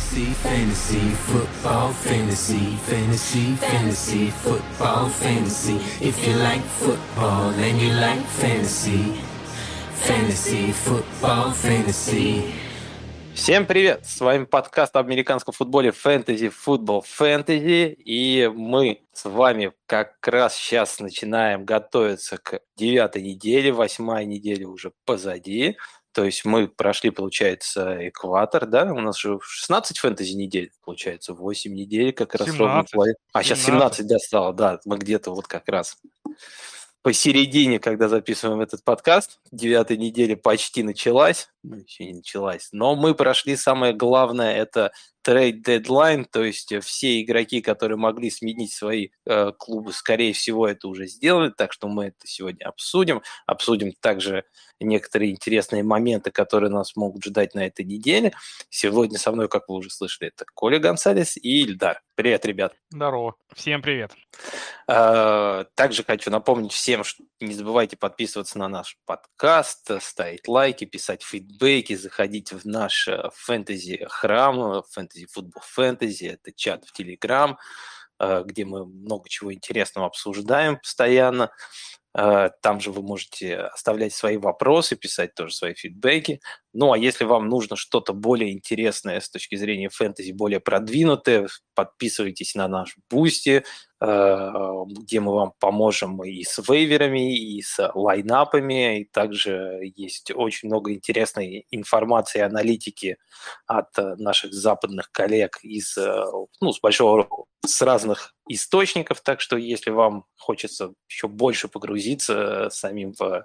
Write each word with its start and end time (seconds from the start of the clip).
Fantasy, 0.00 0.32
fantasy, 0.42 1.10
football, 1.28 1.92
fantasy, 1.92 2.76
fantasy, 2.88 3.54
fantasy, 3.56 4.30
football, 4.30 5.08
fantasy. 5.10 5.76
If 6.00 6.26
you 6.26 6.34
like 6.36 6.62
football 6.62 7.50
and 7.50 7.80
you 7.80 7.92
like 7.92 8.24
fantasy, 8.40 9.20
fantasy, 9.94 10.72
football, 10.72 11.52
fantasy. 11.52 12.50
Всем 13.34 13.66
привет! 13.66 14.04
С 14.04 14.20
вами 14.20 14.44
подкаст 14.44 14.96
об 14.96 15.06
американском 15.06 15.54
футболе 15.54 15.90
Fantasy 15.90 16.50
Football 16.50 17.04
Fantasy. 17.04 17.92
И 17.92 18.50
мы 18.52 19.02
с 19.12 19.28
вами 19.28 19.72
как 19.86 20.16
раз 20.26 20.56
сейчас 20.56 20.98
начинаем 20.98 21.64
готовиться 21.64 22.38
к 22.38 22.60
девятой 22.74 23.22
неделе. 23.22 23.70
Восьмая 23.70 24.24
неделя 24.24 24.66
уже 24.66 24.92
позади. 25.04 25.76
То 26.12 26.24
есть 26.24 26.44
мы 26.44 26.66
прошли, 26.66 27.10
получается, 27.10 28.08
экватор, 28.08 28.66
да? 28.66 28.92
У 28.92 29.00
нас 29.00 29.18
же 29.18 29.38
16 29.40 29.98
фэнтези 29.98 30.34
недель, 30.34 30.72
получается, 30.84 31.34
8 31.34 31.72
недель 31.72 32.12
как 32.12 32.34
раз 32.34 32.50
17, 32.50 32.94
ровно. 32.94 33.14
А, 33.32 33.42
сейчас 33.42 33.60
17, 33.60 34.06
да, 34.06 34.18
стало, 34.18 34.52
да, 34.52 34.80
мы 34.84 34.98
где-то 34.98 35.30
вот 35.30 35.46
как 35.46 35.68
раз 35.68 35.98
посередине, 37.02 37.78
когда 37.78 38.08
записываем 38.08 38.60
этот 38.60 38.84
подкаст, 38.84 39.40
девятой 39.50 39.96
недели 39.96 40.34
почти 40.34 40.82
началась, 40.82 41.48
ну, 41.62 41.76
еще 41.76 42.04
не 42.04 42.14
началась, 42.14 42.68
но 42.72 42.94
мы 42.94 43.14
прошли 43.14 43.56
самое 43.56 43.94
главное, 43.94 44.54
это 44.54 44.92
трейд 45.22 45.62
дедлайн, 45.62 46.24
то 46.24 46.42
есть 46.42 46.72
все 46.82 47.20
игроки, 47.20 47.60
которые 47.60 47.98
могли 47.98 48.30
сменить 48.30 48.72
свои 48.72 49.08
э, 49.26 49.52
клубы, 49.58 49.92
скорее 49.92 50.32
всего, 50.32 50.66
это 50.66 50.88
уже 50.88 51.06
сделали, 51.06 51.50
так 51.50 51.72
что 51.72 51.88
мы 51.88 52.06
это 52.06 52.26
сегодня 52.26 52.64
обсудим. 52.64 53.22
Обсудим 53.46 53.92
также 54.00 54.44
некоторые 54.80 55.30
интересные 55.30 55.82
моменты, 55.82 56.30
которые 56.30 56.70
нас 56.70 56.96
могут 56.96 57.24
ждать 57.24 57.54
на 57.54 57.66
этой 57.66 57.84
неделе. 57.84 58.32
Сегодня 58.70 59.18
со 59.18 59.32
мной, 59.32 59.48
как 59.48 59.68
вы 59.68 59.76
уже 59.76 59.90
слышали, 59.90 60.28
это 60.28 60.44
Коля 60.54 60.78
Гонсалес 60.78 61.36
и 61.36 61.62
Ильдар. 61.62 62.00
Привет, 62.14 62.44
ребят. 62.44 62.74
Здорово. 62.90 63.34
Всем 63.54 63.80
привет. 63.82 64.12
Э, 64.88 65.64
также 65.74 66.04
хочу 66.04 66.30
напомнить 66.30 66.72
всем, 66.72 67.04
что 67.04 67.22
не 67.40 67.54
забывайте 67.54 67.96
подписываться 67.96 68.58
на 68.58 68.68
наш 68.68 68.98
подкаст, 69.06 69.90
ставить 70.02 70.46
лайки, 70.46 70.84
писать 70.84 71.22
фидбэки, 71.22 71.94
заходить 71.94 72.52
в 72.52 72.66
наш 72.66 73.08
э, 73.08 73.30
фэнтези-храм, 73.34 74.82
фэнтези 74.90 75.09
футбол 75.30 75.62
фэнтези, 75.64 76.26
это 76.26 76.52
чат 76.52 76.84
в 76.84 76.92
Телеграм, 76.92 77.58
э, 78.18 78.42
где 78.44 78.64
мы 78.64 78.86
много 78.86 79.28
чего 79.28 79.52
интересного 79.52 80.06
обсуждаем 80.06 80.78
постоянно. 80.78 81.50
Э, 82.16 82.50
там 82.62 82.80
же 82.80 82.90
вы 82.90 83.02
можете 83.02 83.56
оставлять 83.56 84.12
свои 84.12 84.36
вопросы, 84.36 84.96
писать 84.96 85.34
тоже 85.34 85.54
свои 85.54 85.74
фидбэки. 85.74 86.40
Ну, 86.72 86.92
а 86.92 86.98
если 86.98 87.24
вам 87.24 87.48
нужно 87.48 87.76
что-то 87.76 88.12
более 88.12 88.52
интересное 88.52 89.20
с 89.20 89.30
точки 89.30 89.54
зрения 89.54 89.88
фэнтези, 89.88 90.32
более 90.32 90.60
продвинутое, 90.60 91.48
подписывайтесь 91.74 92.54
на 92.54 92.68
наш 92.68 92.96
Boosty, 93.08 93.64
где 94.00 95.20
мы 95.20 95.34
вам 95.34 95.52
поможем 95.58 96.24
и 96.24 96.42
с 96.42 96.58
waiver 96.66 97.08
ами, 97.08 97.36
и 97.36 97.60
с 97.60 97.90
lineup 97.94 98.58
ами, 98.58 99.00
и 99.00 99.04
также 99.04 99.92
есть 99.94 100.30
очень 100.34 100.68
много 100.68 100.94
интересной 100.94 101.66
информации 101.70 102.40
аналитики 102.40 103.18
от 103.66 103.88
наших 103.96 104.54
западных 104.54 105.12
коллег 105.12 105.58
из, 105.62 105.98
э, 105.98 106.24
ну, 106.62 106.72
с 106.72 106.80
большого, 106.80 107.28
с 107.66 107.82
разных 107.82 108.34
источников, 108.48 109.20
так 109.20 109.42
что 109.42 109.58
если 109.58 109.90
вам 109.90 110.24
хочется 110.38 110.94
еще 111.08 111.28
больше 111.28 111.68
погрузиться 111.68 112.68
самим 112.70 113.12
в 113.18 113.44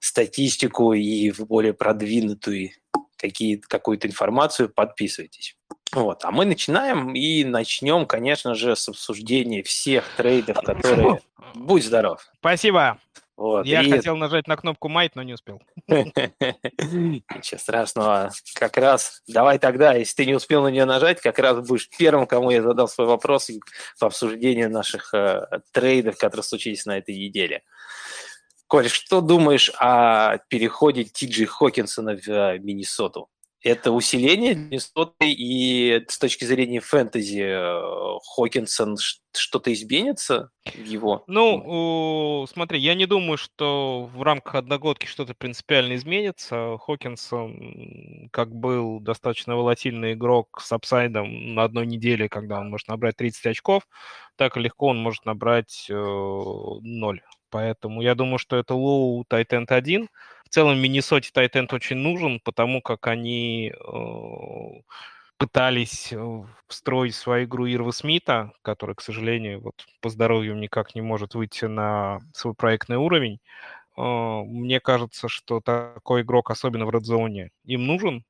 статистику 0.00 0.94
и 0.94 1.30
в 1.30 1.40
более 1.40 1.74
продвинутую 1.74 2.70
какие, 3.16 3.56
какую-то 3.56 4.08
информацию, 4.08 4.70
подписывайтесь. 4.70 5.56
Вот. 5.92 6.24
А 6.24 6.30
мы 6.30 6.44
начинаем 6.44 7.14
и 7.14 7.44
начнем, 7.44 8.06
конечно 8.06 8.54
же, 8.54 8.76
с 8.76 8.88
обсуждения 8.88 9.62
всех 9.62 10.04
трейдов, 10.16 10.60
которые... 10.60 11.20
Будь 11.54 11.84
здоров. 11.84 12.28
Спасибо. 12.38 12.98
Вот. 13.38 13.66
Я 13.66 13.82
и... 13.82 13.90
хотел 13.90 14.16
нажать 14.16 14.48
на 14.48 14.56
кнопку 14.56 14.88
«Майт», 14.88 15.14
но 15.14 15.22
не 15.22 15.32
успел. 15.32 15.62
Ничего 15.88 17.58
страшного. 17.58 18.32
Как 18.54 18.76
раз, 18.76 19.22
давай 19.28 19.60
тогда, 19.60 19.94
если 19.94 20.16
ты 20.16 20.26
не 20.26 20.34
успел 20.34 20.64
на 20.64 20.68
нее 20.68 20.84
нажать, 20.84 21.20
как 21.20 21.38
раз 21.38 21.64
будешь 21.66 21.88
первым, 21.96 22.26
кому 22.26 22.50
я 22.50 22.62
задал 22.62 22.88
свой 22.88 23.06
вопрос 23.06 23.48
в 23.96 24.04
обсуждении 24.04 24.64
наших 24.64 25.14
э, 25.14 25.60
trade 25.70 26.00
ов, 26.00 26.18
которые 26.18 26.42
случились 26.42 26.84
на 26.84 26.98
этой 26.98 27.16
неделе. 27.16 27.62
Коль, 28.66 28.88
что 28.88 29.20
думаешь 29.20 29.70
о 29.78 30.38
переходе 30.48 31.04
Ти 31.04 31.26
Джи 31.26 31.46
Хокинсона 31.46 32.16
в 32.16 32.28
э, 32.28 32.58
Миннесоту? 32.58 33.28
Это 33.62 33.90
усиление 33.90 34.54
Миннесоты, 34.54 35.32
и 35.32 36.04
с 36.06 36.18
точки 36.18 36.44
зрения 36.44 36.78
фэнтези 36.78 37.42
э, 37.42 38.18
Хокинсон 38.36 38.96
что-то 39.36 39.72
изменится 39.72 40.50
его? 40.74 41.24
Ну, 41.26 42.46
смотри, 42.52 42.78
я 42.78 42.94
не 42.94 43.06
думаю, 43.06 43.36
что 43.36 44.08
в 44.14 44.22
рамках 44.22 44.54
одногодки 44.54 45.06
что-то 45.06 45.34
принципиально 45.34 45.96
изменится. 45.96 46.78
Хокинсон, 46.78 48.28
как 48.32 48.54
был 48.54 49.00
достаточно 49.00 49.56
волатильный 49.56 50.12
игрок 50.12 50.60
с 50.60 50.70
upside 50.70 51.33
ом 51.33 51.54
на 51.54 51.64
одной 51.64 51.86
неделе, 51.86 52.28
когда 52.28 52.60
он 52.60 52.70
может 52.70 52.86
набрать 52.86 53.16
30 53.16 53.46
очков, 53.46 53.82
так 54.36 54.56
легко 54.56 54.86
он 54.86 54.98
может 54.98 55.24
набрать 55.24 55.86
э, 55.90 55.94
0. 55.94 57.22
Поэтому 57.50 58.02
я 58.02 58.14
думаю, 58.14 58.38
что 58.38 58.56
это 58.56 58.74
low 58.74 59.24
tight 59.24 59.54
end 59.54 59.72
1. 59.72 60.08
В 60.48 60.54
целом 60.54 60.78
Миннесоте 60.78 61.30
tight 61.30 61.58
end 61.58 61.74
очень 61.74 61.96
нужен, 61.96 62.40
потому 62.40 62.80
как 62.80 63.06
они 63.06 63.70
э, 63.70 64.80
пытались 65.36 66.10
э, 66.10 66.42
встроить 66.68 67.14
свою 67.14 67.44
игру 67.44 67.66
Ирва 67.66 67.90
Смита, 67.90 68.52
который, 68.62 68.94
к 68.94 69.02
сожалению, 69.02 69.60
вот 69.60 69.84
по 70.00 70.08
здоровью 70.08 70.56
никак 70.56 70.94
не 70.94 71.02
может 71.02 71.34
выйти 71.34 71.66
на 71.66 72.20
свой 72.32 72.54
проектный 72.54 72.96
уровень. 72.96 73.40
Э, 73.98 74.42
мне 74.46 74.80
кажется, 74.80 75.28
что 75.28 75.60
такой 75.60 76.22
игрок, 76.22 76.50
особенно 76.50 76.86
в 76.86 76.90
red 76.90 77.10
zone 77.10 77.37
е, 77.37 77.50
им 77.64 77.86
нужен. 77.86 78.24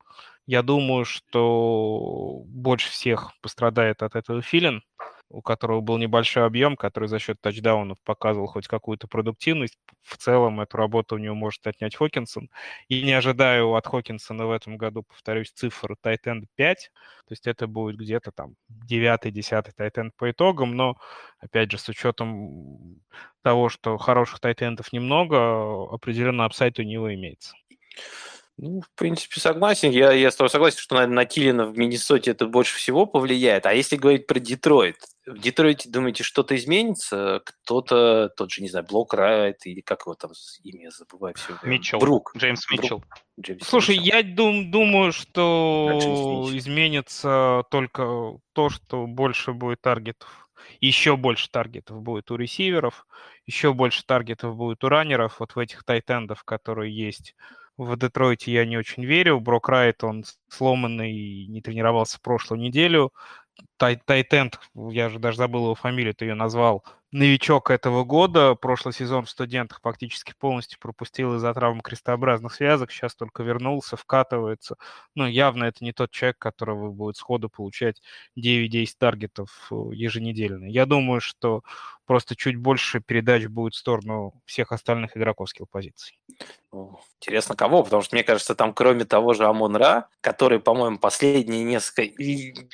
Я 0.45 0.63
думаю, 0.65 1.05
что 1.05 2.43
больше 2.47 2.91
всех 2.91 3.33
пострадает 3.43 4.03
от 4.03 4.17
этого 4.17 4.43
Тилен 4.43 4.83
у 5.31 5.43
которого 5.43 5.81
был 5.81 5.99
небольшой 5.99 6.47
объем, 6.47 6.77
который 6.77 7.09
за 7.09 7.19
счет 7.19 7.41
тачдаунов 7.41 7.99
показывал 8.03 8.47
хоть 8.47 8.67
какую-то 8.67 9.09
продуктивность. 9.09 9.79
В 10.03 10.17
целом 10.17 10.61
эту 10.61 10.77
работу 10.77 11.17
у 11.17 11.19
него 11.19 11.35
может 11.35 11.67
отнять 11.67 11.97
Хокинсон. 11.97 12.49
И 12.89 13.03
не 13.03 13.13
ожидаю 13.13 13.75
от 13.75 13.87
Хокинсона 13.87 14.47
в 14.47 14.51
этом 14.51 14.77
году, 14.77 15.03
повторюсь, 15.03 15.51
цифр 15.53 15.97
тайтенд 16.01 16.47
5. 16.57 16.91
То 17.27 17.33
есть 17.33 17.47
это 17.47 17.67
будет 17.67 17.97
где-то 17.97 18.33
там 18.33 18.55
9-10 18.89 19.73
тайтенд 19.77 20.17
по 20.17 20.31
итогам, 20.31 20.75
но, 20.77 20.97
опять 21.39 21.71
же, 21.71 21.79
с 21.79 21.89
учетом 21.89 23.01
того, 23.43 23.69
что 23.69 23.99
хороших 23.99 24.41
тайтендов 24.41 24.93
немного, 24.93 25.93
определенно 25.93 26.47
апсайт 26.47 26.79
у 26.79 26.83
него 26.83 27.13
имеется. 27.15 27.55
Ну, 28.61 28.81
в 28.81 28.91
принципе, 28.97 29.41
согласен. 29.41 29.91
Я, 29.91 30.11
я 30.11 30.33
с 30.33 30.37
тобой 30.37 30.51
согласен, 30.51 30.79
что, 30.79 30.97
наверное, 30.97 31.15
на 31.15 31.25
Тилина 31.27 31.65
в 31.65 31.79
Миннесоте 31.79 32.33
это 32.33 32.47
больше 32.47 32.77
всего 32.77 33.07
повлияет. 33.07 33.67
А 33.67 33.73
если 33.73 33.95
говорить 33.95 34.27
про 34.27 34.41
Детройт, 34.41 34.97
в 35.27 35.39
Детройте, 35.39 35.89
думаете, 35.89 36.25
что-то 36.25 36.57
изменится? 36.57 37.41
Кто-то, 37.45 38.31
тот 38.37 38.51
же, 38.51 38.63
не 38.63 38.69
знаю, 38.69 38.85
Блок 38.85 39.15
Райт, 39.15 39.65
или 39.65 39.81
как 39.81 40.07
его 40.07 40.17
там 40.17 40.33
имя, 40.65 40.91
забываю 40.91 41.35
все. 41.37 41.57
Митчелл. 41.63 42.01
Брук. 42.01 42.33
Джеймс 42.37 42.69
Митчелл. 42.69 43.05
Джеймс 43.41 43.65
Слушай, 43.65 43.97
Митчелл. 43.97 44.17
я 44.17 44.23
дум, 44.25 44.71
думаю, 44.73 45.13
что 45.13 46.49
да, 46.51 46.59
изменится 46.59 47.63
только 47.71 48.39
то, 48.55 48.71
что 48.71 49.07
больше 49.07 49.53
будет 49.53 49.83
таргетов. 49.83 50.49
Еще 50.81 51.17
больше 51.17 51.49
таргетов 51.49 52.03
будет 52.03 52.31
у 52.33 52.37
ресиверов, 52.37 53.07
еще 53.47 53.73
больше 53.73 54.05
таргетов 54.05 54.57
будет 54.57 54.83
у 54.83 54.89
раннеров, 54.89 55.39
вот 55.39 55.55
в 55.55 55.59
этих 55.61 55.85
тайтендов, 55.85 56.43
которые 56.43 56.95
есть 56.95 57.37
в 57.79 57.97
Детройте 57.97 58.53
я 58.53 58.67
не 58.67 58.77
очень 58.77 59.05
верю. 59.05 59.41
Брок 59.41 59.69
Райт, 59.69 60.05
он 60.05 60.25
сломанный 60.49 61.47
не 61.47 61.63
тренировался 61.63 62.19
прошлую 62.21 62.61
неделю. 62.61 63.13
Тайтенд, 63.79 64.61
я 64.75 65.09
же 65.09 65.19
даже 65.19 65.39
забыл 65.39 65.65
его 65.65 65.75
фамилию, 65.75 66.15
ты 66.15 66.27
ее 66.27 66.35
назвал, 66.35 66.85
новичок 67.11 67.71
этого 67.71 68.05
года. 68.05 68.55
Прошлый 68.55 68.93
сезон 68.93 69.25
в 69.25 69.31
студентах 69.31 69.81
фактически 69.83 70.35
полностью 70.39 70.79
пропустил 70.79 71.37
из-за 71.37 71.53
травм 71.55 71.81
крестообразных 71.81 72.55
связок. 72.55 72.91
Сейчас 72.91 73.15
только 73.15 73.43
вернулся, 73.43 73.97
вкатывается. 73.97 74.77
Ну, 75.15 75.27
явно 75.27 75.65
это 75.65 75.85
не 75.85 75.93
тот 75.93 76.11
человек, 76.11 76.39
которого 76.39 76.91
будет 76.91 77.17
сходу 77.17 77.49
получать 77.49 78.03
9-10 78.39 78.87
таргетов 78.99 79.69
э, 79.71 79.75
еженедельно. 79.93 80.67
Я 80.67 80.87
думаю, 80.87 81.21
что 81.21 81.63
просто 82.07 82.37
чуть 82.37 82.57
больше 82.57 83.01
передач 83.01 83.47
будет 83.47 83.75
в 83.75 83.79
сторону 83.79 84.35
всех 84.45 84.73
остальных 84.73 85.17
игроков 85.17 85.49
позиций. 85.71 86.19
Интересно, 87.21 87.55
кого? 87.55 87.83
Потому 87.83 88.03
что, 88.03 88.17
мне 88.17 88.25
кажется, 88.25 88.55
там 88.55 88.73
кроме 88.73 89.05
того 89.05 89.35
же 89.35 89.45
Амон 89.45 89.77
Ра, 89.77 90.09
который, 90.21 90.61
по-моему, 90.61 90.99
последние 90.99 91.65
несколько 91.65 92.03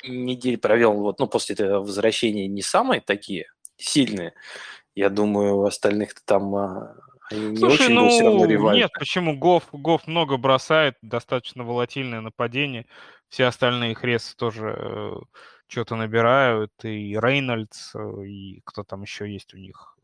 недель 0.07 0.57
провел 0.57 0.93
вот, 0.93 1.19
ну, 1.19 1.27
после 1.27 1.53
этого 1.53 1.79
возвращения 1.79 2.47
не 2.47 2.61
самые 2.61 3.01
такие 3.01 3.47
сильные. 3.77 4.33
Я 4.95 5.09
думаю, 5.09 5.63
остальных-то 5.63 6.21
там 6.25 6.55
а, 6.55 6.95
они 7.31 7.47
не 7.47 7.57
Слушай, 7.57 7.85
очень 7.85 7.93
ну, 7.95 8.09
все 8.09 8.23
равно 8.23 8.45
ревайв. 8.45 8.77
Нет, 8.77 8.91
почему 8.97 9.37
Гоф, 9.37 9.67
Гоф 9.71 10.07
много 10.07 10.37
бросает, 10.37 10.95
достаточно 11.01 11.63
волатильное 11.63 12.21
нападение. 12.21 12.85
все 13.29 13.45
остальные 13.45 13.95
Хрес 13.95 14.35
тоже 14.35 14.75
э, 14.77 15.13
что-то 15.67 15.95
набирают, 15.95 16.71
и 16.83 17.17
Рейнольдс, 17.19 17.95
э, 17.95 18.25
и 18.25 18.61
кто 18.63 18.83
там 18.83 19.01
еще 19.01 19.31
есть 19.31 19.53
у 19.53 19.57
них 19.57 19.97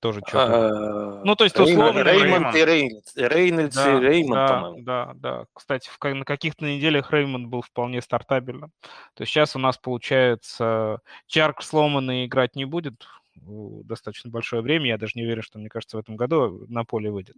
тоже 0.00 0.20
что-то. 0.26 1.18
А, 1.18 1.24
ну, 1.24 1.34
то 1.36 1.44
есть, 1.44 1.58
условно... 1.58 2.02
Реймонд 2.02 2.54
и 2.54 2.64
Рейнольдс. 2.64 3.16
Рейнольдс 3.16 3.76
и 3.76 3.90
Реймонд, 3.90 4.48
по-моему. 4.48 4.82
Да, 4.82 5.12
да. 5.16 5.44
Кстати, 5.52 5.90
на 6.02 6.24
каких-то 6.24 6.64
неделях 6.64 7.12
Реймонд 7.12 7.48
был 7.48 7.62
вполне 7.62 8.02
стартабельным. 8.02 8.72
То 9.14 9.22
есть 9.22 9.32
сейчас 9.32 9.56
у 9.56 9.58
нас, 9.58 9.78
получается, 9.78 11.00
Чарк 11.26 11.62
сломанный 11.62 12.26
играть 12.26 12.56
не 12.56 12.64
будет 12.64 13.06
достаточно 13.34 14.30
большое 14.30 14.62
время. 14.62 14.88
Я 14.88 14.98
даже 14.98 15.12
не 15.14 15.22
уверен, 15.22 15.42
что, 15.42 15.58
мне 15.58 15.68
кажется, 15.68 15.96
в 15.96 16.00
этом 16.00 16.16
году 16.16 16.64
на 16.68 16.84
поле 16.84 17.10
выйдет. 17.10 17.36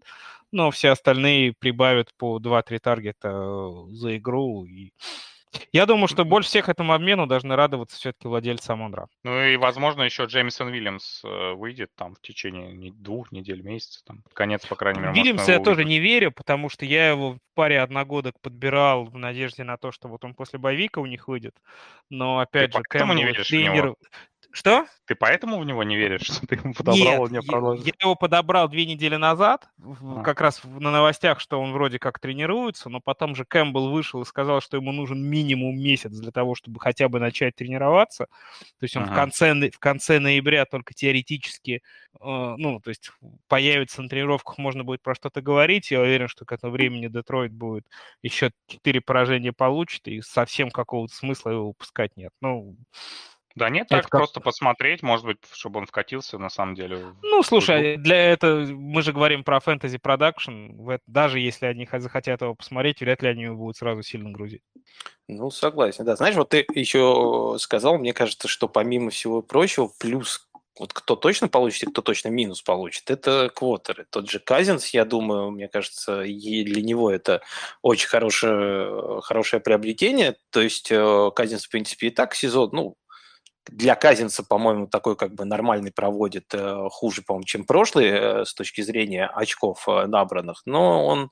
Но 0.52 0.70
все 0.70 0.90
остальные 0.90 1.54
прибавят 1.58 2.14
по 2.16 2.38
2-3 2.38 2.78
таргета 2.78 3.28
э, 3.28 3.94
за 3.94 4.16
игру 4.16 4.64
и 4.64 4.92
я 5.72 5.86
думаю, 5.86 6.08
что 6.08 6.24
больше 6.24 6.48
всех 6.48 6.68
этому 6.68 6.92
обмену 6.92 7.26
должны 7.26 7.56
радоваться 7.56 7.96
все-таки 7.96 8.28
владельцы 8.28 8.70
Амондра. 8.70 9.08
Ну 9.24 9.44
и, 9.44 9.56
возможно, 9.56 10.02
еще 10.02 10.24
Джеймисон 10.24 10.68
Уильямс 10.68 11.22
э, 11.24 11.52
выйдет 11.52 11.90
там 11.94 12.14
в 12.14 12.20
течение 12.20 12.92
двух 12.92 13.32
недель, 13.32 13.62
месяца, 13.62 14.04
там, 14.04 14.22
конец, 14.32 14.66
по 14.66 14.76
крайней 14.76 15.00
мере. 15.00 15.12
Вильямса 15.12 15.52
я 15.52 15.60
тоже 15.60 15.84
не 15.84 15.98
верю, 15.98 16.32
потому 16.32 16.68
что 16.68 16.84
я 16.84 17.08
его 17.08 17.32
в 17.32 17.38
паре 17.54 17.80
одногодок 17.80 18.34
подбирал 18.40 19.04
в 19.04 19.16
надежде 19.16 19.64
на 19.64 19.76
то, 19.76 19.92
что 19.92 20.08
вот 20.08 20.24
он 20.24 20.34
после 20.34 20.58
боевика 20.58 21.00
у 21.00 21.06
них 21.06 21.28
выйдет. 21.28 21.54
Но, 22.10 22.38
опять 22.38 22.72
Ты 22.72 22.78
же, 22.78 22.84
Кэмпбелл, 22.84 23.44
тренер... 23.44 23.94
Что? 24.50 24.86
Ты 25.04 25.14
поэтому 25.14 25.58
в 25.58 25.64
него 25.64 25.82
не 25.82 25.96
веришь, 25.96 26.22
что 26.22 26.46
ты 26.46 26.56
ему 26.56 26.72
подобрал? 26.72 27.28
Нет, 27.28 27.44
я, 27.44 27.58
я 27.58 27.92
его 28.00 28.14
подобрал 28.14 28.68
две 28.68 28.86
недели 28.86 29.16
назад, 29.16 29.68
а. 29.82 30.22
как 30.22 30.40
раз 30.40 30.62
на 30.64 30.90
новостях, 30.90 31.40
что 31.40 31.60
он 31.60 31.72
вроде 31.72 31.98
как 31.98 32.18
тренируется, 32.18 32.88
но 32.88 33.00
потом 33.00 33.34
же 33.34 33.44
Кэмпбелл 33.44 33.90
вышел 33.90 34.22
и 34.22 34.26
сказал, 34.26 34.60
что 34.60 34.78
ему 34.78 34.92
нужен 34.92 35.22
минимум 35.22 35.76
месяц 35.76 36.12
для 36.12 36.30
того, 36.30 36.54
чтобы 36.54 36.80
хотя 36.80 37.08
бы 37.08 37.20
начать 37.20 37.56
тренироваться. 37.56 38.26
То 38.78 38.84
есть 38.84 38.96
он 38.96 39.04
ага. 39.04 39.12
в, 39.12 39.16
конце, 39.16 39.70
в 39.70 39.78
конце 39.78 40.18
ноября 40.18 40.64
только 40.64 40.94
теоретически, 40.94 41.82
э, 42.20 42.54
ну, 42.56 42.80
то 42.80 42.90
есть 42.90 43.10
появится 43.48 44.02
на 44.02 44.08
тренировках, 44.08 44.58
можно 44.58 44.82
будет 44.82 45.02
про 45.02 45.14
что-то 45.14 45.42
говорить. 45.42 45.90
Я 45.90 46.00
уверен, 46.00 46.28
что 46.28 46.44
к 46.44 46.52
этому 46.52 46.72
времени 46.72 47.08
Детройт 47.08 47.52
будет 47.52 47.86
еще 48.22 48.50
четыре 48.66 49.00
поражения 49.00 49.52
получит, 49.52 50.08
и 50.08 50.22
совсем 50.22 50.70
какого-то 50.70 51.14
смысла 51.14 51.50
его 51.50 51.68
выпускать 51.68 52.16
нет. 52.16 52.32
Ну, 52.40 52.76
да 53.54 53.70
нет, 53.70 53.88
так 53.88 54.02
как... 54.02 54.20
просто 54.20 54.40
посмотреть, 54.40 55.02
может 55.02 55.26
быть, 55.26 55.38
чтобы 55.52 55.80
он 55.80 55.86
вкатился 55.86 56.38
на 56.38 56.48
самом 56.48 56.74
деле. 56.74 57.14
Ну, 57.22 57.42
слушай, 57.42 57.96
для 57.96 58.32
этого 58.32 58.64
мы 58.66 59.02
же 59.02 59.12
говорим 59.12 59.44
про 59.44 59.60
фэнтези 59.60 59.98
продакшн. 59.98 60.70
Даже 61.06 61.40
если 61.40 61.66
они 61.66 61.88
захотят 61.90 62.42
его 62.42 62.54
посмотреть, 62.54 63.00
вряд 63.00 63.22
ли 63.22 63.28
они 63.28 63.44
его 63.44 63.56
будут 63.56 63.76
сразу 63.76 64.02
сильно 64.02 64.30
грузить. 64.30 64.62
Ну, 65.26 65.50
согласен, 65.50 66.04
да. 66.04 66.16
Знаешь, 66.16 66.36
вот 66.36 66.50
ты 66.50 66.66
еще 66.74 67.56
сказал, 67.58 67.98
мне 67.98 68.12
кажется, 68.12 68.48
что 68.48 68.68
помимо 68.68 69.10
всего 69.10 69.42
прочего, 69.42 69.90
плюс 69.98 70.48
вот 70.78 70.92
кто 70.92 71.16
точно 71.16 71.48
получит 71.48 71.82
и 71.82 71.90
кто 71.90 72.02
точно 72.02 72.28
минус 72.28 72.62
получит, 72.62 73.10
это 73.10 73.50
квотеры. 73.52 74.06
Тот 74.10 74.30
же 74.30 74.38
Казинс, 74.38 74.88
я 74.88 75.04
думаю, 75.04 75.50
мне 75.50 75.68
кажется, 75.68 76.22
для 76.22 76.82
него 76.82 77.10
это 77.10 77.42
очень 77.82 78.08
хорошее, 78.08 79.20
хорошее 79.22 79.60
приобретение. 79.60 80.36
То 80.50 80.60
есть 80.60 80.90
э, 80.90 81.30
Казинс, 81.34 81.66
в 81.66 81.70
принципе, 81.70 82.08
и 82.08 82.10
так 82.10 82.34
сезон, 82.34 82.70
ну, 82.72 82.96
для 83.68 83.94
Казинца, 83.94 84.42
по-моему, 84.42 84.86
такой 84.86 85.16
как 85.16 85.34
бы 85.34 85.44
нормальный 85.44 85.92
проводит 85.92 86.46
э, 86.52 86.88
хуже, 86.90 87.22
по-моему, 87.22 87.44
чем 87.44 87.64
прошлый 87.64 88.06
э, 88.08 88.44
с 88.44 88.54
точки 88.54 88.80
зрения 88.80 89.26
очков 89.26 89.88
э, 89.88 90.06
набранных, 90.06 90.62
но 90.64 91.06
он 91.06 91.30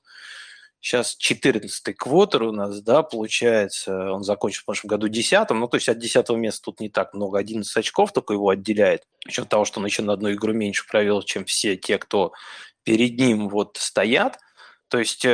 сейчас 0.79 1.17
14-й 1.19 1.93
квотер 1.93 2.43
у 2.43 2.51
нас, 2.51 2.81
да, 2.81 3.03
получается, 3.03 4.11
он 4.11 4.23
закончил 4.23 4.61
в 4.61 4.65
прошлом 4.65 4.89
году 4.89 5.07
10 5.07 5.49
ну, 5.49 5.67
то 5.67 5.75
есть 5.75 5.89
от 5.89 5.99
10 5.99 6.29
места 6.31 6.65
тут 6.65 6.79
не 6.79 6.89
так 6.89 7.13
много, 7.13 7.39
11 7.39 7.75
очков 7.75 8.13
только 8.13 8.33
его 8.33 8.49
отделяет, 8.49 9.03
с 9.27 9.43
того, 9.45 9.65
что 9.65 9.79
он 9.79 9.85
еще 9.85 10.03
на 10.03 10.13
одну 10.13 10.31
игру 10.31 10.53
меньше 10.53 10.87
провел, 10.87 11.23
чем 11.23 11.45
все 11.45 11.75
те, 11.75 11.97
кто 11.97 12.33
перед 12.83 13.17
ним 13.17 13.49
вот 13.49 13.77
стоят, 13.79 14.37
то 14.87 14.99
есть 14.99 15.25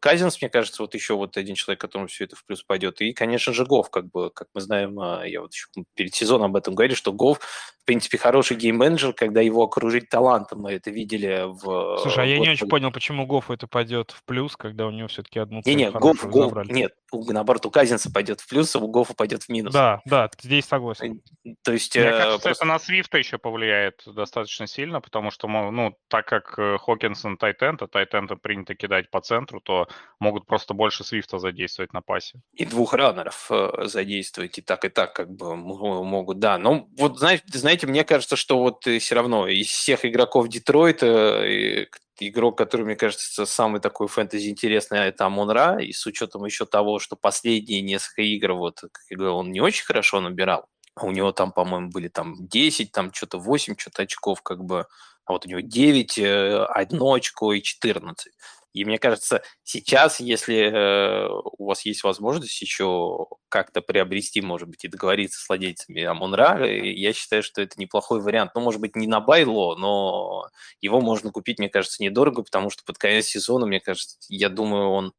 Казинс, 0.00 0.40
мне 0.40 0.48
кажется, 0.48 0.82
вот 0.82 0.94
еще 0.94 1.14
вот 1.14 1.36
один 1.36 1.54
человек, 1.54 1.80
которому 1.80 2.08
все 2.08 2.24
это 2.24 2.36
в 2.36 2.44
плюс 2.44 2.62
пойдет. 2.62 3.00
И, 3.00 3.12
конечно 3.12 3.52
же, 3.52 3.66
Гов, 3.66 3.90
как 3.90 4.10
бы, 4.10 4.30
как 4.30 4.48
мы 4.54 4.60
знаем, 4.60 4.98
а, 4.98 5.24
я 5.26 5.42
вот 5.42 5.52
еще 5.52 5.66
перед 5.94 6.14
сезоном 6.14 6.50
об 6.50 6.56
этом 6.56 6.74
говорил, 6.74 6.96
что 6.96 7.12
Гов, 7.12 7.38
в 7.38 7.84
принципе, 7.84 8.18
хороший 8.18 8.56
гейм-менеджер, 8.56 9.12
когда 9.12 9.40
его 9.40 9.62
окружить 9.62 10.08
талантом. 10.08 10.60
Мы 10.60 10.72
это 10.72 10.90
видели 10.90 11.44
в... 11.46 11.98
Слушай, 12.02 12.24
а 12.24 12.26
я 12.26 12.38
не 12.38 12.48
очень 12.48 12.68
понял, 12.68 12.90
почему 12.90 13.26
Гов 13.26 13.50
это 13.50 13.66
пойдет 13.66 14.12
в 14.12 14.24
плюс, 14.24 14.56
когда 14.56 14.86
у 14.86 14.90
него 14.90 15.08
все-таки 15.08 15.38
одну 15.38 15.60
Не, 15.64 15.74
не, 15.74 15.90
Гов, 15.90 16.24
Гов, 16.26 16.66
нет, 16.66 16.92
наоборот, 17.12 17.66
у 17.66 17.70
Казинса 17.70 18.10
пойдет 18.12 18.40
в 18.40 18.48
плюс, 18.48 18.74
а 18.76 18.78
у 18.78 18.88
Гофа 18.88 19.14
пойдет 19.14 19.44
в 19.44 19.48
минус. 19.48 19.72
Да, 19.72 20.00
да, 20.04 20.30
здесь 20.40 20.66
согласен. 20.66 21.22
То 21.62 21.72
есть... 21.72 21.94
Мне 21.96 22.06
э, 22.06 22.10
кажется, 22.10 22.30
просто... 22.30 22.50
это 22.50 22.64
на 22.64 22.78
Свифта 22.78 23.18
еще 23.18 23.38
повлияет 23.38 24.02
достаточно 24.06 24.66
сильно, 24.66 25.00
потому 25.00 25.30
что, 25.30 25.48
ну, 25.48 25.94
так 26.08 26.26
как 26.26 26.58
э, 26.58 26.78
Хокинсон 26.78 27.36
Тайтент, 27.36 27.82
а 27.82 27.86
Тайтента 27.86 28.36
принято 28.36 28.74
кидать 28.74 29.10
по 29.10 29.20
центру, 29.20 29.57
то 29.60 29.88
могут 30.20 30.46
просто 30.46 30.74
больше 30.74 31.04
Свифта 31.04 31.38
задействовать 31.38 31.92
на 31.92 32.00
пасе. 32.00 32.40
И 32.54 32.64
двух 32.64 32.94
раннеров 32.94 33.46
э, 33.50 33.84
задействовать 33.84 34.58
и 34.58 34.62
так, 34.62 34.84
и 34.84 34.88
так 34.88 35.12
как 35.12 35.30
бы 35.30 35.56
могут, 35.56 36.38
да. 36.38 36.58
Но 36.58 36.88
вот, 36.98 37.18
знаете, 37.18 37.44
знаете, 37.52 37.86
мне 37.86 38.04
кажется, 38.04 38.36
что 38.36 38.58
вот 38.58 38.84
все 38.84 39.14
равно 39.14 39.46
из 39.46 39.68
всех 39.68 40.04
игроков 40.04 40.48
Детройта 40.48 41.86
игрок, 42.20 42.58
который, 42.58 42.84
мне 42.84 42.96
кажется, 42.96 43.46
самый 43.46 43.80
такой 43.80 44.08
фэнтези 44.08 44.48
интересный, 44.48 44.98
это 45.00 45.26
Амон-Ра, 45.26 45.78
и 45.80 45.92
с 45.92 46.04
учетом 46.06 46.44
еще 46.44 46.66
того, 46.66 46.98
что 46.98 47.16
последние 47.16 47.80
несколько 47.80 48.22
игр, 48.22 48.52
вот, 48.54 48.80
как 48.80 49.02
я 49.10 49.16
говорил, 49.16 49.36
он 49.36 49.52
не 49.52 49.60
очень 49.60 49.84
хорошо 49.84 50.20
набирал, 50.20 50.66
а 50.94 51.06
у 51.06 51.10
него 51.10 51.32
там, 51.32 51.52
по-моему, 51.52 51.90
были 51.90 52.08
там 52.08 52.34
10, 52.38 52.92
там 52.92 53.12
что-то 53.12 53.38
8, 53.38 53.76
что-то 53.76 54.02
очков, 54.02 54.42
как 54.42 54.64
бы, 54.64 54.86
а 55.24 55.32
вот 55.32 55.46
у 55.46 55.48
него 55.48 55.60
9, 55.60 56.18
1 56.18 56.26
э, 56.26 57.14
очко 57.14 57.52
и 57.52 57.62
14. 57.62 58.32
И 58.72 58.84
мне 58.84 58.98
кажется, 58.98 59.42
сейчас, 59.62 60.20
если 60.20 60.56
э, 60.56 61.28
у 61.58 61.66
вас 61.66 61.84
есть 61.86 62.04
возможность 62.04 62.60
еще 62.60 63.26
как-то 63.48 63.80
приобрести, 63.80 64.40
может 64.40 64.68
быть, 64.68 64.84
и 64.84 64.88
договориться 64.88 65.40
с 65.40 65.48
владельцами 65.48 66.02
Амонра, 66.02 66.64
я 66.66 67.12
считаю, 67.12 67.42
что 67.42 67.62
это 67.62 67.80
неплохой 67.80 68.20
вариант. 68.20 68.52
Ну, 68.54 68.60
может 68.60 68.80
быть, 68.80 68.94
не 68.94 69.06
на 69.06 69.20
байло, 69.20 69.74
но 69.76 70.48
его 70.80 71.00
можно 71.00 71.30
купить, 71.30 71.58
мне 71.58 71.68
кажется, 71.68 72.02
недорого, 72.02 72.42
потому 72.42 72.70
что 72.70 72.84
под 72.84 72.98
конец 72.98 73.26
сезона, 73.26 73.66
мне 73.66 73.80
кажется, 73.80 74.18
я 74.28 74.48
думаю, 74.48 74.90
он 74.90 75.12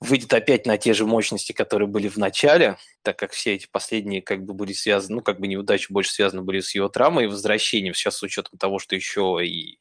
выйдет 0.00 0.32
опять 0.32 0.66
на 0.66 0.78
те 0.78 0.94
же 0.94 1.04
мощности, 1.04 1.52
которые 1.52 1.86
были 1.86 2.08
в 2.08 2.16
начале, 2.16 2.78
так 3.02 3.18
как 3.18 3.32
все 3.32 3.54
эти 3.54 3.68
последние 3.70 4.22
как 4.22 4.44
бы 4.44 4.54
были 4.54 4.72
связаны, 4.72 5.16
ну, 5.16 5.22
как 5.22 5.38
бы 5.38 5.46
неудачи 5.46 5.92
больше 5.92 6.12
связаны 6.12 6.42
были 6.42 6.60
с 6.60 6.74
его 6.74 6.88
травмой 6.88 7.24
и 7.24 7.26
возвращением, 7.26 7.94
сейчас 7.94 8.16
с 8.16 8.22
учетом 8.22 8.58
того, 8.58 8.78
что 8.78 8.96
еще 8.96 9.38
и 9.44 9.78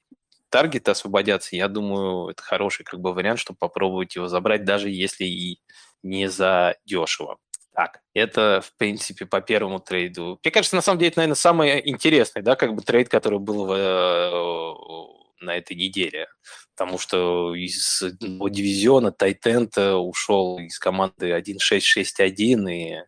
таргеты 0.50 0.92
освободятся, 0.92 1.56
я 1.56 1.68
думаю, 1.68 2.30
это 2.30 2.42
хороший 2.44 2.84
как 2.84 3.00
бы 3.00 3.14
вариант, 3.14 3.40
чтобы 3.40 3.58
попробовать 3.58 4.16
его 4.16 4.28
забрать, 4.28 4.66
даже 4.66 4.90
если 4.90 5.26
и 5.26 5.60
не 6.04 6.30
за 6.30 6.76
дешево. 6.86 7.38
Так, 7.74 8.02
это, 8.14 8.62
в 8.62 8.76
принципе, 8.78 9.26
по 9.26 9.42
первому 9.42 9.80
трейду. 9.80 10.40
Мне 10.44 10.52
кажется, 10.52 10.76
на 10.76 10.82
самом 10.82 11.00
деле, 11.00 11.10
это, 11.10 11.20
наверное, 11.20 11.36
самый 11.36 11.90
интересный, 11.90 12.42
да, 12.42 12.56
как 12.56 12.74
бы 12.76 12.82
трейд, 12.82 13.10
который 13.10 13.40
был 13.40 13.66
в, 13.66 13.72
э, 13.72 15.46
на 15.46 15.56
этой 15.56 15.78
неделе. 15.78 16.28
Потому 16.76 16.98
что 16.98 17.56
из 17.56 18.04
дивизиона 18.20 19.12
Тайтент 19.12 19.78
ушел 19.78 20.60
из 20.60 20.78
команды 20.80 21.32
1-6-6-1, 21.32 22.70
и 22.70 23.04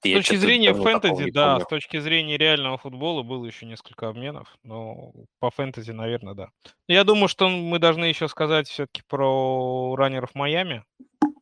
с 0.00 0.08
точки 0.10 0.36
зрения 0.36 0.74
фэнтези, 0.74 1.30
да, 1.30 1.60
с 1.60 1.66
точки 1.66 1.98
зрения 1.98 2.36
реального 2.36 2.78
футбола 2.78 3.22
было 3.22 3.44
еще 3.46 3.66
несколько 3.66 4.08
обменов, 4.08 4.56
но 4.62 5.12
по 5.40 5.50
фэнтези, 5.50 5.90
наверное, 5.92 6.34
да. 6.34 6.48
Я 6.86 7.04
думаю, 7.04 7.28
что 7.28 7.48
мы 7.48 7.78
должны 7.78 8.04
еще 8.06 8.28
сказать 8.28 8.68
все-таки 8.68 9.02
про 9.08 9.94
раннеров 9.96 10.34
Майами. 10.34 10.84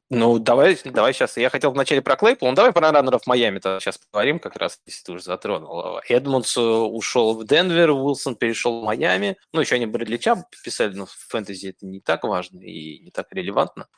Ну, 0.08 0.38
давай, 0.38 0.78
давай 0.84 1.12
сейчас. 1.12 1.36
Я 1.36 1.50
хотел 1.50 1.72
вначале 1.72 2.00
про 2.00 2.14
Клейпл, 2.14 2.46
ну 2.46 2.54
давай 2.54 2.72
про 2.72 2.92
раннеров 2.92 3.26
Майами 3.26 3.58
-то 3.58 3.80
сейчас 3.80 3.98
поговорим, 3.98 4.38
как 4.38 4.54
раз, 4.56 4.80
если 4.86 5.02
ты 5.04 5.12
уже 5.12 5.24
затронул. 5.24 5.98
Эдмундс 6.08 6.56
э, 6.56 6.60
ушел 6.60 7.34
в 7.34 7.44
Денвер, 7.44 7.90
Уилсон 7.90 8.36
перешел 8.36 8.82
в 8.82 8.84
Майами. 8.84 9.36
Ну, 9.52 9.60
еще 9.60 9.74
они 9.74 9.86
Брэдли 9.86 10.16
Чаб 10.18 10.38
писали, 10.62 10.94
но 10.94 11.06
в 11.06 11.10
фэнтези 11.10 11.70
это 11.70 11.86
не 11.86 12.00
так 12.00 12.22
важно 12.22 12.60
и 12.60 13.00
не 13.00 13.10
так 13.10 13.26
релевантно. 13.32 13.88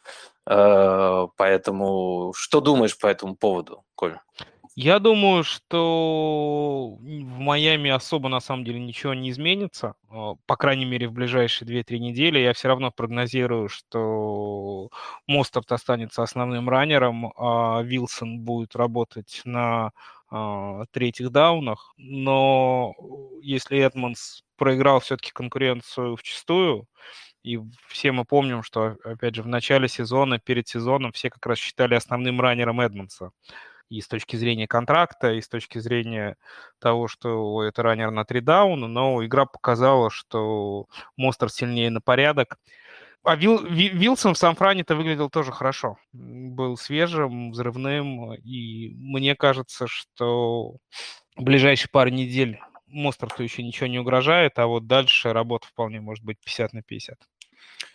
Э, 0.46 1.26
поэтому 1.36 2.32
что 2.34 2.60
думаешь 2.62 2.96
по 2.96 3.06
этому 3.06 3.36
поводу, 3.36 3.84
Коля? 3.94 4.22
Я 4.80 5.00
думаю, 5.00 5.42
что 5.42 6.96
в 7.00 7.38
Майами 7.40 7.90
особо 7.90 8.28
на 8.28 8.38
самом 8.38 8.64
деле 8.64 8.78
ничего 8.78 9.12
не 9.12 9.30
изменится. 9.30 9.94
А, 10.08 10.34
по 10.46 10.56
крайней 10.56 10.84
мере, 10.84 11.08
в 11.08 11.12
ближайшие 11.12 11.66
2-3 11.66 11.98
недели. 11.98 12.38
Я 12.38 12.52
все 12.52 12.68
равно 12.68 12.92
прогнозирую, 12.92 13.68
что 13.68 14.90
Мостарт 15.26 15.72
останется 15.72 16.22
основным 16.22 16.68
раннером, 16.68 17.32
а 17.36 17.82
Вилсон 17.82 18.38
будет 18.44 18.76
работать 18.76 19.40
на 19.44 19.90
а, 20.30 20.84
третьих 20.92 21.30
даунах. 21.32 21.92
Но 21.96 22.94
если 23.42 23.78
Эдмонс 23.80 24.44
проиграл 24.56 25.00
все-таки 25.00 25.32
конкуренцию 25.32 26.14
в 26.14 26.22
чистую, 26.22 26.86
И 27.44 27.58
все 27.88 28.12
мы 28.12 28.24
помним, 28.24 28.62
что, 28.62 28.96
опять 29.04 29.34
же, 29.36 29.42
в 29.42 29.48
начале 29.48 29.88
сезона, 29.88 30.38
перед 30.40 30.68
сезоном 30.68 31.12
все 31.12 31.30
как 31.30 31.46
раз 31.46 31.58
считали 31.58 31.94
основным 31.96 32.40
раннером 32.40 32.80
Эдмонса. 32.80 33.30
И 33.88 34.00
с 34.00 34.08
точки 34.08 34.36
зрения 34.36 34.66
контракта, 34.66 35.32
и 35.32 35.40
с 35.40 35.48
точки 35.48 35.78
зрения 35.78 36.36
того, 36.78 37.08
что 37.08 37.62
это 37.62 37.82
раннер 37.82 38.10
на 38.10 38.24
три 38.24 38.40
дауна, 38.40 38.86
но 38.86 39.24
игра 39.24 39.46
показала, 39.46 40.10
что 40.10 40.86
Монстр 41.16 41.50
сильнее 41.50 41.90
на 41.90 42.00
порядок. 42.00 42.58
А 43.24 43.36
Вил, 43.36 43.62
Вилсон 43.64 44.34
в 44.34 44.38
Сан-Фране-то 44.38 44.94
выглядел 44.94 45.28
тоже 45.28 45.52
хорошо. 45.52 45.98
Был 46.12 46.76
свежим, 46.76 47.50
взрывным, 47.50 48.34
и 48.34 48.94
мне 48.94 49.34
кажется, 49.34 49.86
что 49.86 50.76
в 51.36 51.42
ближайшие 51.42 51.90
пару 51.90 52.10
недель 52.10 52.58
Мостерту 52.86 53.42
еще 53.42 53.62
ничего 53.62 53.86
не 53.86 53.98
угрожает, 53.98 54.58
а 54.58 54.66
вот 54.66 54.86
дальше 54.86 55.32
работа 55.32 55.66
вполне 55.66 56.00
может 56.00 56.24
быть 56.24 56.38
50 56.42 56.72
на 56.72 56.82
50. 56.82 57.18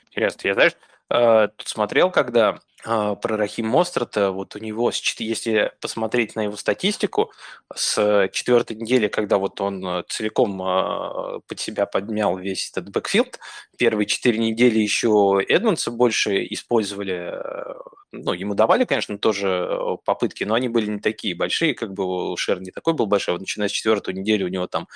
Интересно. 0.08 0.48
Я, 0.48 0.54
знаешь, 0.54 0.74
э, 1.10 1.48
тут 1.56 1.68
смотрел, 1.68 2.12
когда 2.12 2.60
про 2.84 3.38
Рахим 3.38 3.68
Мострата, 3.68 4.32
вот 4.32 4.56
у 4.56 4.60
него, 4.60 4.92
если 5.18 5.72
посмотреть 5.80 6.36
на 6.36 6.42
его 6.42 6.58
статистику, 6.58 7.32
с 7.76 8.30
четвертой 8.32 8.76
недели, 8.76 9.08
когда 9.08 9.38
вот 9.38 9.60
он 9.62 9.86
э, 9.86 10.04
целиком 10.10 10.62
а, 10.62 11.40
под 11.48 11.60
себя 11.60 11.86
подмял 11.86 12.38
весь 12.38 12.70
этот 12.70 12.90
бэкфилд, 12.92 13.40
первые 13.78 14.06
четыре 14.06 14.40
недели 14.40 14.80
еще 14.80 15.40
Эдмонса 15.48 15.92
больше 15.92 16.46
использовали, 16.46 17.32
э, 17.34 17.74
ну, 18.12 18.34
ему 18.34 18.54
давали, 18.54 18.86
конечно, 18.86 19.18
тоже 19.18 19.68
э, 19.70 19.98
попытки, 20.06 20.44
но 20.44 20.54
они 20.54 20.70
были 20.70 20.90
не 20.90 21.00
такие 21.00 21.36
большие, 21.36 21.74
как 21.74 21.94
бы 21.94 22.36
Шер 22.38 22.62
не 22.62 22.72
такой 22.72 22.94
был 22.94 23.08
большой, 23.08 23.34
вот 23.34 23.42
начиная 23.42 23.70
с 23.70 23.72
четвертой 23.72 24.14
недели 24.14 24.44
у 24.44 24.50
него 24.50 24.68
там 24.68 24.88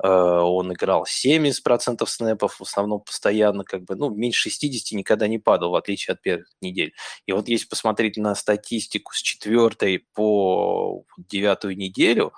он 0.00 0.72
играл 0.72 1.06
70% 1.08 2.06
снэпов, 2.06 2.60
в 2.60 2.62
основном 2.62 3.00
постоянно, 3.00 3.64
как 3.64 3.82
бы, 3.82 3.96
ну, 3.96 4.10
меньше 4.10 4.48
60 4.48 4.96
никогда 4.96 5.26
не 5.26 5.40
падал, 5.40 5.70
в 5.70 5.74
отличие 5.74 6.14
от 6.14 6.22
первых 6.22 6.46
недель. 6.60 6.94
И 7.28 7.32
вот 7.32 7.46
если 7.46 7.66
посмотреть 7.66 8.16
на 8.16 8.34
статистику 8.34 9.12
с 9.12 9.20
четвертой 9.20 10.06
по 10.14 11.04
девятую 11.18 11.76
неделю, 11.76 12.32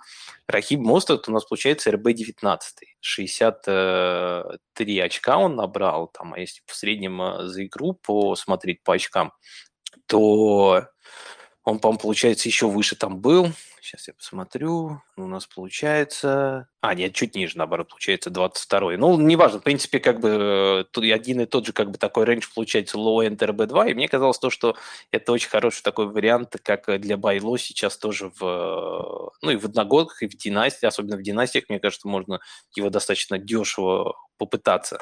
Рахиб 0.49 0.81
Мостат 0.81 1.29
у 1.29 1.33
нас 1.33 1.45
получается 1.45 1.93
РБ-19. 1.93 2.59
63 3.01 4.99
очка 4.99 5.39
он 5.39 5.55
набрал, 5.55 6.09
там, 6.09 6.35
а 6.35 6.41
если 6.41 6.63
в 6.67 6.75
среднем 6.75 7.23
э, 7.23 7.47
за 7.47 7.67
игру 7.67 7.93
посмотреть 8.03 8.83
по 8.83 8.95
очкам, 8.95 9.33
то 10.07 10.89
он, 11.65 11.79
по-моему, 11.79 12.01
получается, 12.01 12.49
еще 12.49 12.69
выше 12.69 12.97
там 12.97 13.19
был. 13.19 13.49
Сейчас 13.83 14.09
я 14.09 14.15
посмотрю. 14.15 15.03
У 15.17 15.27
нас 15.27 15.47
получается... 15.47 16.69
А, 16.81 16.95
нет, 16.95 17.15
чуть 17.15 17.35
ниже, 17.35 17.59
наоборот, 17.59 17.89
получается 17.89 18.31
22-й. 18.31 18.97
Ну, 18.97 19.19
неважно, 19.19 19.61
в 19.61 19.63
принципе, 19.63 20.01
как 20.01 20.21
бы 20.21 20.87
э, 20.95 21.13
один 21.13 21.41
и 21.41 21.47
тот 21.47 21.67
же 21.67 21.73
как 21.73 21.91
бы 21.91 21.99
такой 21.99 22.25
рейндж 22.25 22.47
получается 22.55 22.97
low-end 22.97 23.39
RB2, 23.39 23.91
и 23.91 23.95
мне 23.95 24.09
казалось 24.09 24.39
то, 24.39 24.49
что 24.49 24.77
это 25.11 25.33
очень 25.33 25.51
хороший 25.51 25.83
такой 25.83 26.07
вариант, 26.07 26.57
как 26.63 27.01
для 27.01 27.17
Байло 27.17 27.59
сейчас 27.59 27.99
тоже 27.99 28.31
в... 28.39 29.33
Ну, 29.43 29.51
и 29.51 29.57
в 29.57 29.65
одногодках, 29.67 30.23
и 30.23 30.29
в 30.29 30.37
династии, 30.37 30.87
особенно 30.87 31.17
в 31.17 31.23
династиях, 31.23 31.65
мне 31.69 31.79
кажется, 31.79 32.09
можно 32.09 32.41
его 32.75 32.89
достаточно 32.91 33.39
дешево 33.39 34.17
попытаться 34.39 35.01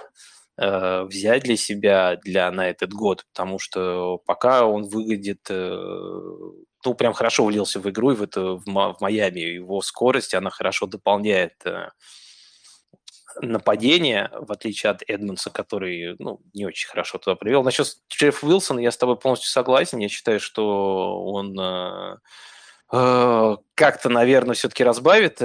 э, 0.58 1.02
взять 1.04 1.44
для 1.44 1.56
себя 1.56 2.16
для, 2.22 2.50
на 2.50 2.68
этот 2.68 2.92
год, 2.92 3.24
потому 3.32 3.58
что 3.58 4.18
пока 4.26 4.66
он 4.66 4.84
выглядит, 4.88 5.46
э, 5.48 5.54
ну, 6.84 6.94
прям 6.94 7.12
хорошо 7.12 7.44
влился 7.44 7.80
в 7.80 7.88
игру, 7.88 8.12
и 8.12 8.16
в, 8.16 8.22
это, 8.22 8.42
в, 8.54 8.64
в 8.64 8.96
Майами 9.00 9.40
его 9.40 9.80
скорость, 9.80 10.34
она 10.34 10.50
хорошо 10.50 10.86
дополняет 10.86 11.54
э, 11.64 11.88
нападение, 13.40 14.30
в 14.32 14.52
отличие 14.52 14.90
от 14.90 15.02
Эдмонса, 15.06 15.50
который 15.50 16.16
ну, 16.18 16.40
не 16.54 16.66
очень 16.66 16.88
хорошо 16.88 17.18
туда 17.18 17.36
привел. 17.36 17.62
Насчет 17.62 17.86
Джеффа 18.10 18.46
Уилсона 18.46 18.80
я 18.80 18.90
с 18.90 18.96
тобой 18.96 19.16
полностью 19.16 19.50
согласен. 19.50 19.98
Я 19.98 20.08
считаю, 20.08 20.40
что 20.40 21.24
он 21.24 21.56
Э, 21.58 22.16
как-то, 22.90 24.08
наверное, 24.08 24.54
все-таки 24.54 24.82
разбавит 24.82 25.42
э, 25.42 25.44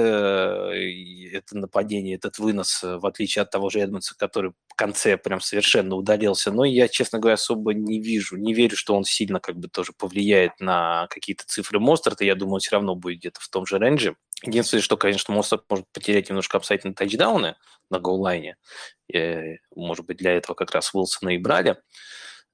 это 1.32 1.58
нападение, 1.58 2.16
этот 2.16 2.38
вынос, 2.38 2.82
э, 2.82 2.96
в 2.96 3.04
отличие 3.04 3.42
от 3.42 3.50
того 3.50 3.68
же 3.68 3.80
Эдмонса, 3.80 4.14
который 4.16 4.52
в 4.68 4.74
конце 4.74 5.18
прям 5.18 5.42
совершенно 5.42 5.94
удалился. 5.94 6.50
Но 6.52 6.64
я, 6.64 6.88
честно 6.88 7.18
говоря, 7.18 7.34
особо 7.34 7.74
не 7.74 8.00
вижу, 8.00 8.36
не 8.36 8.54
верю, 8.54 8.76
что 8.76 8.94
он 8.94 9.04
сильно 9.04 9.40
как 9.40 9.58
бы 9.58 9.68
тоже 9.68 9.92
повлияет 9.92 10.58
на 10.58 11.06
какие-то 11.10 11.44
цифры 11.46 11.80
Мостерта. 11.80 12.24
Я 12.24 12.34
думаю, 12.34 12.54
он 12.54 12.60
все 12.60 12.76
равно 12.76 12.94
будет 12.94 13.18
где-то 13.18 13.40
в 13.40 13.48
том 13.48 13.66
же 13.66 13.78
рейнже. 13.78 14.16
Единственное, 14.42 14.80
что, 14.80 14.96
конечно, 14.96 15.34
Мостерт 15.34 15.64
может 15.68 15.86
потерять 15.92 16.30
немножко 16.30 16.56
апсайт 16.56 16.84
на 16.84 16.94
тачдауны 16.94 17.56
на 17.90 17.98
гоулайне. 17.98 18.56
Может 19.76 20.06
быть, 20.06 20.16
для 20.16 20.32
этого 20.32 20.54
как 20.54 20.70
раз 20.70 20.94
Уилсона 20.94 21.34
и 21.34 21.38
брали. 21.38 21.76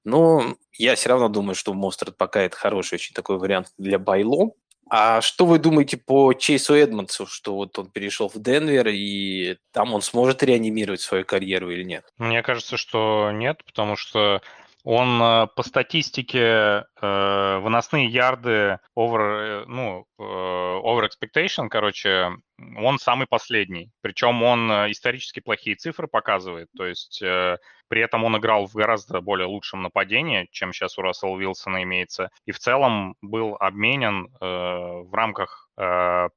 Но 0.03 0.57
я 0.73 0.97
все 0.97 1.11
равно 1.11 1.29
думаю, 1.29 1.55
что 1.55 1.75
Мостерт 1.75 2.17
пока 2.17 2.41
это 2.41 2.57
хороший 2.57 2.95
очень 2.95 3.15
такой 3.15 3.39
вариант 3.39 3.69
для 3.79 3.99
Байло. 3.99 4.51
А 4.91 5.21
что 5.21 5.47
вы 5.47 5.61
думаете 5.61 5.97
по 5.97 6.33
Чейсу 6.33 6.75
Эдмонсу, 6.75 7.25
что 7.27 7.55
вот 7.55 7.79
он 7.79 7.89
перешел 7.91 8.29
в 8.29 8.43
Денвер, 8.43 8.89
и 8.89 9.57
там 9.73 9.95
он 9.95 10.03
сможет 10.03 10.43
реанимировать 10.43 11.01
свою 11.01 11.25
карьеру 11.25 11.71
или 11.71 11.85
нет? 11.85 12.05
Мне 12.19 12.43
кажется, 12.43 12.77
что 12.77 13.31
нет, 13.33 13.65
потому 13.65 13.95
что 13.95 14.43
он 14.85 15.23
э, 15.23 15.47
по 15.55 15.63
статистике 15.63 16.85
э, 17.01 17.59
выносные 17.59 18.07
ярды 18.07 18.79
over, 18.97 19.63
э, 19.63 19.65
ну, 19.67 20.07
э, 20.19 20.23
over 20.23 21.09
expectation, 21.09 21.69
короче, 21.69 22.31
он 22.77 22.99
самый 22.99 23.27
последний. 23.27 23.91
Причем 24.01 24.43
он 24.43 24.71
исторически 24.91 25.41
плохие 25.41 25.77
цифры 25.77 26.09
показывает. 26.09 26.69
То 26.77 26.87
есть 26.87 27.23
э, 27.23 27.59
при 27.89 28.03
этом 28.03 28.25
он 28.25 28.37
играл 28.37 28.67
в 28.67 28.75
гораздо 28.75 29.21
более 29.21 29.47
лучшем 29.47 29.83
нападении, 29.83 30.49
чем 30.51 30.73
сейчас 30.73 30.97
у 30.99 31.03
Рассела 31.03 31.33
Уилсона 31.33 31.83
имеется. 31.83 32.31
И 32.47 32.53
в 32.53 32.59
целом 32.59 33.17
был 33.21 33.57
обменен 33.59 34.27
э, 34.27 34.45
в 34.45 35.13
рамках 35.13 35.70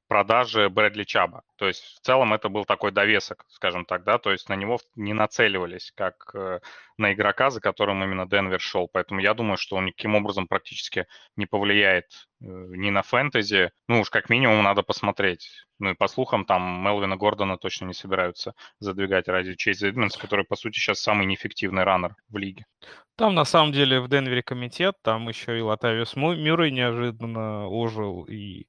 продажи 0.07 0.69
Брэдли 0.69 1.03
Чаба. 1.03 1.43
То 1.57 1.67
есть 1.67 1.83
в 1.83 1.99
целом 1.99 2.33
это 2.33 2.49
был 2.49 2.65
такой 2.65 2.91
довесок, 2.91 3.45
скажем 3.49 3.85
так, 3.85 4.03
да, 4.03 4.17
то 4.17 4.31
есть 4.31 4.47
на 4.49 4.55
него 4.55 4.79
не 4.95 5.13
нацеливались 5.13 5.91
как 5.95 6.31
э, 6.33 6.59
на 6.97 7.13
игрока, 7.13 7.49
за 7.49 7.59
которым 7.59 8.03
именно 8.03 8.25
Денвер 8.27 8.59
шел. 8.61 8.87
Поэтому 8.91 9.19
я 9.19 9.33
думаю, 9.33 9.57
что 9.57 9.75
он 9.75 9.85
никаким 9.85 10.15
образом 10.15 10.47
практически 10.47 11.07
не 11.35 11.45
повлияет 11.45 12.05
э, 12.41 12.45
ни 12.45 12.89
на 12.89 13.01
фэнтези. 13.01 13.71
Ну 13.87 14.01
уж 14.01 14.09
как 14.09 14.29
минимум 14.29 14.63
надо 14.63 14.83
посмотреть. 14.83 15.49
Ну 15.79 15.89
и 15.91 15.95
по 15.95 16.07
слухам, 16.07 16.45
там 16.45 16.83
Мелвина 16.83 17.17
Гордона 17.17 17.57
точно 17.57 17.85
не 17.85 17.93
собираются 17.93 18.53
задвигать 18.79 19.27
ради 19.27 19.55
Чейза 19.55 19.89
Эдмонс, 19.89 20.15
который, 20.15 20.45
по 20.45 20.55
сути, 20.55 20.79
сейчас 20.79 20.99
самый 20.99 21.25
неэффективный 21.25 21.83
раннер 21.83 22.15
в 22.29 22.37
лиге. 22.37 22.65
Там, 23.15 23.35
на 23.35 23.45
самом 23.45 23.71
деле, 23.71 23.99
в 23.99 24.07
Денвере 24.07 24.41
комитет, 24.41 24.95
там 25.03 25.27
еще 25.27 25.57
и 25.57 25.61
Латавиус 25.61 26.15
Мюррей 26.15 26.71
неожиданно 26.71 27.67
ожил, 27.67 28.23
и 28.23 28.65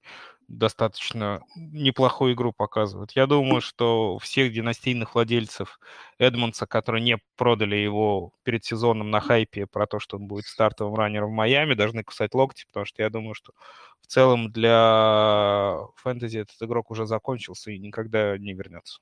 достаточно 0.49 1.41
неплохую 1.57 2.35
игру 2.35 2.53
показывает. 2.53 3.13
Я 3.13 3.27
думаю, 3.27 3.61
что 3.61 4.19
всех 4.19 4.53
династийных 4.53 5.15
владельцев 5.15 5.79
Эдмонса, 6.19 6.67
которые 6.67 7.03
не 7.03 7.19
продали 7.37 7.77
его 7.77 8.33
перед 8.43 8.65
сезоном 8.65 9.11
на 9.11 9.21
хайпе 9.21 9.67
про 9.67 9.87
то, 9.87 9.99
что 9.99 10.17
он 10.17 10.27
будет 10.27 10.47
стартовым 10.47 10.95
раннером 10.95 11.31
в 11.31 11.35
Майами, 11.35 11.75
должны 11.75 12.05
кусать 12.05 12.35
локти, 12.35 12.65
потому 12.67 12.87
что 12.87 13.03
я 13.03 13.11
думаю, 13.11 13.35
что 13.35 13.53
в 14.01 14.07
целом 14.07 14.53
для 14.53 15.79
фэнтези 15.97 16.39
этот 16.39 16.61
игрок 16.63 16.91
уже 16.91 17.07
закончился 17.07 17.71
и 17.71 17.79
никогда 17.79 18.37
не 18.39 18.53
вернется 18.53 19.01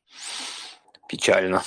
печально. 1.09 1.63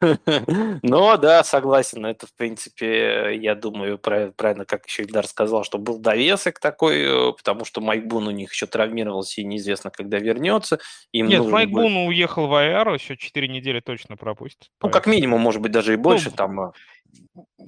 Но 0.82 1.16
да, 1.16 1.42
согласен, 1.44 2.04
это, 2.04 2.26
в 2.26 2.34
принципе, 2.34 3.36
я 3.36 3.54
думаю, 3.54 3.98
правильно, 3.98 4.64
как 4.64 4.86
еще 4.86 5.02
Ильдар 5.02 5.26
сказал, 5.26 5.64
что 5.64 5.78
был 5.78 5.98
довесок 5.98 6.60
такой, 6.60 7.02
э, 7.02 7.32
потому 7.32 7.64
что 7.64 7.80
Майк 7.80 8.06
Бун 8.06 8.26
у 8.26 8.30
них 8.30 8.52
еще 8.52 8.66
травмировался 8.66 9.40
и 9.40 9.44
неизвестно, 9.44 9.90
когда 9.90 10.18
вернется. 10.18 10.78
Им 11.12 11.28
Нет, 11.28 11.44
Майк 11.46 11.70
будет... 11.70 11.82
Бун 11.82 11.96
уехал 12.08 12.46
в 12.46 12.54
АР, 12.54 12.94
еще 12.94 13.16
4 13.16 13.48
недели 13.48 13.80
точно 13.80 14.16
пропустит. 14.16 14.70
Ну, 14.82 14.90
как 14.90 15.06
минимум, 15.06 15.40
может 15.40 15.62
быть, 15.62 15.72
даже 15.72 15.94
и 15.94 15.96
больше 15.96 16.30
ну, 16.30 16.36
там. 16.36 16.72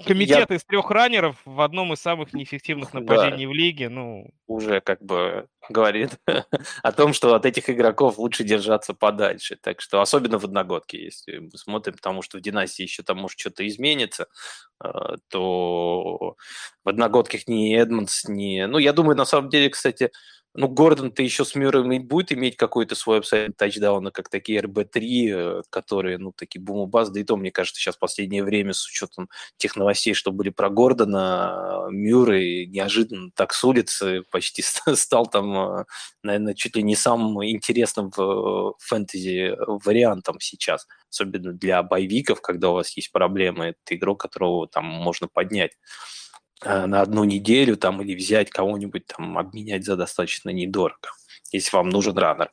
Комитет 0.05 0.51
я... 0.51 0.57
из 0.57 0.65
трех 0.65 0.91
раннеров 0.91 1.41
в 1.45 1.61
одном 1.61 1.93
из 1.93 2.01
самых 2.01 2.33
неэффективных 2.35 2.93
нападений 2.93 3.47
да. 3.47 3.51
в 3.51 3.55
лиге, 3.55 3.89
ну... 3.89 4.31
Уже 4.47 4.81
как 4.81 5.03
бы 5.03 5.49
говорит 5.69 6.19
о 6.83 6.93
том, 6.93 7.13
что 7.13 7.35
от 7.35 7.47
этих 7.47 7.71
игроков 7.71 8.19
лучше 8.19 8.45
держаться 8.45 8.95
подальше. 8.95 9.57
Так 9.61 9.81
что 9.81 10.01
особенно 10.01 10.39
в 10.39 10.45
одногодке, 10.45 11.05
если 11.05 11.39
мы 11.39 11.51
смотрим, 11.53 11.95
потому 11.95 12.23
что 12.23 12.39
в 12.39 12.41
династии 12.41 12.83
еще 12.83 13.03
там 13.03 13.19
может 13.19 13.39
что-то 13.39 13.67
изменится, 13.67 14.27
э, 14.85 14.89
то 15.29 16.37
в 16.85 16.89
одногодках 16.89 17.49
ни 17.49 17.75
Эдмондс, 17.77 18.25
ни... 18.29 18.65
Ну, 18.65 18.79
я 18.79 18.93
думаю, 18.93 19.17
на 19.17 19.25
самом 19.25 19.49
деле, 19.49 19.71
кстати, 19.71 20.11
ну, 20.57 20.69
Гордон-то 20.69 21.23
еще 21.23 21.45
с 21.45 21.55
Мюрреем 21.55 21.93
и 21.93 21.99
будет 21.99 22.33
иметь 22.33 22.57
какой-то 22.57 22.95
свой 22.95 23.19
upside 23.19 23.57
тачдауна, 23.57 24.11
как 24.11 24.29
такие 24.29 24.61
RB-3, 24.61 25.61
э, 25.61 25.63
которые, 25.71 26.19
ну, 26.19 26.33
такие 26.33 26.61
boom 26.63 26.80
or 26.80 26.89
bust, 26.89 27.11
да 27.11 27.21
и 27.21 27.25
то, 27.25 27.37
мне 27.37 27.51
кажется, 27.51 27.81
сейчас 27.81 27.97
в 27.97 27.99
последнее 27.99 28.43
время 28.43 28.73
с 28.73 28.87
учетом 28.87 29.29
тех 29.59 29.77
новостей, 29.77 30.15
что 30.15 30.33
были 30.33 30.51
про 30.51 30.71
Гордона, 30.71 31.87
Мюррей 31.91 32.67
неожиданно 32.67 33.31
так 33.35 33.53
с 33.53 33.63
улицы 33.65 34.23
почти 34.31 34.63
стал 34.95 35.27
там, 35.27 35.85
наверное, 36.23 36.55
чуть 36.55 36.77
ли 36.77 36.83
не 36.83 36.97
самым 36.97 37.45
интересным 37.45 38.11
в 38.17 38.75
фэнтези 38.81 39.57
вариантом 39.85 40.41
сейчас, 40.41 40.87
особенно 41.11 41.53
для 41.53 41.83
боевиков, 41.83 42.41
когда 42.41 42.71
у 42.71 42.75
вас 42.75 42.97
есть 42.97 43.13
проблемы, 43.13 43.67
это 43.67 43.95
игрок, 43.95 44.21
которого 44.21 44.67
там 44.67 44.85
можно 44.85 45.29
поднять. 45.29 45.73
Э, 46.63 46.87
на 46.87 47.03
одну 47.03 47.25
неделю 47.25 47.77
там 47.77 48.01
или 48.01 48.15
взять 48.15 48.51
кого-нибудь 48.51 49.07
там, 49.07 49.37
обменять 49.37 49.85
за 49.85 49.97
достаточно 49.97 50.51
недорого, 50.51 51.11
если 51.53 51.77
вам 51.77 51.91
нужен 51.91 52.17
раннер. 52.17 52.51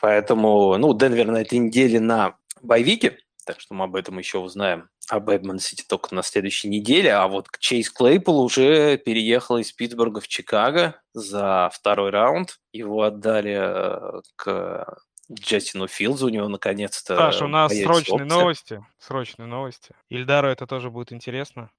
Поэтому, 0.00 0.76
ну, 0.78 0.94
Денвер 0.94 1.26
на 1.26 1.42
этой 1.42 1.58
неделе 1.58 1.98
на 1.98 2.36
боевике, 2.60 3.18
так 3.44 3.60
что 3.60 3.74
мы 3.74 3.84
об 3.84 3.96
этом 3.96 4.18
еще 4.18 4.38
узнаем, 4.38 4.88
а 5.08 5.18
Бэтмен 5.18 5.58
Сити 5.58 5.84
только 5.86 6.14
на 6.14 6.22
следующей 6.22 6.68
неделе, 6.68 7.12
а 7.12 7.26
вот 7.26 7.48
Чейз 7.58 7.90
Клейпл 7.90 8.40
уже 8.40 8.96
переехал 8.96 9.58
из 9.58 9.72
Питтсбурга 9.72 10.20
в 10.20 10.28
Чикаго 10.28 11.00
за 11.12 11.68
второй 11.72 12.10
раунд. 12.10 12.60
Его 12.72 13.02
отдали 13.02 13.58
э, 13.58 14.20
к 14.36 14.96
Джастину 15.34 15.86
Филдзу, 15.88 16.26
у 16.26 16.28
него 16.30 16.48
наконец-то... 16.48 17.16
Саша, 17.16 17.44
у 17.44 17.48
нас 17.48 17.72
срочные 17.72 18.22
опция. 18.22 18.38
новости. 18.38 18.84
Срочные 18.98 19.46
новости. 19.46 19.90
Ильдару 20.08 20.48
это 20.48 20.66
тоже 20.66 20.90
будет 20.90 21.12
интересно. 21.12 21.70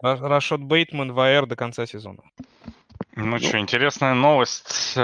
Рашот 0.00 0.60
Бейтман 0.60 1.12
в 1.12 1.20
АР 1.20 1.46
до 1.46 1.56
конца 1.56 1.86
сезона. 1.86 2.22
Ну, 3.16 3.26
ну 3.26 3.38
что, 3.38 3.58
интересная 3.58 4.14
новость. 4.14 4.94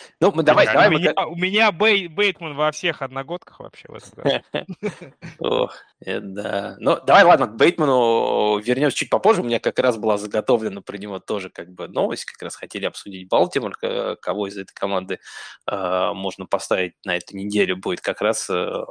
Э, 0.00 0.12
ну, 0.20 0.32
мы 0.32 0.42
давай, 0.42 0.66
давай. 0.66 0.88
У 0.88 0.98
меня, 0.98 1.14
у 1.26 1.36
меня 1.36 1.72
Бей, 1.72 2.08
Бейтман 2.08 2.54
во 2.54 2.70
всех 2.72 3.02
одногодках 3.02 3.60
вообще 3.60 3.88
в 3.88 3.94
этом 3.94 4.42
Ох, 5.38 5.74
да. 6.04 6.76
Ну, 6.78 6.98
давай, 7.04 7.24
ладно, 7.24 7.46
к 7.46 7.56
Бейтману 7.56 8.58
вернемся 8.58 8.96
чуть 8.96 9.10
попозже. 9.10 9.42
У 9.42 9.44
меня 9.44 9.60
как 9.60 9.78
раз 9.78 9.96
была 9.96 10.18
заготовлена 10.18 10.80
про 10.80 10.96
него 10.96 11.18
тоже 11.18 11.50
как 11.50 11.72
бы 11.72 11.88
новость. 11.88 12.24
Как 12.24 12.42
раз 12.42 12.56
хотели 12.56 12.86
обсудить 12.86 13.28
Балтимор, 13.28 13.74
кого 14.20 14.46
из 14.46 14.56
этой 14.56 14.72
команды 14.74 15.18
э, 15.66 16.10
можно 16.14 16.46
поставить 16.46 16.94
на 17.04 17.16
эту 17.16 17.36
неделю 17.36 17.76
будет. 17.76 18.00
Как 18.00 18.20
раз 18.20 18.48
э, 18.50 18.84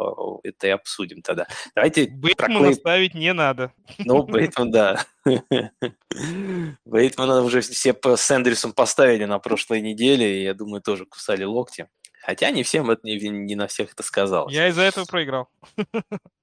это 0.43 0.67
и 0.67 0.71
обсудим 0.71 1.21
тогда. 1.21 1.47
Давайте 1.75 2.07
Бейтмана 2.07 2.73
ставить 2.73 3.13
не 3.13 3.33
надо. 3.33 3.71
Ну, 3.99 4.23
Бейтман, 4.23 4.71
да. 4.71 5.05
Бейтмана 6.85 7.41
уже 7.41 7.61
все 7.61 7.93
с 7.93 8.31
Эндрюсом 8.31 8.73
поставили 8.73 9.25
на 9.25 9.39
прошлой 9.39 9.81
неделе, 9.81 10.39
и 10.39 10.43
я 10.43 10.53
думаю, 10.53 10.81
тоже 10.81 10.98
кусали 11.05 11.43
локти. 11.43 11.87
Хотя 12.21 12.51
не 12.51 12.63
всем 12.63 12.91
это 12.91 13.01
не, 13.03 13.17
не 13.17 13.55
на 13.55 13.67
всех 13.67 13.93
это 13.93 14.03
сказалось. 14.03 14.53
Я 14.53 14.67
из-за 14.67 14.83
этого 14.83 15.05
проиграл. 15.05 15.49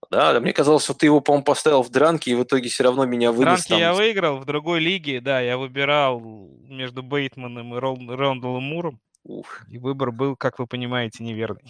Да, 0.08 0.32
да, 0.32 0.38
мне 0.38 0.52
казалось, 0.52 0.84
что 0.84 0.94
ты 0.94 1.06
его, 1.06 1.20
по-моему, 1.20 1.44
поставил 1.44 1.82
в 1.82 1.90
дранке, 1.90 2.30
и 2.30 2.34
в 2.36 2.44
итоге 2.44 2.68
все 2.68 2.84
равно 2.84 3.06
меня 3.06 3.32
вынес. 3.32 3.42
В 3.42 3.44
дранке 3.44 3.68
там... 3.70 3.78
я 3.80 3.92
выиграл, 3.92 4.38
в 4.38 4.44
другой 4.44 4.78
лиге, 4.78 5.20
да, 5.20 5.40
я 5.40 5.58
выбирал 5.58 6.20
между 6.20 7.02
Бейтманом 7.02 7.74
и 7.74 7.78
Рондалом 7.80 8.62
Муром. 8.62 9.00
Ух. 9.24 9.62
И 9.68 9.78
выбор 9.78 10.12
был, 10.12 10.36
как 10.36 10.60
вы 10.60 10.68
понимаете, 10.68 11.24
неверный. 11.24 11.64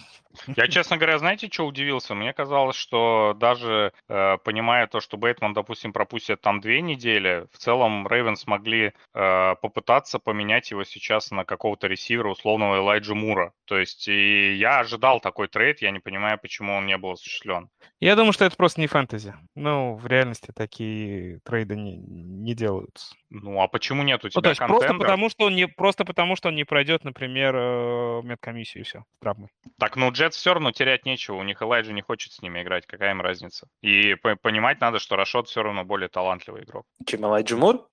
Я, 0.57 0.69
честно 0.69 0.97
говоря, 0.97 1.19
знаете, 1.19 1.49
что 1.50 1.66
удивился? 1.66 2.14
Мне 2.14 2.33
казалось, 2.33 2.76
что 2.76 3.35
даже 3.38 3.93
э, 4.09 4.38
понимая 4.45 4.87
то, 4.87 5.00
что 5.00 5.16
Бейтман, 5.16 5.52
допустим, 5.52 5.93
пропустит 5.93 6.40
там 6.40 6.61
две 6.61 6.81
недели, 6.81 7.47
в 7.52 7.59
целом 7.59 8.07
Рейвен 8.07 8.37
смогли 8.37 8.93
э, 9.14 9.55
попытаться 9.61 10.19
поменять 10.19 10.71
его 10.71 10.85
сейчас 10.85 11.31
на 11.31 11.45
какого-то 11.45 11.87
ресивера, 11.87 12.28
условного 12.28 12.78
Элайджа 12.78 13.14
Мура. 13.14 13.52
То 13.66 13.78
есть 13.78 14.09
и 14.09 14.55
я 14.55 14.81
ожидал 14.81 15.21
такой 15.21 15.49
трейд, 15.49 15.83
я 15.83 15.90
не 15.90 15.99
понимаю, 15.99 16.38
почему 16.38 16.75
он 16.75 16.87
не 16.87 16.97
был 16.97 17.12
осуществлен. 17.12 17.69
Я 18.00 18.14
думаю, 18.14 18.33
что 18.33 18.45
это 18.45 18.57
просто 18.57 18.81
не 18.81 18.87
фэнтези. 18.87 19.35
Ну, 19.55 19.97
в 19.97 20.07
реальности 20.07 20.52
такие 20.55 21.40
трейды 21.45 21.76
не, 21.76 21.97
не 21.97 22.55
делаются. 22.55 23.14
Ну, 23.31 23.61
а 23.61 23.69
почему 23.69 24.02
нет 24.02 24.25
у 24.25 24.28
тебя 24.28 24.38
ну, 24.38 24.43
то 24.43 24.49
есть 24.50 24.61
просто 24.61 24.95
потому, 24.95 25.28
что 25.31 25.47
он 25.47 25.55
не, 25.55 25.66
просто 25.66 26.05
потому, 26.05 26.37
что 26.37 26.49
он 26.49 26.55
не 26.55 26.64
пройдет, 26.64 27.05
например, 27.05 27.55
э, 27.57 28.21
медкомиссию 28.23 28.83
и 28.83 28.85
все, 28.85 29.05
травмы. 29.21 29.49
Так, 29.78 29.97
ну, 29.97 30.11
Джетс 30.26 30.37
все 30.37 30.54
равно 30.54 30.73
терять 30.73 31.06
нечего. 31.06 31.37
У 31.37 31.42
них 31.42 31.62
Элайджа 31.62 31.92
не 31.92 32.02
хочет 32.02 32.33
с 32.33 32.42
ними 32.42 32.62
играть. 32.62 32.87
Какая 32.87 33.12
им 33.12 33.21
разница? 33.21 33.68
И 33.80 34.14
понимать 34.42 34.80
надо, 34.80 34.99
что 34.99 35.16
Рашот 35.16 35.49
все 35.49 35.62
равно 35.62 35.85
более 35.85 36.09
талантливый 36.09 36.64
игрок. 36.64 36.85
Чем 37.06 37.25
Элайджа 37.25 37.56
Мур? 37.56 37.88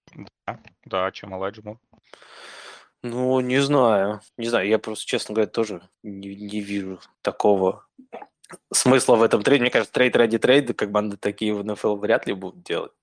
Да, 0.47 0.59
да, 0.85 1.11
чем 1.11 1.35
Элайджа 1.35 1.61
Мур. 1.63 1.79
Ну, 3.03 3.39
не 3.41 3.59
знаю. 3.59 4.21
Не 4.37 4.47
знаю, 4.47 4.67
я 4.67 4.79
просто, 4.79 5.05
честно 5.05 5.35
говоря, 5.35 5.49
тоже 5.49 5.81
не, 6.03 6.35
не 6.35 6.61
вижу 6.61 6.99
такого 7.21 7.85
смысла 8.71 9.15
в 9.15 9.23
этом 9.23 9.43
trade 9.43 9.56
е. 9.56 9.61
Мне 9.63 9.71
кажется, 9.71 9.93
trade 9.93 10.15
ради 10.15 10.37
trade 10.37 10.63
а, 10.63 10.73
команды 10.73 11.17
такие 11.17 11.53
в 11.53 11.63
НФЛ 11.63 11.97
вряд 11.97 12.25
ли 12.27 12.33
будут 12.33 12.63
делать. 12.63 12.93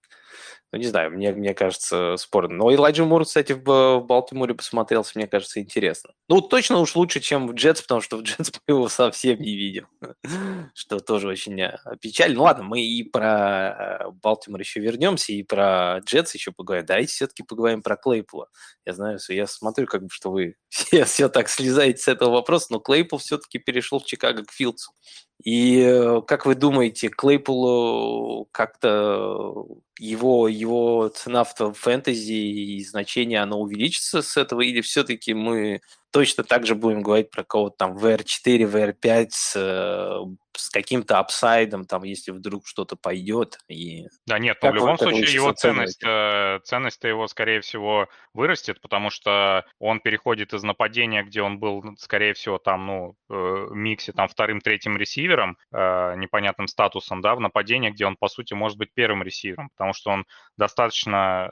Ну, 0.73 0.79
не 0.79 0.87
знаю, 0.87 1.11
мне, 1.11 1.33
мне 1.33 1.53
кажется, 1.53 2.17
спорно. 2.17 2.55
Но 2.55 2.73
Элайджа 2.73 3.05
Мур, 3.05 3.25
кстати, 3.25 3.53
в, 3.53 3.65
в 3.65 4.07
Балтиморе 4.07 4.55
посмотрелся, 4.55 5.13
мне 5.17 5.27
кажется, 5.27 5.59
интересно. 5.59 6.13
Ну, 6.29 6.41
точно 6.41 6.79
уж 6.79 6.95
лучше, 6.95 7.19
чем 7.19 7.49
в 7.49 7.55
Джетс, 7.55 7.83
потому 7.83 8.01
что 8.01 8.19
в 8.19 8.23
Джетс 8.23 8.53
мы 8.53 8.75
его 8.75 8.89
совсем 8.89 9.41
не 9.41 9.57
видел. 9.57 9.87
что 10.75 11.01
тоже 11.01 11.27
очень 11.27 11.61
э, 11.61 11.77
печально. 12.01 12.37
Ну, 12.37 12.43
ладно, 12.45 12.63
мы 12.63 12.83
и 12.83 13.03
про 13.03 13.99
э, 14.01 14.11
Балтимор 14.23 14.61
еще 14.61 14.79
вернемся, 14.79 15.33
и 15.33 15.43
про 15.43 15.99
Джетс 16.05 16.35
еще 16.35 16.53
поговорим. 16.53 16.87
Давайте 16.87 17.13
все-таки 17.13 17.43
поговорим 17.43 17.83
про 17.83 17.97
Клейпула. 17.97 18.49
Я 18.87 18.93
знаю, 18.93 19.19
что 19.19 19.35
я 19.35 19.49
смотрю, 19.49 19.87
как 19.87 20.03
бы, 20.03 20.09
что 20.11 20.31
вы 20.31 20.55
все, 20.69 21.05
все 21.05 21.29
так 21.29 21.49
слезаете 21.49 22.01
с 22.01 22.07
этого 22.09 22.31
вопроса, 22.31 22.69
но 22.71 22.79
Клейпул 22.79 23.19
все-таки 23.19 23.59
перешел 23.59 23.99
в 23.99 24.07
Чикаго 24.07 24.45
к 24.45 24.53
Филдсу. 24.53 24.93
И 25.43 25.81
э, 25.81 26.21
как 26.27 26.45
вы 26.45 26.55
думаете, 26.55 27.09
Клейпулу 27.09 28.49
как-то 28.53 29.67
его, 29.99 30.49
его 30.49 31.09
цена 31.09 31.45
в 31.45 31.73
фэнтези 31.73 32.33
и 32.33 32.85
значение, 32.85 33.41
оно 33.41 33.61
увеличится 33.61 34.23
с 34.23 34.37
этого, 34.37 34.61
или 34.61 34.81
все-таки 34.81 35.33
мы 35.33 35.81
точно 36.11 36.45
так 36.45 36.67
же 36.67 36.75
будем 36.75 37.03
говорить 37.03 37.31
про 37.31 37.45
кого-то 37.45 37.77
там 37.79 37.97
VR4, 37.97 38.71
VR5 38.71 39.29
с, 39.31 39.53
э, 39.57 40.21
с 40.61 40.71
каким-то 40.71 41.19
апсайдом, 41.19 41.85
там, 41.85 42.03
если 42.05 42.31
вдруг 42.31 42.67
что-то 42.67 42.97
пойдет. 42.97 43.59
И... 43.69 44.07
Да 44.27 44.39
нет, 44.39 44.59
но 44.63 44.71
в 44.71 44.75
любом 44.75 44.99
случае 44.99 45.33
его 45.33 45.53
ценность, 45.53 46.03
э, 46.05 46.61
ценность-то 46.65 47.09
его, 47.09 47.27
скорее 47.29 47.61
всего, 47.61 48.09
вырастет, 48.35 48.81
потому 48.81 49.11
что 49.11 49.65
он 49.79 50.01
переходит 50.01 50.53
из 50.55 50.63
нападения, 50.63 51.23
где 51.23 51.43
он 51.43 51.59
был, 51.59 51.97
скорее 51.99 52.35
всего, 52.35 52.59
там, 52.59 52.87
ну, 52.87 53.17
э, 53.29 53.67
миксе, 53.71 54.13
там, 54.13 54.29
вторым-третьим 54.29 54.97
ресивером, 54.97 55.57
непонятным 55.73 56.69
статусом, 56.69 57.21
да, 57.21 57.35
в 57.35 57.41
нападение, 57.41 57.91
где 57.91 58.07
он, 58.07 58.17
по 58.17 58.29
сути, 58.29 58.55
может 58.55 58.79
быть 58.79 58.93
первым 58.95 59.23
ресивером, 59.23 59.71
потому 59.71 59.93
что 59.93 60.11
он 60.11 60.27
достаточно 60.57 61.51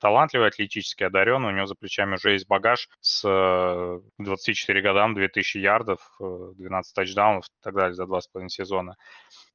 талантливый, 0.00 0.48
атлетически 0.48 1.04
одарен, 1.04 1.44
у 1.44 1.50
него 1.50 1.66
за 1.66 1.74
плечами 1.74 2.14
уже 2.14 2.32
есть 2.32 2.48
багаж 2.48 2.88
с 3.00 3.22
24 4.18 4.82
годам, 4.82 5.14
2000 5.14 5.58
ярдов, 5.58 5.98
12 6.18 6.92
э, 6.92 6.94
тачдаунов 6.94 7.44
и 7.44 7.62
так 7.62 7.74
далее 7.74 7.94
за 7.94 8.04
2,5 8.04 8.39
сезона. 8.48 8.96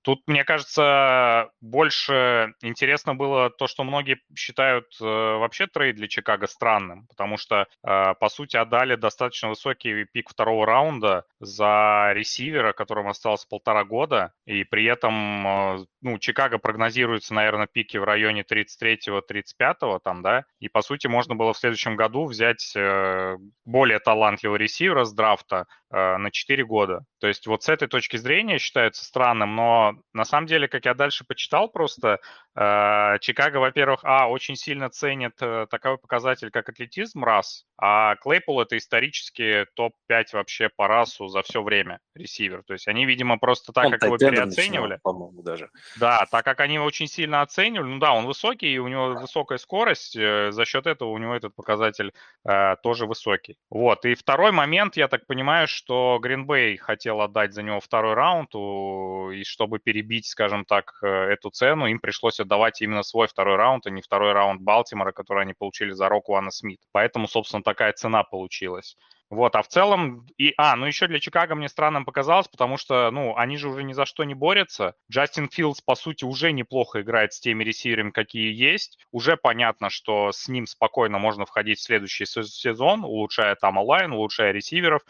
Тут, 0.05 0.21
мне 0.27 0.43
кажется, 0.43 1.49
больше 1.61 2.53
интересно 2.61 3.15
было 3.15 3.49
то, 3.49 3.65
что 3.65 3.83
многие 3.83 4.19
считают 4.37 4.85
э, 5.01 5.03
вообще 5.03 5.65
трейд 5.65 5.95
для 5.95 6.07
Чикаго 6.07 6.45
странным, 6.45 7.07
потому 7.07 7.37
что, 7.37 7.65
э, 7.83 8.13
по 8.19 8.29
сути, 8.29 8.55
отдали 8.55 8.93
достаточно 8.97 9.49
высокий 9.49 10.03
пик 10.03 10.29
второго 10.29 10.67
раунда 10.67 11.25
за 11.39 12.11
ресивера, 12.13 12.71
которому 12.71 13.09
осталось 13.09 13.45
полтора 13.45 13.83
года, 13.83 14.31
и 14.45 14.63
при 14.63 14.85
этом, 14.85 15.47
э, 15.47 15.85
ну, 16.01 16.19
Чикаго 16.19 16.59
прогнозируется, 16.59 17.33
наверное, 17.33 17.65
пики 17.65 17.97
в 17.97 18.03
районе 18.03 18.43
33-35, 18.43 19.99
там, 20.03 20.21
да, 20.21 20.45
и, 20.59 20.69
по 20.69 20.83
сути, 20.83 21.07
можно 21.07 21.33
было 21.33 21.51
в 21.53 21.57
следующем 21.57 21.95
году 21.95 22.25
взять 22.25 22.73
э, 22.75 23.37
более 23.65 23.97
талантливого 23.97 24.57
ресивера 24.57 25.03
с 25.03 25.13
драфта 25.15 25.65
э, 25.89 26.17
на 26.17 26.29
4 26.29 26.63
года. 26.63 27.05
То 27.25 27.29
есть 27.29 27.47
вот 27.47 27.63
с 27.63 27.69
этой 27.69 27.87
точки 27.87 28.17
зрения 28.17 28.59
считается 28.59 29.03
странным, 29.03 29.55
но 29.55 29.95
на 30.13 30.25
самом 30.25 30.45
деле, 30.45 30.67
как 30.67 30.85
я 30.85 30.93
дальше 30.93 31.25
почитал 31.25 31.67
просто, 31.69 32.19
Чикаго, 32.55 33.57
во-первых, 33.57 33.99
а, 34.03 34.29
очень 34.29 34.55
сильно 34.55 34.89
ценит 34.89 35.33
э, 35.41 35.67
такой 35.69 35.97
показатель, 35.97 36.51
как 36.51 36.69
атлетизм, 36.69 37.23
раз, 37.25 37.65
а 37.77 38.15
Клейпул 38.15 38.61
это 38.61 38.77
исторически 38.77 39.65
топ-5 39.75 40.27
вообще 40.31 40.69
по 40.69 40.87
расу 40.87 41.27
за 41.27 41.41
все 41.41 41.61
время 41.61 41.99
ресивер. 42.13 42.63
То 42.63 42.71
есть 42.71 42.87
они, 42.87 43.05
видимо, 43.05 43.37
просто 43.37 43.73
так, 43.73 43.85
он 43.87 43.91
как 43.91 44.03
его 44.03 44.17
переоценивали. 44.17 44.99
По-моему, 45.03 45.41
даже. 45.41 45.69
Да, 45.99 46.25
так 46.31 46.45
как 46.45 46.61
они 46.61 46.75
его 46.75 46.85
очень 46.85 47.07
сильно 47.07 47.41
оценивали, 47.41 47.87
ну 47.87 47.99
да, 47.99 48.13
он 48.13 48.25
высокий, 48.25 48.73
и 48.73 48.77
у 48.77 48.87
него 48.87 49.15
высокая 49.15 49.57
скорость, 49.57 50.15
э, 50.15 50.53
за 50.53 50.63
счет 50.63 50.87
этого 50.87 51.09
у 51.09 51.17
него 51.17 51.35
этот 51.35 51.53
показатель 51.55 52.13
э, 52.47 52.75
тоже 52.81 53.05
высокий. 53.05 53.57
Вот, 53.69 54.05
и 54.05 54.15
второй 54.15 54.53
момент, 54.53 54.95
я 54.95 55.09
так 55.09 55.27
понимаю, 55.27 55.67
что 55.67 56.19
Гринбей 56.21 56.77
хотел 56.77 57.19
отдать 57.19 57.53
за 57.53 57.63
него 57.63 57.81
второй 57.81 58.13
раунд, 58.13 58.55
и 58.55 59.43
чтобы 59.43 59.79
перебить, 59.79 60.27
скажем 60.27 60.63
так, 60.63 60.97
э, 61.01 61.07
эту 61.07 61.49
цену, 61.49 61.87
им 61.87 61.99
пришлось 61.99 62.39
отдавать 62.45 62.81
именно 62.81 63.03
свой 63.03 63.27
второй 63.27 63.57
раунд, 63.57 63.85
а 63.85 63.89
не 63.89 64.01
второй 64.01 64.33
раунд 64.33 64.61
Балтимора, 64.61 65.11
который 65.11 65.43
они 65.43 65.53
получили 65.53 65.91
за 65.91 66.07
Рок 66.07 66.29
Уана 66.29 66.51
Смит. 66.51 66.79
Поэтому, 66.91 67.27
собственно, 67.27 67.63
такая 67.63 67.91
цена 67.93 68.23
получилась. 68.23 68.95
Вот, 69.31 69.55
а 69.55 69.63
в 69.63 69.67
целом, 69.67 70.27
и, 70.37 70.53
а, 70.55 70.75
ну 70.75 70.85
еще 70.85 71.07
для 71.07 71.19
Чикаго 71.19 71.55
мне 71.55 71.67
странным 71.67 72.05
показалось, 72.05 72.47
потому 72.47 72.77
что, 72.77 73.09
ну, 73.09 73.35
они 73.35 73.57
же 73.57 73.69
уже 73.69 73.83
ни 73.83 73.91
за 73.91 74.05
что 74.05 74.23
не 74.23 74.35
борются. 74.35 74.93
Джастин 75.11 75.49
Филдс, 75.49 75.81
по 75.81 75.95
сути, 75.95 76.23
уже 76.23 76.51
неплохо 76.51 77.01
играет 77.01 77.33
с 77.33 77.39
теми 77.39 77.63
ресиверами, 77.63 78.11
какие 78.11 78.53
есть. 78.53 78.99
Уже 79.11 79.35
понятно, 79.35 79.89
что 79.89 80.31
с 80.31 80.47
ним 80.47 80.67
спокойно 80.67 81.17
можно 81.17 81.45
входить 81.45 81.79
в 81.79 81.83
следующий 81.83 82.25
сезон, 82.25 83.03
улучшая 83.03 83.55
там 83.55 83.77
онлайн, 83.77 84.13
улучшая 84.13 84.51
ресиверов. 84.51 85.01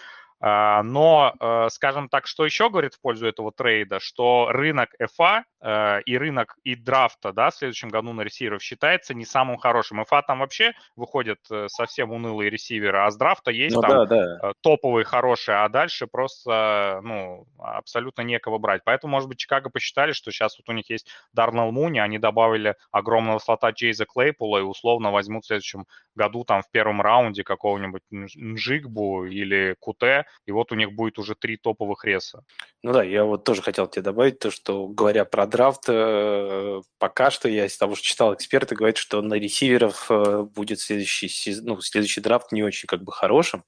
А, 0.41 0.83
но, 0.83 1.33
э, 1.39 1.69
скажем 1.69 2.09
так, 2.09 2.27
что 2.27 2.45
еще 2.45 2.69
говорит 2.69 2.93
в 2.93 3.01
пользу 3.01 3.25
этого 3.25 3.51
трейда, 3.51 3.99
что 3.99 4.49
рынок 4.49 4.89
FA 5.01 5.43
э, 5.61 6.01
и 6.05 6.17
рынок 6.17 6.57
и 6.63 6.75
драфта 6.75 7.31
да, 7.31 7.49
в 7.49 7.55
следующем 7.55 7.87
году 7.87 8.11
на 8.11 8.21
ресиверов 8.21 8.61
считается 8.61 9.13
не 9.13 9.25
самым 9.25 9.57
хорошим. 9.57 10.01
FA 10.01 10.21
там 10.27 10.39
вообще 10.39 10.73
выходят 10.97 11.39
э, 11.49 11.67
совсем 11.69 12.11
унылые 12.11 12.49
ресиверы, 12.49 12.99
а 12.99 13.11
с 13.11 13.15
драфта 13.15 13.49
есть 13.49 13.75
ну, 13.75 13.81
там 13.81 13.91
да, 13.91 14.05
да. 14.05 14.53
топовые 14.61 15.05
хорошие, 15.05 15.57
а 15.57 15.69
дальше 15.69 16.05
просто 16.05 16.99
ну, 17.01 17.47
абсолютно 17.57 18.21
некого 18.21 18.57
брать. 18.57 18.81
Поэтому, 18.83 19.11
может 19.11 19.29
быть, 19.29 19.37
Чикаго 19.37 19.69
посчитали, 19.69 20.11
что 20.11 20.31
сейчас 20.31 20.57
вот 20.59 20.67
у 20.67 20.73
них 20.73 20.89
есть 20.89 21.07
Дарнелл 21.31 21.71
Муни, 21.71 21.99
они 21.99 22.19
добавили 22.19 22.75
огромного 22.91 23.39
слота 23.39 23.69
Джейза 23.69 24.05
Клейпула 24.05 24.57
и 24.57 24.63
условно 24.63 25.11
возьмут 25.11 25.45
в 25.45 25.47
следующем 25.47 25.85
году 26.13 26.43
там 26.43 26.61
в 26.61 26.69
первом 26.71 27.01
раунде 27.01 27.43
какого-нибудь 27.43 28.03
Нжигбу 28.11 29.25
или 29.25 29.75
Куте, 29.79 30.24
и 30.45 30.51
вот 30.51 30.71
у 30.71 30.75
них 30.75 30.93
будет 30.93 31.17
уже 31.17 31.35
три 31.35 31.57
топовых 31.57 32.05
реса. 32.05 32.43
Ну 32.83 32.93
да, 32.93 33.03
я 33.03 33.25
вот 33.25 33.43
тоже 33.43 33.61
хотел 33.61 33.87
тебе 33.87 34.03
добавить 34.03 34.39
то, 34.39 34.51
что 34.51 34.87
говоря 34.87 35.25
про 35.25 35.47
драфт, 35.47 35.85
э, 35.87 36.81
пока 36.97 37.31
что 37.31 37.49
я 37.49 37.65
из 37.65 37.77
того, 37.77 37.95
что 37.95 38.05
читал, 38.05 38.33
эксперты 38.33 38.75
говорят, 38.75 38.97
что 38.97 39.21
на 39.21 39.35
ресиверов 39.35 40.07
э, 40.09 40.43
будет 40.43 40.79
следующий, 40.79 41.29
ну, 41.61 41.81
следующий 41.81 42.21
драфт 42.21 42.51
не 42.51 42.63
очень 42.63 42.87
как 42.87 43.03
бы 43.03 43.11
хорошим, 43.11 43.63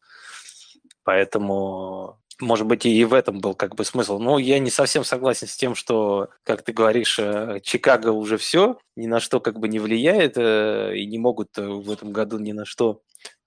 поэтому 1.03 2.19
может 2.39 2.67
быть, 2.67 2.85
и 2.85 3.03
в 3.03 3.13
этом 3.13 3.39
был 3.39 3.55
как 3.55 3.75
бы 3.75 3.83
смысл. 3.83 4.19
Но 4.19 4.37
я 4.37 4.59
не 4.59 4.69
совсем 4.69 5.03
согласен 5.03 5.47
с 5.47 5.57
тем, 5.57 5.75
что, 5.75 6.29
как 6.43 6.61
ты 6.61 6.71
говоришь, 6.71 7.17
э, 7.19 7.59
Чикаго 7.63 8.09
уже 8.09 8.37
все, 8.37 8.77
ни 8.97 9.07
на 9.07 9.19
что 9.19 9.39
как 9.39 9.59
бы 9.59 9.67
не 9.69 9.79
влияет, 9.79 10.37
и 10.37 11.05
не 11.05 11.17
могут 11.17 11.55
в 11.55 11.91
этом 11.91 12.11
году 12.11 12.39
ни 12.39 12.51
на 12.51 12.65
что 12.65 13.01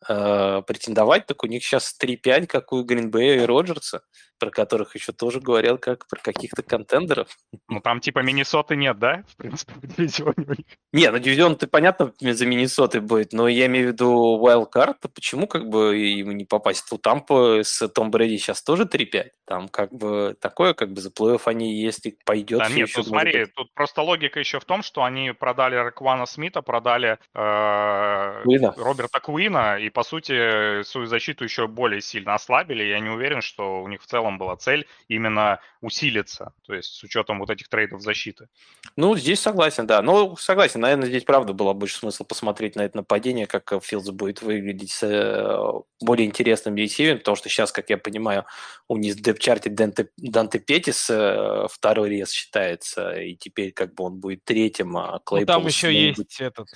э, 0.08 0.62
претендовать, 0.66 1.26
так 1.26 1.42
у 1.42 1.46
них 1.46 1.64
сейчас 1.64 1.94
3-5, 2.00 2.46
как 2.46 2.72
у 2.72 2.82
Гринбея 2.82 3.42
и 3.42 3.46
Роджерса, 3.46 4.02
про 4.38 4.50
которых 4.50 4.94
еще 4.94 5.12
тоже 5.12 5.40
говорил 5.40 5.78
как 5.78 6.08
про 6.08 6.20
каких-то 6.20 6.62
контендеров. 6.62 7.28
Ну, 7.68 7.80
там 7.80 8.00
типа 8.00 8.20
Миннесоты 8.20 8.74
нет, 8.74 8.98
да? 8.98 9.22
В 9.28 9.36
принципе, 9.36 9.74
в 9.74 9.86
дивизионе 9.86 10.34
у 10.38 10.50
них. 10.50 10.66
Не, 10.92 11.10
ну 11.10 11.18
дивизион 11.18 11.56
ты 11.56 11.66
понятно 11.66 12.12
за 12.18 12.46
Миннесотой 12.46 13.00
будет, 13.02 13.32
но 13.32 13.46
я 13.48 13.66
имею 13.66 13.88
в 13.88 13.92
виду 13.92 14.40
Wildcard, 14.42 14.96
почему 15.14 15.46
как 15.46 15.68
бы 15.68 15.96
ему 15.96 16.32
не 16.32 16.46
попасть? 16.46 16.88
Тут 16.88 17.02
Тампа 17.02 17.60
с 17.62 17.86
Том 17.88 18.10
Брэди 18.10 18.38
сейчас 18.38 18.62
тоже 18.62 18.84
3-5. 18.84 19.28
Там 19.44 19.68
как 19.68 19.92
бы 19.92 20.36
такое, 20.40 20.74
как 20.74 20.92
бы 20.92 21.00
за 21.00 21.10
плей-офф 21.10 21.42
они, 21.44 21.80
если 21.80 22.16
пойдет... 22.24 22.60
Да 22.60 22.68
нет, 22.68 22.88
ну 22.96 23.02
смотри, 23.02 23.46
тут 23.46 23.72
просто 23.74 24.02
логика 24.02 24.40
еще 24.40 24.58
в 24.58 24.64
том, 24.64 24.82
что 24.82 25.02
они 25.02 25.32
продали 25.40 25.74
Раквана 25.74 26.26
Смита, 26.26 26.62
продали 26.62 27.18
э, 27.35 28.42
Роберта 28.76 29.20
Куина, 29.20 29.79
и 29.79 29.90
по 29.90 30.05
сути, 30.05 30.83
свою 30.85 31.07
защиту 31.07 31.44
еще 31.44 31.66
более 31.66 32.00
сильно 32.00 32.35
ослабили. 32.35 32.85
Я 32.85 33.00
не 33.00 33.09
уверен, 33.09 33.40
что 33.40 33.83
у 33.83 33.88
них 33.88 34.03
в 34.03 34.07
целом 34.07 34.38
была 34.38 34.57
цель 34.57 34.87
именно 35.09 35.59
усилиться, 35.81 36.53
то 36.66 36.74
есть 36.74 36.92
с 36.94 37.03
учетом 37.03 37.40
вот 37.40 37.50
этих 37.50 37.68
трейдов 37.68 38.03
защиты. 38.03 38.48
Ну, 38.96 39.16
здесь 39.16 39.40
согласен, 39.40 39.87
да. 39.87 40.03
Ну, 40.03 40.37
согласен, 40.37 40.81
наверное, 40.81 41.09
здесь 41.09 41.24
правда 41.24 41.53
было 41.53 41.72
больше 41.72 41.96
смысл 41.96 42.24
посмотреть 42.24 42.76
на 42.76 42.83
это 42.83 42.98
нападение, 42.98 43.46
как 43.46 43.72
Филдс 43.83 44.11
будет 44.11 44.42
выглядеть 44.42 44.90
с 44.90 45.03
э, 45.03 45.81
более 46.00 46.26
интересным 46.26 46.76
ресивером, 46.76 47.18
потому 47.18 47.37
что 47.37 47.48
сейчас, 47.48 47.72
как 47.72 47.88
я 47.88 47.96
понимаю, 47.96 48.44
у 48.88 48.96
них 48.96 49.14
в 49.14 49.22
депчарте 49.22 49.70
Данте, 49.70 50.11
Данте 50.18 50.59
Петис 50.59 51.09
э, 51.11 51.66
второй 51.70 52.11
рез 52.11 52.31
считается, 52.31 53.12
и 53.12 53.37
теперь 53.37 53.72
как 53.72 53.94
бы 53.94 54.05
он 54.05 54.20
будет 54.20 54.44
третьим, 54.44 54.96
Клейпол... 55.31 55.55
Ну, 55.55 55.61
там 55.61 55.66
еще 55.66 55.95
есть 55.95 56.40
этот... 56.40 56.69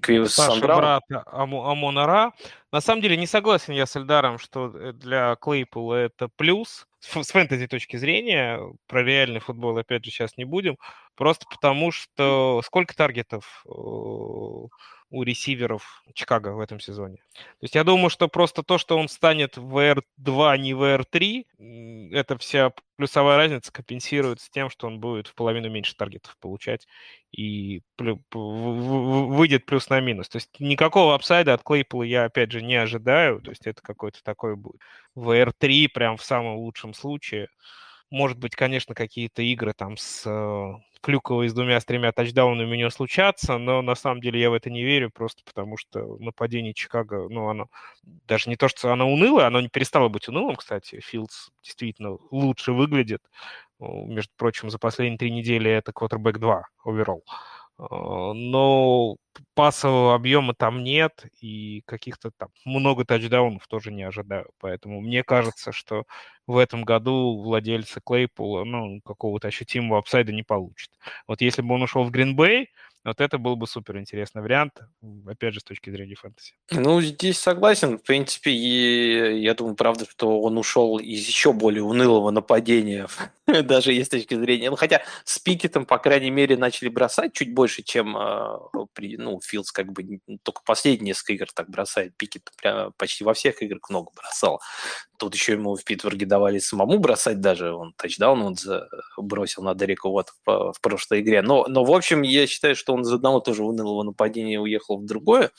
Кривис 0.00 0.38
брат 0.60 1.02
Амон 1.26 1.70
Амонара. 1.70 2.32
На 2.70 2.80
самом 2.80 3.02
деле 3.02 3.16
не 3.16 3.26
согласен 3.26 3.72
я 3.72 3.84
с 3.84 3.96
Эльдаром, 3.96 4.38
что 4.38 4.72
э, 4.74 4.92
для 4.92 5.34
Клейпула 5.36 5.94
это 5.94 6.28
плюс 6.36 6.86
с 7.00 7.32
фэнтези 7.32 7.66
точки 7.66 7.96
зрения. 7.96 8.60
Про 8.86 9.02
реальный 9.02 9.40
футбол 9.40 9.76
опять 9.76 10.04
же 10.04 10.12
сейчас 10.12 10.36
не 10.36 10.44
будем. 10.44 10.76
Просто 11.16 11.44
потому 11.50 11.90
что 11.90 12.62
сколько 12.64 12.94
таргетов 12.94 13.64
у 15.12 15.22
ресиверов 15.24 16.02
Чикаго 16.14 16.54
в 16.54 16.60
этом 16.60 16.80
сезоне. 16.80 17.18
То 17.34 17.64
есть 17.64 17.74
я 17.74 17.84
думаю, 17.84 18.08
что 18.08 18.28
просто 18.28 18.62
то, 18.62 18.78
что 18.78 18.96
он 18.96 19.08
станет 19.08 19.58
в 19.58 19.76
R2, 19.76 20.50
а 20.50 20.56
не 20.56 20.72
в 20.72 20.82
R3, 20.82 22.10
эта 22.12 22.38
вся 22.38 22.72
плюсовая 22.96 23.36
разница 23.36 23.70
компенсируется 23.70 24.50
тем, 24.50 24.70
что 24.70 24.86
он 24.86 25.00
будет 25.00 25.28
в 25.28 25.34
половину 25.34 25.68
меньше 25.68 25.94
таргетов 25.94 26.36
получать 26.38 26.88
и 27.30 27.82
выйдет 27.98 29.66
плюс 29.66 29.90
на 29.90 30.00
минус. 30.00 30.30
То 30.30 30.36
есть 30.36 30.58
никакого 30.58 31.14
апсайда 31.14 31.52
от 31.52 31.62
Клейпула 31.62 32.04
я, 32.04 32.24
опять 32.24 32.50
же, 32.50 32.62
не 32.62 32.76
ожидаю. 32.76 33.42
То 33.42 33.50
есть 33.50 33.66
это 33.66 33.82
какой-то 33.82 34.22
такой 34.24 34.56
будет 34.56 34.80
в 35.14 35.30
R3 35.30 35.88
прям 35.90 36.16
в 36.16 36.24
самом 36.24 36.56
лучшем 36.56 36.94
случае. 36.94 37.48
Может 38.12 38.36
быть, 38.36 38.54
конечно, 38.54 38.94
какие-то 38.94 39.40
игры 39.40 39.72
там 39.72 39.96
с 39.96 40.24
э, 40.26 40.72
Клюковой 41.00 41.48
с 41.48 41.54
двумя, 41.54 41.80
с 41.80 41.86
тремя 41.86 42.12
тачдаунами 42.12 42.70
у 42.70 42.74
него 42.74 42.90
случатся, 42.90 43.56
но 43.56 43.80
на 43.80 43.94
самом 43.94 44.20
деле 44.20 44.38
я 44.38 44.50
в 44.50 44.52
это 44.52 44.68
не 44.68 44.84
верю, 44.84 45.10
просто 45.10 45.42
потому 45.46 45.78
что 45.78 46.18
нападение 46.18 46.74
Чикаго, 46.74 47.26
ну, 47.30 47.48
оно 47.48 47.68
даже 48.02 48.50
не 48.50 48.56
то, 48.56 48.68
что 48.68 48.92
оно 48.92 49.10
унылое, 49.10 49.46
оно 49.46 49.62
не 49.62 49.68
перестало 49.68 50.10
быть 50.10 50.28
унылым, 50.28 50.56
кстати. 50.56 51.00
Филдс 51.00 51.48
действительно 51.62 52.18
лучше 52.30 52.72
выглядит. 52.72 53.22
Между 53.80 54.32
прочим, 54.36 54.68
за 54.68 54.78
последние 54.78 55.16
три 55.16 55.30
недели 55.30 55.70
это 55.70 55.94
квотербек 55.94 56.38
2 56.38 56.64
оверолл. 56.84 57.24
Но 57.78 59.16
пассового 59.54 60.14
объема 60.14 60.54
там 60.54 60.82
нет, 60.84 61.24
и 61.40 61.82
каких-то 61.86 62.30
там 62.36 62.50
много 62.64 63.04
тачдаунов 63.04 63.66
тоже 63.68 63.90
не 63.92 64.02
ожидаю. 64.04 64.50
Поэтому 64.60 65.00
мне 65.00 65.24
кажется, 65.24 65.72
что 65.72 66.04
в 66.46 66.56
этом 66.58 66.84
году 66.84 67.40
владельцы 67.42 68.00
Клейпула, 68.04 68.64
ну, 68.64 69.00
какого-то 69.04 69.48
ощутимого 69.48 69.98
апсайда 69.98 70.32
не 70.32 70.42
получат. 70.42 70.90
Вот 71.26 71.40
если 71.40 71.62
бы 71.62 71.74
он 71.74 71.82
ушел 71.82 72.04
в 72.04 72.10
Гринбей, 72.10 72.68
вот 73.04 73.20
это 73.20 73.38
был 73.38 73.56
бы 73.56 73.66
супер 73.66 73.98
интересный 73.98 74.42
вариант, 74.42 74.80
опять 75.26 75.54
же, 75.54 75.60
с 75.60 75.64
точки 75.64 75.90
зрения 75.90 76.14
фэнтези. 76.14 76.52
Ну, 76.70 77.00
здесь 77.00 77.38
согласен. 77.38 77.98
В 77.98 78.02
принципе, 78.02 78.50
и 78.52 79.40
я 79.40 79.54
думаю, 79.54 79.74
правда, 79.74 80.06
что 80.08 80.40
он 80.40 80.56
ушел 80.58 80.98
из 80.98 81.26
еще 81.26 81.52
более 81.52 81.82
унылого 81.82 82.30
нападения, 82.30 83.08
даже 83.64 83.92
есть 83.92 84.06
с 84.06 84.10
точки 84.10 84.34
зрения. 84.34 84.70
Ну, 84.70 84.76
хотя 84.76 85.02
с 85.24 85.38
Пикетом, 85.38 85.84
по 85.84 85.98
крайней 85.98 86.30
мере, 86.30 86.56
начали 86.56 86.88
бросать 86.88 87.32
чуть 87.32 87.52
больше, 87.52 87.82
чем 87.82 88.16
э, 88.16 88.58
при, 88.92 89.16
ну, 89.16 89.40
Филдс 89.42 89.72
как 89.72 89.92
бы 89.92 90.20
только 90.42 90.62
последние 90.64 91.12
несколько 91.12 91.32
игр 91.32 91.46
так 91.52 91.68
бросает. 91.70 92.16
Пикет 92.16 92.50
прям 92.56 92.92
почти 92.96 93.24
во 93.24 93.34
всех 93.34 93.62
играх 93.62 93.88
много 93.90 94.10
бросал. 94.14 94.60
Тут 95.18 95.34
еще 95.34 95.52
ему 95.52 95.76
в 95.76 95.84
Питтсбурге 95.84 96.26
давали 96.26 96.58
самому 96.58 96.98
бросать 96.98 97.40
даже. 97.40 97.72
Он 97.72 97.92
тачдаун 97.96 98.42
он 98.42 98.56
бросил 99.16 99.62
на 99.62 99.74
Дерека 99.74 100.08
вот 100.08 100.30
в, 100.44 100.72
в 100.72 100.80
прошлой 100.80 101.20
игре. 101.20 101.42
Но, 101.42 101.66
но, 101.68 101.84
в 101.84 101.92
общем, 101.92 102.22
я 102.22 102.46
считаю, 102.46 102.74
что 102.74 102.91
он 102.92 103.02
из 103.02 103.12
одного 103.12 103.40
тоже 103.40 103.64
унылого 103.64 104.02
нападения 104.02 104.60
уехал 104.60 104.98
в 104.98 105.06
другое. 105.06 105.50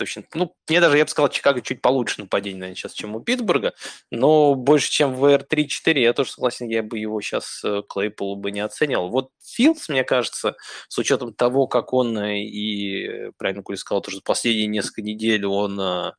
Точно. 0.00 0.24
Ну, 0.32 0.54
мне 0.66 0.80
даже, 0.80 0.96
я 0.96 1.04
бы 1.04 1.10
сказал, 1.10 1.28
Чикаго 1.28 1.60
чуть 1.60 1.82
получше 1.82 2.22
нападение, 2.22 2.60
наверное, 2.60 2.76
сейчас, 2.76 2.94
чем 2.94 3.16
у 3.16 3.20
Питтсбурга. 3.20 3.74
Но 4.10 4.54
больше, 4.54 4.90
чем 4.90 5.14
в 5.14 5.26
R3-4, 5.26 5.98
я 5.98 6.14
тоже 6.14 6.30
согласен, 6.30 6.68
я 6.68 6.82
бы 6.82 6.98
его 6.98 7.20
сейчас 7.20 7.60
э, 7.62 7.82
Клейполу 7.86 8.36
бы 8.36 8.50
не 8.50 8.60
оценил. 8.60 9.08
Вот 9.08 9.28
Филдс, 9.44 9.90
мне 9.90 10.02
кажется, 10.02 10.56
с 10.88 10.96
учетом 10.96 11.34
того, 11.34 11.66
как 11.66 11.92
он 11.92 12.16
э, 12.16 12.40
и, 12.40 13.30
правильно 13.36 13.62
Коля 13.62 13.76
сказал, 13.76 14.00
тоже 14.00 14.22
последние 14.24 14.68
несколько 14.68 15.02
недель 15.02 15.44
он 15.44 15.78
э, 15.78 16.12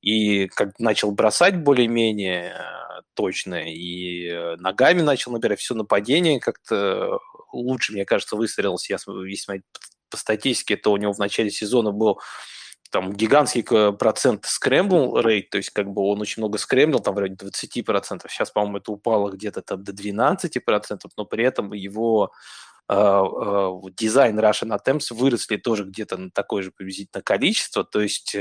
и 0.00 0.46
как 0.46 0.78
начал 0.78 1.10
бросать 1.10 1.58
более-менее 1.58 2.54
э, 2.54 3.02
точно, 3.12 3.56
и 3.70 4.26
э, 4.26 4.56
ногами 4.56 5.02
начал 5.02 5.32
набирать 5.32 5.60
все 5.60 5.74
нападение, 5.74 6.40
как-то 6.40 7.18
лучше, 7.52 7.92
мне 7.92 8.06
кажется, 8.06 8.36
выстрелился. 8.36 8.94
Я, 8.94 8.98
если 9.26 9.62
по 10.10 10.16
статистике, 10.16 10.76
то 10.76 10.92
у 10.92 10.96
него 10.96 11.12
в 11.12 11.18
начале 11.18 11.50
сезона 11.50 11.92
был 11.92 12.20
там 12.90 13.12
гигантский 13.12 13.62
процент 13.92 14.46
скрэмбл 14.46 15.20
рейт, 15.20 15.50
то 15.50 15.58
есть 15.58 15.70
как 15.70 15.90
бы 15.90 16.02
он 16.02 16.20
очень 16.20 16.42
много 16.42 16.58
скрэмбл, 16.58 17.00
там 17.00 17.14
в 17.14 17.18
районе 17.18 17.36
20%. 17.36 18.22
Сейчас, 18.28 18.50
по-моему, 18.50 18.78
это 18.78 18.92
упало 18.92 19.30
где-то 19.30 19.62
там 19.62 19.84
до 19.84 19.92
12%, 19.92 20.98
но 21.16 21.24
при 21.26 21.44
этом 21.44 21.72
его 21.74 22.32
э, 22.88 22.94
э, 22.94 23.70
дизайн 23.96 24.38
Russian 24.40 24.76
Attempts 24.76 25.12
выросли 25.14 25.56
тоже 25.56 25.84
где-то 25.84 26.16
на 26.16 26.30
такое 26.30 26.62
же 26.62 26.70
приблизительно 26.70 27.22
количество, 27.22 27.84
то 27.84 28.00
есть 28.00 28.34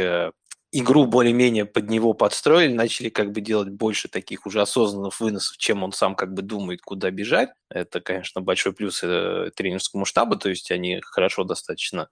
игру 0.72 1.06
более-менее 1.06 1.66
под 1.66 1.90
него 1.90 2.14
подстроили, 2.14 2.74
начали 2.74 3.10
как 3.10 3.32
бы 3.32 3.42
делать 3.42 3.70
больше 3.70 4.10
таких 4.10 4.46
уже 4.46 4.62
осознанных 4.62 5.20
выносов, 5.20 5.58
чем 5.58 5.84
он 5.84 5.92
сам 5.94 6.16
как 6.16 6.34
бы 6.34 6.42
думает, 6.42 6.82
куда 6.82 7.10
бежать. 7.12 7.50
Это, 7.70 8.02
конечно, 8.02 8.42
большой 8.42 8.74
плюс 8.74 9.02
э, 9.04 9.52
тренерскому 9.56 10.06
штабу, 10.06 10.36
то 10.36 10.50
есть 10.50 10.72
они 10.72 11.00
хорошо 11.02 11.44
достаточно 11.44 12.10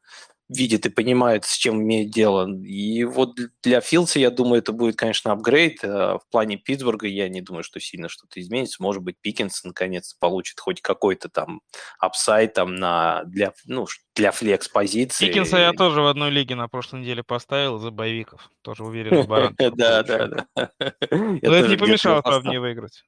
видит 0.50 0.86
и 0.86 0.90
понимает, 0.90 1.46
с 1.46 1.56
чем 1.56 1.82
имеет 1.82 2.12
дело. 2.12 2.48
И 2.48 3.04
вот 3.04 3.38
для 3.64 3.82
Филдса, 3.82 4.20
я 4.20 4.30
думаю, 4.30 4.60
это 4.60 4.72
будет, 4.72 4.96
конечно, 4.96 5.32
апгрейд. 5.32 5.84
А 5.84 6.20
в 6.20 6.30
плане 6.30 6.58
Питтсбурга 6.58 7.08
я 7.08 7.30
не 7.30 7.42
думаю, 7.42 7.64
что 7.64 7.80
сильно 7.80 8.10
что-то 8.10 8.40
изменится. 8.40 8.82
Может 8.82 9.02
быть, 9.02 9.16
Пикинс 9.20 9.64
наконец 9.64 10.14
получит 10.14 10.60
хоть 10.60 10.82
какой-то 10.82 11.30
там 11.30 11.62
upside 12.00 12.54
там 12.54 12.76
на, 12.76 13.24
для, 13.26 13.54
ну, 13.66 13.88
для 14.16 14.32
flex-позиции. 14.32 15.28
Пикинса 15.28 15.58
я 15.58 15.74
тоже 15.74 16.02
в 16.02 16.08
одной 16.08 16.30
лиге 16.30 16.56
на 16.56 16.68
прошлой 16.68 17.02
неделе 17.02 17.24
поставил 17.24 17.80
за 17.80 17.92
bye 17.92 18.09
week 18.09 18.33
ов. 18.33 18.50
Тоже 18.62 18.84
уверен, 18.84 19.24
в. 19.24 19.56
Да, 19.76 20.04
да, 20.04 20.28
да. 20.56 20.72
Но 21.10 21.56
это 21.56 21.68
не 21.68 21.78
помешало, 21.78 22.22
правда, 22.22 22.50
мне 22.50 22.60
выиграть. 22.60 23.04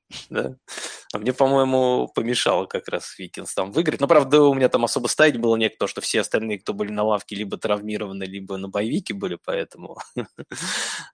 А 1.13 1.19
мне, 1.19 1.33
по-моему, 1.33 2.09
помешало 2.13 2.65
как 2.65 2.87
раз 2.89 3.17
Пикинс 3.17 3.53
там 3.53 3.71
выиграть. 3.71 4.01
Но, 4.01 4.07
правда, 4.07 4.41
у 4.43 4.53
меня 4.53 4.67
там 4.69 4.83
особо 4.83 5.07
ставить 5.07 5.37
было 5.37 5.55
некого, 5.55 5.87
что 5.87 6.01
все 6.01 6.21
остальные, 6.21 6.59
кто 6.59 6.73
были 6.73 6.91
на 6.91 7.03
лавке, 7.03 7.35
либо 7.35 7.57
травмированы, 7.57 8.23
либо 8.23 8.57
на 8.57 8.69
bye 8.69 8.86
week 8.86 9.08
е 9.08 9.13
были, 9.13 9.37
поэтому... 9.43 9.97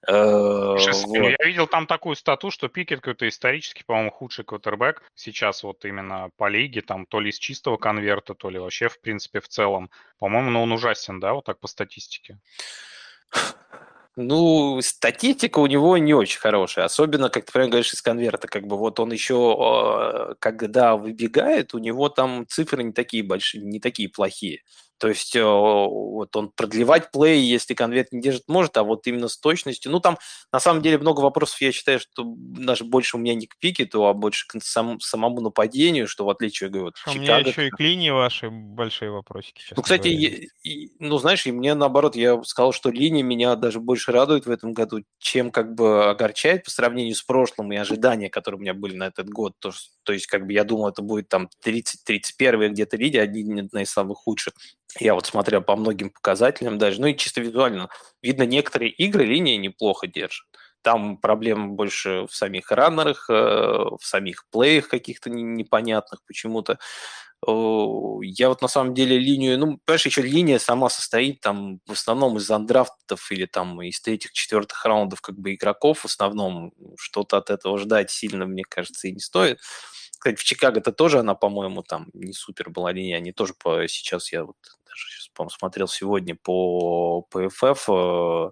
Э, 0.06 0.76
ну, 0.76 1.30
я 1.30 1.38
видел 1.46 1.66
там 1.66 1.88
такую 1.88 2.16
стату, 2.16 2.52
что 2.52 2.68
Пикет 2.68 3.00
какой-то 3.00 3.28
исторически, 3.28 3.84
по-моему, 3.86 4.12
худший 4.12 4.44
квотербек 4.44 5.02
сейчас 5.16 5.64
вот 5.64 5.86
именно 5.86 6.30
по 6.36 6.50
лиге, 6.50 6.82
там 6.82 7.06
то 7.06 7.22
ли 7.22 7.30
из 7.30 7.38
чистого 7.38 7.78
конверта, 7.78 8.34
то 8.34 8.50
ли 8.50 8.60
вообще, 8.60 8.90
в 8.90 9.00
принципе, 9.00 9.40
в 9.40 9.48
целом. 9.48 9.90
По-моему, 10.20 10.50
но 10.50 10.64
он 10.64 10.74
ужасен, 10.74 11.20
да, 11.22 11.34
вот 11.34 11.46
так 11.46 11.60
по 11.60 11.68
статистике. 11.68 12.38
Ну, 14.16 14.80
статистика 14.84 15.58
у 15.60 15.66
него 15.66 15.98
не 15.98 16.14
очень 16.14 16.40
хорошая, 16.40 16.86
особенно, 16.86 17.30
как 17.30 17.46
ты 17.46 17.52
правильно 17.52 17.72
говоришь, 17.72 17.94
из 17.94 18.02
конверта, 18.04 18.48
как 18.48 18.68
бы 18.68 18.78
вот 18.78 19.00
он 19.00 19.12
еще, 19.12 19.56
а, 19.60 20.36
когда 20.38 20.96
выбегает, 20.96 21.74
у 21.74 21.80
него 21.80 22.10
там 22.10 22.46
цифры 22.48 22.84
не 22.84 22.92
такие 22.94 23.24
большие, 23.24 23.64
не 23.64 23.80
такие 23.80 24.10
плохие. 24.10 24.62
То 25.04 25.10
есть 25.10 25.36
э, 25.36 25.44
вот 25.44 26.34
он 26.34 26.50
продлевать 26.56 27.12
плей, 27.12 27.42
если 27.42 27.74
конверт 27.74 28.14
не 28.14 28.22
держит, 28.22 28.44
может, 28.48 28.78
а 28.78 28.84
вот 28.84 29.06
именно 29.06 29.28
с 29.28 29.38
точностью. 29.38 29.92
Ну, 29.92 30.00
там 30.00 30.18
на 30.50 30.62
самом 30.62 30.82
деле 30.82 30.98
много 30.98 31.20
вопросов, 31.20 31.60
я 31.60 31.74
считаю, 31.74 32.00
что 32.00 32.24
даже 32.26 32.86
больше 32.86 33.18
у 33.18 33.20
меня 33.20 33.36
не 33.36 33.46
к 33.46 33.60
пикету, 33.60 34.06
а 34.06 34.14
больше 34.14 34.48
к 34.48 34.64
сам, 34.64 35.02
самому 35.02 35.42
нападению, 35.42 36.08
что 36.08 36.24
в 36.24 36.30
отличие, 36.30 36.70
говорю, 36.70 36.86
вот, 36.86 36.96
а 37.06 37.12
У 37.12 37.16
меня 37.16 37.40
еще 37.40 37.68
и 37.68 37.70
к 37.70 37.78
линии 37.82 38.12
ваши 38.12 38.50
большие 38.50 39.12
вопросики. 39.12 39.62
Ну, 39.76 39.82
кстати, 39.82 40.08
я, 40.08 40.30
и, 40.64 40.92
ну, 41.00 41.18
знаешь, 41.18 41.46
и 41.46 41.52
мне 41.52 41.74
наоборот, 41.74 42.16
я 42.16 42.42
сказал, 42.44 42.72
что 42.72 42.90
линия 42.90 43.24
меня 43.24 43.58
даже 43.58 43.82
больше 43.82 44.14
радует 44.14 44.46
в 44.46 44.52
этом 44.52 44.72
году, 44.72 45.04
чем 45.20 45.52
как 45.52 45.76
бы 45.76 46.12
огорчает 46.12 46.64
по 46.64 46.72
сравнению 46.72 47.16
с 47.16 47.24
прошлым 47.24 47.74
и 47.74 47.76
ожидания, 47.76 48.30
которые 48.30 48.60
у 48.60 48.62
меня 48.62 48.74
были 48.74 48.96
на 48.96 49.08
этот 49.08 49.28
год. 49.28 49.52
То, 49.60 49.72
то 50.04 50.14
есть, 50.14 50.28
как 50.28 50.46
бы 50.46 50.54
я 50.54 50.64
думал, 50.64 50.88
это 50.88 51.02
будет 51.02 51.28
там 51.28 51.50
30-31 51.66 52.70
где-то 52.70 52.96
линия, 52.96 53.22
один 53.22 53.68
из 53.68 53.90
самых 53.90 54.20
худших. 54.20 54.54
Я 55.00 55.16
вот 55.16 55.26
смотрел 55.26 55.62
по 55.62 55.76
многим 55.76 56.10
показателям 56.12 56.78
даже, 56.78 57.02
ну 57.02 57.08
и 57.08 57.18
чисто 57.18 57.42
визуально. 57.42 57.90
Видно, 58.22 58.44
некоторые 58.44 58.92
игры 58.92 59.26
линия 59.26 59.58
неплохо 59.58 60.08
держит. 60.08 60.46
Там 60.84 61.18
проблемы 61.18 61.70
больше 61.74 62.28
в 62.30 62.36
самих 62.36 62.70
раннерах, 62.72 63.30
э, 63.30 63.34
в 63.34 64.00
самих 64.02 64.46
плеях 64.52 64.90
каких-то 64.90 65.30
непонятных 65.30 66.22
почему-то. 66.28 66.78
Я 67.46 68.48
вот 68.50 68.62
на 68.62 68.68
самом 68.70 68.94
деле 68.94 69.18
линию, 69.20 69.60
ну, 69.60 69.78
понимаешь, 69.86 70.06
еще 70.06 70.22
линия 70.22 70.60
сама 70.60 70.90
состоит 70.90 71.42
там 71.42 71.80
в 71.86 71.92
основном 71.92 72.38
из 72.38 72.50
андрафтов 72.50 73.32
или 73.32 73.46
там 73.46 73.82
из 73.82 74.00
третьих, 74.02 74.32
четвертых 74.32 74.86
раундов 74.86 75.20
как 75.22 75.38
бы 75.38 75.54
игроков 75.54 76.00
в 76.00 76.06
основном. 76.06 76.72
Что-то 76.98 77.38
от 77.38 77.50
этого 77.50 77.78
ждать 77.78 78.12
сильно, 78.12 78.46
мне 78.46 78.64
кажется, 78.68 79.08
и 79.10 79.12
не 79.12 79.20
стоит. 79.20 79.60
Кстати, 80.24 80.38
в 80.38 80.44
Чикаго-то 80.46 80.94
тоже 80.94 81.20
она, 81.20 81.36
по-моему, 81.36 81.84
там 81.84 82.08
не 82.14 82.32
супер 82.32 82.70
была 82.70 82.94
линия. 82.94 83.18
Они 83.18 83.34
тоже 83.34 83.54
по, 83.62 83.86
сейчас, 83.90 84.32
я 84.32 84.46
вот 84.46 84.56
даже 84.86 85.06
сейчас, 85.10 85.28
по 85.34 85.50
смотрел 85.50 85.90
сегодня 85.90 86.38
по 86.42 87.24
ПФФ, 87.24 87.90
э, 87.90 88.52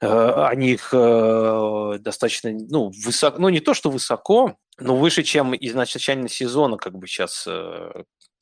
э, 0.00 0.44
они 0.46 0.72
их 0.72 0.92
э, 0.92 1.98
достаточно, 2.00 2.50
ну, 2.50 2.90
высоко, 3.06 3.38
ну, 3.38 3.48
не 3.48 3.60
то, 3.60 3.74
что 3.74 3.90
высоко, 3.90 4.56
но 4.76 4.96
выше, 4.96 5.22
чем 5.22 5.54
изначально 5.54 6.28
сезона, 6.28 6.76
как 6.78 6.98
бы 6.98 7.06
сейчас 7.06 7.46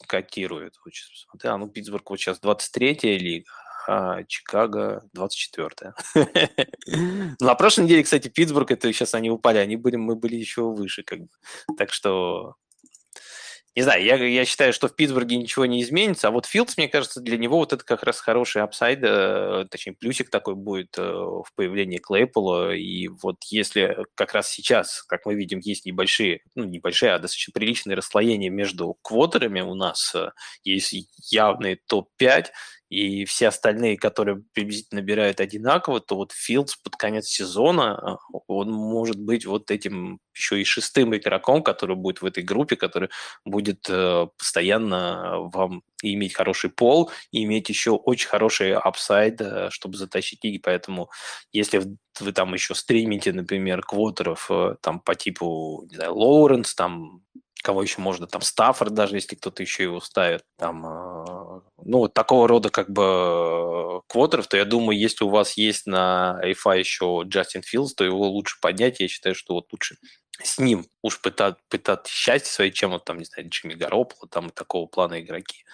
котируют. 0.06 0.76
Вот 0.82 0.94
сейчас 0.94 1.10
посмотрю. 1.10 1.50
А, 1.50 1.58
ну, 1.58 1.68
Питтсбург 1.68 2.08
вот 2.08 2.18
сейчас 2.18 2.40
23-я 2.40 3.18
лига, 3.18 3.50
а 3.92 4.22
Чикаго 4.22 5.02
24-я. 5.16 5.94
ну, 7.40 7.46
на 7.46 7.56
прошлой 7.56 7.86
неделе, 7.86 8.04
кстати, 8.04 8.28
Питтсбург, 8.28 8.70
это 8.70 8.92
сейчас 8.92 9.14
они 9.14 9.30
упали, 9.30 9.58
они 9.58 9.74
были, 9.74 9.96
мы 9.96 10.14
были 10.14 10.36
еще 10.36 10.62
выше, 10.62 11.02
как 11.02 11.22
бы. 11.22 11.28
Так 11.76 11.92
что 11.92 12.54
не 13.76 13.82
знаю, 13.82 14.04
я, 14.04 14.16
я 14.16 14.44
считаю, 14.44 14.72
что 14.72 14.88
в 14.88 14.96
Питтсбурге 14.96 15.36
ничего 15.36 15.64
не 15.64 15.82
изменится, 15.82 16.28
а 16.28 16.30
вот 16.32 16.46
Филдс, 16.46 16.76
мне 16.76 16.88
кажется, 16.88 17.20
для 17.20 17.38
него 17.38 17.56
вот 17.56 17.72
это 17.72 17.84
как 17.84 18.02
раз 18.02 18.20
хороший 18.20 18.62
upside, 18.62 18.98
э, 19.02 19.64
точнее, 19.70 19.94
плюсик 19.94 20.28
такой 20.28 20.56
будет 20.56 20.98
э, 20.98 21.02
в 21.02 21.46
появлении 21.54 21.98
Клейпула, 21.98 22.74
и 22.74 23.06
вот 23.08 23.36
если 23.48 24.04
как 24.16 24.34
раз 24.34 24.50
сейчас, 24.50 25.02
как 25.04 25.24
мы 25.24 25.34
видим, 25.34 25.60
есть 25.60 25.86
небольшие, 25.86 26.40
ну, 26.56 26.64
небольшие, 26.64 27.12
а 27.12 27.18
достаточно 27.18 27.52
приличные 27.52 27.96
расслоения 27.96 28.50
между 28.50 28.96
квотерами 29.02 29.60
у 29.60 29.74
нас, 29.74 30.14
э, 30.16 30.30
есть 30.64 30.94
явный 31.30 31.80
топ-5, 31.86 32.46
и 32.90 33.24
все 33.24 33.48
остальные, 33.48 33.96
которые 33.96 34.42
приблизительно 34.52 35.00
набирают 35.00 35.40
одинаково, 35.40 36.00
то 36.00 36.16
вот 36.16 36.32
Филдс 36.32 36.74
под 36.76 36.96
конец 36.96 37.26
сезона, 37.26 38.18
э, 38.34 38.36
он 38.48 38.72
может 38.72 39.18
быть 39.18 39.46
вот 39.46 39.70
этим 39.70 40.18
еще 40.34 40.60
и 40.60 40.64
шестым 40.64 41.16
игроком, 41.16 41.62
который 41.62 41.94
будет 41.94 42.20
в 42.20 42.26
этой 42.26 42.42
группе, 42.42 42.74
который 42.74 43.08
будет 43.44 43.86
э, 43.88 44.26
постоянно 44.36 45.48
вам 45.52 45.82
иметь 46.02 46.34
хороший 46.34 46.70
пол 46.70 47.12
и 47.30 47.44
иметь 47.44 47.68
еще 47.68 47.92
очень 47.92 48.28
хороший 48.28 48.74
upside, 48.74 49.40
э, 49.40 49.68
чтобы 49.70 49.96
затащить 49.96 50.42
лиги. 50.42 50.58
Поэтому 50.58 51.10
если 51.52 51.82
вы 52.18 52.32
там 52.32 52.52
еще 52.54 52.74
стримите, 52.74 53.32
например, 53.32 53.82
квотеров 53.82 54.50
там 54.82 54.98
по 54.98 55.14
типу, 55.14 55.86
не 55.88 55.94
знаю, 55.94 56.14
Лоуренс, 56.14 56.74
там 56.74 57.22
кого 57.62 57.82
еще 57.82 58.00
можно, 58.00 58.26
там 58.26 58.40
Стаффорд 58.40 58.94
даже, 58.94 59.16
если 59.16 59.36
кто-то 59.36 59.62
еще 59.62 59.84
его 59.84 60.00
ставит, 60.00 60.44
там, 60.56 60.86
э, 60.86 61.39
ну, 61.84 61.98
вот 61.98 62.14
такого 62.14 62.48
рода 62.48 62.70
как 62.70 62.90
бы 62.90 64.02
квотеров, 64.06 64.46
то 64.48 64.56
я 64.56 64.64
думаю, 64.64 64.98
если 64.98 65.24
у 65.24 65.28
вас 65.28 65.56
есть 65.56 65.86
на 65.86 66.40
FA 66.44 66.78
еще 66.78 67.22
Джастин 67.26 67.62
Филдс, 67.62 67.94
то 67.94 68.04
его 68.04 68.28
лучше 68.28 68.58
поднять, 68.60 69.00
я 69.00 69.08
считаю, 69.08 69.34
что 69.34 69.54
вот 69.54 69.66
лучше 69.72 69.96
с 70.42 70.58
ним 70.58 70.86
уж 71.02 71.20
пытать, 71.20 71.56
пытать 71.68 72.06
счастье 72.06 72.50
своей, 72.50 72.72
чем 72.72 72.90
вот 72.90 73.04
там, 73.04 73.18
не 73.18 73.24
знаю, 73.24 73.48
Джимми 73.48 73.74
Гарополо, 73.74 74.28
там 74.28 74.50
такого 74.50 74.86
плана 74.86 75.20
игроки. 75.20 75.64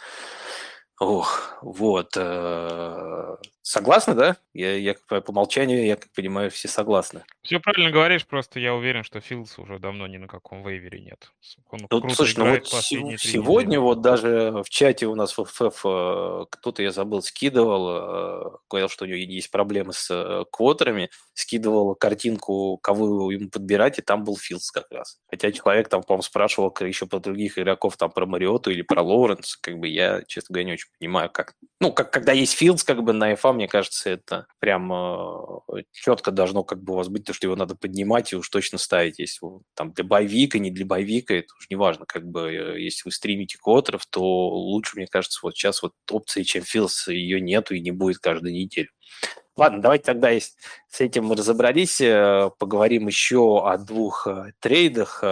Ох, 0.98 1.59
вот. 1.61 2.16
Э, 2.16 3.37
согласны, 3.61 4.14
да? 4.14 4.37
Я, 4.54 4.76
я 4.76 4.94
по 5.09 5.22
умолчанию, 5.26 5.85
я 5.85 5.96
как 5.96 6.11
понимаю, 6.12 6.50
все 6.50 6.68
согласны. 6.68 7.24
Все 7.42 7.61
правильно 7.61 7.90
говоришь, 7.90 8.26
просто 8.26 8.61
я 8.61 8.74
уверен, 8.74 9.04
что 9.04 9.20
Филдс 9.20 9.59
уже 9.59 9.78
давно 9.78 10.06
ни 10.06 10.16
на 10.16 10.26
каком 10.26 10.66
вейвере 10.66 11.00
нет. 11.00 11.30
Он 11.70 11.80
ну, 11.90 12.00
круто 12.00 12.14
слушай, 12.14 12.38
ну 12.38 12.50
вот 12.50 12.66
сегодня 12.66 13.78
вот 13.78 14.00
даже 14.00 14.62
в 14.64 14.70
чате 14.70 15.06
у 15.06 15.14
нас 15.14 15.37
в 15.37 15.44
ФФ 15.44 15.80
э, 15.85 16.44
кто-то, 16.48 16.82
я 16.82 16.92
забыл, 16.92 17.20
скидывал, 17.20 17.90
э, 17.90 18.56
говорил, 18.70 18.88
что 18.88 19.04
у 19.04 19.09
него 19.09 19.18
есть 19.18 19.50
проблемы 19.50 19.92
с 19.92 20.46
квотерами, 20.50 21.11
скидывал 21.35 21.94
картинку, 21.94 22.78
кого 22.78 23.30
ему 23.30 23.50
подбирать, 23.50 23.98
и 23.98 24.02
там 24.02 24.24
был 24.24 24.38
Филдс 24.38 24.70
как 24.70 24.87
раз. 24.90 25.18
Хотя 25.28 25.52
человек 25.52 25.90
там, 25.90 26.02
по-моему, 26.02 26.22
спрашивал 26.22 26.74
еще 26.80 27.06
про 27.06 27.18
других 27.18 27.59
игроков, 27.59 27.98
там 27.98 28.11
про 28.11 28.24
Мариоту 28.24 28.70
или 28.70 28.80
про 28.80 29.02
Лоуренс, 29.02 29.56
как 29.56 29.78
бы 29.78 29.88
я, 29.88 30.22
честно 30.26 30.54
говоря, 30.54 30.66
не 30.68 30.72
очень 30.72 30.86
понимаю, 30.99 31.31
как... 31.31 31.55
Ну, 31.81 31.92
как, 31.92 32.11
когда 32.11 32.33
есть 32.33 32.55
Филдс, 32.55 32.83
как 32.85 33.03
бы 33.03 33.12
на 33.12 33.33
FA, 33.33 33.53
мне 33.53 33.68
кажется, 33.68 34.11
это 34.11 34.46
прям 34.59 34.92
э, 34.92 35.83
четко 35.92 36.31
должно 36.31 36.64
как 36.64 36.83
бы 36.83 36.94
у 36.94 36.96
вас 36.96 37.09
быть, 37.09 37.25
то, 37.25 37.33
что 37.33 37.46
его 37.46 37.57
надо 37.57 37.75
поднимать 37.75 38.33
и 38.33 38.37
уж 38.37 38.49
точно 38.49 38.79
ставить. 38.79 39.18
Если 39.18 39.46
там 39.75 39.92
для 39.92 40.05
боевика, 40.05 40.59
не 40.59 40.70
для 40.70 40.87
боевика, 40.87 41.35
это 41.35 41.55
уже 41.59 41.66
не 41.70 41.77
важно. 41.77 42.07
Как 42.07 42.27
бы, 42.27 42.51
э, 42.51 42.81
если 42.81 43.03
вы 43.05 43.12
стримите 43.12 43.59
квотеров, 43.59 44.07
то 44.07 44.22
лучше, 44.22 44.96
мне 44.96 45.07
кажется, 45.07 45.40
вот 45.42 45.55
сейчас 45.55 45.83
вот 45.83 45.92
опции, 46.11 46.42
чем 46.42 46.62
Филдс, 46.62 47.09
ее 47.09 47.40
нету 47.40 47.75
и 47.75 47.81
не 47.81 47.90
будет 47.90 48.18
каждую 48.18 48.55
неделю. 48.55 48.88
Ладно, 49.57 49.81
давайте 49.81 50.05
тогда 50.05 50.31
с 50.38 51.01
этим 51.01 51.27
мы 51.27 51.37
разобрались, 51.37 52.01
э, 52.01 52.51
поговорим 52.59 53.07
еще 53.07 53.66
о 53.66 53.77
двух 53.79 54.27
э, 54.27 54.53
трейдах. 54.61 55.22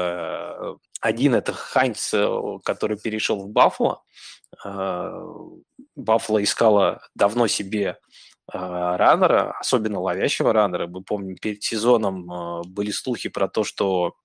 Один 1.00 1.34
это 1.34 1.52
Хайнц, 1.52 2.14
который 2.64 2.98
перешел 2.98 3.42
в 3.42 3.50
Баффало. 3.50 4.02
Баффало 5.96 6.42
искала 6.42 7.02
давно 7.14 7.46
себе 7.46 7.98
раннера, 8.46 9.56
особенно 9.58 10.00
ловящего 10.00 10.52
раннера. 10.52 10.86
Мы 10.86 11.02
помним, 11.02 11.36
перед 11.36 11.62
сезоном 11.62 12.62
были 12.66 12.90
слухи 12.90 13.30
про 13.30 13.48
то, 13.48 13.64
что 13.64 14.16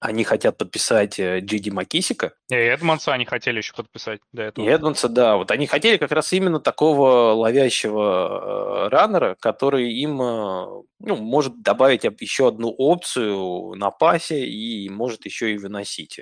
они 0.00 0.24
хотят 0.24 0.56
подписать 0.56 1.18
э, 1.18 1.40
Джиди 1.40 1.68
Макисика. 1.68 2.32
И 2.48 2.54
Эдмонса 2.54 3.12
они 3.12 3.26
хотели 3.26 3.58
еще 3.58 3.74
подписать 3.74 4.20
до 4.32 4.44
этого. 4.44 4.64
И 4.64 4.68
Эдмонса, 4.68 5.08
да. 5.10 5.36
Вот 5.36 5.50
они 5.50 5.66
хотели 5.66 5.98
как 5.98 6.10
раз 6.10 6.32
именно 6.32 6.58
такого 6.58 7.34
ловящего 7.34 8.86
э, 8.86 8.88
раннера, 8.88 9.36
который 9.38 9.92
им 9.92 10.20
э, 10.22 10.82
ну, 11.00 11.16
может 11.16 11.60
добавить 11.62 12.04
еще 12.18 12.48
одну 12.48 12.70
опцию 12.70 13.74
на 13.76 13.90
пасе 13.90 14.46
и 14.46 14.88
может 14.88 15.26
еще 15.26 15.52
и 15.52 15.58
выносить. 15.58 16.18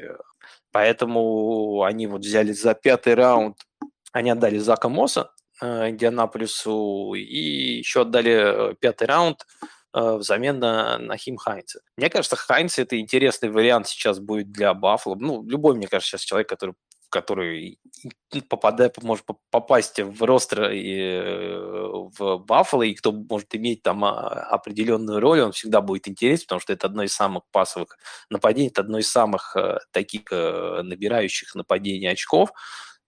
Поэтому 0.73 1.83
они 1.83 2.07
вот 2.07 2.21
взяли 2.21 2.53
за 2.53 2.75
пятый 2.75 3.15
раунд, 3.15 3.57
они 4.13 4.31
отдали 4.31 4.59
Зака 4.59 4.89
Мосса 4.89 5.31
Индианаполису 5.61 7.15
и 7.15 7.79
еще 7.79 8.03
отдали 8.03 8.75
пятый 8.81 9.07
раунд– 9.07 9.47
Э, 9.95 10.17
взамен 10.17 10.59
на, 10.59 10.99
на 10.99 11.17
Хим 11.17 11.39
Хайнца. 11.39 11.81
Мне 11.97 12.11
кажется, 12.11 12.37
Хайнц 12.37 12.79
это 12.79 13.01
интересный 13.01 13.49
вариант 13.49 13.89
сейчас 13.89 14.19
будет 14.19 14.53
для 14.53 14.75
Баффало. 14.75 15.15
Ну, 15.15 15.43
любой, 15.49 15.77
мне 15.77 15.89
кажется, 15.89 16.11
сейчас 16.11 16.23
человек, 16.23 16.49
который 16.49 16.75
который 17.11 17.79
попадает, 18.49 19.03
может 19.03 19.25
попасть 19.51 19.99
в 20.01 20.23
ростер 20.23 20.71
и 20.71 20.99
э, 20.99 21.59
в 22.19 22.39
Баффало, 22.39 22.83
и 22.83 22.95
кто 22.95 23.13
может 23.13 23.55
иметь 23.55 23.83
там 23.83 24.05
а, 24.05 24.29
определенную 24.51 25.21
роль, 25.21 25.41
он 25.41 25.53
всегда 25.53 25.81
будет 25.81 26.09
интересен, 26.09 26.45
потому 26.47 26.61
что 26.61 26.73
это 26.73 26.87
одно 26.87 27.03
из 27.03 27.13
самых 27.13 27.45
пасовых 27.51 27.99
нападений, 28.31 28.69
это 28.69 28.83
одно 28.83 28.99
из 28.99 29.11
самых 29.11 29.57
э, 29.57 29.79
таких 29.91 30.31
набирающих 30.31 31.55
нападений 31.55 32.07
очков. 32.07 32.51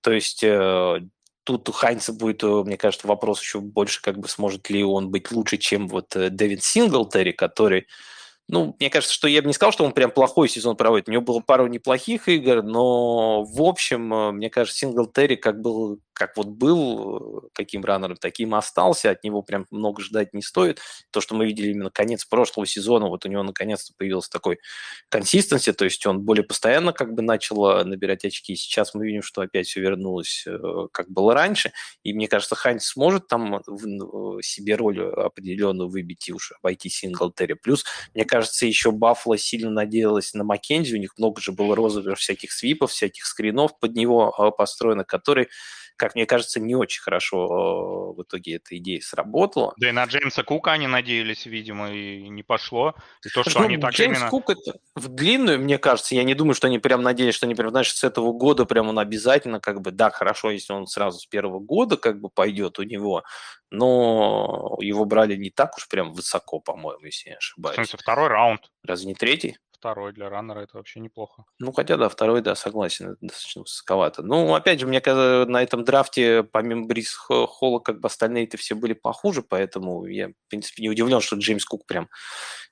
То 0.01 0.13
есть 0.13 0.43
тут 1.45 1.69
у 1.69 1.73
Хайнца 1.73 2.13
будет, 2.13 2.43
э, 2.43 2.47
мне 2.47 2.77
кажется, 2.77 3.07
вопрос 3.07 3.41
еще 3.41 3.61
больше, 3.61 4.01
как 4.03 4.19
бы 4.19 4.29
сможет 4.29 4.71
ли 4.71 4.85
он 4.85 5.11
быть 5.11 5.31
лучше, 5.33 5.57
чем 5.57 5.89
вот 5.89 6.15
э, 6.17 6.31
Дэвид 6.31 6.63
Синглтери, 6.63 7.33
который 7.33 7.87
ну, 8.53 8.77
мне 8.81 8.91
кажется, 8.91 9.15
что 9.15 9.29
я 9.29 9.43
бы 9.43 9.47
не 9.47 9.55
сказал, 9.55 9.71
что 9.71 9.85
он 9.85 9.93
прям 9.93 10.11
плохой 10.11 10.49
сезон 10.49 10.77
проводит. 10.77 11.09
У 11.09 11.13
него 11.13 11.23
было 11.23 11.39
пару 11.39 11.69
неплохих 11.69 12.29
игр, 12.29 12.63
но 12.65 13.45
в 13.45 13.63
общем, 13.63 14.13
э, 14.13 14.33
мне 14.33 14.51
кажется, 14.51 14.77
Сингл 14.77 15.07
Терри 15.07 15.37
как 15.37 15.61
был, 15.61 16.01
как 16.13 16.37
вот 16.37 16.49
был 16.49 17.49
каким 17.55 17.85
раннером, 17.85 18.17
таким 18.17 18.57
остался. 18.57 19.11
От 19.11 19.23
него 19.23 19.43
прям 19.43 19.67
много 19.71 20.03
ждать 20.03 20.35
не 20.35 20.43
стоит. 20.43 20.81
То, 21.13 21.21
что 21.21 21.37
мы 21.37 21.47
видели 21.47 21.71
именно 21.71 21.91
конец 21.91 22.25
прошлого 22.25 22.67
сезона, 22.67 23.07
вот 23.07 23.25
у 23.25 23.29
него 23.29 23.45
наконец-то 23.45 23.93
появился 23.97 24.31
такой 24.31 24.59
консистенции, 25.11 25.71
то 25.71 25.85
есть 25.85 26.05
он 26.07 26.23
более 26.23 26.45
постоянно 26.45 26.93
как 26.93 27.15
бы 27.15 27.23
начал 27.23 27.65
э, 27.69 27.85
набирать 27.85 28.25
очки. 28.25 28.57
Сейчас 28.57 28.95
мы 28.95 29.07
видим, 29.07 29.23
что 29.23 29.43
опять 29.43 29.69
все 29.69 29.81
вернулось, 29.81 30.45
э, 30.49 30.59
как 30.91 31.09
было 31.09 31.35
раньше. 31.35 31.71
И 32.03 32.13
мне 32.13 32.27
кажется, 32.27 32.57
Хайнс 32.57 32.85
сможет 32.85 33.29
там 33.29 33.63
себе 34.43 34.75
роль 34.75 35.01
определенную 35.01 35.89
выбить 35.89 36.29
и 36.29 36.33
уж 36.33 36.53
обойти 36.61 36.89
Сингл 36.89 37.31
Терри. 37.31 37.53
Плюс, 37.53 37.85
мне 38.13 38.25
кажется, 38.25 38.40
кажется, 38.41 38.65
еще 38.65 38.91
Баффало 38.91 39.37
сильно 39.37 39.71
надеялась 39.71 40.33
на 40.33 40.45
Маккензи, 40.45 40.95
у 40.95 40.99
них 40.99 41.19
много 41.19 41.43
же 41.43 41.53
было 41.53 41.77
розовых 41.77 42.19
всяких 42.19 42.53
свипов, 42.53 42.91
всяких 42.91 43.27
скринов 43.27 43.79
под 43.79 43.95
него 43.95 44.35
а, 44.35 44.51
построено, 44.51 45.05
которые 45.05 45.49
как 46.01 46.15
мне 46.15 46.25
кажется, 46.25 46.61
не 46.61 46.75
очень 46.75 47.03
хорошо 47.03 48.15
в 48.15 48.23
итоге 48.23 48.55
эта 48.57 48.79
идея 48.79 49.03
сработала. 49.03 49.75
Да 49.77 49.91
и 49.91 49.93
на 49.93 50.05
Джеймса 50.07 50.43
Кука 50.43 50.73
они 50.73 50.87
надеялись, 50.87 51.45
видимо, 51.45 51.93
и 51.93 52.27
не 52.31 52.43
пошло. 52.43 52.95
И 53.23 53.29
то, 53.29 53.43
что 53.43 53.59
ну, 53.59 53.67
они 53.67 53.77
так 53.77 53.93
Джеймс 53.93 54.17
именно... 54.17 54.31
Кук 54.31 54.49
это 54.49 54.79
в 54.95 55.09
длинную, 55.09 55.61
мне 55.61 55.77
кажется, 55.77 56.15
я 56.15 56.25
не 56.25 56.35
думаю, 56.35 56.55
что 56.55 56.69
они 56.69 56.79
прям 56.79 57.03
надеялись, 57.03 57.35
что 57.35 57.45
они 57.45 57.55
прям, 57.55 57.69
знаешь, 57.69 57.93
с 57.93 58.03
этого 58.03 58.33
года 58.33 58.65
прям 58.65 58.89
он 58.89 58.99
обязательно, 58.99 59.61
как 59.61 59.83
бы, 59.83 59.91
да, 59.91 60.11
хорошо, 60.11 60.51
если 60.51 60.73
он 60.73 60.87
сразу 60.87 61.19
с 61.19 61.27
первого 61.27 61.59
года 61.59 61.99
как 61.99 62.19
бы 62.19 62.31
пойдет 62.31 62.79
у 62.79 62.83
него, 62.83 63.23
но 63.71 64.79
его 64.81 65.05
брали 65.05 65.37
не 65.37 65.51
так 65.51 65.77
уж 65.77 65.87
прям 65.87 66.15
высоко, 66.15 66.61
по-моему, 66.61 67.05
если 67.05 67.29
я 67.29 67.35
не 67.35 67.39
ошибаюсь. 67.39 67.75
В 67.75 67.77
смысле, 67.77 67.99
второй 68.01 68.29
раунд. 68.29 68.71
Разве 68.83 69.09
не 69.09 69.15
третий? 69.15 69.59
Второй 69.81 70.13
для 70.13 70.29
раннера 70.29 70.61
это 70.61 70.77
вообще 70.77 71.01
неплохо. 71.01 71.45
Ну, 71.59 71.73
хотя, 71.73 71.97
да, 71.97 72.11
второй, 72.11 72.43
да, 72.43 72.55
согласен, 72.55 73.13
это 73.13 73.17
достаточно 73.23 73.63
высоковато. 73.63 74.23
Ну, 74.23 74.55
опять 74.55 74.79
же, 74.79 74.87
мне 74.87 75.01
кажется, 75.01 75.51
на 75.51 75.63
этом 75.63 75.85
драфте, 75.85 76.43
помимо 76.43 76.87
Брис 76.87 77.15
Холла, 77.15 77.81
как 77.81 78.01
бы 78.01 78.07
остальные-то 78.07 78.59
все 78.59 78.75
были 78.75 78.93
похуже, 78.93 79.43
поэтому 79.43 80.05
я, 80.05 80.29
в 80.29 80.49
принципе, 80.49 80.83
не 80.83 80.91
удивлен, 80.91 81.21
что 81.21 81.37
Джеймс 81.37 81.65
Кук 81.65 81.87
прям 81.87 82.09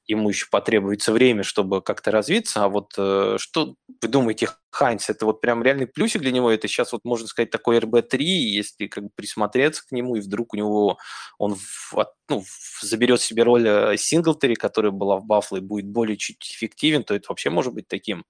ему 0.07 0.29
еще 0.29 0.47
потребуется 0.51 1.12
время, 1.12 1.42
чтобы 1.42 1.83
как-то 1.83 2.11
развиться. 2.11 2.64
А 2.64 2.68
вот 2.68 2.94
э, 2.97 3.37
что 3.38 3.75
вы 4.03 4.09
думаете, 4.09 4.51
Хайнс, 4.70 5.09
это 5.11 5.26
вот 5.26 5.40
прям 5.40 5.62
реальный 5.62 5.87
плюсик 5.87 6.20
для 6.20 6.31
него? 6.31 6.50
Это 6.50 6.68
сейчас 6.68 6.92
вот, 6.92 7.04
можно 7.04 7.26
сказать, 7.26 7.50
такой 7.50 7.78
РБ-3, 7.78 8.18
если 8.20 8.87
как 8.87 9.04
бы 9.04 9.11
присмотреться 9.14 9.87
к 9.87 9.92
нему, 9.92 10.16
и 10.16 10.20
вдруг 10.20 10.54
у 10.54 10.57
него 10.57 10.98
он 11.38 11.54
в, 11.54 11.94
ну, 12.28 12.44
заберет 12.83 13.20
себе 13.20 13.42
роль 13.42 13.66
э, 13.66 13.96
Синглтери, 13.96 14.54
которая 14.54 14.92
была 14.92 15.16
в 15.18 15.24
Баффле, 15.24 15.61
будет 15.61 15.87
более 15.87 16.16
чуть 16.16 16.42
эффективен, 16.42 17.04
то 17.04 17.14
это 17.14 17.26
вообще 17.31 17.50
может 17.50 17.72
быть 17.72 17.88
таким 17.88 18.24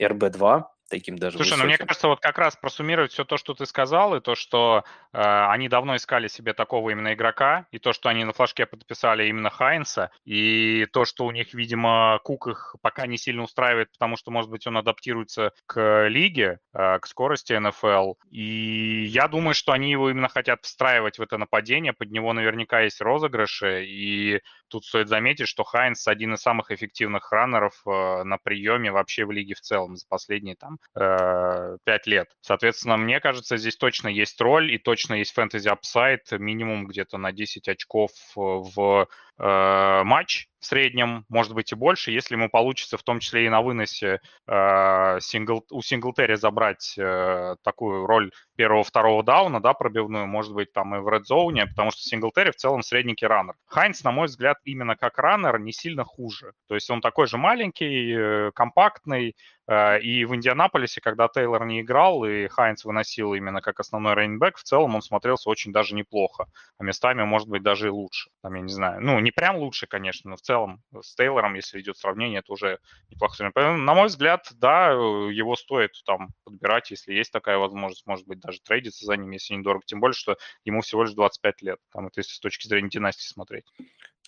РБ-2 0.00 0.64
таким 0.90 1.16
даже 1.16 1.36
Слушай, 1.36 1.52
высоким. 1.52 1.62
ну 1.62 1.68
мне 1.68 1.78
кажется, 1.78 2.08
вот 2.08 2.20
как 2.20 2.36
раз 2.36 2.56
просуммировать 2.56 3.12
все 3.12 3.24
то, 3.24 3.36
что 3.36 3.54
ты 3.54 3.64
сказал, 3.64 4.14
и 4.16 4.20
то, 4.20 4.34
что 4.34 4.84
э, 5.12 5.18
они 5.20 5.68
давно 5.68 5.96
искали 5.96 6.28
себе 6.28 6.52
такого 6.52 6.90
именно 6.90 7.14
игрока, 7.14 7.66
и 7.70 7.78
то, 7.78 7.92
что 7.92 8.08
они 8.08 8.24
на 8.24 8.32
флажке 8.32 8.66
подписали 8.66 9.26
именно 9.28 9.48
Хайнса, 9.48 10.10
и 10.24 10.86
то, 10.92 11.04
что 11.04 11.24
у 11.24 11.30
них, 11.30 11.54
видимо, 11.54 12.20
Кук 12.24 12.48
их 12.48 12.76
пока 12.82 13.06
не 13.06 13.16
сильно 13.16 13.42
устраивает, 13.42 13.90
потому 13.92 14.16
что, 14.16 14.30
может 14.30 14.50
быть, 14.50 14.66
он 14.66 14.76
адаптируется 14.76 15.52
к 15.66 16.08
лиге, 16.08 16.58
э, 16.74 16.98
к 16.98 17.06
скорости 17.06 17.52
НФЛ, 17.52 18.14
и 18.30 19.04
я 19.08 19.28
думаю, 19.28 19.54
что 19.54 19.72
они 19.72 19.90
его 19.90 20.10
именно 20.10 20.28
хотят 20.28 20.64
встраивать 20.64 21.18
в 21.18 21.22
это 21.22 21.38
нападение, 21.38 21.92
под 21.92 22.10
него 22.10 22.32
наверняка 22.32 22.80
есть 22.80 23.00
розыгрыши, 23.00 23.84
и 23.86 24.40
тут 24.70 24.84
стоит 24.84 25.08
заметить, 25.08 25.48
что 25.48 25.64
Хайнс 25.64 26.06
один 26.08 26.34
из 26.34 26.40
самых 26.40 26.70
эффективных 26.70 27.30
раннеров 27.32 27.82
э, 27.86 28.22
на 28.24 28.38
приеме 28.38 28.90
вообще 28.90 29.24
в 29.24 29.30
лиге 29.30 29.54
в 29.54 29.60
целом 29.60 29.96
за 29.96 30.06
последние 30.08 30.56
там 30.56 30.78
э, 30.94 31.76
5 31.84 32.06
лет. 32.06 32.28
Соответственно, 32.40 32.96
мне 32.96 33.20
кажется, 33.20 33.56
здесь 33.56 33.76
точно 33.76 34.08
есть 34.08 34.40
роль 34.40 34.72
и 34.72 34.78
точно 34.78 35.14
есть 35.14 35.32
фэнтези 35.32 35.68
upside 35.68 36.30
минимум 36.32 36.86
где-то 36.86 37.18
на 37.18 37.32
10 37.32 37.68
очков 37.68 38.10
в 38.34 39.02
э, 39.02 39.06
матч 39.40 40.48
в 40.60 40.66
среднем, 40.66 41.24
может 41.28 41.54
быть 41.54 41.72
и 41.72 41.74
больше, 41.74 42.10
если 42.10 42.34
ему 42.34 42.50
получится 42.50 42.98
в 42.98 43.02
том 43.02 43.18
числе 43.20 43.46
и 43.46 43.48
на 43.48 43.62
выносе 43.62 44.20
э, 44.46 45.18
сингл, 45.20 45.64
у 45.70 45.80
Синглтери 45.80 46.34
забрать 46.34 46.94
э, 46.98 47.56
такую 47.62 48.06
роль 48.06 48.30
первого-второго 48.56 49.22
дауна, 49.22 49.60
да, 49.60 49.72
пробивную, 49.72 50.26
может 50.26 50.52
быть, 50.52 50.72
там 50.72 50.94
и 50.94 50.98
в 50.98 51.08
редзоуне, 51.08 51.66
потому 51.66 51.90
что 51.90 52.02
Синглтери 52.02 52.50
в 52.50 52.56
целом 52.56 52.82
средненький 52.82 53.26
раннер. 53.26 53.54
Хайнс, 53.66 54.04
на 54.04 54.10
мой 54.10 54.26
взгляд, 54.26 54.58
именно 54.64 54.96
как 54.96 55.18
раннер 55.18 55.58
не 55.58 55.72
сильно 55.72 56.04
хуже. 56.04 56.52
То 56.68 56.74
есть 56.74 56.90
он 56.90 57.00
такой 57.00 57.26
же 57.26 57.38
маленький, 57.38 58.14
э, 58.14 58.50
компактный, 58.54 59.34
Э, 59.59 59.59
и 60.02 60.24
в 60.24 60.34
Индианаполисе, 60.34 61.00
когда 61.00 61.28
Тейлор 61.28 61.64
не 61.64 61.80
играл, 61.80 62.24
и 62.24 62.48
Хайнц 62.48 62.84
выносил 62.84 63.34
именно 63.34 63.60
как 63.60 63.80
основной 63.80 64.14
рейнбэк, 64.14 64.56
в 64.56 64.62
целом 64.62 64.94
он 64.96 65.02
смотрелся 65.02 65.48
очень 65.48 65.72
даже 65.72 65.94
неплохо. 65.94 66.46
А 66.78 66.84
местами, 66.84 67.22
может 67.24 67.48
быть, 67.48 67.62
даже 67.62 67.86
и 67.86 67.90
лучше. 67.90 68.30
Там, 68.42 68.54
я 68.54 68.62
не 68.62 68.72
знаю. 68.72 69.00
Ну, 69.00 69.18
не 69.20 69.30
прям 69.30 69.56
лучше, 69.56 69.86
конечно, 69.86 70.30
но 70.30 70.36
в 70.36 70.40
целом 70.40 70.82
с 71.00 71.14
Тейлором, 71.14 71.54
если 71.54 71.80
идет 71.80 71.96
сравнение, 71.96 72.40
это 72.40 72.52
уже 72.52 72.78
неплохо. 73.10 73.50
На 73.54 73.94
мой 73.94 74.08
взгляд, 74.08 74.48
да, 74.56 74.90
его 74.90 75.54
стоит 75.56 75.92
там 76.04 76.30
подбирать, 76.44 76.90
если 76.90 77.12
есть 77.12 77.32
такая 77.32 77.58
возможность, 77.58 78.06
может 78.06 78.26
быть, 78.26 78.40
даже 78.40 78.60
трейдиться 78.60 79.06
за 79.06 79.16
ним, 79.16 79.30
если 79.30 79.54
недорого. 79.54 79.84
Тем 79.86 80.00
более, 80.00 80.14
что 80.14 80.36
ему 80.64 80.80
всего 80.80 81.04
лишь 81.04 81.12
25 81.12 81.62
лет. 81.62 81.78
Там 81.92 82.06
это 82.08 82.20
если 82.20 82.32
с 82.32 82.40
точки 82.40 82.66
зрения 82.66 82.88
династии 82.88 83.26
смотреть. 83.26 83.66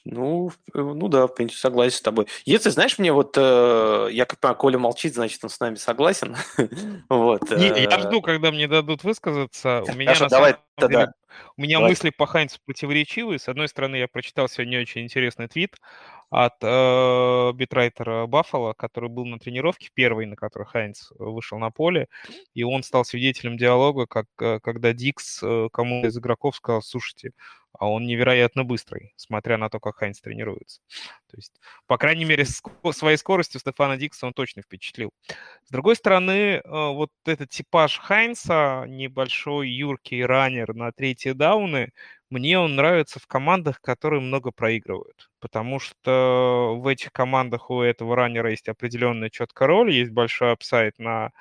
Ну, 0.04 0.50
э, 0.74 0.80
ну 0.80 1.08
да, 1.08 1.26
в 1.26 1.34
принципе, 1.34 1.60
согласен 1.60 1.98
с 1.98 2.00
тобой. 2.00 2.26
Если, 2.44 2.70
знаешь, 2.70 2.98
мне 2.98 3.12
вот, 3.12 3.36
э, 3.36 4.08
я 4.10 4.24
как 4.24 4.40
понимаю, 4.40 4.56
Коля 4.58 4.78
молчит, 4.78 5.14
значит, 5.14 5.42
он 5.44 5.50
с 5.50 5.60
нами 5.60 5.76
согласен. 5.76 6.36
вот. 7.08 7.48
Не, 7.50 7.68
я 7.68 7.98
э, 7.98 8.00
жду, 8.00 8.20
когда 8.20 8.50
мне 8.50 8.66
дадут 8.66 9.04
высказаться. 9.04 9.84
У 9.88 9.94
меня, 9.94 10.14
Хорошо, 10.14 10.28
давай. 10.28 10.56
Деле, 10.80 11.12
у 11.56 11.62
меня 11.62 11.76
давай. 11.76 11.90
мысли 11.90 12.10
по 12.10 12.26
Хайнцу 12.26 12.58
противоречивые. 12.66 13.38
С 13.38 13.48
одной 13.48 13.68
стороны, 13.68 13.96
я 13.96 14.08
прочитал 14.08 14.48
сегодня 14.48 14.80
очень 14.80 15.02
интересный 15.02 15.46
твит 15.46 15.76
от 16.30 16.54
э, 16.62 17.52
битрайтера 17.54 18.26
Баффала, 18.26 18.72
который 18.72 19.08
был 19.08 19.26
на 19.26 19.38
тренировке 19.38 19.90
первой, 19.94 20.26
на 20.26 20.34
которой 20.34 20.64
Хайнц 20.64 21.10
вышел 21.18 21.58
на 21.58 21.70
поле, 21.70 22.08
и 22.54 22.64
он 22.64 22.82
стал 22.82 23.04
свидетелем 23.04 23.56
диалога, 23.56 24.06
как, 24.06 24.26
когда 24.34 24.92
Дикс 24.94 25.40
кому 25.72 26.06
из 26.06 26.16
игроков 26.16 26.56
сказал, 26.56 26.82
слушайте, 26.82 27.32
а 27.78 27.88
он 27.90 28.06
невероятно 28.06 28.64
быстрый, 28.64 29.12
смотря 29.16 29.58
на 29.58 29.68
то, 29.68 29.80
как 29.80 29.96
Хайнс 29.96 30.20
тренируется. 30.20 30.80
То 31.30 31.36
есть, 31.36 31.60
по 31.86 31.98
крайней 31.98 32.24
мере, 32.24 32.44
своей 32.44 33.16
скоростью 33.16 33.60
Стефана 33.60 33.96
Дикса 33.96 34.26
он 34.26 34.34
точно 34.34 34.62
впечатлил. 34.62 35.10
С 35.64 35.70
другой 35.70 35.96
стороны, 35.96 36.32
э, 36.32 36.60
вот 36.64 37.10
этот 37.24 37.50
типаж 37.50 37.98
Хайнса, 37.98 38.84
небольшой 38.86 39.68
юркий 39.70 40.24
раннер 40.24 40.74
на 40.74 40.92
третьи 40.92 41.32
дауны, 41.32 41.92
мне 42.30 42.58
он 42.58 42.76
нравится 42.76 43.20
в 43.20 43.26
командах, 43.26 43.80
которые 43.80 44.20
много 44.20 44.52
проигрывают. 44.52 45.30
Потому 45.40 45.78
что 45.78 46.76
в 46.78 46.86
этих 46.86 47.12
командах 47.12 47.70
у 47.70 47.82
этого 47.82 48.16
раннера 48.16 48.50
есть 48.50 48.68
определенная 48.68 49.28
четкая 49.28 49.68
роль, 49.68 49.92
есть 49.92 50.12
большой 50.12 50.52
апсайт 50.52 50.98
на 50.98 51.32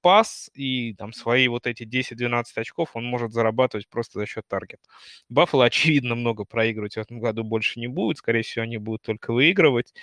пас, 0.00 0.50
и 0.54 0.94
там 0.94 1.12
свои 1.12 1.48
вот 1.48 1.66
эти 1.66 1.84
10-12 1.84 2.58
очков 2.58 2.90
он 2.94 3.04
может 3.04 3.32
зарабатывать 3.32 3.88
просто 3.88 4.18
за 4.20 4.26
счет 4.26 4.44
target. 4.48 4.80
Баффало, 5.28 5.64
очевидно, 5.66 6.14
много 6.14 6.44
проигрывать 6.44 6.94
в 6.94 6.98
этом 7.00 7.20
году 7.20 7.44
больше 7.44 7.80
не 7.80 7.86
будет, 7.88 8.18
скорее 8.18 8.42
всего, 8.42 8.62
они 8.64 8.78
будут 8.78 9.02
только 9.02 9.32
выигрывать. 9.32 9.94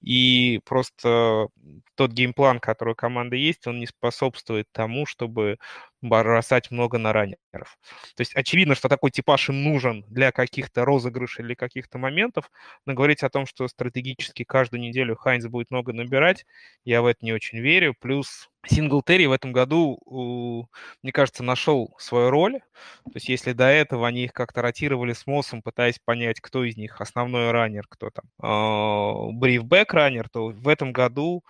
И 0.00 0.60
просто 0.64 1.48
тот 1.94 2.12
game 2.12 2.33
plan, 2.33 2.60
который 2.60 2.92
у 2.92 2.94
команды 2.94 3.36
есть, 3.36 3.66
он 3.66 3.80
не 3.80 3.86
способствует 3.86 4.66
тому, 4.72 5.06
чтобы 5.06 5.58
бросать 6.02 6.70
много 6.70 6.98
на 6.98 7.12
раннеров. 7.12 7.78
То 8.16 8.20
есть 8.20 8.34
очевидно, 8.34 8.74
что 8.74 8.88
такой 8.88 9.10
типаж 9.10 9.48
им 9.48 9.62
нужен 9.64 10.04
для 10.08 10.32
каких-то 10.32 10.84
розыгрышей 10.84 11.44
или 11.44 11.54
каких-то 11.54 11.98
моментов, 11.98 12.50
но 12.84 12.94
говорить 12.94 13.22
о 13.22 13.30
том, 13.30 13.46
что 13.46 13.66
стратегически 13.68 14.44
каждую 14.44 14.80
неделю 14.80 15.16
Хайнс 15.16 15.46
будет 15.46 15.70
много 15.70 15.92
набирать, 15.92 16.44
я 16.84 17.02
в 17.02 17.06
это 17.06 17.24
не 17.24 17.32
очень 17.32 17.58
верю. 17.58 17.94
Плюс 17.98 18.48
Синглтери 18.68 19.26
в 19.26 19.32
этом 19.32 19.52
году, 19.52 20.68
мне 21.02 21.12
кажется, 21.12 21.42
нашел 21.42 21.94
свою 21.98 22.30
роль. 22.30 22.60
То 23.04 23.12
есть 23.14 23.28
если 23.28 23.52
до 23.52 23.66
этого 23.66 24.06
они 24.06 24.24
их 24.24 24.32
как-то 24.32 24.62
ротировали 24.62 25.12
с 25.12 25.26
Моссом, 25.26 25.62
пытаясь 25.62 25.98
понять, 25.98 26.40
кто 26.40 26.64
из 26.64 26.76
них 26.76 27.00
основной 27.00 27.52
раннер, 27.52 27.84
кто 27.88 28.10
там 28.10 28.24
а, 28.40 29.30
брифбэк 29.32 29.85
раннер, 29.94 30.28
то 30.28 30.48
в 30.48 30.68
этом 30.68 30.92
году 30.92 31.42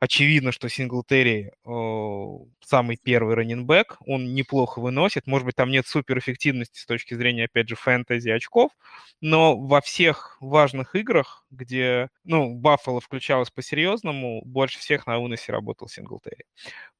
очевидно, 0.00 0.50
что 0.50 0.68
Синглтери 0.68 1.52
самый 2.64 2.96
первый 3.02 3.34
раннинбэк, 3.34 3.98
он 4.06 4.34
неплохо 4.34 4.80
выносит, 4.80 5.26
может 5.26 5.44
быть, 5.44 5.56
там 5.56 5.70
нет 5.70 5.86
суперэффективности 5.86 6.78
с 6.78 6.86
точки 6.86 7.14
зрения, 7.14 7.44
опять 7.44 7.68
же, 7.68 7.76
фэнтези 7.76 8.30
очков, 8.30 8.70
но 9.20 9.56
во 9.58 9.80
всех 9.82 10.38
важных 10.40 10.94
играх, 10.94 11.44
где, 11.50 12.08
ну, 12.24 12.54
Баффало 12.54 13.00
включалось 13.00 13.50
по-серьезному, 13.50 14.42
больше 14.44 14.78
всех 14.78 15.06
на 15.06 15.18
выносе 15.18 15.52
работал 15.52 15.88
Синглтери. 15.88 16.46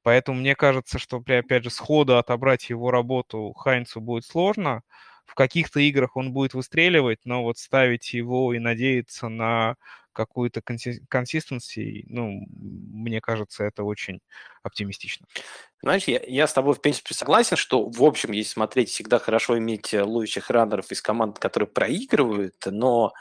Поэтому 0.03 0.39
мне 0.39 0.55
кажется, 0.55 0.99
что, 0.99 1.23
опять 1.25 1.63
же, 1.63 1.69
сходу 1.71 2.17
отобрать 2.17 2.69
его 2.69 2.91
работу 2.91 3.53
Хайнцу 3.53 3.99
будет 4.01 4.25
сложно, 4.25 4.83
в 5.25 5.33
каких-то 5.33 5.79
играх 5.79 6.17
он 6.17 6.33
будет 6.33 6.53
выстреливать, 6.53 7.19
но 7.23 7.43
вот 7.43 7.57
ставить 7.57 8.13
его 8.13 8.53
и 8.53 8.59
надеяться 8.59 9.29
на 9.29 9.75
какую-то 10.13 10.61
консистенции, 10.61 12.05
ну, 12.07 12.45
мне 12.49 13.21
кажется, 13.21 13.63
это 13.63 13.83
очень 13.83 14.19
оптимистично. 14.63 15.25
Знаешь, 15.81 16.03
я, 16.05 16.21
я 16.25 16.47
с 16.47 16.53
тобой, 16.53 16.75
в 16.75 16.81
принципе, 16.81 17.13
согласен, 17.13 17.57
что, 17.57 17.89
в 17.89 18.03
общем, 18.03 18.31
если 18.31 18.51
смотреть, 18.51 18.89
всегда 18.89 19.19
хорошо 19.19 19.57
иметь 19.57 19.93
э, 19.93 20.03
ловящих 20.03 20.49
раннеров 20.49 20.91
из 20.91 21.01
команд, 21.01 21.39
которые 21.39 21.67
проигрывают, 21.67 22.55
но 22.65 23.13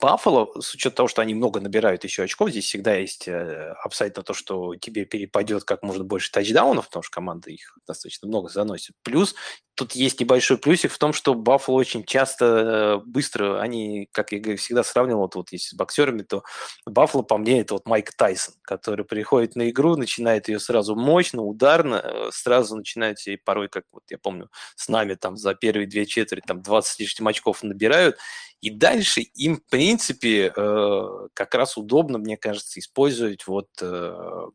Баффало, 0.00 0.50
э, 0.56 0.60
с 0.60 0.74
учетом 0.74 0.96
того, 0.96 1.08
что 1.08 1.20
они 1.20 1.34
много 1.34 1.60
набирают 1.60 2.04
еще 2.04 2.22
очков, 2.22 2.50
здесь 2.50 2.64
всегда 2.64 2.94
есть 2.94 3.28
э, 3.28 3.74
апсайд 3.84 4.16
на 4.16 4.22
то, 4.22 4.34
что 4.34 4.76
тебе 4.76 5.04
перепадет 5.04 5.64
как 5.64 5.82
можно 5.82 6.04
больше 6.04 6.30
тачдаунов, 6.32 6.86
потому 6.86 7.02
что 7.02 7.14
команда 7.14 7.50
их 7.50 7.76
достаточно 7.86 8.28
много 8.28 8.48
заносит. 8.48 8.94
Плюс 9.02 9.34
тут 9.74 9.92
есть 9.92 10.20
небольшой 10.20 10.58
плюсик 10.58 10.92
в 10.92 10.98
том, 10.98 11.12
что 11.12 11.34
Баффало 11.34 11.76
очень 11.76 12.04
часто 12.04 12.44
э, 12.44 13.06
быстро, 13.06 13.60
они, 13.60 14.08
как 14.12 14.32
я 14.32 14.56
всегда 14.56 14.82
сравнивал, 14.82 15.22
вот, 15.22 15.34
вот 15.34 15.52
если 15.52 15.70
с 15.70 15.74
боксерами, 15.74 16.22
то 16.22 16.42
Баффало 16.86 17.22
по 17.22 17.38
мне 17.38 17.60
это 17.60 17.74
вот 17.74 17.86
Майк 17.86 18.12
Тайсон, 18.14 18.54
который 18.62 19.04
приходит 19.04 19.56
на 19.56 19.70
игру, 19.70 19.96
начинает 19.96 20.48
ее 20.48 20.60
сразу 20.60 20.94
мощно, 20.94 21.42
ударно, 21.42 22.28
сразу 22.30 22.76
начинает 22.76 23.18
себе 23.18 23.38
порой, 23.38 23.68
как 23.68 23.84
вот 23.92 24.04
я 24.10 24.18
помню, 24.18 24.50
с 24.76 24.88
нами 24.88 25.14
там 25.14 25.36
за 25.36 25.54
первые 25.54 25.86
две 25.86 26.06
четверти 26.06 26.46
там 26.46 26.62
20 26.62 27.00
лишним 27.00 27.28
очков 27.28 27.62
набирают, 27.62 28.16
и 28.62 28.70
дальше 28.70 29.22
им, 29.22 29.56
в 29.56 29.64
принципе, 29.64 30.52
э, 30.54 31.28
как 31.34 31.54
раз 31.54 31.76
удобно, 31.76 32.18
мне 32.18 32.36
кажется, 32.36 32.78
использовать 32.78 33.46
вот 33.48 33.68
э, 33.80 34.46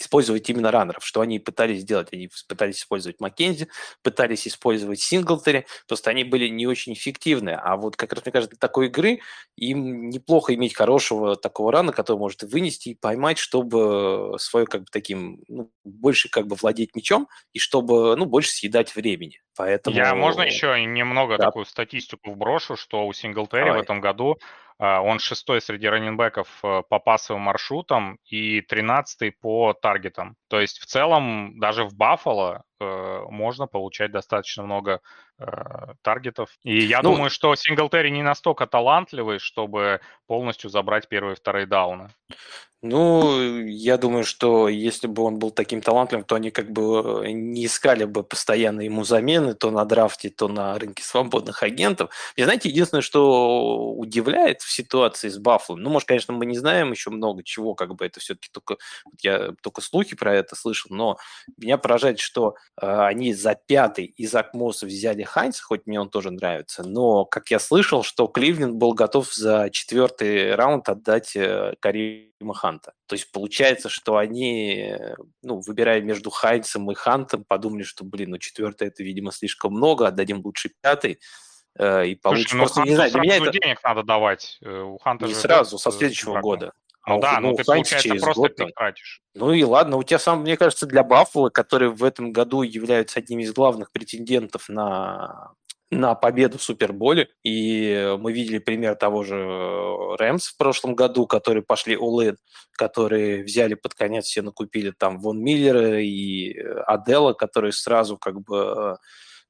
использовать 0.00 0.48
именно 0.48 0.70
раннеров, 0.70 1.04
что 1.04 1.20
они 1.20 1.38
пытались 1.38 1.80
сделать. 1.80 2.08
Они 2.12 2.28
пытались 2.48 2.78
использовать 2.78 3.20
Маккензи, 3.20 3.68
пытались 4.02 4.46
использовать 4.46 5.00
Синглтери, 5.00 5.66
просто 5.88 6.10
они 6.10 6.24
были 6.24 6.48
не 6.48 6.66
очень 6.66 6.92
эффективны. 6.92 7.50
А 7.50 7.76
вот 7.76 7.96
как 7.96 8.12
раз, 8.12 8.24
мне 8.24 8.32
кажется, 8.32 8.56
для 8.56 8.58
такой 8.58 8.86
игры 8.86 9.20
им 9.56 10.08
неплохо 10.10 10.54
иметь 10.54 10.74
хорошего 10.74 11.36
такого 11.36 11.72
рана, 11.72 11.92
который 11.92 12.18
может 12.18 12.42
вынести 12.42 12.90
и 12.90 12.94
поймать, 12.94 13.38
чтобы 13.38 14.36
свое 14.38 14.66
как 14.66 14.82
бы 14.82 14.86
таким, 14.90 15.42
ну, 15.48 15.70
больше 15.84 16.28
как 16.28 16.46
бы 16.46 16.56
владеть 16.56 16.94
мячом 16.94 17.28
и 17.52 17.58
чтобы, 17.58 18.16
ну, 18.16 18.26
больше 18.26 18.50
съедать 18.50 18.94
времени. 18.94 19.40
Поэтому... 19.56 19.96
Я 19.96 20.14
можно 20.14 20.42
еще 20.42 20.78
немного 20.84 21.38
да. 21.38 21.46
такую 21.46 21.64
статистику 21.64 22.32
вброшу, 22.32 22.76
что 22.76 23.06
у 23.06 23.12
Синглтери 23.12 23.70
в 23.70 23.76
этом 23.76 24.00
году 24.00 24.38
он 24.78 25.18
шестой 25.18 25.60
среди 25.60 25.86
раненбеков 25.88 26.48
э, 26.62 26.82
по 26.88 26.98
пасовым 26.98 27.42
маршрутам 27.42 28.18
и 28.24 28.60
тринадцатый 28.60 29.32
по 29.32 29.72
таргетам. 29.72 30.36
То 30.48 30.60
есть 30.60 30.78
в 30.78 30.86
целом 30.86 31.58
даже 31.58 31.84
в 31.84 31.94
Баффало 31.94 32.64
можно 32.80 33.66
получать 33.66 34.12
достаточно 34.12 34.62
много 34.62 35.00
э, 35.38 35.44
таргетов. 36.02 36.50
И 36.62 36.78
я 36.78 37.02
ну, 37.02 37.12
думаю, 37.12 37.30
что 37.30 37.54
Синглтери 37.54 38.10
не 38.10 38.22
настолько 38.22 38.66
талантливый, 38.66 39.38
чтобы 39.38 40.00
полностью 40.26 40.70
забрать 40.70 41.08
первые 41.08 41.34
и 41.34 41.36
вторые 41.36 41.66
дауны. 41.66 42.10
Ну, 42.82 43.40
я 43.64 43.96
думаю, 43.96 44.24
что 44.24 44.68
если 44.68 45.06
бы 45.06 45.22
он 45.22 45.38
был 45.38 45.50
таким 45.50 45.80
талантливым, 45.80 46.24
то 46.24 46.34
они 46.34 46.50
как 46.50 46.70
бы 46.70 47.24
э, 47.24 47.30
не 47.30 47.66
искали 47.66 48.04
бы 48.04 48.22
постоянно 48.22 48.82
ему 48.82 49.02
замены, 49.02 49.54
то 49.54 49.70
на 49.70 49.84
драфте, 49.86 50.28
то 50.28 50.46
на 50.46 50.78
рынке 50.78 51.02
свободных 51.02 51.62
агентов. 51.62 52.10
И 52.36 52.44
знаете, 52.44 52.68
единственное, 52.68 53.02
что 53.02 53.92
удивляет 53.94 54.60
в 54.60 54.70
ситуации 54.70 55.30
с 55.30 55.38
Баффлом, 55.38 55.80
ну, 55.82 55.90
может, 55.90 56.06
конечно, 56.06 56.34
мы 56.34 56.44
не 56.44 56.58
знаем 56.58 56.92
еще 56.92 57.10
много 57.10 57.42
чего, 57.42 57.74
как 57.74 57.94
бы 57.94 58.04
это 58.04 58.20
все-таки 58.20 58.50
только, 58.52 58.76
я 59.22 59.52
только 59.62 59.80
слухи 59.80 60.14
про 60.14 60.34
это 60.34 60.54
слышал, 60.54 60.90
но 60.94 61.16
меня 61.56 61.78
поражает, 61.78 62.20
что 62.20 62.50
э, 62.50 62.65
они 62.76 63.32
за 63.32 63.54
пятый 63.54 64.04
из 64.04 64.34
Акмоса 64.34 64.84
взяли 64.84 65.22
Хайнса, 65.22 65.62
хоть 65.62 65.86
мне 65.86 65.98
он 65.98 66.10
тоже 66.10 66.30
нравится, 66.30 66.82
но, 66.82 67.24
как 67.24 67.50
я 67.50 67.58
слышал, 67.58 68.02
что 68.02 68.26
Кливленд 68.26 68.74
был 68.76 68.92
готов 68.92 69.32
за 69.32 69.70
четвертый 69.70 70.54
раунд 70.54 70.88
отдать 70.88 71.34
э, 71.36 71.74
Карима 71.80 72.54
Ханта. 72.54 72.92
То 73.06 73.14
есть 73.14 73.32
получается, 73.32 73.88
что 73.88 74.18
они, 74.18 74.94
ну, 75.42 75.60
выбирая 75.60 76.02
между 76.02 76.30
Хайнцем 76.30 76.90
и 76.90 76.94
Хантом, 76.94 77.44
подумали, 77.44 77.82
что, 77.82 78.04
блин, 78.04 78.30
ну 78.30 78.38
четвертый 78.38 78.88
это, 78.88 79.02
видимо, 79.02 79.32
слишком 79.32 79.72
много, 79.72 80.08
отдадим 80.08 80.42
лучше 80.44 80.70
пятый 80.82 81.18
э, 81.78 82.08
и 82.08 82.14
получится. 82.14 82.56
Просто, 82.56 82.80
ну, 82.80 82.86
не 82.86 82.94
знаю, 82.94 83.10
для 83.10 83.20
меня 83.20 83.36
это... 83.36 83.52
денег 83.52 83.82
надо 83.82 84.02
давать. 84.02 84.58
Э, 84.62 84.82
у 84.82 84.98
Ханта 84.98 85.26
не 85.26 85.34
сразу, 85.34 85.78
со 85.78 85.90
следующего 85.90 86.40
года. 86.40 86.72
Ну 87.06 87.18
а 87.18 87.20
да, 87.20 87.40
ну, 87.40 87.50
ну 87.50 87.56
ты, 87.56 87.64
получается, 87.64 88.08
через 88.08 88.22
просто 88.22 88.40
год, 88.40 88.74
тратишь. 88.74 89.22
Ну 89.34 89.52
и 89.52 89.62
ладно, 89.62 89.96
у 89.96 90.02
тебя 90.02 90.18
сам, 90.18 90.40
мне 90.40 90.56
кажется, 90.56 90.86
для 90.86 91.04
Баффала, 91.04 91.50
которые 91.50 91.90
в 91.90 92.02
этом 92.02 92.32
году 92.32 92.62
являются 92.62 93.20
одним 93.20 93.38
из 93.38 93.52
главных 93.52 93.92
претендентов 93.92 94.68
на 94.68 95.52
на 95.90 96.14
победу 96.14 96.58
в 96.58 96.62
Суперболе. 96.62 97.28
И 97.44 98.16
мы 98.18 98.32
видели 98.32 98.58
пример 98.58 98.96
того 98.96 99.22
же 99.22 99.36
э, 99.36 100.16
Рэмс 100.18 100.48
в 100.48 100.56
прошлом 100.56 100.94
году, 100.94 101.26
которые 101.26 101.62
пошли 101.62 101.94
all 101.94 102.36
которые 102.72 103.44
взяли 103.44 103.74
под 103.74 103.94
конец, 103.94 104.26
все 104.26 104.42
накупили 104.42 104.90
там 104.90 105.20
Вон 105.20 105.42
Миллера 105.42 106.00
и 106.00 106.52
э, 106.52 106.80
Адела, 106.86 107.32
которые 107.32 107.72
сразу 107.72 108.18
как 108.18 108.40
бы... 108.40 108.56
Э, 108.56 108.96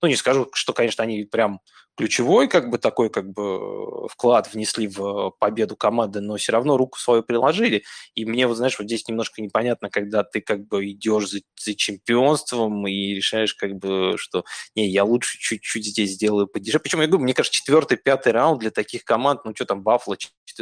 ну, 0.02 0.09
не 0.09 0.16
скажу, 0.16 0.48
что, 0.52 0.74
конечно, 0.74 1.02
они 1.02 1.24
прям 1.24 1.61
ключевой 1.97 2.49
как 2.49 2.70
бы 2.70 2.78
такой 2.78 3.11
как 3.11 3.32
бы 3.32 4.09
вклад 4.09 4.53
внесли 4.53 4.86
в 4.88 5.32
победу 5.38 5.76
команды, 5.76 6.20
но 6.20 6.36
все 6.36 6.53
равно 6.53 6.76
руку 6.76 6.99
свою 6.99 7.22
приложили. 7.22 7.84
И 8.14 8.24
мне 8.24 8.47
вот, 8.47 8.57
знаешь, 8.57 8.78
вот 8.78 8.84
здесь 8.86 9.09
немножко 9.09 9.42
непонятно, 9.42 9.90
когда 9.90 10.22
ты 10.22 10.40
как 10.40 10.66
бы 10.66 10.90
идешь 10.90 11.28
за, 11.28 11.40
за 11.59 11.74
чемпионством 11.74 12.86
и 12.86 13.14
решаешь 13.14 13.55
как 13.55 13.76
бы, 13.76 14.14
что 14.18 14.44
не, 14.74 14.88
я 14.88 15.05
лучше 15.05 15.38
чуть-чуть 15.38 15.86
здесь 15.86 16.12
сделаю 16.12 16.47
подешевле. 16.47 16.80
Причем 16.80 17.01
я 17.01 17.07
говорю, 17.07 17.24
мне 17.24 17.34
кажется, 17.34 17.57
четвертый, 17.57 17.97
пятый 17.97 18.32
раунд 18.32 18.61
для 18.61 18.70
таких 18.70 19.05
команд, 19.05 19.40
ну 19.44 19.53
что 19.55 19.64
там, 19.64 19.82
Баффало, 19.82 20.16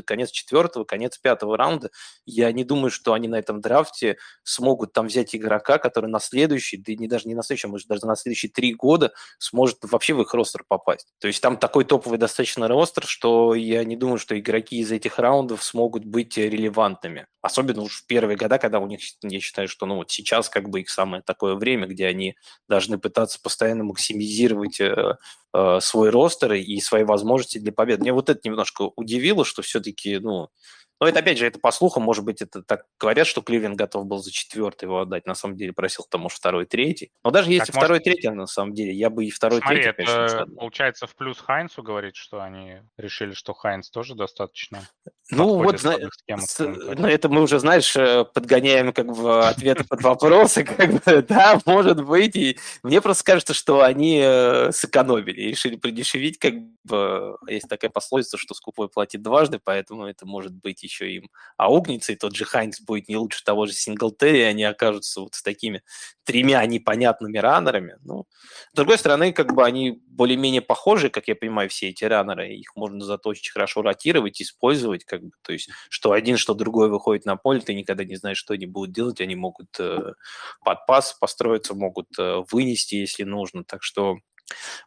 конец 0.07 0.31
четвертого, 0.31 0.85
конец 0.85 1.19
пятого 1.19 1.57
раунда, 1.57 1.91
я 2.27 2.51
не 2.53 2.65
думаю, 2.65 2.91
что 2.91 3.13
они 3.13 3.29
на 3.29 3.37
этом 3.37 3.61
драфте 3.61 4.17
смогут 4.43 4.93
там 4.93 5.07
взять 5.07 5.35
игрока, 5.35 5.79
который 5.79 6.11
на 6.11 6.21
следующий, 6.21 6.77
да 6.77 6.95
не 6.95 7.09
даже 7.09 7.29
не 7.29 7.35
на 7.35 7.43
следующий, 7.43 7.67
а 7.67 7.71
может 7.71 7.89
даже 7.89 8.07
на 8.07 8.17
следующие 8.17 8.51
три 8.51 8.75
года 8.75 9.13
сможет 9.39 9.79
вообще 9.83 10.15
в 10.15 10.23
их 10.23 10.33
ростер 10.35 10.65
попасть. 10.67 11.13
То 11.25 11.29
есть 11.29 11.41
там 11.41 11.57
такой 11.57 11.87
топовый 11.87 12.19
достаточно 12.19 12.69
ростер, 12.69 13.07
что 13.07 13.55
я 13.55 13.83
не 13.83 13.97
думаю, 13.97 14.19
что 14.19 14.39
игроки 14.39 14.77
из 14.77 14.93
этих 14.93 15.19
раундов 15.19 15.65
смогут 15.65 16.05
быть 16.05 16.37
релевантными. 16.37 17.29
Особенно 17.41 17.81
уж 17.81 18.03
в 18.03 18.07
первые 18.07 18.37
года, 18.37 18.59
когда 18.59 18.79
у 18.79 18.87
них, 18.87 19.01
я 19.23 19.41
считаю, 19.41 19.67
что 19.67 19.87
ну 19.87 19.97
вот 19.97 20.11
сейчас 20.11 20.51
как 20.51 20.69
бы 20.69 20.83
их 20.83 20.91
самое 20.91 21.23
такое 21.23 21.55
время, 21.55 21.87
где 21.87 22.09
они 22.09 22.37
должны 22.69 22.99
пытаться 22.99 23.41
постоянно 23.41 23.85
максимизировать 23.85 24.79
э, 24.81 25.17
э, 25.55 25.79
свой 25.81 26.11
ростер 26.11 26.53
и 26.53 26.79
свои 26.81 27.05
возможности 27.05 27.57
для 27.57 27.73
побед. 27.73 28.01
Мне 28.01 28.13
вот 28.13 28.29
это 28.29 28.41
немножко 28.45 28.91
удивило, 28.95 29.47
что 29.47 29.63
все-таки, 29.63 30.19
ну, 30.19 30.51
но 31.01 31.09
это, 31.09 31.21
опять 31.21 31.39
же, 31.39 31.47
это 31.47 31.59
по 31.59 31.73
слухам, 31.73 32.03
может 32.03 32.25
быть, 32.25 32.41
это 32.41 32.63
так 32.63 32.87
говорят, 32.99 33.27
что 33.27 33.43
Кливен 33.43 33.75
готов 33.75 34.07
был 34.07 34.19
за 34.19 34.31
четвертый 34.31 34.85
его 34.85 35.01
отдать. 35.01 35.27
На 35.27 35.35
самом 35.35 35.57
деле 35.57 35.73
просил 35.73 36.07
там, 36.09 36.23
может, 36.23 36.39
второй, 36.39 36.67
третий. 36.67 37.11
Но 37.25 37.31
даже 37.31 37.51
если 37.51 37.73
так, 37.73 37.77
второй, 37.77 37.99
может... 37.99 38.05
третий, 38.05 38.31
на 38.31 38.47
самом 38.47 38.75
деле, 38.75 38.93
я 38.93 39.11
бы 39.11 39.25
и 39.25 39.31
второй, 39.31 39.61
Смотри, 39.61 39.83
третий, 39.83 39.97
конечно, 39.97 40.43
это, 40.43 40.47
получается, 40.47 41.07
в 41.07 41.15
плюс 41.17 41.39
Хайнсу 41.41 41.83
говорит, 41.83 42.17
что 42.17 42.41
они 42.41 42.81
решили, 42.97 43.33
что 43.33 43.55
Хайнс 43.55 43.91
тоже 43.91 44.15
достаточно 44.15 44.89
ну 45.31 45.63
вот, 45.63 45.81
зна... 45.81 45.97
с... 46.29 46.59
ну, 46.59 47.07
это 47.07 47.31
мы 47.31 47.43
уже, 47.43 47.59
знаешь, 47.59 47.97
э, 47.97 48.27
подгоняем 48.27 48.93
как 48.93 49.07
бы 49.07 49.47
ответы 49.47 49.83
под 49.85 50.03
вопросы, 50.03 50.65
как 50.65 51.03
бы, 51.03 51.23
да, 51.23 51.59
может 51.65 52.05
быть, 52.05 52.37
и 52.37 52.59
мне 52.83 53.01
просто 53.01 53.25
кажется, 53.25 53.55
что 53.55 53.83
они 53.83 54.21
э, 54.23 54.71
сэкономили, 54.73 55.49
решили 55.49 55.77
придешевить, 55.77 56.39
как 56.39 56.55
бы, 56.85 57.39
есть 57.49 57.69
такая 57.69 57.91
пословица, 57.91 58.37
что 58.37 58.53
скупой 58.53 58.91
платит 58.91 59.23
дважды, 59.23 59.59
поэтому 59.63 60.05
это 60.05 60.27
может 60.27 60.53
быть 60.53 60.84
еще 60.85 61.11
им 61.11 61.31
аугнется, 61.57 62.13
и 62.13 62.17
тот 62.17 62.35
же 62.35 62.45
Хайнс 62.45 62.81
будет 62.81 63.09
не 63.09 63.17
лучше 63.17 63.43
того 63.45 63.67
же 63.67 63.73
Синглтери, 63.73 64.41
они 64.41 64.65
окажутся 64.65 65.21
вот 65.21 65.35
с 65.35 65.43
такими 65.43 65.83
тремя 66.25 66.65
непонятными 66.67 67.39
раннерами. 67.39 67.97
Ну, 68.03 68.27
с 68.73 68.75
другой 68.75 68.99
стороны, 68.99 69.33
как 69.33 69.55
бы 69.55 69.65
они 69.65 70.03
более-менее 70.07 70.63
похожи, 70.63 71.11
как 71.11 71.29
я 71.29 71.35
понимаю, 71.35 71.69
все 71.69 71.89
эти 71.89 72.05
раннеры, 72.05 72.55
их 72.55 72.77
можно 72.77 73.05
зато 73.05 73.31
очень 73.31 73.53
хорошо 73.53 73.83
ротировать, 73.83 74.41
использовать, 74.41 75.05
как 75.05 75.23
бы, 75.23 75.33
то 75.43 75.53
есть, 75.53 75.71
что 75.89 76.13
один, 76.13 76.37
что 76.37 76.55
другой 76.55 76.89
выходит 76.89 77.25
на 77.25 77.37
поле, 77.37 77.61
ты 77.61 77.75
никогда 77.75 78.05
не 78.05 78.17
знаешь, 78.17 78.39
что 78.39 78.55
они 78.55 78.67
будут 78.67 78.93
делать, 78.93 79.21
они 79.21 79.35
могут 79.35 79.69
э, 79.79 80.13
под 80.65 80.87
пас 80.87 81.15
построиться, 81.15 81.75
могут 81.75 82.09
э, 82.19 82.43
вынести, 82.51 82.97
если 82.97 83.25
нужно, 83.25 83.65
так 83.65 83.83
что 83.83 84.19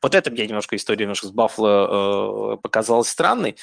вот 0.02 0.16
это 0.16 0.32
мне 0.32 0.46
немножко 0.46 0.76
история 0.76 1.02
немножко 1.02 1.28
с 1.28 1.32
Баффало 1.32 2.54
э, 2.54 2.58
показалась 2.58 3.10
странной. 3.10 3.58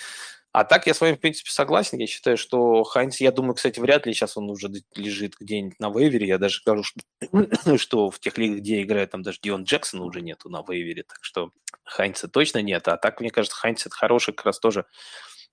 А 0.54 0.62
так 0.62 0.86
я 0.86 0.94
с 0.94 1.00
вами, 1.00 1.16
в 1.16 1.18
принципе, 1.20 1.50
согласен. 1.50 1.98
Я 1.98 2.06
считаю, 2.06 2.36
что 2.36 2.84
Хайнс, 2.84 3.20
я 3.20 3.32
думаю, 3.32 3.54
кстати, 3.54 3.80
вряд 3.80 4.06
ли 4.06 4.14
сейчас 4.14 4.36
он 4.36 4.48
уже 4.48 4.70
лежит 4.94 5.34
где-нибудь 5.40 5.80
на 5.80 5.90
вейвере. 5.90 6.28
Я 6.28 6.38
даже 6.38 6.58
скажу, 6.60 6.84
что, 6.84 7.00
что 7.76 8.08
в 8.08 8.20
тех 8.20 8.38
лигах, 8.38 8.58
где 8.58 8.80
играет, 8.80 9.10
там 9.10 9.22
даже 9.22 9.40
Дион 9.42 9.64
Джексона 9.64 10.04
уже 10.04 10.20
нету 10.20 10.48
на 10.50 10.62
вейвере. 10.62 11.02
Так 11.02 11.18
что 11.22 11.50
Хайнса 11.82 12.28
точно 12.28 12.62
нет. 12.62 12.86
А 12.86 12.96
так, 12.96 13.20
мне 13.20 13.30
кажется, 13.30 13.56
Хайнс 13.56 13.84
это 13.84 13.96
хороший 13.96 14.32
как 14.32 14.46
раз 14.46 14.60
тоже 14.60 14.86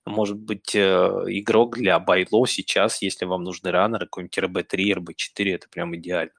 может 0.06 0.38
быть 0.38 0.72
э, 0.76 0.78
игрок 0.78 1.78
для 1.78 1.98
байло 1.98 2.46
сейчас, 2.46 3.02
если 3.02 3.24
вам 3.24 3.42
нужны 3.42 3.72
раннеры, 3.72 4.06
какой-нибудь 4.06 4.38
РБ-3, 4.38 4.98
РБ-4, 4.98 5.54
это 5.54 5.68
прям 5.68 5.96
идеально. 5.96 6.32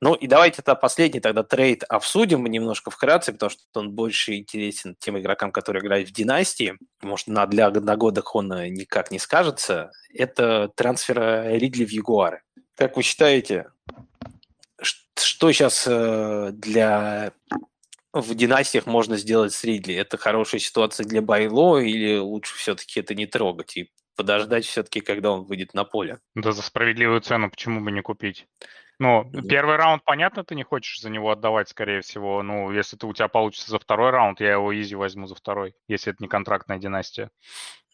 Ну 0.00 0.14
и 0.14 0.26
давайте 0.26 0.62
тогда 0.62 0.74
последний 0.74 1.20
тогда 1.20 1.42
трейд 1.42 1.84
обсудим 1.84 2.44
немножко 2.44 2.90
вкратце, 2.90 3.32
потому 3.32 3.50
что 3.50 3.62
он 3.74 3.92
больше 3.92 4.34
интересен 4.34 4.96
тем 4.98 5.18
игрокам, 5.18 5.52
которые 5.52 5.82
играют 5.82 6.08
в 6.08 6.12
Династии. 6.12 6.76
Может, 7.02 7.28
на, 7.28 7.46
для 7.46 7.66
одногодок 7.66 8.34
он 8.34 8.52
э, 8.52 8.68
никак 8.68 9.10
не 9.10 9.18
скажется. 9.18 9.92
Это 10.12 10.70
трансфер 10.74 11.20
э, 11.20 11.58
Ридли 11.58 11.84
в 11.84 11.90
Ягуары. 11.90 12.42
Как 12.76 12.96
вы 12.96 13.02
считаете, 13.02 13.70
что 14.80 15.52
сейчас 15.52 15.84
для 15.86 17.32
в 18.12 18.34
династиях 18.34 18.86
можно 18.86 19.16
сделать 19.16 19.52
с 19.52 19.64
Ридли? 19.64 19.94
Это 19.94 20.16
хорошая 20.16 20.60
ситуация 20.60 21.06
для 21.06 21.22
Байло 21.22 21.78
или 21.78 22.18
лучше 22.18 22.56
все-таки 22.56 23.00
это 23.00 23.14
не 23.14 23.26
трогать 23.26 23.76
и 23.76 23.90
подождать 24.16 24.64
все-таки, 24.64 25.00
когда 25.00 25.32
он 25.32 25.44
выйдет 25.44 25.74
на 25.74 25.84
поле? 25.84 26.20
Да 26.34 26.52
за 26.52 26.62
справедливую 26.62 27.20
цену 27.20 27.50
почему 27.50 27.80
бы 27.80 27.90
не 27.90 28.02
купить? 28.02 28.46
Ну, 29.02 29.28
первый 29.48 29.74
раунд, 29.74 30.04
понятно, 30.04 30.44
ты 30.44 30.54
не 30.54 30.62
хочешь 30.62 31.00
за 31.00 31.10
него 31.10 31.32
отдавать, 31.32 31.68
скорее 31.68 32.02
всего. 32.02 32.40
Ну, 32.44 32.70
если 32.70 32.96
ты, 32.96 33.04
у 33.08 33.12
тебя 33.12 33.26
получится 33.26 33.68
за 33.68 33.80
второй 33.80 34.10
раунд, 34.10 34.40
я 34.40 34.52
его 34.52 34.80
изи 34.80 34.94
возьму 34.94 35.26
за 35.26 35.34
второй, 35.34 35.74
если 35.88 36.12
это 36.12 36.22
не 36.22 36.28
контрактная 36.28 36.78
династия. 36.78 37.30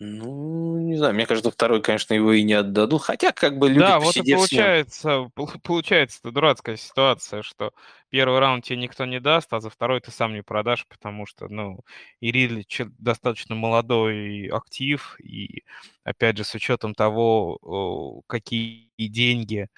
Ну, 0.00 0.78
не 0.78 0.96
знаю, 0.96 1.14
мне 1.14 1.24
кажется, 1.24 1.50
второй, 1.50 1.80
конечно, 1.80 2.12
его 2.12 2.32
и 2.32 2.42
не 2.42 2.52
отдадут, 2.52 3.02
хотя 3.02 3.32
как 3.32 3.58
бы 3.58 3.68
люди 3.68 3.80
Да, 3.80 3.98
вот 3.98 4.16
и 4.16 4.32
получается, 4.32 5.30
получается 5.64 6.20
это 6.22 6.30
дурацкая 6.30 6.76
ситуация, 6.76 7.42
что 7.42 7.72
первый 8.10 8.38
раунд 8.38 8.64
тебе 8.64 8.76
никто 8.76 9.06
не 9.06 9.18
даст, 9.18 9.50
а 9.54 9.60
за 9.60 9.70
второй 9.70 10.00
ты 10.00 10.10
сам 10.10 10.34
не 10.34 10.42
продашь, 10.42 10.86
потому 10.88 11.24
что, 11.24 11.48
ну, 11.48 11.80
и 12.20 12.30
Ридли 12.30 12.66
достаточно 12.98 13.54
молодой 13.54 14.48
актив, 14.48 15.16
и, 15.20 15.64
опять 16.04 16.36
же, 16.36 16.44
с 16.44 16.54
учетом 16.54 16.94
того, 16.94 18.22
какие 18.28 18.90
деньги 18.98 19.68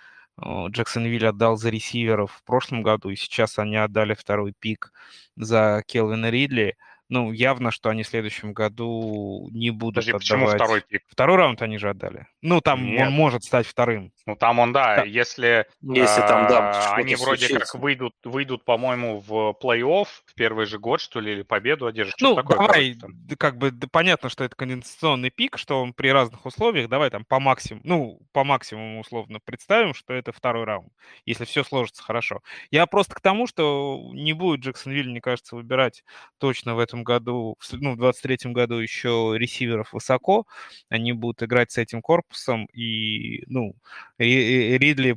Джексонвилл 0.42 1.28
отдал 1.28 1.56
за 1.56 1.70
ресиверов 1.70 2.32
в 2.32 2.42
прошлом 2.44 2.82
году, 2.82 3.10
и 3.10 3.16
сейчас 3.16 3.58
они 3.58 3.76
отдали 3.76 4.14
второй 4.14 4.52
пик 4.58 4.92
за 5.36 5.82
Келвина 5.86 6.30
Ридли– 6.30 6.76
ну, 7.10 7.32
явно, 7.32 7.70
что 7.70 7.90
они 7.90 8.04
в 8.04 8.08
следующем 8.08 8.52
году 8.52 9.48
не 9.50 9.70
будут 9.70 9.96
Подожди, 9.96 10.10
отдавать... 10.12 10.22
почему 10.22 10.46
второй 10.46 10.80
пик? 10.80 11.02
Второй 11.08 11.36
раунд 11.36 11.60
они 11.62 11.76
же 11.76 11.90
отдали. 11.90 12.26
Ну, 12.40 12.60
там 12.60 12.84
Нет. 12.84 13.08
он 13.08 13.12
может 13.12 13.44
стать 13.44 13.66
вторым. 13.66 14.12
Ну, 14.26 14.36
там 14.36 14.60
он, 14.60 14.72
да, 14.72 14.96
да. 14.96 15.02
если... 15.02 15.66
Если 15.82 16.20
там, 16.20 16.46
да, 16.46 16.92
а, 16.92 16.94
Они 16.96 17.16
вроде 17.16 17.46
случится. 17.46 17.72
как 17.72 17.82
выйдут, 17.82 18.14
выйдут, 18.24 18.64
по-моему, 18.64 19.20
в 19.20 19.56
плей-офф 19.60 20.06
в 20.24 20.34
первый 20.34 20.66
же 20.66 20.78
год, 20.78 21.00
что 21.00 21.20
ли, 21.20 21.32
или 21.32 21.42
победу 21.42 21.86
одержат. 21.86 22.14
Ну, 22.20 22.36
такое, 22.36 22.56
давай, 22.56 22.94
короче, 22.94 23.36
как 23.36 23.58
бы 23.58 23.72
да, 23.72 23.88
понятно, 23.90 24.28
что 24.28 24.44
это 24.44 24.54
конденсационный 24.54 25.30
пик, 25.30 25.58
что 25.58 25.82
он 25.82 25.92
при 25.92 26.08
разных 26.08 26.46
условиях, 26.46 26.88
давай 26.88 27.10
там 27.10 27.24
по 27.24 27.40
максимуму, 27.40 27.82
ну, 27.84 28.20
по 28.32 28.44
максимуму 28.44 29.00
условно 29.00 29.40
представим, 29.44 29.94
что 29.94 30.14
это 30.14 30.32
второй 30.32 30.64
раунд, 30.64 30.92
если 31.26 31.44
все 31.44 31.64
сложится 31.64 32.02
хорошо. 32.02 32.42
Я 32.70 32.86
просто 32.86 33.14
к 33.14 33.20
тому, 33.20 33.46
что 33.46 34.10
не 34.12 34.32
будет 34.32 34.60
Джексонвилл, 34.60 35.06
мне 35.10 35.20
кажется, 35.20 35.56
выбирать 35.56 36.04
точно 36.38 36.74
в 36.74 36.78
этом 36.78 36.99
году, 37.04 37.56
ну, 37.72 37.94
в 37.94 37.98
23-м 37.98 38.52
году 38.52 38.76
еще 38.76 39.34
ресиверов 39.36 39.92
высоко, 39.92 40.46
они 40.88 41.12
будут 41.12 41.42
играть 41.42 41.70
с 41.72 41.78
этим 41.78 42.02
корпусом, 42.02 42.66
и, 42.72 43.42
ну, 43.46 43.74
Ридли 44.18 45.16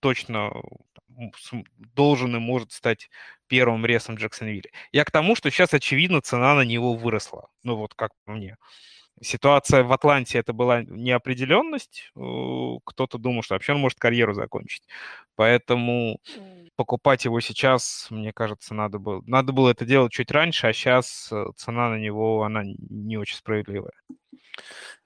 точно 0.00 0.52
должен 1.94 2.36
и 2.36 2.38
может 2.38 2.72
стать 2.72 3.10
первым 3.48 3.84
ресом 3.86 4.16
Джексонвилля. 4.16 4.70
Я 4.92 5.04
к 5.04 5.10
тому, 5.10 5.34
что 5.34 5.50
сейчас, 5.50 5.74
очевидно, 5.74 6.20
цена 6.20 6.54
на 6.54 6.62
него 6.62 6.94
выросла. 6.94 7.48
Ну, 7.64 7.76
вот 7.76 7.94
как 7.94 8.12
по 8.24 8.32
мне. 8.32 8.56
Ситуация 9.20 9.82
в 9.82 9.92
Атланте 9.92 10.38
это 10.38 10.52
была 10.52 10.82
неопределенность. 10.82 12.10
Кто-то 12.14 13.18
думал, 13.18 13.42
что 13.42 13.54
вообще 13.54 13.72
он 13.72 13.80
может 13.80 13.98
карьеру 13.98 14.34
закончить. 14.34 14.82
Поэтому 15.36 16.20
покупать 16.76 17.24
его 17.24 17.40
сейчас, 17.40 18.06
мне 18.10 18.32
кажется, 18.32 18.74
надо 18.74 18.98
было. 18.98 19.22
Надо 19.26 19.52
было 19.52 19.70
это 19.70 19.84
делать 19.84 20.12
чуть 20.12 20.30
раньше, 20.30 20.68
а 20.68 20.72
сейчас 20.72 21.28
э, 21.32 21.46
цена 21.56 21.90
на 21.90 21.98
него, 21.98 22.44
она 22.44 22.62
не 22.64 23.16
очень 23.16 23.36
справедливая. 23.36 23.92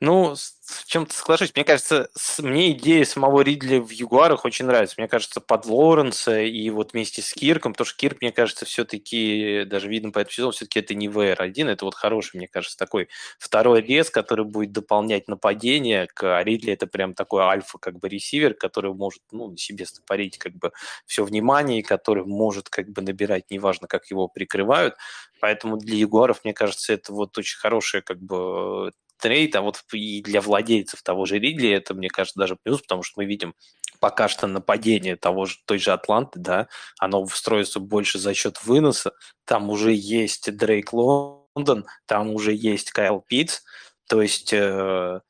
Ну, 0.01 0.35
в 0.35 0.85
чем-то 0.87 1.15
соглашусь. 1.15 1.53
Мне 1.55 1.65
кажется, 1.65 2.11
с, 2.17 2.43
мне 2.43 2.73
идея 2.73 3.05
самого 3.05 3.41
Ридли 3.43 3.79
в 3.79 3.91
Ягуарах 3.91 4.45
очень 4.45 4.67
нравится. 4.67 4.97
Мне 4.99 5.07
кажется, 5.07 5.41
под 5.41 5.65
Лоренса 5.67 6.41
и 6.41 6.71
вот 6.71 6.93
вместе 6.93 7.23
с 7.23 7.33
Кирком, 7.33 7.73
потому 7.73 7.87
что 7.87 7.97
Кирк, 7.99 8.21
мне 8.21 8.33
кажется, 8.33 8.65
все-таки, 8.65 9.63
даже 9.65 9.89
видно 9.89 10.11
по 10.11 10.19
этому 10.19 10.33
сезону, 10.33 10.51
все-таки 10.53 10.81
это 10.81 10.95
не 10.95 11.09
ВР-1, 11.09 11.69
это 11.69 11.85
вот 11.85 11.95
хороший, 11.95 12.39
мне 12.39 12.49
кажется, 12.49 12.77
такой 12.77 13.09
второй 13.39 13.81
рез, 13.81 14.11
который 14.11 14.45
будет 14.45 14.73
дополнять 14.73 15.29
нападение, 15.29 16.09
а 16.21 16.43
Ридли 16.43 16.73
это 16.73 16.89
прям 16.89 17.15
такой 17.15 17.43
альфа 17.43 17.79
как 17.79 18.01
бы 18.01 18.09
ресивер, 18.09 18.55
который 18.55 18.93
может, 18.95 19.23
ну, 19.31 19.57
себе 19.57 19.87
стопорить 19.87 20.37
как 20.37 20.55
бы 20.55 20.73
все 21.07 21.25
внимание, 21.25 21.79
и 21.79 21.83
который 21.83 22.25
может 22.25 22.69
как 22.71 22.89
бы 22.89 23.03
набирать, 23.03 23.51
неважно, 23.51 23.87
как 23.87 24.07
его 24.11 24.27
прикрывают. 24.27 24.97
Поэтому 25.41 25.77
для 25.77 25.97
Ягуаров, 25.97 26.41
мне 26.45 26.55
кажется, 26.55 26.93
это 26.93 27.13
вот 27.13 27.39
очень 27.39 27.59
хорошая 27.59 28.03
как 28.03 28.21
бы 28.21 28.91
трейд, 29.23 29.55
а 29.57 29.63
вот 29.63 29.83
и 29.93 30.21
для 30.21 30.41
владельцев 30.41 31.03
того 31.03 31.25
же 31.25 31.39
Ридли 31.39 31.71
это, 31.71 31.95
мне 31.95 32.09
кажется, 32.09 32.39
даже 32.39 32.57
плюс, 32.63 32.83
потому 32.83 33.03
что 33.03 33.21
мы 33.21 33.25
видим 33.25 33.55
пока 34.01 34.27
что 34.27 34.49
нападение 34.49 35.15
того 35.15 35.47
же, 35.47 35.59
той 35.65 35.79
же 35.79 35.93
Атланты, 35.93 36.41
да, 36.41 36.67
оно 36.99 37.25
строится 37.29 37.79
больше 37.79 38.19
за 38.19 38.35
счет 38.35 38.63
выноса, 38.65 39.13
там 39.45 39.71
уже 39.71 39.93
есть 39.93 40.55
Дрейк 40.55 40.93
Лондон, 40.93 41.87
там 42.07 42.31
уже 42.31 42.53
есть 42.53 42.91
Кайл 42.91 43.21
Питц, 43.21 43.61
то 44.09 44.21
есть, 44.21 44.53
э, 44.53 45.21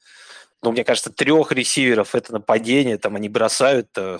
ну, 0.62 0.72
мне 0.72 0.84
кажется, 0.84 1.12
трех 1.12 1.52
ресиверов 1.52 2.14
это 2.14 2.32
нападение, 2.32 2.96
там 2.96 3.14
они 3.16 3.28
бросают 3.28 3.90
э, 3.96 4.18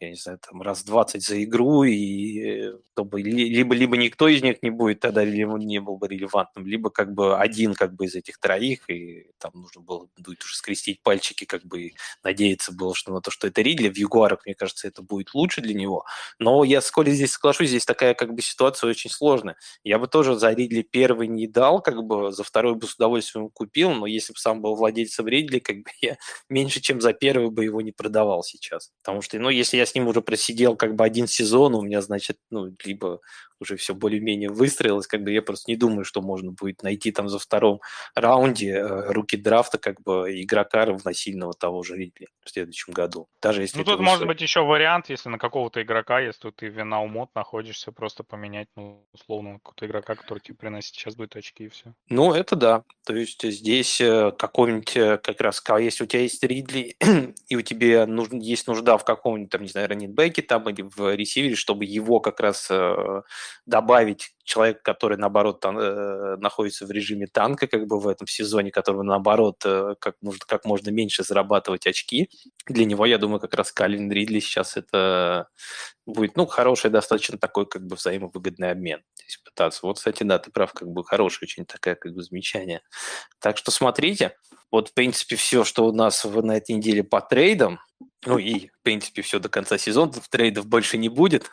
я 0.00 0.10
не 0.10 0.16
знаю, 0.16 0.38
там 0.38 0.62
раз 0.62 0.82
20 0.82 1.22
за 1.22 1.42
игру, 1.44 1.84
и 1.84 2.72
чтобы 2.92 3.20
либо, 3.20 3.74
либо 3.74 3.96
никто 3.96 4.28
из 4.28 4.42
них 4.42 4.62
не 4.62 4.70
будет 4.70 5.00
тогда 5.00 5.24
не 5.24 5.78
был 5.78 5.96
бы 5.98 6.08
релевантным, 6.08 6.66
либо 6.66 6.90
как 6.90 7.12
бы 7.12 7.38
один 7.38 7.74
как 7.74 7.94
бы 7.94 8.06
из 8.06 8.14
этих 8.14 8.38
троих, 8.38 8.88
и 8.88 9.30
там 9.38 9.52
нужно 9.54 9.82
было 9.82 10.08
будет 10.18 10.42
уже 10.42 10.54
скрестить 10.56 11.02
пальчики, 11.02 11.44
как 11.44 11.64
бы 11.64 11.92
надеяться 12.22 12.72
было 12.72 12.94
что 12.94 13.12
на 13.12 13.20
то, 13.20 13.30
что 13.30 13.46
это 13.46 13.60
Ридли. 13.62 13.88
В 13.90 13.96
Ягуарах, 13.96 14.44
мне 14.46 14.54
кажется, 14.54 14.88
это 14.88 15.02
будет 15.02 15.34
лучше 15.34 15.60
для 15.60 15.74
него. 15.74 16.04
Но 16.38 16.64
я 16.64 16.80
с 16.80 16.90
Колей 16.90 17.14
здесь 17.14 17.32
соглашусь, 17.32 17.68
здесь 17.68 17.84
такая 17.84 18.14
как 18.14 18.34
бы 18.34 18.42
ситуация 18.42 18.88
очень 18.88 19.10
сложная. 19.10 19.56
Я 19.84 19.98
бы 19.98 20.08
тоже 20.08 20.34
за 20.38 20.50
Ридли 20.52 20.82
первый 20.82 21.28
не 21.28 21.46
дал, 21.46 21.82
как 21.82 22.02
бы 22.04 22.32
за 22.32 22.42
второй 22.42 22.74
бы 22.74 22.86
с 22.86 22.94
удовольствием 22.94 23.50
купил, 23.50 23.92
но 23.92 24.06
если 24.06 24.32
бы 24.32 24.38
сам 24.38 24.62
был 24.62 24.74
владельцем 24.76 25.28
Ридли, 25.28 25.58
как 25.58 25.76
бы 25.76 25.90
я 26.00 26.16
меньше, 26.48 26.80
чем 26.80 27.00
за 27.00 27.12
первый 27.12 27.50
бы 27.50 27.64
его 27.64 27.80
не 27.82 27.92
продавал 27.92 28.42
сейчас. 28.42 28.92
Потому 29.02 29.22
что, 29.22 29.38
ну, 29.38 29.50
если 29.50 29.76
я 29.76 29.86
с 29.90 29.94
ним 29.96 30.08
уже 30.08 30.22
просидел 30.22 30.76
как 30.76 30.94
бы 30.96 31.04
один 31.04 31.26
сезон, 31.26 31.74
у 31.74 31.82
меня, 31.82 32.02
значит, 32.02 32.38
ну, 32.50 32.74
либо 32.84 33.20
уже 33.60 33.76
все 33.76 33.94
более-менее 33.94 34.48
выстроилось, 34.48 35.06
как 35.06 35.22
бы 35.22 35.32
я 35.32 35.42
просто 35.42 35.70
не 35.70 35.76
думаю, 35.76 36.04
что 36.04 36.22
можно 36.22 36.52
будет 36.52 36.82
найти 36.82 37.12
там 37.12 37.28
за 37.28 37.38
втором 37.38 37.80
раунде 38.14 38.70
э, 38.70 39.12
руки 39.12 39.36
драфта 39.36 39.78
как 39.78 40.02
бы 40.02 40.42
игрока 40.42 40.84
равносильного 40.86 41.52
того 41.54 41.82
же 41.82 41.96
Ридли 41.96 42.28
в 42.44 42.50
следующем 42.50 42.92
году. 42.92 43.28
Даже 43.42 43.62
если 43.62 43.78
ну, 43.78 43.84
тут 43.84 44.00
может 44.00 44.26
быть 44.26 44.40
еще 44.40 44.60
вариант, 44.62 45.10
если 45.10 45.28
на 45.28 45.38
какого-то 45.38 45.82
игрока, 45.82 46.20
если 46.20 46.50
ты 46.50 46.68
вина 46.68 47.02
умот 47.02 47.30
находишься, 47.34 47.92
просто 47.92 48.24
поменять, 48.24 48.68
ну, 48.76 49.06
условно, 49.12 49.54
какого-то 49.54 49.86
игрока, 49.86 50.14
который 50.14 50.40
тебе 50.40 50.56
приносит 50.56 50.94
сейчас 50.94 51.14
будет 51.14 51.36
очки 51.36 51.64
и 51.64 51.68
все. 51.68 51.94
Ну, 52.08 52.32
это 52.32 52.56
да. 52.56 52.84
То 53.04 53.14
есть 53.14 53.42
здесь 53.42 54.00
э, 54.00 54.32
какой-нибудь 54.32 54.96
э, 54.96 55.18
как 55.18 55.40
раз, 55.40 55.62
если 55.78 56.04
у 56.04 56.06
тебя 56.06 56.22
есть 56.22 56.42
Ридли, 56.42 56.96
и 57.48 57.56
у 57.56 57.62
тебя 57.62 58.06
нужно, 58.06 58.36
есть 58.36 58.66
нужда 58.66 58.96
в 58.96 59.04
каком-нибудь, 59.04 59.50
там, 59.50 59.62
не 59.62 59.68
знаю, 59.68 59.88
раннинбеке 59.88 60.42
там 60.42 60.68
или 60.68 60.82
в 60.82 61.14
ресивере, 61.14 61.54
чтобы 61.54 61.84
его 61.84 62.20
как 62.20 62.40
раз 62.40 62.70
добавить 63.66 64.34
человека, 64.50 64.80
который, 64.82 65.16
наоборот, 65.16 65.60
тан- 65.64 65.78
э, 65.78 66.36
находится 66.38 66.84
в 66.84 66.90
режиме 66.90 67.26
танка, 67.26 67.66
как 67.68 67.86
бы 67.86 68.00
в 68.00 68.08
этом 68.08 68.26
сезоне, 68.26 68.70
которого, 68.70 69.02
наоборот, 69.02 69.62
э, 69.64 69.94
как, 70.00 70.16
можно, 70.20 70.40
как 70.46 70.64
можно 70.64 70.90
меньше 70.90 71.22
зарабатывать 71.22 71.86
очки. 71.86 72.28
Для 72.66 72.84
него, 72.84 73.06
я 73.06 73.18
думаю, 73.18 73.40
как 73.40 73.54
раз 73.54 73.72
Калин 73.72 74.10
Ридли 74.10 74.40
сейчас 74.40 74.76
это 74.76 75.48
будет, 76.04 76.36
ну, 76.36 76.46
хороший 76.46 76.90
достаточно 76.90 77.38
такой, 77.38 77.66
как 77.66 77.86
бы, 77.86 77.94
взаимовыгодный 77.94 78.72
обмен. 78.72 79.02
Здесь 79.14 79.38
пытаться. 79.38 79.80
Вот, 79.84 79.98
кстати, 79.98 80.24
да, 80.24 80.38
ты 80.38 80.50
прав, 80.50 80.72
как 80.72 80.88
бы, 80.88 81.04
хорошее 81.04 81.46
очень 81.46 81.64
такая, 81.64 81.94
как 81.94 82.12
бы, 82.12 82.22
замечание. 82.22 82.82
Так 83.38 83.56
что 83.56 83.70
смотрите, 83.70 84.36
вот, 84.72 84.88
в 84.88 84.94
принципе, 84.94 85.36
все, 85.36 85.64
что 85.64 85.86
у 85.86 85.92
нас 85.92 86.24
в, 86.24 86.42
на 86.42 86.56
этой 86.56 86.72
неделе 86.72 87.04
по 87.04 87.20
трейдам, 87.20 87.78
ну 88.26 88.38
и, 88.38 88.68
в 88.68 88.82
принципе, 88.82 89.22
все 89.22 89.38
до 89.38 89.48
конца 89.48 89.78
сезона, 89.78 90.12
трейдов 90.30 90.66
больше 90.66 90.98
не 90.98 91.08
будет. 91.08 91.50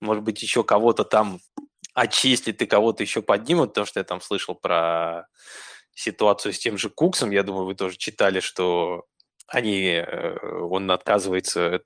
Может 0.00 0.24
быть, 0.24 0.42
еще 0.42 0.64
кого-то 0.64 1.04
там 1.04 1.40
очистит 1.94 2.62
и 2.62 2.66
кого-то 2.66 3.02
еще 3.02 3.22
поднимут, 3.22 3.70
потому 3.70 3.86
что 3.86 4.00
я 4.00 4.04
там 4.04 4.20
слышал 4.20 4.54
про 4.54 5.26
ситуацию 5.94 6.52
с 6.52 6.58
тем 6.58 6.78
же 6.78 6.88
Куксом. 6.88 7.30
Я 7.30 7.42
думаю, 7.42 7.66
вы 7.66 7.74
тоже 7.74 7.96
читали, 7.96 8.40
что 8.40 9.04
они, 9.46 10.02
э, 10.04 10.36
он 10.60 10.90
отказывается 10.90 11.78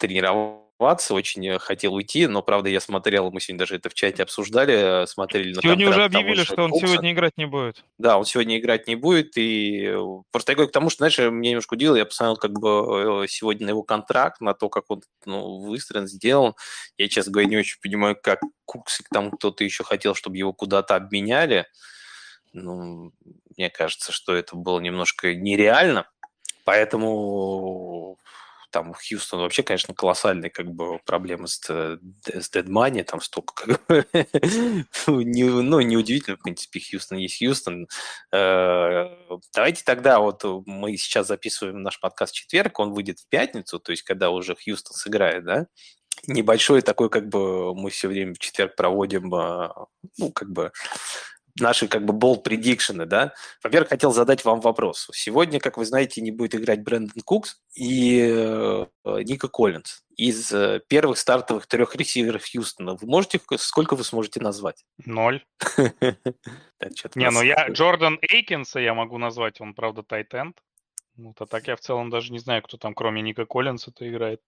тренироваться, 0.76 1.14
очень 1.14 1.58
хотел 1.58 1.94
уйти, 1.94 2.26
но, 2.26 2.42
правда, 2.42 2.68
я 2.68 2.80
смотрел, 2.80 3.30
мы 3.30 3.40
сегодня 3.40 3.60
даже 3.60 3.76
это 3.76 3.88
в 3.88 3.94
чате 3.94 4.22
обсуждали, 4.22 5.02
э, 5.02 5.06
смотрели 5.06 5.54
на 5.54 5.62
Сегодня 5.62 5.88
уже 5.88 6.04
объявили, 6.04 6.44
что 6.44 6.62
он 6.62 6.70
Кукса. 6.70 6.86
сегодня 6.86 7.12
играть 7.12 7.36
не 7.36 7.46
будет. 7.46 7.84
Да, 7.98 8.18
он 8.18 8.24
сегодня 8.24 8.58
играть 8.58 8.86
не 8.86 8.96
будет, 8.96 9.36
и 9.36 9.86
э, 9.86 9.98
просто 10.30 10.52
я 10.52 10.56
говорю 10.56 10.68
к 10.68 10.72
тому, 10.72 10.90
что, 10.90 10.98
знаешь, 10.98 11.18
мне 11.18 11.50
немножко 11.50 11.74
удивило, 11.74 11.96
я 11.96 12.04
посмотрел 12.04 12.36
как 12.36 12.52
бы 12.52 13.26
сегодня 13.28 13.66
на 13.66 13.70
его 13.70 13.82
контракт, 13.82 14.40
на 14.40 14.54
то, 14.54 14.68
как 14.68 14.84
он 14.88 15.02
ну, 15.24 15.60
выстроен, 15.60 16.06
сделан. 16.06 16.54
Я, 16.98 17.08
честно 17.08 17.32
говоря, 17.32 17.48
не 17.48 17.56
очень 17.56 17.80
понимаю, 17.80 18.16
как 18.20 18.40
Куксик 18.64 19.08
там 19.12 19.30
кто-то 19.30 19.64
еще 19.64 19.84
хотел, 19.84 20.14
чтобы 20.14 20.36
его 20.36 20.52
куда-то 20.52 20.96
обменяли. 20.96 21.66
Ну, 22.52 23.12
мне 23.56 23.70
кажется, 23.70 24.12
что 24.12 24.34
это 24.34 24.56
было 24.56 24.80
немножко 24.80 25.34
нереально. 25.34 26.08
Поэтому 26.64 28.18
там 28.76 28.92
Хьюстон 28.92 29.40
вообще, 29.40 29.62
конечно, 29.62 29.94
колоссальные 29.94 30.50
как 30.50 30.70
бы 30.70 30.98
проблемы 31.06 31.48
с, 31.48 31.60
с 31.60 32.50
Dead 32.50 32.66
Money, 32.66 33.04
там 33.04 33.22
столько 33.22 33.54
как 33.54 33.86
бы, 33.86 34.06
ну, 35.06 35.22
не, 35.22 35.44
ну, 35.44 35.80
неудивительно, 35.80 36.36
в 36.36 36.42
принципе, 36.42 36.78
Хьюстон 36.78 37.16
есть 37.16 37.38
Хьюстон. 37.38 37.88
Э, 38.32 39.08
давайте 39.54 39.82
тогда 39.82 40.20
вот 40.20 40.44
мы 40.66 40.94
сейчас 40.98 41.28
записываем 41.28 41.82
наш 41.82 41.98
подкаст 42.00 42.34
в 42.34 42.36
четверг, 42.36 42.78
он 42.78 42.92
выйдет 42.92 43.18
в 43.20 43.28
пятницу, 43.30 43.80
то 43.80 43.92
есть 43.92 44.02
когда 44.02 44.28
уже 44.28 44.54
Хьюстон 44.54 44.94
сыграет, 44.94 45.46
да, 45.46 45.66
небольшой 46.26 46.82
такой, 46.82 47.08
как 47.08 47.30
бы 47.30 47.74
мы 47.74 47.88
все 47.88 48.08
время 48.08 48.34
в 48.34 48.38
четверг 48.38 48.76
проводим, 48.76 49.34
э, 49.34 49.70
ну, 50.18 50.32
как 50.32 50.50
бы 50.50 50.70
наши 51.60 51.88
как 51.88 52.04
бы 52.04 52.12
bold 52.12 52.42
предикшены, 52.42 53.06
да. 53.06 53.32
Во-первых, 53.62 53.88
хотел 53.88 54.12
задать 54.12 54.44
вам 54.44 54.60
вопрос. 54.60 55.08
Сегодня, 55.12 55.60
как 55.60 55.76
вы 55.76 55.84
знаете, 55.84 56.20
не 56.20 56.30
будет 56.30 56.54
играть 56.54 56.82
Брэндон 56.82 57.22
Кукс 57.24 57.60
и 57.74 58.20
э, 58.28 58.86
Ника 59.04 59.48
Коллинз. 59.48 60.02
Из 60.16 60.52
э, 60.52 60.80
первых 60.88 61.18
стартовых 61.18 61.66
трех 61.66 61.94
ресиверов 61.96 62.42
Хьюстона 62.50 62.94
вы 62.94 63.06
можете, 63.06 63.40
сколько 63.58 63.96
вы 63.96 64.04
сможете 64.04 64.40
назвать? 64.40 64.84
Ноль. 65.04 65.44
Не, 67.14 67.30
ну 67.30 67.42
я 67.42 67.68
Джордан 67.68 68.18
Эйкинса 68.20 68.80
я 68.80 68.94
могу 68.94 69.18
назвать, 69.18 69.60
он, 69.60 69.74
правда, 69.74 70.02
тайтенд. 70.02 70.56
Вот, 71.16 71.40
а 71.40 71.46
так 71.46 71.66
я 71.66 71.76
в 71.76 71.80
целом 71.80 72.10
даже 72.10 72.32
не 72.32 72.38
знаю, 72.38 72.62
кто 72.62 72.76
там, 72.76 72.94
кроме 72.94 73.22
Ника 73.22 73.46
Коллинса-то 73.46 74.08
играет. 74.08 74.40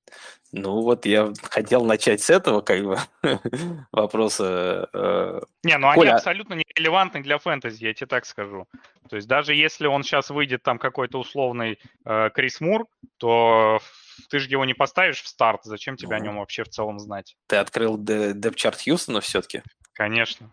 Ну 0.52 0.82
вот 0.82 1.06
я 1.06 1.32
хотел 1.42 1.84
начать 1.84 2.20
с 2.20 2.28
этого, 2.28 2.60
как 2.60 2.84
бы, 2.84 2.98
вопроса. 3.92 4.88
Э, 4.92 5.40
не, 5.64 5.78
ну 5.78 5.92
Коля... 5.94 6.10
они 6.10 6.16
абсолютно 6.16 6.54
нерелевантны 6.54 7.22
для 7.22 7.38
фэнтези, 7.38 7.84
я 7.84 7.94
тебе 7.94 8.06
так 8.06 8.26
скажу. 8.26 8.66
То 9.08 9.16
есть 9.16 9.26
даже 9.26 9.54
если 9.54 9.86
он 9.86 10.02
сейчас 10.02 10.28
выйдет 10.28 10.62
там 10.62 10.78
какой-то 10.78 11.18
условный 11.18 11.78
э, 12.04 12.30
Крис 12.34 12.60
Мур, 12.60 12.86
то 13.16 13.80
ты 14.28 14.38
же 14.38 14.50
его 14.50 14.66
не 14.66 14.74
поставишь 14.74 15.22
в 15.22 15.28
старт, 15.28 15.62
зачем 15.64 15.96
тебе 15.96 16.10
ну, 16.10 16.16
о 16.16 16.20
нем 16.20 16.38
вообще 16.38 16.64
в 16.64 16.68
целом 16.68 16.98
знать? 16.98 17.36
Ты 17.46 17.56
открыл 17.56 17.96
депчарт 17.98 18.82
Хьюстона 18.82 19.22
все-таки? 19.22 19.62
Конечно. 19.94 20.52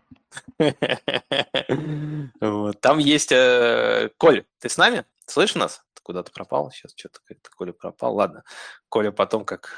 Там 2.80 2.98
есть... 2.98 3.32
Э, 3.32 4.10
Коль, 4.16 4.44
ты 4.58 4.68
с 4.68 4.76
нами? 4.76 5.04
Слышишь 5.26 5.56
нас? 5.56 5.82
куда-то 6.06 6.30
пропал. 6.30 6.70
Сейчас 6.70 6.92
что-то 6.94 7.18
Коля 7.56 7.72
пропал. 7.72 8.14
Ладно, 8.14 8.44
Коля 8.88 9.10
потом 9.10 9.44
как 9.44 9.72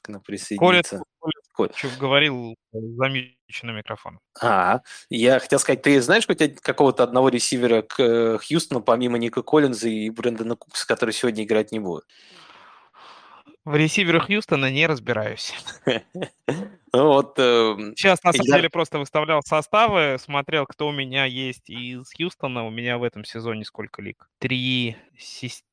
к 0.00 0.08
нам 0.08 0.20
присоединится. 0.20 1.02
Коля, 1.18 1.32
Коля. 1.52 1.72
Коля. 1.72 1.96
говорил 1.98 2.54
замеченный 2.72 3.74
микрофон. 3.74 4.20
А, 4.40 4.80
я 5.10 5.40
хотел 5.40 5.58
сказать, 5.58 5.82
ты 5.82 6.00
знаешь 6.00 6.26
хоть 6.26 6.60
какого-то 6.60 7.02
одного 7.02 7.28
ресивера 7.28 7.82
к 7.82 8.00
э, 8.00 8.38
Хьюстону, 8.38 8.80
помимо 8.80 9.18
Ника 9.18 9.42
Коллинза 9.42 9.88
и 9.88 10.08
Брэндона 10.10 10.54
Кукса, 10.54 10.86
который 10.86 11.10
сегодня 11.10 11.42
играть 11.42 11.72
не 11.72 11.80
будет? 11.80 12.04
В 13.64 13.76
ресиверах 13.76 14.26
Хьюстона 14.26 14.70
не 14.70 14.86
разбираюсь. 14.86 15.54
Ну 16.94 17.06
вот, 17.06 17.38
э, 17.38 17.74
Сейчас, 17.96 18.22
на 18.22 18.34
самом 18.34 18.54
деле, 18.54 18.68
просто 18.68 18.98
выставлял 18.98 19.40
составы, 19.40 20.18
смотрел, 20.20 20.66
кто 20.66 20.88
у 20.88 20.92
меня 20.92 21.24
есть 21.24 21.70
из 21.70 22.12
Хьюстона. 22.12 22.66
У 22.66 22.70
меня 22.70 22.98
в 22.98 23.02
этом 23.02 23.24
сезоне 23.24 23.64
сколько 23.64 24.02
лиг? 24.02 24.28
Три, 24.38 24.98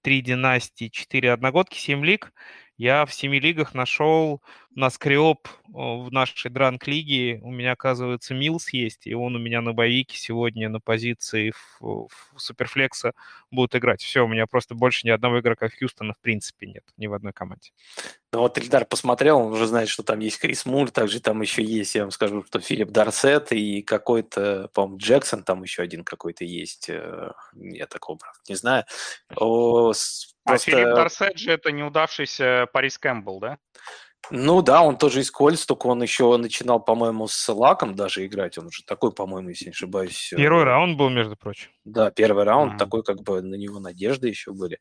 три 0.01 0.21
династии, 0.21 0.87
четыре 0.87 1.33
одногодки, 1.33 1.77
семь 1.77 2.05
лиг. 2.05 2.31
Я 2.77 3.05
в 3.05 3.13
семи 3.13 3.37
лигах 3.41 3.73
нашел 3.73 4.41
на 4.75 4.89
скриоп 4.89 5.47
в 5.67 6.11
нашей 6.11 6.49
дранк-лиге. 6.49 7.39
У 7.43 7.51
меня, 7.51 7.73
оказывается, 7.73 8.33
Милс 8.33 8.69
есть, 8.69 9.07
и 9.07 9.13
он 9.13 9.35
у 9.35 9.39
меня 9.39 9.61
на 9.61 9.73
боевике 9.73 10.17
сегодня 10.17 10.69
на 10.69 10.79
позиции 10.79 11.51
в, 11.51 12.07
в 12.07 12.09
Суперфлекса 12.37 13.13
будет 13.51 13.75
играть. 13.75 14.01
Все, 14.01 14.23
у 14.23 14.27
меня 14.27 14.47
просто 14.47 14.75
больше 14.75 15.05
ни 15.05 15.11
одного 15.11 15.39
игрока 15.39 15.69
Хьюстона 15.69 16.13
в 16.13 16.19
принципе 16.19 16.67
нет, 16.67 16.83
ни 16.97 17.07
в 17.07 17.13
одной 17.13 17.33
команде. 17.33 17.71
Ну 18.31 18.39
вот 18.39 18.57
Ильдар 18.57 18.85
посмотрел, 18.85 19.39
он 19.39 19.53
уже 19.53 19.65
знает, 19.65 19.89
что 19.89 20.03
там 20.03 20.19
есть 20.19 20.39
Крис 20.39 20.65
Мур, 20.65 20.91
также 20.91 21.19
там 21.19 21.41
еще 21.41 21.63
есть, 21.63 21.95
я 21.95 22.03
вам 22.03 22.11
скажу, 22.11 22.43
что 22.43 22.59
Филипп 22.59 22.89
Дарсет 22.89 23.51
и 23.51 23.81
какой-то, 23.81 24.69
по-моему, 24.73 24.97
Джексон, 24.99 25.43
там 25.43 25.63
еще 25.63 25.81
один 25.81 26.03
какой-то 26.03 26.45
есть. 26.45 26.89
Э, 26.89 27.31
я 27.53 27.87
такого, 27.87 28.17
правда, 28.17 28.39
не 28.47 28.55
знаю. 28.55 28.85
О, 29.35 29.91
а 29.91 30.49
просто... 30.51 30.71
Филипп 30.71 30.95
Дарсет 30.95 31.37
же 31.39 31.51
это 31.51 31.71
неудавшийся 31.71 32.67
Парис 32.71 32.99
Кэмпбелл, 32.99 33.39
да? 33.39 33.57
Ну 34.31 34.61
да, 34.61 34.83
он 34.83 34.97
тоже 34.97 35.21
из 35.21 35.31
Кольц, 35.31 35.65
только 35.65 35.87
он 35.87 36.03
еще 36.03 36.35
начинал, 36.37 36.79
по-моему, 36.79 37.27
с 37.27 37.49
Лаком 37.51 37.95
даже 37.95 38.25
играть. 38.25 38.57
Он 38.57 38.67
уже 38.67 38.83
такой, 38.83 39.11
по-моему, 39.11 39.49
если 39.49 39.65
не 39.65 39.71
ошибаюсь. 39.71 40.31
Э, 40.33 40.35
первый 40.35 40.65
раунд 40.65 40.97
был, 40.97 41.09
между 41.09 41.35
прочим. 41.35 41.69
Да, 41.83 42.11
первый 42.11 42.43
раунд, 42.43 42.73
mm-hmm. 42.73 42.77
такой 42.77 43.03
как 43.03 43.23
бы 43.23 43.41
на 43.41 43.55
него 43.55 43.79
надежды 43.79 44.27
еще 44.27 44.53
были. 44.53 44.79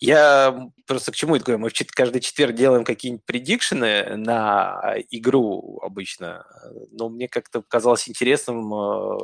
Я 0.00 0.70
просто 0.86 1.12
к 1.12 1.16
чему 1.16 1.36
это 1.36 1.44
говорю? 1.44 1.64
Мы 1.64 1.70
каждый 1.94 2.20
четверг 2.22 2.54
делаем 2.54 2.84
какие-нибудь 2.84 3.26
предикшены 3.26 4.16
на 4.16 4.94
игру 5.10 5.80
обычно, 5.82 6.46
но 6.90 7.10
мне 7.10 7.28
как-то 7.28 7.62
казалось 7.62 8.08
интересным 8.08 8.72
э, 8.72 9.18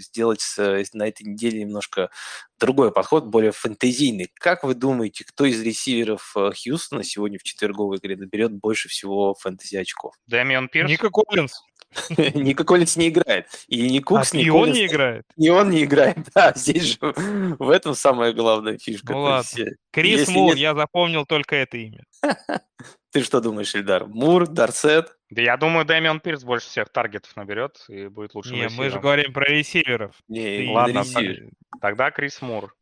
сделать 0.00 0.42
на 0.56 1.06
этой 1.06 1.22
неделе 1.22 1.60
немножко 1.60 2.10
другой 2.58 2.92
подход, 2.92 3.24
более 3.24 3.52
фэнтезийный. 3.52 4.30
Как 4.34 4.64
вы 4.64 4.74
думаете, 4.74 5.24
кто 5.24 5.44
из 5.46 5.60
ресиверов 5.62 6.32
э, 6.36 6.50
Хьюстона 6.52 7.02
сегодня 7.02 7.38
в 7.38 7.42
четверговой 7.42 7.98
игре 7.98 8.16
наберет 8.16 8.52
больше 8.52 8.88
всего 8.88 9.34
фэнтези 9.34 9.76
очков? 9.76 10.14
Дэмион 10.26 10.68
Пирс? 10.68 10.90
Ника 10.90 11.10
Коллинз. 11.10 11.62
Ника 12.34 12.64
Коллинз 12.64 12.96
не 12.96 13.08
играет. 13.08 13.46
И 13.66 13.90
не 13.90 14.00
Кукс, 14.00 14.32
а, 14.32 14.36
ни 14.36 14.44
и 14.44 14.50
он 14.50 14.72
не 14.72 14.86
играет. 14.86 15.24
И 15.36 15.48
он 15.48 15.70
не 15.70 15.84
играет. 15.84 16.18
Да, 16.34 16.52
здесь 16.54 16.82
же 16.82 16.98
в 17.00 17.70
этом 17.70 17.94
самая 17.94 18.32
главная 18.32 18.78
фишка. 18.78 19.12
Ну 19.12 19.20
ладно. 19.20 19.64
Крис 19.90 20.28
Мур, 20.28 20.54
я 20.54 20.74
запомнил 20.74 21.26
только 21.26 21.56
это 21.56 21.76
имя. 21.76 22.04
Ты 23.12 23.22
что 23.22 23.40
думаешь, 23.40 23.74
Ильдар? 23.74 24.06
Мур, 24.06 24.46
Дарсет? 24.46 25.16
Да 25.30 25.42
я 25.42 25.56
думаю, 25.56 25.84
Дэмион 25.84 26.20
Пирс 26.20 26.44
больше 26.44 26.68
всех 26.68 26.88
таргетов 26.90 27.34
наберет 27.36 27.84
и 27.88 28.06
будет 28.06 28.34
лучше. 28.34 28.52
Не, 28.52 28.68
мы 28.68 28.90
же 28.90 29.00
говорим 29.00 29.32
про 29.32 29.44
ресиверов. 29.44 30.14
Не, 30.28 30.70
ладно, 30.72 31.00
ресивер. 31.00 31.50
тогда 31.80 32.10
Крис 32.10 32.40
Мур. 32.40 32.74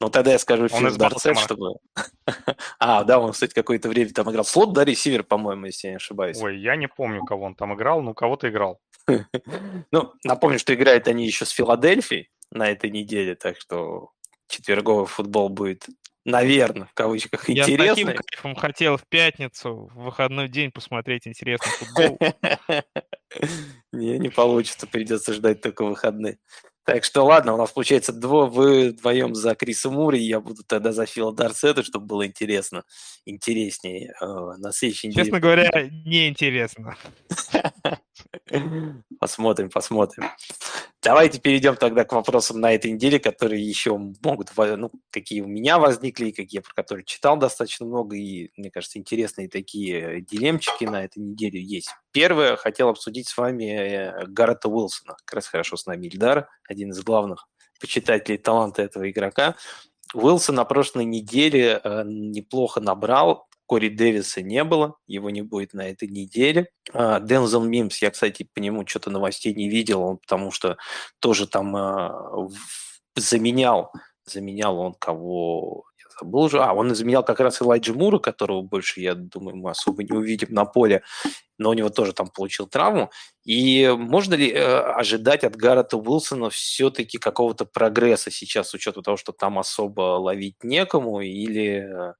Ну, 0.00 0.10
тогда 0.10 0.32
я 0.32 0.38
скажу 0.38 0.68
Фирс 0.68 0.96
Дарсет, 0.96 1.38
чтобы... 1.38 1.76
а, 2.78 3.04
да, 3.04 3.18
он, 3.18 3.32
кстати, 3.32 3.54
какое-то 3.54 3.88
время 3.88 4.10
там 4.10 4.30
играл. 4.30 4.44
Слот, 4.44 4.74
да, 4.74 4.84
ресивер, 4.84 5.22
по-моему, 5.22 5.66
если 5.66 5.88
я 5.88 5.92
не 5.92 5.96
ошибаюсь. 5.96 6.40
Ой, 6.42 6.58
я 6.58 6.76
не 6.76 6.88
помню, 6.88 7.24
кого 7.24 7.46
он 7.46 7.54
там 7.54 7.74
играл, 7.74 8.02
но 8.02 8.12
кого-то 8.12 8.48
играл. 8.50 8.80
ну, 9.90 10.12
напомню, 10.24 10.58
что 10.58 10.74
играют 10.74 11.08
они 11.08 11.26
еще 11.26 11.46
с 11.46 11.50
Филадельфией 11.50 12.30
на 12.50 12.70
этой 12.70 12.90
неделе, 12.90 13.34
так 13.34 13.58
что 13.58 14.10
четверговый 14.48 15.06
футбол 15.06 15.48
будет 15.48 15.86
наверное, 16.24 16.86
в 16.86 16.94
кавычках, 16.94 17.48
Я 17.48 17.64
интересный. 17.64 17.86
Я 17.86 17.92
с 17.92 17.96
таким 17.96 18.14
кайфом 18.14 18.54
хотел 18.54 18.96
в 18.96 19.06
пятницу, 19.06 19.90
в 19.94 20.04
выходной 20.04 20.48
день 20.48 20.70
посмотреть 20.70 21.26
интересный 21.26 21.70
футбол. 21.70 22.18
Не, 23.92 24.18
не 24.18 24.28
получится, 24.28 24.86
придется 24.86 25.32
ждать 25.32 25.62
только 25.62 25.84
выходные. 25.84 26.38
Так 26.84 27.04
что 27.04 27.24
ладно, 27.24 27.54
у 27.54 27.56
нас 27.56 27.70
получается 27.70 28.12
дво, 28.12 28.46
вы 28.46 28.90
вдвоем 28.90 29.34
за 29.34 29.54
Криса 29.54 29.88
Мури, 29.88 30.18
я 30.18 30.40
буду 30.40 30.64
тогда 30.66 30.92
за 30.92 31.06
Фила 31.06 31.32
Дарсета, 31.32 31.84
чтобы 31.84 32.06
было 32.06 32.26
интересно, 32.26 32.82
интереснее. 33.24 34.14
Э, 34.20 34.56
на 34.58 34.72
следующей 34.72 35.08
неделе. 35.08 35.24
Честно 35.24 35.40
говоря, 35.40 35.70
неинтересно. 36.04 36.96
Посмотрим, 39.20 39.70
посмотрим. 39.70 40.24
Давайте 41.02 41.40
перейдем 41.40 41.76
тогда 41.76 42.04
к 42.04 42.12
вопросам 42.12 42.60
на 42.60 42.72
этой 42.72 42.92
неделе, 42.92 43.18
которые 43.18 43.62
еще 43.62 43.96
могут, 44.22 44.50
ну, 44.56 44.92
какие 45.10 45.40
у 45.40 45.48
меня 45.48 45.78
возникли, 45.78 46.30
какие, 46.30 46.60
про 46.60 46.72
которые 46.74 47.04
читал 47.04 47.36
достаточно 47.36 47.86
много, 47.86 48.16
и, 48.16 48.50
мне 48.56 48.70
кажется, 48.70 48.98
интересные 48.98 49.48
такие 49.48 50.20
дилемчики 50.20 50.84
на 50.84 51.04
этой 51.04 51.18
неделе 51.18 51.60
есть. 51.60 51.90
Первое, 52.12 52.56
хотел 52.56 52.88
обсудить 52.88 53.28
с 53.28 53.36
вами 53.36 53.64
э, 53.64 54.26
Гаррета 54.26 54.68
Уилсона. 54.68 55.16
Как 55.24 55.34
раз 55.36 55.46
хорошо 55.48 55.76
с 55.76 55.86
нами 55.86 56.06
Ильдар, 56.06 56.48
один 56.68 56.90
из 56.90 57.02
главных 57.02 57.48
почитателей 57.80 58.38
таланта 58.38 58.82
этого 58.82 59.10
игрока. 59.10 59.56
Уилсон 60.14 60.54
на 60.54 60.64
прошлой 60.64 61.04
неделе 61.04 61.80
э, 61.82 62.02
неплохо 62.04 62.80
набрал, 62.80 63.48
Кори 63.72 63.88
Дэвиса 63.88 64.42
не 64.42 64.64
было, 64.64 64.96
его 65.06 65.30
не 65.30 65.40
будет 65.40 65.72
на 65.72 65.88
этой 65.88 66.06
неделе. 66.06 66.68
А, 66.92 67.20
Дензел 67.20 67.64
Мимс, 67.64 68.02
я, 68.02 68.10
кстати, 68.10 68.46
по 68.54 68.60
нему 68.60 68.86
что-то 68.86 69.08
новостей 69.08 69.54
не 69.54 69.70
видел, 69.70 70.18
потому 70.18 70.50
что 70.50 70.76
тоже 71.20 71.46
там 71.46 71.74
а, 71.74 72.50
заменял, 73.16 73.90
заменял 74.26 74.78
он 74.78 74.92
кого, 74.92 75.84
я 75.98 76.04
забыл 76.20 76.42
уже, 76.42 76.62
а, 76.62 76.74
он 76.74 76.94
заменял 76.94 77.24
как 77.24 77.40
раз 77.40 77.62
Элайджа 77.62 77.94
Мура, 77.94 78.18
которого 78.18 78.60
больше, 78.60 79.00
я 79.00 79.14
думаю, 79.14 79.56
мы 79.56 79.70
особо 79.70 80.04
не 80.04 80.12
увидим 80.12 80.48
на 80.50 80.66
поле, 80.66 81.02
но 81.56 81.70
у 81.70 81.72
него 81.72 81.88
тоже 81.88 82.12
там 82.12 82.28
получил 82.28 82.66
травму. 82.66 83.10
И 83.42 83.90
можно 83.96 84.34
ли 84.34 84.52
э, 84.52 84.80
ожидать 84.80 85.44
от 85.44 85.56
Гаррета 85.56 85.96
Уилсона 85.96 86.50
все-таки 86.50 87.16
какого-то 87.16 87.64
прогресса 87.64 88.30
сейчас, 88.30 88.68
с 88.68 88.74
учетом 88.74 89.02
того, 89.02 89.16
что 89.16 89.32
там 89.32 89.58
особо 89.58 90.18
ловить 90.18 90.62
некому, 90.62 91.22
или 91.22 92.14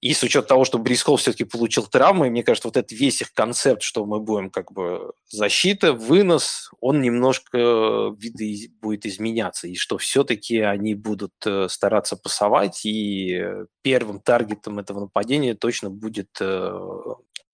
и 0.00 0.12
с 0.12 0.22
учетом 0.22 0.48
того, 0.48 0.64
что 0.64 0.78
Брис 0.78 1.02
Холл 1.02 1.16
все-таки 1.16 1.44
получил 1.44 1.86
травмы, 1.86 2.30
мне 2.30 2.42
кажется, 2.42 2.68
вот 2.68 2.76
этот 2.76 2.92
весь 2.92 3.22
их 3.22 3.32
концепт, 3.32 3.82
что 3.82 4.04
мы 4.04 4.20
будем 4.20 4.50
как 4.50 4.72
бы 4.72 5.12
защита, 5.28 5.92
вынос, 5.92 6.70
он 6.80 7.00
немножко 7.00 8.10
виды 8.18 8.70
будет 8.80 9.06
изменяться, 9.06 9.68
и 9.68 9.74
что 9.74 9.96
все-таки 9.98 10.60
они 10.60 10.94
будут 10.94 11.32
э, 11.46 11.68
стараться 11.68 12.16
пасовать, 12.16 12.84
и 12.84 13.42
первым 13.82 14.20
таргетом 14.20 14.78
этого 14.78 15.00
нападения 15.00 15.54
точно 15.54 15.90
будет 15.90 16.28
э, 16.40 16.78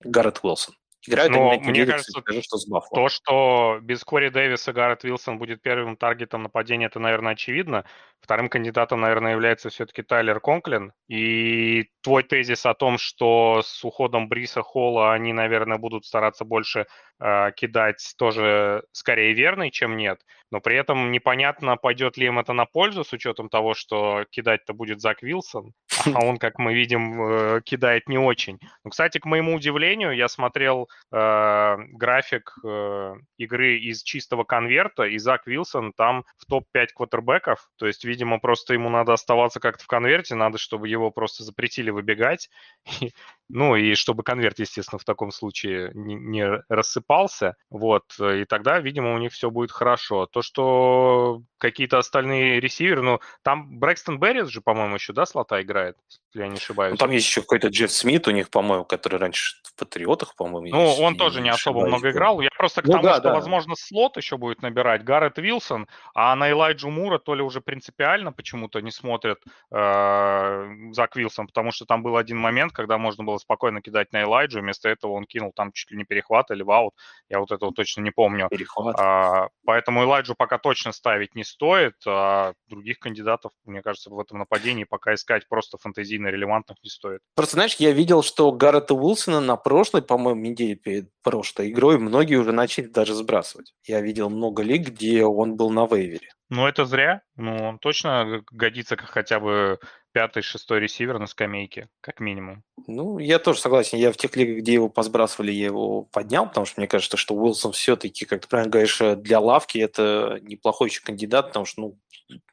Гаррет 0.01 0.41
Уилсон. 0.43 0.75
Играют 1.07 1.33
Но 1.33 1.51
они 1.51 1.69
мне 1.69 1.85
кажется, 1.85 2.21
скажу, 2.21 2.43
что 2.43 2.59
с 2.59 2.67
То, 2.95 3.09
что 3.09 3.79
без 3.83 4.05
Кори 4.05 4.29
Дэвиса 4.29 4.73
Гаррет 4.73 5.03
Вилсон 5.03 5.39
будет 5.39 5.61
первым 5.61 5.97
таргетом 5.97 6.45
нападения, 6.45 6.87
это, 6.87 7.01
наверное, 7.01 7.33
очевидно. 7.33 7.85
Вторым 8.21 8.49
кандидатом, 8.49 9.01
наверное, 9.01 9.33
является 9.33 9.69
все-таки 9.69 10.03
Тайлер 10.03 10.39
Конклин. 10.39 10.93
И 11.09 11.89
твой 12.03 12.23
тезис 12.23 12.67
о 12.67 12.75
том, 12.75 12.99
что 12.99 13.63
с 13.65 13.85
уходом 13.85 14.29
Бриса 14.29 14.63
Холла 14.63 15.13
они, 15.13 15.33
наверное, 15.33 15.77
будут 15.77 16.07
стараться 16.07 16.45
больше 16.45 16.87
э, 17.19 17.51
кидать, 17.57 18.15
тоже 18.17 18.85
скорее 18.93 19.33
верный, 19.33 19.73
чем 19.73 19.97
нет. 19.97 20.21
Но 20.53 20.61
при 20.61 20.77
этом 20.77 21.11
непонятно, 21.11 21.77
пойдет 21.77 22.17
ли 22.17 22.27
им 22.27 22.39
это 22.39 22.53
на 22.53 22.67
пользу, 22.67 23.03
с 23.03 23.13
учетом 23.13 23.49
того, 23.49 23.75
что 23.75 24.25
кидать-то 24.31 24.73
будет 24.73 25.01
Зак 25.01 25.23
Вилсон, 25.23 25.73
а 26.15 26.25
он, 26.25 26.37
как 26.39 26.59
мы 26.59 26.75
видим, 26.75 27.23
э, 27.23 27.61
кидает 27.65 28.09
не 28.09 28.19
очень. 28.19 28.61
Но, 28.85 28.91
кстати, 28.91 29.19
к 29.19 29.25
моему 29.25 29.57
удивлению, 29.57 30.15
я 30.15 30.29
смотрел 30.29 30.89
э, 31.11 31.77
график 31.93 32.55
э, 32.65 33.15
игры 33.37 33.79
из 33.79 34.03
чистого 34.03 34.45
конверта, 34.45 35.05
и 35.05 35.19
Зак 35.19 35.47
Вилсон 35.47 35.93
там 35.93 36.25
в 36.37 36.47
топ-5 36.47 36.89
квотербеков, 36.95 37.69
то 37.77 37.87
есть 37.87 38.05
видимо, 38.05 38.39
просто 38.39 38.75
ему 38.75 38.89
надо 38.89 39.13
оставаться 39.13 39.61
как-то 39.61 39.85
в 39.85 39.87
конверте, 39.87 40.35
надо, 40.35 40.59
чтобы 40.59 40.89
его 40.89 41.11
просто 41.11 41.45
запретили 41.45 41.91
выбегать. 41.91 42.51
ну, 43.49 43.77
и 43.77 43.95
чтобы 43.95 44.23
конверт, 44.23 44.59
естественно, 44.59 44.99
в 44.99 45.05
таком 45.05 45.31
случае 45.31 45.91
не, 45.95 46.15
не 46.15 46.63
рассыпался. 46.69 47.57
Вот, 47.71 48.05
и 48.19 48.45
тогда, 48.45 48.79
видимо, 48.81 49.15
у 49.15 49.19
них 49.19 49.33
все 49.33 49.51
будет 49.51 49.71
хорошо. 49.71 50.27
То, 50.27 50.43
что 50.43 51.43
какие-то 51.59 51.99
остальные 51.99 52.61
ресиверы, 52.61 53.03
ну, 53.03 53.21
там 53.43 53.79
Брэкстон 53.79 54.19
Беррис 54.19 54.49
же, 54.49 54.61
по-моему, 54.61 54.97
еще, 54.97 55.13
да, 55.13 55.27
слота 55.27 55.61
играет, 55.63 55.97
если 56.09 56.45
я 56.45 56.49
не 56.49 56.57
ошибаюсь. 56.57 56.93
Ну, 56.93 56.97
там 56.97 57.11
есть 57.11 57.27
еще 57.27 57.43
какой-то 57.43 57.69
Джефф 57.69 57.91
Смит 57.93 58.27
у 58.29 58.31
них, 58.31 58.51
по-моему, 58.51 58.85
который 58.85 59.19
раньше 59.19 59.57
в 59.63 59.75
Патриотах, 59.79 60.35
по-моему. 60.35 60.69
Ну, 60.69 60.82
он 60.85 61.17
тоже 61.17 61.41
не, 61.41 61.51
особо 61.51 61.87
много 61.87 62.11
играл. 62.11 62.41
Я 62.41 62.51
просто 62.57 62.83
к 62.83 62.87
ну, 62.87 62.93
тому, 62.93 63.05
да, 63.05 63.15
что, 63.15 63.23
да. 63.25 63.35
возможно, 63.35 63.75
слот 63.77 64.17
еще 64.17 64.37
будет 64.37 64.63
набирать 64.63 65.05
Гаррет 65.05 65.39
Вилсон, 65.39 65.89
а 66.15 66.35
на 66.37 66.51
Элайджу 66.51 66.91
Мура 66.91 67.19
то 67.19 67.35
ли 67.35 67.43
уже 67.43 67.61
принципиально 67.61 68.33
почему-то 68.33 68.81
не 68.81 68.91
смотрят 68.91 69.39
э, 69.71 70.69
Зак 70.93 71.17
Вилсон, 71.17 71.47
потому 71.47 71.73
что 71.73 71.85
там 71.85 72.03
был 72.03 72.17
один 72.17 72.39
момент, 72.39 72.73
когда 72.73 72.99
можно 72.99 73.25
было 73.25 73.39
спокойно 73.39 73.81
кидать 73.81 74.13
на 74.13 74.23
Элайджу, 74.23 74.61
вместо 74.61 74.89
этого 74.89 75.13
он 75.13 75.25
кинул 75.25 75.53
там 75.55 75.73
чуть 75.73 75.91
ли 75.91 75.97
не 75.97 76.05
перехват 76.05 76.51
или 76.51 76.63
ваут, 76.63 76.95
я 77.29 77.41
вот 77.41 77.53
этого 77.53 77.73
точно 77.73 78.03
не 78.03 78.11
помню. 78.11 78.49
Перехват. 78.51 78.97
А, 78.99 79.49
поэтому 79.65 80.03
Элайджу 80.03 80.35
пока 80.35 80.59
точно 80.59 80.93
ставить 80.93 81.35
не 81.35 81.45
стоит, 81.45 81.95
а 82.07 82.53
других 82.69 82.99
кандидатов, 82.99 83.53
мне 83.65 83.83
кажется, 83.83 84.11
в 84.11 84.19
этом 84.19 84.39
нападении 84.39 84.85
пока 84.85 85.15
искать 85.15 85.49
просто 85.49 85.79
фантазийно 85.79 86.29
релевантных 86.29 86.79
не 86.83 86.91
стоит. 86.91 87.21
Просто, 87.35 87.55
знаешь, 87.55 87.77
я 87.77 87.93
видел, 87.93 88.23
что 88.23 88.53
Гаррета 88.53 88.95
Уилсона 88.95 89.41
на 89.41 89.57
прошлой, 89.57 90.03
по-моему, 90.03 90.41
неделе 90.41 90.72
перед 90.75 91.11
прошлой 91.23 91.71
игрой 91.71 91.99
многие 91.99 92.37
уже 92.37 92.53
начали 92.53 92.87
даже 92.87 93.15
сбрасывать. 93.15 93.75
Я 93.85 94.01
видел 94.01 94.31
много 94.31 94.63
лиг, 94.63 94.89
где 94.89 95.25
он 95.25 95.57
был 95.57 95.71
на 95.71 95.87
вейвере. 95.87 96.29
Ну, 96.49 96.67
это 96.67 96.85
зря. 96.85 97.23
Ну, 97.37 97.57
он 97.57 97.79
точно 97.79 98.43
годится 98.51 98.97
как 98.97 99.09
хотя 99.09 99.41
бы 99.41 99.79
пятый, 100.13 100.43
шестой 100.43 100.81
ресивер 100.81 101.19
на 101.19 101.27
скамейке, 101.27 101.89
как 102.01 102.21
минимум. 102.21 102.63
Ну, 102.87 103.19
я 103.19 103.39
тоже 103.39 103.61
согласен. 103.61 103.99
Я 103.99 104.13
в 104.13 104.17
тех 104.17 104.35
лигах, 104.37 104.59
где 104.59 104.75
его 104.75 104.89
позбрасывали, 104.89 105.53
я 105.53 105.67
его 105.67 106.03
поднял, 106.03 106.47
потому 106.47 106.67
что 106.67 106.81
мне 106.81 106.89
кажется, 106.89 107.17
что 107.17 107.35
Уилсон 107.35 107.73
все-таки, 107.73 108.25
как 108.25 108.43
ты 108.43 108.49
правильно 108.49 108.71
говоришь, 108.71 109.01
для 109.19 109.41
лавки 109.41 109.79
это 109.79 110.39
неплохой 110.43 110.89
еще 110.89 111.03
кандидат, 111.03 111.49
потому 111.49 111.65
что, 111.65 111.81
ну, 111.81 111.99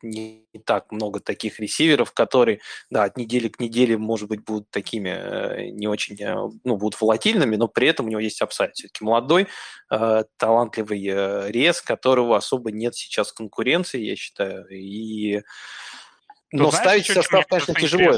не 0.01 0.45
так 0.65 0.91
много 0.91 1.19
таких 1.19 1.59
ресиверов, 1.59 2.11
которые, 2.11 2.59
да, 2.89 3.03
от 3.03 3.17
недели 3.17 3.47
к 3.47 3.59
неделе, 3.59 3.97
может 3.97 4.29
быть, 4.29 4.43
будут 4.43 4.69
такими 4.71 5.09
э, 5.09 5.69
не 5.69 5.87
очень, 5.87 6.21
э, 6.21 6.35
ну, 6.63 6.77
будут 6.77 6.99
волатильными, 6.99 7.55
но 7.55 7.67
при 7.67 7.87
этом 7.87 8.07
у 8.07 8.09
него 8.09 8.19
есть 8.19 8.41
upside. 8.41 8.75
Все-таки 8.75 9.03
молодой, 9.03 9.47
э, 9.91 10.23
талантливый 10.37 11.51
рес, 11.51 11.81
которого 11.81 12.37
особо 12.37 12.71
нет 12.71 12.95
сейчас 12.95 13.31
конкуренции, 13.31 14.01
я 14.01 14.15
считаю, 14.15 14.67
и 14.69 15.41
но 16.51 16.71
знаешь, 16.71 17.03
ставить 17.03 17.05
состав, 17.07 17.45
конечно, 17.47 17.73
тяжело. 17.75 18.17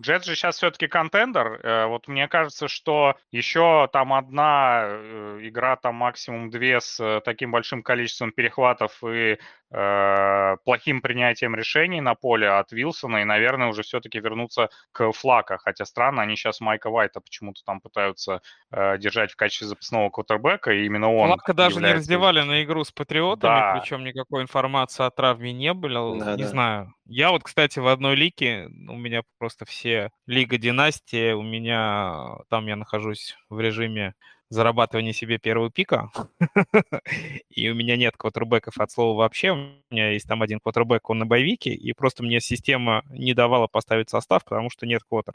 Джетс 0.00 0.24
же 0.24 0.34
сейчас 0.34 0.56
все-таки 0.56 0.86
contender. 0.86 1.60
Э, 1.62 1.86
вот 1.86 2.08
мне 2.08 2.26
кажется, 2.28 2.68
что 2.68 3.16
еще 3.30 3.88
там 3.92 4.14
одна 4.14 4.82
э, 4.84 5.38
игра, 5.42 5.76
там 5.76 5.96
максимум 5.96 6.50
две 6.50 6.80
с 6.80 6.98
э, 6.98 7.20
таким 7.24 7.50
большим 7.50 7.82
количеством 7.82 8.32
перехватов 8.32 9.02
и 9.04 9.38
плохим 9.68 11.00
принятием 11.02 11.56
решений 11.56 12.00
на 12.00 12.14
поле 12.14 12.48
от 12.48 12.72
Вилсона, 12.72 13.22
и, 13.22 13.24
наверное, 13.24 13.68
уже 13.68 13.82
все-таки 13.82 14.20
вернуться 14.20 14.70
к 14.92 15.10
Флака. 15.12 15.58
Хотя 15.58 15.84
странно, 15.84 16.22
они 16.22 16.36
сейчас 16.36 16.60
Майка 16.60 16.90
Вайта 16.90 17.20
почему-то 17.20 17.62
там 17.64 17.80
пытаются 17.80 18.42
э, 18.70 18.98
держать 18.98 19.32
в 19.32 19.36
качестве 19.36 19.66
запасного 19.66 20.10
квотербека, 20.10 20.70
и 20.72 20.84
именно 20.86 21.12
он 21.12 21.28
Флака 21.28 21.52
даже 21.52 21.80
не 21.80 21.92
раздевали 21.92 22.42
на 22.42 22.62
игру 22.62 22.84
с 22.84 22.92
Патриотами, 22.92 23.50
да. 23.50 23.78
причем 23.78 24.04
никакой 24.04 24.42
информации 24.42 25.04
о 25.04 25.10
травме 25.10 25.52
не 25.52 25.74
было. 25.74 26.18
Да, 26.18 26.36
не 26.36 26.42
да. 26.44 26.48
знаю. 26.48 26.94
Я 27.04 27.30
вот, 27.30 27.42
кстати, 27.42 27.78
в 27.78 27.86
одной 27.86 28.16
лиге, 28.16 28.66
у 28.66 28.96
меня 28.96 29.22
просто 29.38 29.64
все 29.64 30.10
Лига 30.26 30.58
Династии, 30.58 31.32
у 31.32 31.42
меня 31.42 32.36
там 32.50 32.66
я 32.66 32.76
нахожусь 32.76 33.36
в 33.48 33.60
режиме 33.60 34.14
зарабатывания 34.48 35.12
себе 35.12 35.38
первого 35.38 35.70
пика, 35.70 36.10
и 37.50 37.68
у 37.68 37.74
меня 37.74 37.96
нет 37.96 38.16
квотербеков 38.16 38.78
от 38.78 38.90
слова 38.90 39.16
вообще, 39.18 39.50
у 39.52 39.56
меня 39.90 40.12
есть 40.12 40.26
там 40.28 40.42
один 40.42 40.60
квотербек, 40.60 41.08
он 41.10 41.18
на 41.18 41.26
bye 41.26 41.41
week 41.41 41.60
е, 41.60 41.70
и 41.70 41.92
просто 41.92 42.22
мне 42.22 42.40
система 42.40 43.02
не 43.10 43.34
давала 43.34 43.66
поставить 43.66 44.10
состав, 44.10 44.44
потому 44.44 44.70
что 44.70 44.86
нет 44.86 45.02
квотер. 45.08 45.34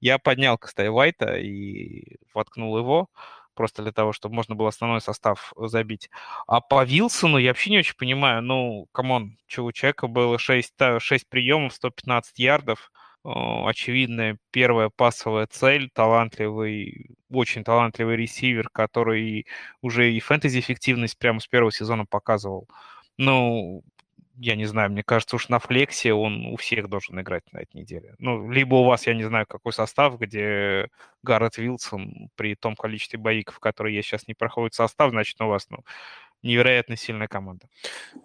Я 0.00 0.18
поднял, 0.18 0.58
кстати, 0.58 0.88
Вайта 0.88 1.36
и 1.36 2.16
воткнул 2.34 2.76
его, 2.78 3.08
просто 3.54 3.82
для 3.82 3.92
того, 3.92 4.12
чтобы 4.12 4.36
можно 4.36 4.54
было 4.54 4.68
основной 4.68 5.00
состав 5.00 5.52
забить. 5.56 6.10
А 6.46 6.60
по 6.60 6.84
Вилсону 6.84 7.38
я 7.38 7.50
вообще 7.50 7.70
не 7.70 7.78
очень 7.78 7.96
понимаю, 7.96 8.40
ну, 8.40 8.86
come 8.92 9.17
on, 9.17 9.36
у 9.58 9.72
человека 9.72 10.06
было 10.06 10.38
6, 10.38 10.74
6 11.00 11.28
приемов, 11.28 11.74
115 11.74 12.38
ярдов, 12.38 12.92
очевидная 13.24 14.38
первая 14.50 14.90
пасовая 14.94 15.46
цель, 15.46 15.90
талантливый, 15.90 17.16
очень 17.30 17.64
талантливый 17.64 18.16
ресивер, 18.16 18.68
который 18.70 19.46
уже 19.82 20.12
и 20.12 20.20
фэнтези-эффективность 20.20 21.18
прямо 21.18 21.40
с 21.40 21.46
первого 21.46 21.72
сезона 21.72 22.06
показывал. 22.06 22.68
Ну, 23.18 23.82
я 24.36 24.54
не 24.54 24.66
знаю, 24.66 24.90
мне 24.90 25.02
кажется, 25.02 25.36
уж 25.36 25.48
на 25.48 25.58
флексе 25.58 26.12
он 26.12 26.46
у 26.46 26.56
всех 26.56 26.88
должен 26.88 27.20
играть 27.20 27.42
на 27.52 27.58
этой 27.58 27.76
неделе. 27.78 28.14
Ну, 28.18 28.48
либо 28.50 28.76
у 28.76 28.84
вас, 28.84 29.06
я 29.06 29.14
не 29.14 29.24
знаю, 29.24 29.46
какой 29.48 29.72
состав, 29.72 30.18
где 30.18 30.88
Гаррет 31.24 31.58
Вилсон 31.58 32.30
при 32.36 32.54
том 32.54 32.76
количестве 32.76 33.18
боиков, 33.18 33.58
которые 33.58 33.96
я 33.96 34.02
сейчас 34.02 34.28
не 34.28 34.34
проходит 34.34 34.74
состав, 34.74 35.10
значит, 35.10 35.40
у 35.40 35.46
вас, 35.48 35.68
ну, 35.70 35.78
невероятно 36.42 36.96
сильная 36.96 37.28
команда. 37.28 37.66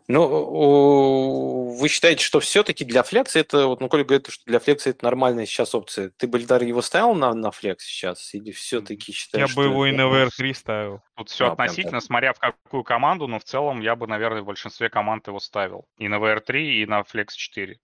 Ну, 0.07 1.75
вы 1.77 1.87
считаете, 1.89 2.23
что 2.23 2.39
все-таки 2.39 2.85
для 2.85 3.03
флекса 3.03 3.39
это, 3.39 3.67
вот, 3.67 3.81
ну, 3.81 3.89
Коля 3.89 4.03
говорит, 4.03 4.27
что 4.29 4.43
для 4.45 4.59
флекса 4.59 4.91
это 4.91 5.03
нормальная 5.03 5.45
сейчас 5.45 5.73
опция. 5.73 6.11
Ты, 6.17 6.27
Бальдар, 6.27 6.63
его 6.63 6.81
ставил 6.81 7.15
на, 7.15 7.33
на 7.33 7.51
флекс 7.51 7.85
сейчас? 7.85 8.33
Или 8.33 8.51
все-таки 8.51 9.11
считаешь, 9.11 9.49
Я 9.49 9.55
бы 9.55 9.65
его 9.65 9.85
и 9.87 9.91
на 9.91 10.03
VR3 10.03 10.53
ставил. 10.53 11.01
Тут 11.15 11.29
все 11.29 11.47
а, 11.47 11.51
относительно, 11.51 12.01
смотря 12.01 12.33
в 12.33 12.39
какую 12.39 12.83
команду, 12.83 13.27
но 13.27 13.37
в 13.39 13.43
целом 13.43 13.81
я 13.81 13.95
бы, 13.95 14.07
наверное, 14.07 14.41
в 14.41 14.45
большинстве 14.45 14.89
команд 14.89 15.27
его 15.27 15.39
ставил. 15.39 15.85
И 15.97 16.07
на 16.07 16.15
VR3, 16.15 16.59
и 16.59 16.85
на 16.87 17.01
Flex 17.01 17.27
4. 17.35 17.77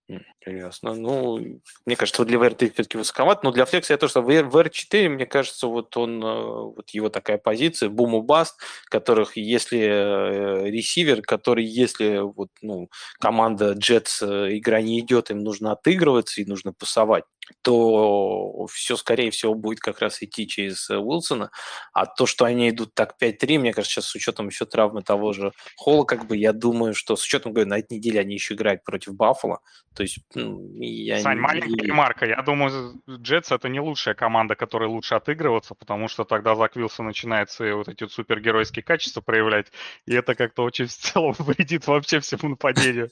Ясно. 0.47 0.95
Ну, 0.95 1.61
мне 1.85 1.95
кажется, 1.95 2.25
для 2.25 2.39
VR3 2.39 2.73
все-таки 2.73 2.97
высоковат, 2.97 3.43
но 3.43 3.51
для 3.51 3.65
Flex 3.65 3.85
я 3.89 3.97
тоже 3.97 4.19
VR, 4.19 4.49
VR4, 4.49 5.09
мне 5.09 5.27
кажется, 5.27 5.67
вот 5.67 5.95
он, 5.95 6.23
э, 6.23 6.43
вот 6.75 6.89
его 6.89 7.09
такая 7.09 7.37
позиция, 7.37 7.89
бум 7.89 8.19
баст, 8.25 8.59
которых, 8.85 9.37
если 9.37 9.79
э, 9.79 10.69
ресивер, 10.69 11.21
который, 11.21 11.65
если 11.65 12.19
вот, 12.19 12.49
ну, 12.61 12.89
команда 13.19 13.73
Jets 13.73 14.21
э, 14.21 14.57
игра 14.57 14.81
не 14.81 14.99
идет, 15.01 15.29
им 15.29 15.39
нужно 15.39 15.73
отыгрываться 15.73 16.41
и 16.41 16.45
нужно 16.45 16.73
пасовать, 16.73 17.25
то 17.61 18.65
все, 18.67 18.95
скорее 18.95 19.31
всего, 19.31 19.53
будет 19.53 19.79
как 19.79 19.99
раз 19.99 20.21
идти 20.21 20.47
через 20.47 20.89
Уилсона. 20.89 21.51
А 21.93 22.05
то, 22.05 22.25
что 22.25 22.45
они 22.45 22.69
идут 22.69 22.93
так 22.93 23.17
5-3, 23.21 23.59
мне 23.59 23.73
кажется, 23.73 23.95
сейчас 23.95 24.05
с 24.05 24.15
учетом 24.15 24.47
еще 24.47 24.65
травмы 24.65 25.01
того 25.01 25.33
же 25.33 25.51
Холла, 25.75 26.05
как 26.05 26.27
бы 26.27 26.37
я 26.37 26.53
думаю, 26.53 26.93
что 26.93 27.15
с 27.15 27.23
учетом, 27.23 27.53
говорю, 27.53 27.69
на 27.69 27.79
этой 27.79 27.97
неделе 27.97 28.19
они 28.19 28.35
еще 28.35 28.53
играют 28.53 28.83
против 28.83 29.15
Баффала. 29.15 29.59
То 29.95 30.03
есть 30.03 30.19
ну, 30.33 30.61
я 30.75 31.19
Сань, 31.19 31.37
не... 31.37 31.41
маленькая 31.41 31.85
ремарка. 31.85 32.25
Я 32.25 32.41
думаю, 32.41 33.01
Джетс 33.09 33.51
это 33.51 33.67
не 33.69 33.79
лучшая 33.79 34.15
команда, 34.15 34.55
которой 34.55 34.87
лучше 34.87 35.15
отыгрываться, 35.15 35.75
потому 35.75 36.07
что 36.07 36.23
тогда 36.23 36.55
Зак 36.55 36.75
Вилсон 36.75 37.07
начинает 37.07 37.49
свои 37.51 37.73
вот 37.73 37.89
эти 37.89 38.03
вот 38.03 38.11
супергеройские 38.11 38.83
качества 38.83 39.21
проявлять, 39.21 39.67
и 40.05 40.13
это 40.13 40.35
как-то 40.35 40.63
очень 40.63 40.85
в 40.85 40.93
целом 40.93 41.35
вредит 41.39 41.87
вообще 41.87 42.19
всему 42.19 42.51
нападению. 42.51 43.09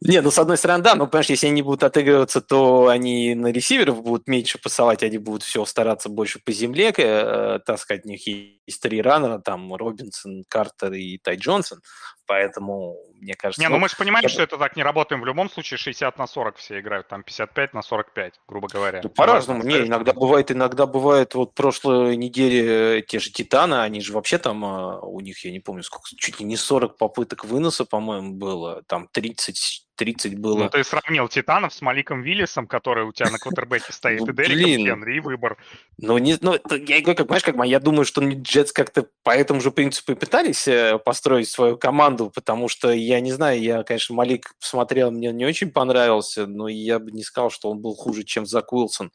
Не, 0.00 0.20
ну 0.20 0.30
с 0.30 0.38
одной 0.38 0.58
стороны, 0.58 0.82
да, 0.82 0.94
но, 0.94 1.06
понимаешь, 1.06 1.30
если 1.30 1.46
они 1.46 1.62
будут 1.62 1.82
отыгрываться, 1.82 2.40
то 2.40 2.88
они 2.88 3.34
на 3.34 3.48
ресиверов 3.48 4.02
будут 4.02 4.28
меньше 4.28 4.58
пасовать, 4.58 5.02
они 5.02 5.18
будут 5.18 5.42
все 5.42 5.64
стараться 5.64 6.08
больше 6.08 6.40
по 6.44 6.52
земле 6.52 6.92
э, 6.96 7.60
таскать. 7.64 8.04
Них 8.04 8.26
есть 8.26 8.55
три 8.74 9.00
раннера, 9.00 9.38
там 9.38 9.72
Робинсон, 9.74 10.44
Картер 10.48 10.92
и 10.92 11.18
Тай 11.18 11.36
Джонсон, 11.36 11.80
поэтому, 12.26 12.96
мне 13.14 13.34
кажется... 13.34 13.62
Не, 13.62 13.68
ну 13.68 13.78
мы 13.78 13.88
же 13.88 13.96
понимаем, 13.96 14.24
я... 14.24 14.28
что 14.28 14.42
это 14.42 14.58
так 14.58 14.76
не 14.76 14.82
работаем. 14.82 15.20
В 15.20 15.26
любом 15.26 15.48
случае 15.48 15.78
60 15.78 16.18
на 16.18 16.26
40 16.26 16.56
все 16.56 16.80
играют, 16.80 17.08
там 17.08 17.22
55 17.22 17.74
на 17.74 17.82
45, 17.82 18.34
грубо 18.48 18.68
говоря. 18.68 19.00
Ну, 19.02 19.08
по-разному. 19.08 19.62
Не, 19.62 19.86
иногда 19.86 20.12
бывает, 20.12 20.50
иногда 20.50 20.86
бывает, 20.86 21.34
вот 21.34 21.54
прошлой 21.54 22.16
неделе 22.16 23.02
те 23.02 23.18
же 23.18 23.30
Титаны, 23.30 23.76
они 23.76 24.00
же 24.00 24.12
вообще 24.12 24.38
там, 24.38 24.64
а, 24.64 25.00
у 25.00 25.20
них, 25.20 25.44
я 25.44 25.52
не 25.52 25.60
помню, 25.60 25.82
сколько, 25.82 26.08
чуть 26.16 26.40
ли 26.40 26.46
не 26.46 26.56
40 26.56 26.98
попыток 26.98 27.44
выноса, 27.44 27.84
по-моему, 27.84 28.32
было, 28.34 28.82
там 28.86 29.08
30 29.12 29.85
30 29.96 30.38
было. 30.38 30.64
Ну, 30.64 30.68
ты 30.70 30.84
сравнил 30.84 31.28
Титанов 31.28 31.72
с 31.74 31.80
Маликом 31.80 32.22
Виллисом, 32.22 32.66
который 32.66 33.04
у 33.04 33.12
тебя 33.12 33.30
на 33.30 33.38
квотербеке 33.38 33.92
стоит, 33.92 34.20
ну, 34.20 34.26
и 34.26 34.32
Дереком 34.32 34.86
Хенри, 34.86 35.16
и 35.16 35.20
выбор. 35.20 35.56
Ну, 35.98 36.18
не, 36.18 36.36
ну, 36.40 36.54
я 36.54 37.00
говорю, 37.00 37.16
как, 37.16 37.26
понимаешь, 37.26 37.42
как 37.42 37.56
я 37.66 37.80
думаю, 37.80 38.04
что 38.04 38.22
Джетс 38.22 38.72
как-то 38.72 39.08
по 39.22 39.30
этому 39.30 39.60
же 39.60 39.70
принципу 39.70 40.12
и 40.12 40.14
пытались 40.14 40.68
э, 40.68 40.98
построить 40.98 41.48
свою 41.48 41.76
команду, 41.76 42.30
потому 42.34 42.68
что, 42.68 42.92
я 42.92 43.20
не 43.20 43.32
знаю, 43.32 43.60
я, 43.60 43.82
конечно, 43.82 44.14
Малик 44.14 44.54
посмотрел, 44.60 45.10
мне 45.10 45.32
не 45.32 45.46
очень 45.46 45.70
понравился, 45.70 46.46
но 46.46 46.68
я 46.68 46.98
бы 46.98 47.10
не 47.10 47.24
сказал, 47.24 47.50
что 47.50 47.70
он 47.70 47.80
был 47.80 47.94
хуже, 47.94 48.22
чем 48.24 48.46
Зак 48.46 48.72
Уилсон. 48.72 49.10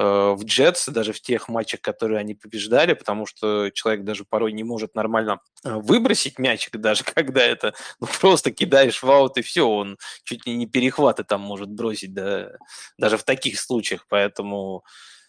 Э, 0.00 0.34
в 0.36 0.44
Джетс, 0.44 0.88
даже 0.88 1.12
в 1.12 1.20
тех 1.20 1.48
матчах, 1.48 1.80
которые 1.80 2.20
они 2.20 2.34
побеждали, 2.34 2.92
потому 2.92 3.26
что 3.26 3.70
человек 3.70 4.04
даже 4.04 4.24
порой 4.24 4.52
не 4.52 4.62
может 4.62 4.94
нормально 4.94 5.40
э, 5.64 5.74
выбросить 5.74 6.38
мячик, 6.38 6.76
даже 6.76 7.02
когда 7.02 7.40
это 7.40 7.74
ну, 7.98 8.06
просто 8.20 8.52
кидаешь 8.52 9.02
в 9.02 9.10
аут 9.10 9.38
и 9.38 9.42
все, 9.42 9.68
он 9.68 9.98
чуть 10.22 10.46
ли 10.46 10.54
не 10.54 10.66
перехваты 10.66 11.24
там 11.24 11.40
может 11.40 11.68
бросить, 11.68 12.14
да, 12.14 12.50
даже 12.96 13.18
в 13.18 13.24
таких 13.24 13.58
случаях, 13.58 14.06
поэтому 14.08 14.84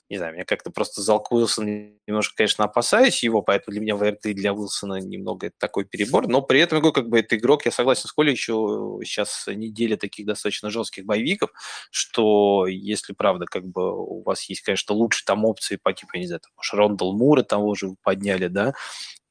не 0.09 0.17
знаю, 0.17 0.33
мне 0.33 0.43
как-то 0.45 0.71
просто 0.71 1.01
Залк 1.01 1.31
Уилсон 1.31 1.93
немножко, 2.07 2.35
конечно, 2.35 2.65
опасаюсь 2.65 3.21
его, 3.23 3.41
поэтому 3.41 3.73
для 3.73 3.81
меня 3.81 3.95
ВРТ 3.95 4.25
и 4.27 4.33
для 4.33 4.53
Уилсона 4.53 4.99
немного 4.99 5.47
это 5.47 5.55
такой 5.59 5.85
перебор, 5.85 6.27
но 6.27 6.41
при 6.41 6.59
этом 6.61 6.79
игру, 6.79 6.91
как 6.91 7.09
бы, 7.09 7.19
это 7.19 7.37
игрок, 7.37 7.65
я 7.65 7.71
согласен 7.71 8.07
с 8.07 8.11
Колей, 8.11 8.31
еще 8.31 8.99
сейчас 9.03 9.45
неделя 9.47 9.97
таких 9.97 10.25
достаточно 10.25 10.69
жестких 10.71 11.05
боевиков, 11.05 11.51
что 11.91 12.65
если, 12.67 13.13
правда, 13.13 13.45
как 13.45 13.65
бы 13.65 13.93
у 13.95 14.23
вас 14.23 14.49
есть, 14.49 14.61
конечно, 14.61 14.95
лучшие 14.95 15.25
там 15.25 15.45
опции 15.45 15.77
по 15.81 15.93
типу, 15.93 16.11
я 16.15 16.21
не 16.21 16.27
знаю, 16.27 16.41
там, 16.41 16.79
Рондал 16.79 17.13
Мура 17.15 17.43
того 17.43 17.75
же 17.75 17.95
подняли, 18.03 18.47
да, 18.47 18.73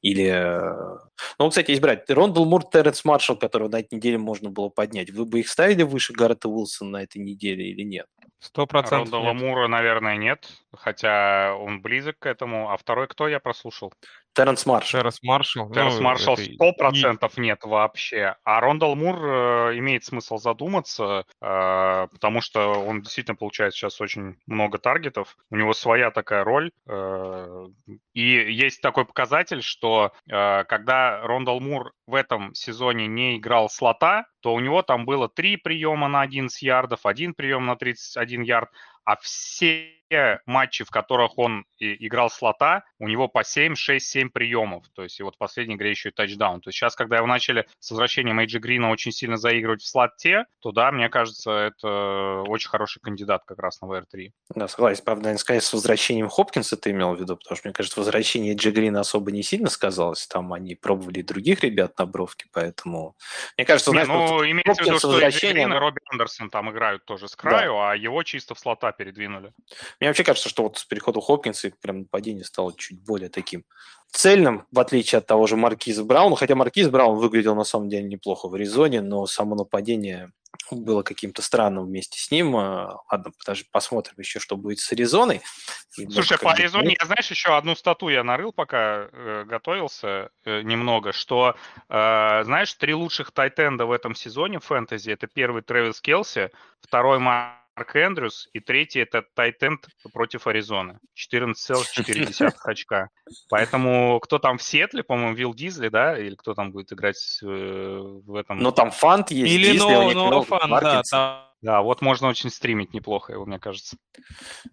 или... 0.01 1.08
Ну, 1.37 1.49
кстати, 1.49 1.71
есть 1.71 1.81
брать 1.81 2.09
Рондал 2.09 2.45
Мур, 2.45 2.63
Терренс 2.63 3.05
Маршалл, 3.05 3.37
которого 3.37 3.69
на 3.69 3.79
этой 3.79 3.95
неделе 3.95 4.17
можно 4.17 4.49
было 4.49 4.69
поднять. 4.69 5.09
Вы 5.11 5.25
бы 5.25 5.39
их 5.39 5.49
ставили 5.49 5.83
выше 5.83 6.13
Гаррета 6.13 6.49
Уилсона 6.49 6.91
на 6.91 7.03
этой 7.03 7.19
неделе 7.21 7.69
или 7.69 7.83
нет? 7.83 8.07
Сто 8.39 8.65
процентов 8.65 9.11
Рондала 9.13 9.33
Мура, 9.33 9.67
наверное, 9.67 10.15
нет, 10.15 10.47
хотя 10.73 11.53
он 11.55 11.81
близок 11.81 12.19
к 12.19 12.25
этому. 12.25 12.71
А 12.71 12.77
второй 12.77 13.07
кто 13.07 13.27
я 13.27 13.41
прослушал? 13.41 13.91
Терренс 14.33 14.65
Маршалл. 14.65 15.01
Терренс 15.01 15.19
Маршалл. 15.23 15.69
Терренс 15.71 15.95
ну, 15.95 16.01
Маршалл 16.01 16.37
сто 16.37 16.71
процентов 16.71 17.37
не... 17.37 17.47
нет 17.47 17.63
вообще. 17.63 18.35
А 18.43 18.61
Рондал 18.61 18.95
Мур 18.95 19.17
э, 19.17 19.77
имеет 19.79 20.05
смысл 20.05 20.37
задуматься, 20.37 21.25
э, 21.41 22.07
потому 22.11 22.39
что 22.39 22.81
он 22.81 23.01
действительно 23.01 23.35
получает 23.35 23.73
сейчас 23.73 23.99
очень 23.99 24.37
много 24.45 24.77
таргетов. 24.77 25.35
У 25.49 25.57
него 25.57 25.73
своя 25.73 26.11
такая 26.11 26.43
роль. 26.43 26.71
Э, 26.87 27.67
и 28.13 28.21
есть 28.21 28.81
такой 28.81 29.05
показатель, 29.05 29.61
что 29.61 30.13
э, 30.31 30.63
когда 30.65 31.08
Рондал 31.23 31.59
Мур 31.59 31.93
в 32.07 32.15
этом 32.15 32.53
сезоне 32.53 33.07
не 33.07 33.37
играл 33.37 33.69
слота, 33.69 34.25
то 34.41 34.53
у 34.53 34.59
него 34.59 34.81
там 34.81 35.05
было 35.05 35.29
три 35.29 35.57
приема 35.57 36.07
на 36.07 36.21
11 36.21 36.61
ярдов, 36.61 37.05
один 37.05 37.33
прием 37.33 37.65
на 37.65 37.75
31 37.75 38.41
ярд, 38.41 38.69
а 39.03 39.15
все 39.17 39.98
матчи, 40.45 40.83
в 40.83 40.89
которых 40.89 41.37
он 41.37 41.65
играл 41.79 42.29
слота, 42.29 42.83
у 42.99 43.07
него 43.07 43.27
по 43.27 43.43
7, 43.43 43.75
6, 43.75 44.05
7 44.05 44.29
приемов. 44.29 44.85
То 44.93 45.03
есть 45.03 45.19
и 45.19 45.23
вот 45.23 45.35
в 45.35 45.37
последней 45.37 45.75
игре 45.75 45.91
еще 45.91 46.09
и 46.09 46.11
тачдаун. 46.11 46.61
То 46.61 46.69
есть 46.69 46.77
сейчас, 46.77 46.95
когда 46.95 47.17
его 47.17 47.27
начали 47.27 47.65
с 47.79 47.91
возвращением 47.91 48.39
Эйджи 48.39 48.59
Грина 48.59 48.89
очень 48.89 49.11
сильно 49.11 49.37
заигрывать 49.37 49.81
в 49.81 49.87
слоте, 49.87 50.45
то 50.59 50.71
да, 50.71 50.91
мне 50.91 51.09
кажется, 51.09 51.51
это 51.51 52.43
очень 52.47 52.69
хороший 52.69 52.99
кандидат 52.99 53.43
как 53.45 53.59
раз 53.59 53.81
на 53.81 53.85
VR3. 53.85 54.31
Да, 54.55 54.67
согласен. 54.67 55.03
Правда, 55.03 55.37
сказать, 55.37 55.63
с 55.63 55.73
возвращением 55.73 56.29
Хопкинса 56.29 56.75
ты 56.77 56.91
имел 56.91 57.15
в 57.15 57.19
виду, 57.19 57.37
потому 57.37 57.55
что, 57.55 57.67
мне 57.67 57.73
кажется, 57.73 57.99
возвращение 57.99 58.53
Эйджи 58.53 58.71
Грина 58.71 59.01
особо 59.01 59.31
не 59.31 59.43
сильно 59.43 59.69
сказалось. 59.69 60.27
Там 60.27 60.53
они 60.53 60.75
пробовали 60.75 61.21
других 61.21 61.63
ребят 61.63 61.97
на 61.97 62.05
бровке, 62.05 62.47
поэтому... 62.51 63.15
Мне 63.57 63.65
кажется, 63.65 63.91
не, 63.91 64.03
знаешь, 64.03 64.07
ну, 64.07 64.37
вот 64.37 64.45
имеется 64.45 64.83
в 64.83 64.85
виду, 64.85 64.97
что 64.97 65.19
Эйджи 65.19 65.51
Грин 65.51 65.73
и 65.73 65.77
Робби 65.77 65.99
Андерсон 66.11 66.49
там 66.49 66.71
играют 66.71 67.05
тоже 67.05 67.27
с 67.27 67.35
краю, 67.35 67.73
да. 67.73 67.91
а 67.91 67.95
его 67.95 68.23
чисто 68.23 68.55
в 68.55 68.59
слота 68.59 68.91
передвинули. 68.91 69.53
Мне 69.99 70.09
вообще 70.09 70.23
кажется, 70.23 70.49
что 70.49 70.63
вот 70.63 70.77
с 70.77 70.85
переходом 70.85 71.21
Хопкинса 71.21 71.71
прям 71.81 71.99
нападение 71.99 72.45
стало 72.45 72.73
чуть 72.75 73.03
более 73.03 73.29
таким 73.29 73.65
цельным, 74.11 74.65
в 74.71 74.79
отличие 74.79 75.19
от 75.19 75.27
того 75.27 75.45
же 75.45 75.55
Маркиза 75.55 76.03
Брауна. 76.03 76.35
Хотя 76.35 76.55
Маркиз 76.55 76.89
Браун 76.89 77.17
выглядел 77.17 77.55
на 77.55 77.63
самом 77.63 77.89
деле 77.89 78.03
неплохо 78.03 78.47
в 78.47 78.55
Аризоне, 78.55 79.01
но 79.01 79.25
само 79.27 79.55
нападение 79.55 80.31
было 80.71 81.03
каким-то 81.03 81.41
странным 81.41 81.85
вместе 81.85 82.19
с 82.19 82.31
ним. 82.31 82.55
А, 82.55 83.01
ладно, 83.11 83.31
даже 83.45 83.65
посмотрим 83.71 84.15
еще, 84.17 84.39
что 84.39 84.55
будет 84.55 84.79
с 84.79 84.91
Аризоной. 84.91 85.41
Слушай, 85.89 86.37
по 86.39 86.51
Аризоне, 86.51 86.95
я, 86.99 87.05
знаешь, 87.05 87.29
еще 87.29 87.55
одну 87.55 87.75
стату 87.75 88.09
я 88.09 88.23
нарыл, 88.23 88.51
пока 88.51 89.09
э, 89.11 89.43
готовился 89.45 90.29
э, 90.45 90.61
немного, 90.61 91.11
что, 91.11 91.55
э, 91.89 92.43
знаешь, 92.43 92.73
три 92.75 92.93
лучших 92.93 93.31
тайтенда 93.31 93.85
в 93.85 93.91
этом 93.91 94.15
сезоне 94.15 94.59
фэнтези, 94.59 95.11
это 95.11 95.27
первый 95.27 95.61
Трэвис 95.61 96.01
Келси, 96.01 96.51
второй 96.81 97.19
Марк 97.19 97.58
Марк 97.79 97.95
Эндрюс, 97.95 98.49
и 98.51 98.59
третий 98.59 98.99
это 98.99 99.23
Тайтенд 99.35 99.87
против 100.11 100.47
Аризоны. 100.47 100.99
14,4 101.15 102.51
очка. 102.65 103.09
Поэтому 103.49 104.19
кто 104.19 104.37
там 104.37 104.57
в 104.57 104.63
Сетле, 104.63 105.01
по-моему, 105.01 105.33
Вилл 105.33 105.53
Дизли, 105.53 105.87
да, 105.87 106.19
или 106.19 106.35
кто 106.35 106.53
там 106.53 106.73
будет 106.73 106.91
играть 106.91 107.39
э, 107.41 107.45
в 107.45 108.35
этом? 108.35 108.59
Ну, 108.59 108.73
там 108.73 108.91
Фант 108.91 109.31
есть, 109.31 109.53
Или 109.53 109.71
Дизли, 109.71 109.87
no, 109.87 110.13
no, 110.13 110.43
Фант, 110.43 110.81
да, 110.81 111.01
там 111.09 111.48
да, 111.61 111.81
вот 111.81 112.01
можно 112.01 112.29
очень 112.29 112.49
стримить 112.49 112.93
неплохо 112.93 113.33
его, 113.33 113.45
мне 113.45 113.59
кажется. 113.59 113.97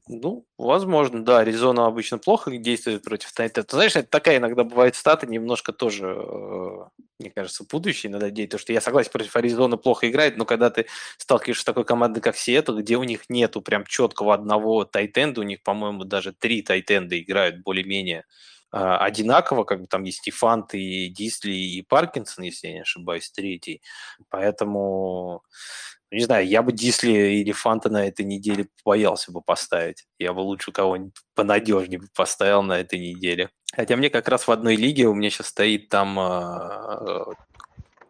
Ну, 0.08 0.46
возможно, 0.56 1.24
да. 1.24 1.40
Аризона 1.40 1.86
обычно 1.86 2.18
плохо 2.18 2.56
действует 2.56 3.02
против 3.02 3.32
Тайтета. 3.32 3.76
Знаешь, 3.76 3.96
это 3.96 4.08
такая 4.08 4.38
иногда 4.38 4.62
бывает 4.62 4.94
статы, 4.94 5.26
немножко 5.26 5.72
тоже, 5.72 6.06
э, 6.06 7.02
мне 7.18 7.30
кажется, 7.30 7.64
будущее 7.68 8.10
иногда 8.10 8.30
деть. 8.30 8.50
То, 8.50 8.58
что 8.58 8.72
я 8.72 8.80
согласен, 8.80 9.10
против 9.10 9.34
Аризоны 9.34 9.76
плохо 9.76 10.08
играет, 10.08 10.36
но 10.36 10.44
когда 10.44 10.70
ты 10.70 10.86
сталкиваешься 11.18 11.62
с 11.62 11.64
такой 11.64 11.84
командой, 11.84 12.20
как 12.20 12.36
Сиэтл, 12.36 12.76
где 12.78 12.96
у 12.96 13.02
них 13.04 13.28
нету 13.28 13.62
прям 13.62 13.84
четкого 13.84 14.32
одного 14.34 14.84
тайтенда, 14.84 15.40
у 15.40 15.44
них, 15.44 15.62
по-моему, 15.64 16.04
даже 16.04 16.32
три 16.32 16.62
тайтенда 16.62 17.18
играют 17.20 17.62
более-менее 17.62 18.24
а, 18.72 18.98
одинаково, 18.98 19.64
как 19.64 19.80
бы 19.80 19.86
там 19.86 20.04
есть 20.04 20.26
и 20.28 20.30
Фант, 20.30 20.74
и 20.74 21.08
Дисли, 21.08 21.52
и 21.52 21.82
Паркинсон, 21.82 22.44
если 22.44 22.68
я 22.68 22.74
не 22.74 22.80
ошибаюсь, 22.80 23.30
третий. 23.30 23.82
Поэтому 24.28 25.42
не 26.10 26.24
знаю, 26.24 26.46
я 26.46 26.62
бы 26.62 26.72
Дисли 26.72 27.10
или 27.10 27.52
Фанта 27.52 27.90
на 27.90 28.06
этой 28.06 28.24
неделе 28.24 28.68
боялся 28.84 29.32
бы 29.32 29.42
поставить. 29.42 30.04
Я 30.18 30.32
бы 30.32 30.40
лучше 30.40 30.72
кого-нибудь 30.72 31.14
понадежнее 31.34 31.98
бы 31.98 32.06
поставил 32.14 32.62
на 32.62 32.78
этой 32.78 32.98
неделе. 32.98 33.50
Хотя 33.74 33.96
мне 33.96 34.08
как 34.08 34.28
раз 34.28 34.46
в 34.46 34.52
одной 34.52 34.76
лиге, 34.76 35.06
у 35.06 35.14
меня 35.14 35.30
сейчас 35.30 35.48
стоит 35.48 35.88
там 35.88 36.18
э, 36.18 37.24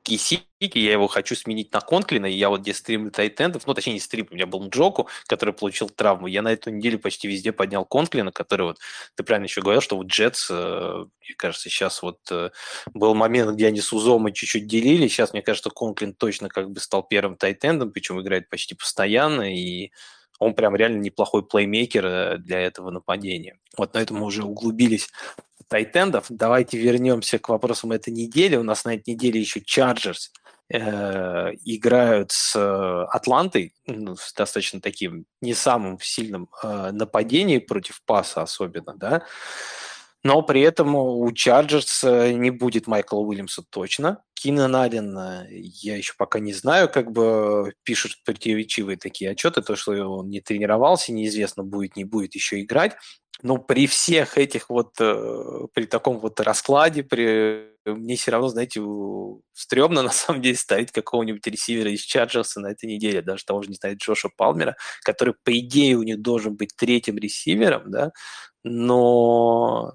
Кисики, 0.07 0.79
я 0.79 0.93
его 0.93 1.09
хочу 1.09 1.35
сменить 1.35 1.73
на 1.73 1.81
Конклина, 1.81 2.27
и 2.27 2.33
я 2.33 2.49
вот 2.49 2.61
где 2.61 2.73
стримлю 2.73 3.11
тайтендов, 3.11 3.67
ну, 3.67 3.75
точнее, 3.75 3.95
не 3.95 4.01
стрим, 4.01 4.29
у 4.31 4.35
меня 4.35 4.47
был 4.47 4.69
Джоку, 4.69 5.09
который 5.27 5.53
получил 5.53 5.91
травму, 5.91 6.29
я 6.29 6.43
на 6.43 6.53
эту 6.53 6.71
неделю 6.71 7.01
почти 7.01 7.27
везде 7.27 7.51
поднял 7.51 7.85
Конклина, 7.85 8.31
который 8.31 8.67
вот, 8.67 8.79
ты 9.17 9.25
правильно 9.25 9.47
еще 9.47 9.63
говорил, 9.63 9.81
что 9.81 9.97
вот 9.97 10.07
Джетс, 10.07 10.47
э, 10.49 11.05
мне 11.05 11.35
кажется, 11.37 11.69
сейчас 11.69 12.03
вот 12.03 12.21
э, 12.31 12.51
был 12.95 13.17
момент, 13.17 13.57
где 13.57 13.67
они 13.67 13.81
с 13.81 13.93
Узомой 13.93 14.33
чуть-чуть 14.33 14.69
делили, 14.69 15.09
сейчас, 15.09 15.33
мне 15.33 15.43
кажется, 15.43 15.71
Конклин 15.71 16.15
точно 16.15 16.49
как 16.49 16.71
бы 16.71 16.79
стал 16.79 17.03
первым 17.03 17.37
тайтендом, 17.37 17.91
причем 17.91 18.21
играет 18.21 18.49
почти 18.49 18.77
постоянно, 18.77 19.53
и 19.53 19.91
он 20.39 20.55
прям 20.55 20.77
реально 20.77 21.01
неплохой 21.01 21.45
плеймейкер 21.45 22.07
э, 22.07 22.39
для 22.39 22.61
этого 22.61 22.91
нападения. 22.91 23.59
Вот 23.77 23.95
на 23.95 23.99
этом 23.99 24.19
мы 24.19 24.27
уже 24.27 24.45
углубились 24.45 25.11
тайтендов. 25.69 26.27
Давайте 26.29 26.79
вернемся 26.79 27.39
к 27.39 27.49
вопросам 27.49 27.93
этой 27.93 28.13
недели. 28.13 28.57
У 28.57 28.63
нас 28.63 28.85
на 28.85 28.95
этой 28.95 29.11
неделе 29.11 29.41
еще 29.41 29.61
Chargers 29.61 30.31
э, 30.73 31.53
играют 31.65 32.33
с 32.33 32.57
э, 32.57 33.07
Атлантой, 33.11 33.75
ну, 33.87 34.17
с 34.17 34.33
достаточно 34.33 34.81
таким 34.81 35.27
не 35.41 35.55
самым 35.55 35.99
сильным 36.01 36.49
э, 36.63 36.91
нападением 36.93 37.63
против 37.63 38.03
паса 38.05 38.43
особенно, 38.43 38.95
да. 38.97 39.25
Но 40.25 40.43
при 40.43 40.61
этом 40.63 40.97
у 40.97 41.31
Чарджерс 41.31 42.03
э, 42.03 42.33
не 42.33 42.51
будет 42.51 42.89
Майкла 42.89 43.19
Уильямса 43.19 43.63
точно. 43.69 44.23
Кинан 44.35 44.75
Аллен, 44.75 45.17
я 45.49 45.97
еще 45.97 46.15
пока 46.19 46.41
не 46.41 46.53
знаю, 46.53 46.89
как 46.89 47.13
бы 47.13 47.75
пишут 47.85 48.23
противоречивые 48.25 48.97
такие 48.97 49.31
отчеты, 49.31 49.63
то, 49.63 49.77
что 49.77 49.93
он 49.93 50.29
не 50.29 50.41
тренировался, 50.41 51.13
неизвестно, 51.13 51.63
будет, 51.63 51.97
не 51.97 52.05
будет 52.05 52.35
еще 52.35 52.61
играть. 52.61 52.97
Но 53.43 53.59
при 53.59 53.87
всех 53.87 54.39
этих 54.39 54.71
вот, 54.71 54.95
э, 55.01 55.67
при 55.75 55.85
таком 55.87 56.19
вот 56.19 56.41
раскладе, 56.41 57.03
при, 57.03 57.69
мне 57.85 58.17
все 58.17 58.31
равно, 58.31 58.49
знаете, 58.49 58.81
стрёмно 59.53 60.03
на 60.03 60.11
самом 60.11 60.43
деле 60.43 60.57
ставить 60.57 60.91
какого-нибудь 60.93 61.47
ресивера 61.47 61.91
из 61.91 62.01
Чарджерса 62.01 62.61
на 62.61 62.69
этой 62.69 62.87
неделе, 62.87 63.23
даже 63.23 63.45
того 63.45 63.63
же 63.63 63.69
не 63.71 63.77
знает 63.77 63.99
Джоша 63.99 64.31
Палмера, 64.37 64.77
который, 65.03 65.35
по 65.45 65.57
идее, 65.59 65.97
у 65.97 66.03
них 66.03 66.23
должен 66.23 66.57
быть 66.57 66.71
третьим 66.77 67.17
ресивером, 67.19 67.91
да, 67.91 68.13
но 68.65 69.93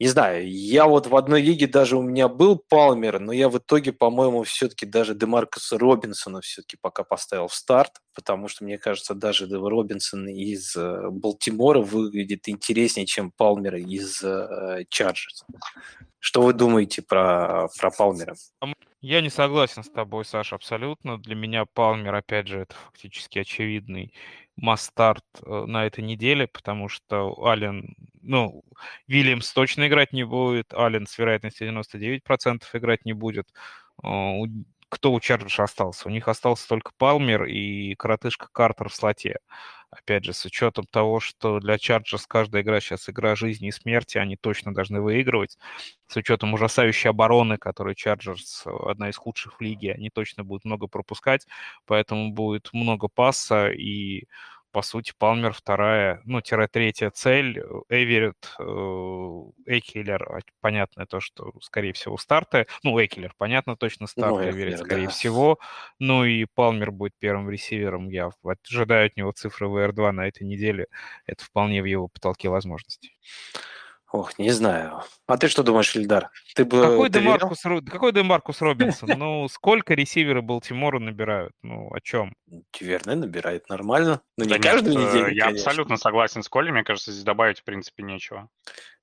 не 0.00 0.08
знаю, 0.08 0.50
я 0.50 0.86
вот 0.86 1.06
в 1.06 1.14
одной 1.14 1.42
лиге 1.42 1.66
даже 1.66 1.98
у 1.98 2.02
меня 2.02 2.28
был 2.28 2.56
Палмер, 2.56 3.20
но 3.20 3.32
я 3.32 3.50
в 3.50 3.58
итоге, 3.58 3.92
по-моему, 3.92 4.44
все-таки 4.44 4.86
даже 4.86 5.14
Демаркуса 5.14 5.78
Робинсона 5.78 6.40
все-таки 6.40 6.78
пока 6.80 7.04
поставил 7.04 7.48
в 7.48 7.54
старт, 7.54 8.00
потому 8.14 8.48
что, 8.48 8.64
мне 8.64 8.78
кажется, 8.78 9.14
даже 9.14 9.46
Робинсон 9.46 10.26
из 10.28 10.74
э, 10.74 11.10
Балтимора 11.10 11.82
выглядит 11.82 12.48
интереснее, 12.48 13.04
чем 13.04 13.30
Палмер 13.30 13.76
из 13.76 14.24
э, 14.24 14.86
Чарджерс. 14.88 15.44
Что 16.18 16.40
вы 16.40 16.54
думаете 16.54 17.02
про, 17.02 17.68
про 17.78 17.90
Палмера? 17.90 18.36
Я 19.02 19.20
не 19.20 19.30
согласен 19.30 19.82
с 19.82 19.90
тобой, 19.90 20.24
Саша, 20.24 20.56
абсолютно. 20.56 21.18
Для 21.18 21.34
меня 21.34 21.66
Палмер, 21.66 22.14
опять 22.14 22.48
же, 22.48 22.60
это 22.60 22.74
фактически 22.86 23.38
очевидный 23.38 24.14
must-start 24.56 25.24
э, 25.44 25.64
на 25.66 25.86
этой 25.86 26.02
неделе, 26.04 26.46
потому 26.46 26.88
что 26.88 27.34
Аллен, 27.46 27.94
ну, 28.22 28.62
Вильямс 29.06 29.52
точно 29.52 29.88
играть 29.88 30.12
не 30.12 30.24
будет, 30.24 30.74
Аллен 30.74 31.06
с 31.06 31.18
вероятностью 31.18 31.68
99% 31.68 32.62
играть 32.74 33.04
не 33.04 33.12
будет. 33.12 33.48
Кто 34.90 35.12
у 35.12 35.20
Чарджерс 35.20 35.60
остался? 35.60 36.08
У 36.08 36.10
них 36.10 36.26
остался 36.26 36.68
только 36.68 36.90
Палмер 36.98 37.44
и 37.44 37.94
коротышка 37.94 38.48
Картер 38.52 38.88
в 38.88 38.94
слоте. 38.94 39.38
Опять 39.92 40.24
же, 40.24 40.32
с 40.32 40.44
учетом 40.44 40.86
того, 40.86 41.18
что 41.18 41.58
для 41.58 41.76
Чарджерс 41.76 42.24
каждая 42.26 42.62
игра 42.62 42.80
сейчас 42.80 43.08
игра 43.08 43.34
жизни 43.34 43.68
и 43.68 43.72
смерти, 43.72 44.18
они 44.18 44.36
точно 44.36 44.72
должны 44.72 45.00
выигрывать. 45.00 45.58
С 46.06 46.16
учетом 46.16 46.54
ужасающей 46.54 47.10
обороны, 47.10 47.56
которую 47.58 47.96
Чарджерс 47.96 48.64
одна 48.66 49.08
из 49.10 49.16
худших 49.16 49.58
в 49.58 49.60
лиге, 49.60 49.92
они 49.92 50.08
точно 50.10 50.44
будут 50.44 50.64
много 50.64 50.86
пропускать, 50.86 51.46
поэтому 51.86 52.30
будет 52.32 52.70
много 52.72 53.08
пасса 53.08 53.68
и 53.70 54.26
по 54.72 54.82
сути, 54.82 55.12
Палмер 55.18 55.52
вторая, 55.52 56.20
ну, 56.24 56.40
тире 56.40 56.68
третья 56.68 57.10
цель, 57.10 57.60
Эверет, 57.88 58.54
э, 58.58 58.62
Экелер, 59.66 60.22
а, 60.22 60.40
понятно 60.60 61.06
то, 61.06 61.20
что, 61.20 61.52
скорее 61.60 61.92
всего, 61.92 62.16
старты, 62.18 62.66
ну, 62.82 63.02
Экелер, 63.04 63.34
понятно, 63.36 63.76
точно 63.76 64.06
старт, 64.06 64.32
ну, 64.36 64.42
Эверет, 64.50 64.78
скорее 64.80 65.04
да. 65.06 65.10
всего, 65.10 65.58
ну, 65.98 66.24
и 66.24 66.44
Палмер 66.54 66.90
будет 66.92 67.14
первым 67.18 67.50
ресивером, 67.50 68.08
я 68.10 68.30
ожидаю 68.68 69.06
от 69.06 69.16
него 69.16 69.32
цифры 69.32 69.68
VR2 69.68 70.12
на 70.12 70.26
этой 70.28 70.44
неделе, 70.46 70.86
это 71.26 71.44
вполне 71.44 71.82
в 71.82 71.86
его 71.86 72.08
потолке 72.08 72.48
возможностей. 72.48 73.16
Ох, 74.12 74.38
не 74.38 74.50
знаю. 74.50 75.02
А 75.28 75.36
ты 75.36 75.46
что 75.46 75.62
думаешь, 75.62 75.94
Ильдар? 75.94 76.30
Ты 76.56 76.64
бы 76.64 76.82
какой 76.82 77.10
Демаркус, 77.10 77.62
какой 77.88 78.12
Демаркус 78.12 78.60
Робинсон? 78.60 79.08
Ну, 79.20 79.46
сколько 79.48 79.94
ресиверы 79.94 80.42
Балтимора 80.42 80.98
набирают? 80.98 81.52
Ну, 81.62 81.88
о 81.92 82.00
чем? 82.00 82.34
Верно, 82.80 83.14
набирает 83.14 83.68
нормально. 83.68 84.20
Но 84.36 84.46
да 84.46 84.56
не 84.56 84.62
каждую 84.62 84.96
э, 84.96 84.98
неделю, 84.98 85.28
Я 85.28 85.44
конечно. 85.46 85.70
абсолютно 85.70 85.96
согласен 85.96 86.42
с 86.42 86.48
Колей. 86.48 86.72
Мне 86.72 86.82
кажется, 86.82 87.12
здесь 87.12 87.22
добавить, 87.22 87.60
в 87.60 87.64
принципе, 87.64 88.02
нечего. 88.02 88.48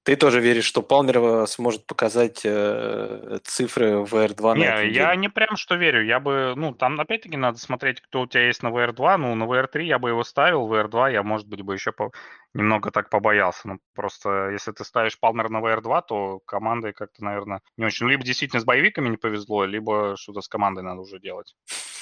Ты 0.08 0.16
тоже 0.16 0.39
веришь, 0.39 0.64
что 0.64 0.82
Палмер 0.82 1.18
э, 1.18 1.47
сможет 1.47 1.86
показать 1.86 2.39
э, 2.45 3.39
цифры 3.43 3.97
в 4.05 4.16
VR2 4.16 4.58
не, 4.58 4.66
на 4.66 4.80
я 4.80 5.14
не 5.18 5.28
прям 5.28 5.58
что 5.58 5.76
верю. 5.76 6.05
Я 6.05 6.22
бы, 6.22 6.53
ну, 6.55 6.74
там 6.74 6.97
опять-таки 6.97 7.36
надо 7.36 7.58
смотреть, 7.58 7.99
кто 7.99 8.22
у 8.22 8.26
тебя 8.26 8.47
есть 8.47 8.64
на 8.64 8.70
VR2. 8.70 9.18
Ну, 9.18 9.36
на 9.36 9.43
VR3 9.43 9.84
я 9.84 9.99
бы 9.99 10.08
его 10.08 10.24
ставил, 10.24 10.66
в 10.66 10.72
VR2 10.72 11.12
я, 11.12 11.24
может 11.24 11.49
быть, 11.49 11.62
бы 11.62 11.74
еще 11.74 11.91
по... 11.91 12.12
немного 12.53 12.89
так 12.89 13.10
побоялся. 13.10 13.68
Ну, 13.68 13.80
просто 13.95 14.51
если 14.51 14.72
ты 14.72 14.86
ставишь 14.86 15.20
Палмер 15.20 15.49
на 15.49 15.58
VR2, 15.58 16.01
то 16.08 16.39
командой 16.45 16.93
как-то, 16.93 17.22
наверное, 17.26 17.60
не 17.76 17.84
очень. 17.84 18.05
Ну, 18.05 18.12
либо 18.12 18.24
действительно 18.24 18.62
с 18.62 18.66
боевиками 18.66 19.10
не 19.10 19.18
повезло, 19.18 19.66
либо 19.66 20.16
что-то 20.18 20.39
с 20.39 20.47
командой 20.47 20.86
надо 20.86 21.01
уже 21.01 21.20
делать. 21.20 21.53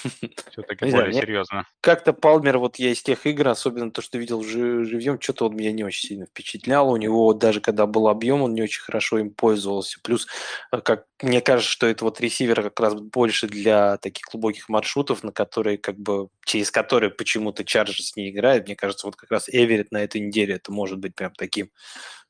Все-таки 0.51 0.91
более 0.91 1.13
серьезно. 1.13 1.65
Как-то 1.81 2.13
Палмер, 2.13 2.57
вот 2.57 2.77
я 2.77 2.91
из 2.91 3.01
тех 3.01 3.25
игр, 3.25 3.47
особенно 3.47 3.91
то, 3.91 4.01
что 4.01 4.17
видел 4.17 4.43
живьем, 4.43 5.19
что-то 5.19 5.47
он 5.47 5.55
меня 5.55 5.71
не 5.71 5.83
очень 5.83 6.07
сильно 6.07 6.25
впечатлял. 6.25 6.89
У 6.89 6.97
него 6.97 7.33
даже 7.33 7.61
когда 7.61 7.85
был 7.85 8.07
объем, 8.07 8.41
он 8.41 8.53
не 8.53 8.61
очень 8.61 8.81
хорошо 8.81 9.19
им 9.19 9.31
пользовался. 9.31 9.99
Плюс, 10.01 10.27
э, 10.71 10.81
как 10.81 11.05
мне 11.21 11.41
кажется, 11.41 11.71
что 11.71 11.87
это 11.87 12.03
вот 12.05 12.19
ресивер 12.19 12.61
как 12.61 12.79
раз 12.79 12.95
больше 12.95 13.47
для 13.47 13.97
таких 13.97 14.25
глубоких 14.31 14.69
маршрутов, 14.69 15.23
на 15.23 15.31
которые 15.31 15.77
как 15.77 15.97
бы 15.97 16.29
через 16.45 16.71
которые 16.71 17.09
почему-то 17.09 17.63
Чарджерс 17.63 18.15
не 18.15 18.29
играет. 18.29 18.65
Мне 18.65 18.75
кажется, 18.75 19.07
вот 19.07 19.15
как 19.15 19.31
раз 19.31 19.49
Эверет 19.49 19.91
на 19.91 20.03
этой 20.03 20.21
неделе 20.21 20.55
это 20.55 20.71
может 20.71 20.99
быть 20.99 21.15
прям 21.15 21.33
таким 21.33 21.69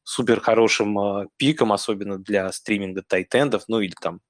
супер 0.04 0.40
хорошим 0.40 0.98
э, 1.00 1.28
пиком, 1.38 1.74
особенно 1.74 2.18
для 2.18 2.52
стриминга 2.52 3.02
тайтендов, 3.02 3.64
ну 3.68 3.82
или 3.82 3.94
там 4.00 4.22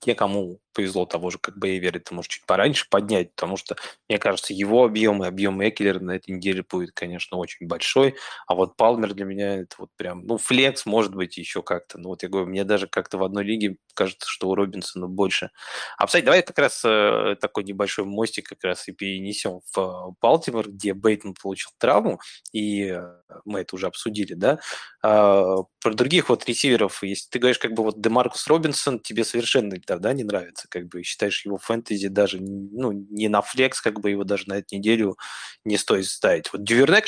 те, 0.00 0.14
кому 0.14 0.60
повезло 0.72 1.06
того 1.06 1.30
же, 1.30 1.38
как 1.38 1.58
Бейвер, 1.58 1.96
это 1.96 2.14
может 2.14 2.30
чуть 2.30 2.46
пораньше 2.46 2.86
поднять, 2.88 3.34
потому 3.34 3.56
что, 3.56 3.76
мне 4.08 4.18
кажется, 4.18 4.52
его 4.54 4.84
объем 4.84 5.22
и 5.24 5.26
объем 5.26 5.62
Экелера 5.66 6.00
на 6.00 6.12
этой 6.12 6.30
неделе 6.32 6.64
будет, 6.68 6.92
конечно, 6.92 7.36
очень 7.36 7.66
большой, 7.66 8.16
а 8.46 8.54
вот 8.54 8.76
Палмер 8.76 9.14
для 9.14 9.24
меня 9.24 9.56
это 9.60 9.76
вот 9.78 9.90
прям, 9.96 10.26
ну, 10.26 10.38
флекс, 10.38 10.86
может 10.86 11.14
быть, 11.14 11.36
еще 11.36 11.62
как-то, 11.62 11.98
ну, 11.98 12.10
вот 12.10 12.22
я 12.22 12.28
говорю, 12.28 12.48
мне 12.48 12.64
даже 12.64 12.86
как-то 12.86 13.18
в 13.18 13.24
одной 13.24 13.44
лиге 13.44 13.76
кажется, 13.94 14.26
что 14.28 14.48
у 14.48 14.54
Робинсона 14.54 15.06
больше. 15.06 15.50
А, 15.98 16.06
кстати, 16.06 16.24
давай 16.24 16.42
как 16.42 16.58
раз 16.58 16.82
э, 16.84 17.36
такой 17.40 17.64
небольшой 17.64 18.04
мостик 18.04 18.48
как 18.48 18.64
раз 18.64 18.88
и 18.88 18.92
перенесем 18.92 19.60
в 19.74 19.78
э, 19.78 20.14
Балтимор, 20.20 20.70
где 20.70 20.94
Бейтман 20.94 21.34
получил 21.40 21.70
травму, 21.78 22.20
и 22.52 22.86
э, 22.86 23.02
мы 23.44 23.60
это 23.60 23.76
уже 23.76 23.86
обсудили, 23.86 24.34
да, 24.34 24.58
а, 25.02 25.64
про 25.80 25.94
других 25.94 26.28
вот 26.28 26.46
ресиверов, 26.46 27.02
если 27.02 27.28
ты 27.28 27.38
говоришь, 27.38 27.58
как 27.58 27.72
бы 27.72 27.82
вот 27.82 28.00
Демаркус 28.00 28.46
Робинсон 28.46 29.00
тебе 29.00 29.24
совершенно 29.24 29.76
да, 29.86 30.12
не 30.12 30.24
нравится, 30.24 30.61
как 30.68 30.88
бы 30.88 31.02
считаешь 31.02 31.44
его 31.44 31.58
фэнтези 31.58 32.08
даже, 32.08 32.40
ну, 32.40 32.92
не 32.92 33.28
на 33.28 33.42
flex, 33.42 33.80
как 33.80 34.00
бы 34.00 34.10
его 34.10 34.24
даже 34.24 34.44
на 34.48 34.54
эту 34.54 34.76
неделю 34.76 35.16
не 35.64 35.76
стоит 35.76 36.06
ставить. 36.06 36.52
Вот 36.52 36.64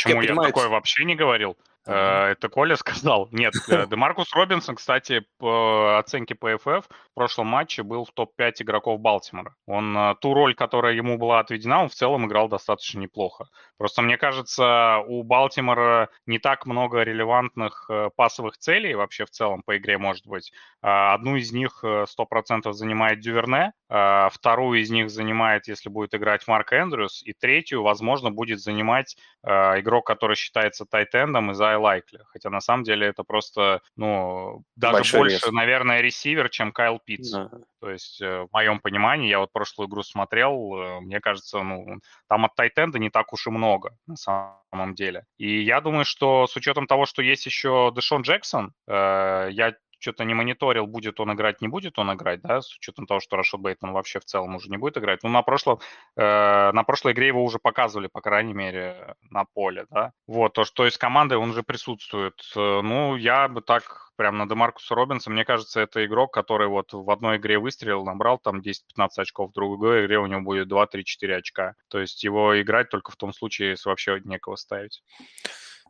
Почему 0.07 0.23
я, 0.23 0.29
понимаю, 0.29 0.49
я 0.49 0.53
такое 0.53 0.69
вообще 0.69 1.05
не 1.05 1.15
говорил? 1.15 1.57
Uh-huh. 1.87 2.33
Это 2.33 2.49
Коля 2.49 2.77
сказал. 2.77 3.29
Нет, 3.31 3.55
э, 3.69 3.87
Демаркус 3.91 4.33
Робинсон, 4.33 4.77
кстати, 4.77 5.25
по 5.39 5.99
оценке 5.99 6.35
PFF 6.35 6.83
в 6.83 7.15
прошлом 7.15 7.49
матче 7.49 7.83
был 7.83 8.05
в 8.05 8.13
топ-5 8.13 8.55
игроков 8.61 9.01
Балтимора. 9.01 9.55
Он 9.67 9.97
э, 9.97 10.15
ту 10.21 10.35
роль, 10.35 10.55
которая 10.55 10.95
ему 10.95 11.19
была 11.19 11.41
отведена, 11.41 11.83
он 11.83 11.89
в 11.89 11.95
целом 11.95 12.27
играл 12.27 12.49
достаточно 12.49 13.01
неплохо. 13.01 13.49
Просто 13.77 14.03
мне 14.03 14.17
кажется, 14.17 14.99
у 15.07 15.23
Балтимора 15.23 16.09
не 16.27 16.39
так 16.39 16.67
много 16.67 17.03
релевантных 17.03 17.91
пасовых 18.17 18.57
целей 18.57 18.95
вообще 18.95 19.25
в 19.25 19.31
целом 19.31 19.63
по 19.63 19.77
игре 19.77 19.99
может 19.99 20.27
быть. 20.27 20.53
А, 20.81 21.15
одну 21.15 21.37
из 21.37 21.53
них 21.53 21.83
100% 21.83 22.73
занимает 22.73 23.21
Дюверне, 23.21 23.73
а, 23.89 24.29
вторую 24.31 24.81
из 24.81 24.91
них 24.91 25.11
занимает, 25.11 25.69
если 25.69 25.89
будет 25.89 26.15
играть 26.15 26.47
Марк 26.47 26.73
Эндрюс, 26.73 27.23
и 27.23 27.33
третью, 27.33 27.83
возможно, 27.83 28.31
будет 28.31 28.61
занимать 28.61 29.17
игрок, 29.43 30.07
который 30.07 30.37
считается 30.37 30.87
тайтендом, 30.87 31.51
из 31.51 31.61
Изай 31.75 31.77
Лайкли. 31.77 32.21
Хотя 32.27 32.51
на 32.51 32.61
самом 32.61 32.85
деле 32.85 33.07
это 33.07 33.25
просто, 33.25 33.81
ну, 33.97 34.63
даже 34.77 34.95
Большой 34.95 35.21
больше, 35.21 35.47
вес. 35.47 35.53
наверное, 35.53 36.01
ресивер, 36.01 36.49
чем 36.49 36.73
Кайл 36.73 36.99
Питц. 37.05 37.31
Да. 37.31 37.51
То 37.81 37.91
есть 37.91 38.21
э, 38.21 38.43
в 38.43 38.53
моем 38.53 38.81
понимании, 38.81 39.29
я 39.29 39.39
вот 39.41 39.53
прошлую 39.53 39.89
игру 39.89 40.03
смотрел, 40.03 40.75
э, 40.77 41.01
мне 41.01 41.21
кажется, 41.21 41.63
ну, 41.63 41.99
там 42.29 42.45
от 42.45 42.55
Тайтенда 42.55 42.99
не 42.99 43.11
так 43.11 43.33
уж 43.33 43.47
и 43.47 43.51
много 43.51 43.97
на 44.07 44.17
самом 44.17 44.95
деле. 44.95 45.25
И 45.37 45.63
я 45.63 45.81
думаю, 45.81 46.05
что 46.05 46.47
с 46.47 46.57
учетом 46.57 46.87
того, 46.87 47.07
что 47.07 47.23
есть 47.23 47.47
еще 47.47 47.93
Дэшон 47.95 48.23
Джексон, 48.23 48.73
э, 48.87 49.49
я 49.51 49.75
что-то 50.05 50.25
не 50.25 50.35
мониторил, 50.35 50.87
будет 50.87 51.19
он 51.21 51.33
играть, 51.33 51.63
не 51.63 51.69
будет 51.69 51.99
он 51.99 52.13
играть, 52.13 52.43
да, 52.43 52.61
с 52.61 52.77
учетом 52.77 53.07
того, 53.07 53.21
что 53.21 53.37
Рашид 53.37 53.61
Бейтман 53.61 53.93
вообще 53.93 54.21
в 54.21 54.25
целом 54.25 54.55
уже 54.55 54.71
не 54.71 54.77
будет 54.77 54.99
играть. 54.99 55.23
Ну, 55.23 55.31
на, 55.31 55.43
прошлом, 55.43 55.81
э, 56.17 56.73
на 56.73 56.85
прошлой 56.85 57.13
игре 57.13 57.29
его 57.29 57.43
уже 57.43 57.59
показывали, 57.59 58.09
по 58.09 58.21
крайней 58.21 58.53
мере, 58.53 59.15
на 59.31 59.45
поле, 59.45 59.87
да. 59.91 60.13
Вот, 60.27 60.53
то, 60.53 60.65
что 60.65 60.87
из 60.87 60.99
команды 60.99 61.39
он 61.39 61.51
уже 61.51 61.63
присутствует. 61.63 62.35
Э, 62.55 62.81
ну, 62.83 63.17
я 63.17 63.49
бы 63.49 63.63
так 63.63 64.13
прям 64.17 64.39
на 64.39 64.49
Демаркуса 64.49 64.95
Робинса, 64.95 65.31
мне 65.31 65.45
кажется, 65.45 65.81
это 65.81 66.05
игрок, 66.05 66.33
который 66.33 66.69
вот 66.69 66.93
в 66.93 67.11
одной 67.11 67.39
игре 67.39 67.59
выстрелил, 67.59 68.05
набрал 68.05 68.39
там 68.39 68.61
10-15 68.61 69.09
очков, 69.17 69.51
в 69.51 69.55
другой 69.55 70.05
игре 70.05 70.19
у 70.19 70.27
него 70.27 70.43
будет 70.43 70.71
2-3-4 70.71 71.35
очка. 71.35 71.75
То 71.89 71.99
есть 71.99 72.23
его 72.23 72.61
играть 72.61 72.91
только 72.91 73.11
в 73.11 73.17
том 73.17 73.33
случае, 73.33 73.71
если 73.71 73.89
вообще 73.89 74.21
некого 74.25 74.57
ставить. 74.57 75.03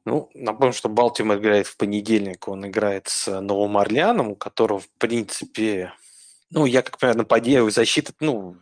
Ну, 0.05 0.30
напомню, 0.34 0.74
что 0.74 0.88
Балтимор 0.88 1.38
играет 1.38 1.66
в 1.66 1.76
понедельник, 1.78 2.46
он 2.48 2.66
играет 2.66 3.09
с 3.09 3.40
Новым 3.40 3.78
Орлеаном, 3.78 4.30
у 4.30 4.36
которого, 4.36 4.80
в 4.80 4.88
принципе, 4.98 5.92
ну, 6.50 6.66
я 6.66 6.82
как 6.82 6.98
понимаю, 6.98 7.18
нападение, 7.18 7.70
защита, 7.70 8.12
ну, 8.20 8.57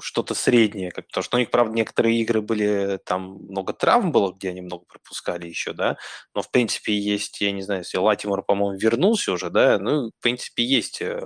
что-то 0.00 0.34
среднее, 0.34 0.90
как, 0.90 1.06
потому 1.06 1.24
что 1.24 1.36
у 1.36 1.40
них, 1.40 1.50
правда, 1.50 1.74
некоторые 1.74 2.20
игры 2.20 2.42
были, 2.42 2.98
там 3.06 3.38
много 3.48 3.72
травм 3.72 4.12
было, 4.12 4.32
где 4.32 4.50
они 4.50 4.60
много 4.60 4.84
пропускали 4.84 5.48
еще, 5.48 5.72
да, 5.72 5.96
но, 6.34 6.42
в 6.42 6.50
принципе, 6.50 6.94
есть, 6.98 7.40
я 7.40 7.50
не 7.52 7.62
знаю, 7.62 7.80
если 7.80 7.96
Латимор, 7.96 8.42
по-моему, 8.42 8.78
вернулся 8.78 9.32
уже, 9.32 9.48
да, 9.48 9.78
ну, 9.78 10.10
в 10.10 10.22
принципе, 10.22 10.64
есть 10.64 11.00
э, 11.00 11.18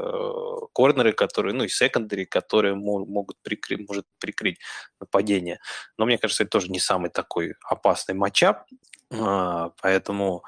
корнеры, 0.72 1.12
которые, 1.12 1.52
ну, 1.54 1.64
и 1.64 1.68
секондари, 1.68 2.26
которые 2.26 2.74
могут 2.76 3.36
прикрыть, 3.42 3.88
может 3.88 4.06
прикрыть 4.20 4.58
нападение, 5.00 5.58
но 5.98 6.06
мне 6.06 6.16
кажется, 6.16 6.44
это 6.44 6.50
тоже 6.50 6.70
не 6.70 6.78
самый 6.80 7.10
такой 7.10 7.54
опасный 7.64 8.14
матчап, 8.14 8.64
поэтому 9.10 10.44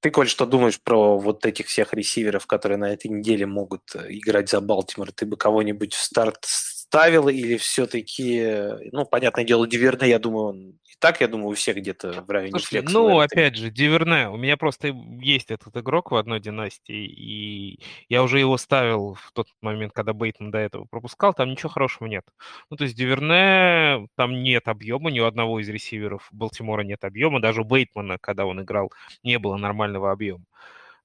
ты, 0.00 0.10
Коль, 0.10 0.28
что 0.28 0.46
думаешь 0.46 0.80
про 0.80 1.18
вот 1.18 1.46
этих 1.46 1.66
всех 1.66 1.94
ресиверов, 1.94 2.46
которые 2.46 2.78
на 2.78 2.92
этой 2.92 3.08
неделе 3.08 3.46
могут 3.46 3.82
играть 3.96 4.50
за 4.50 4.60
Балтимор? 4.60 5.12
Ты 5.12 5.26
бы 5.26 5.36
кого-нибудь 5.36 5.94
в 5.94 6.02
старт 6.02 6.46
ставил 6.88 7.28
или 7.28 7.56
все-таки, 7.56 8.90
ну, 8.92 9.04
понятное 9.04 9.44
дело, 9.44 9.66
Диверна, 9.66 10.04
я 10.04 10.18
думаю, 10.18 10.46
он 10.46 10.78
так, 10.98 11.20
я 11.20 11.28
думаю, 11.28 11.48
у 11.48 11.54
всех 11.54 11.76
где-то 11.76 12.22
в 12.22 12.30
районе 12.30 12.52
Слушайте, 12.52 12.80
флекса. 12.80 12.98
Ну, 12.98 13.18
опять 13.20 13.56
же, 13.56 13.70
Диверне. 13.70 14.30
У 14.30 14.36
меня 14.36 14.56
просто 14.56 14.88
есть 15.20 15.50
этот 15.50 15.76
игрок 15.76 16.10
в 16.10 16.16
одной 16.16 16.40
династии, 16.40 17.04
и 17.04 17.80
я 18.08 18.22
уже 18.22 18.38
его 18.38 18.56
ставил 18.56 19.14
в 19.14 19.32
тот 19.32 19.48
момент, 19.60 19.92
когда 19.92 20.14
Бейтман 20.14 20.50
до 20.50 20.58
этого 20.58 20.86
пропускал, 20.86 21.34
там 21.34 21.50
ничего 21.50 21.68
хорошего 21.68 22.08
нет. 22.08 22.24
Ну, 22.70 22.76
то 22.76 22.84
есть 22.84 22.96
Диверне, 22.96 24.08
там 24.16 24.42
нет 24.42 24.68
объема, 24.68 25.10
ни 25.10 25.20
у 25.20 25.26
одного 25.26 25.60
из 25.60 25.68
ресиверов 25.68 26.28
Балтимора 26.32 26.82
нет 26.82 27.04
объема, 27.04 27.40
даже 27.40 27.60
у 27.60 27.64
Бейтмана, 27.64 28.16
когда 28.18 28.46
он 28.46 28.62
играл, 28.62 28.90
не 29.22 29.38
было 29.38 29.56
нормального 29.56 30.12
объема. 30.12 30.44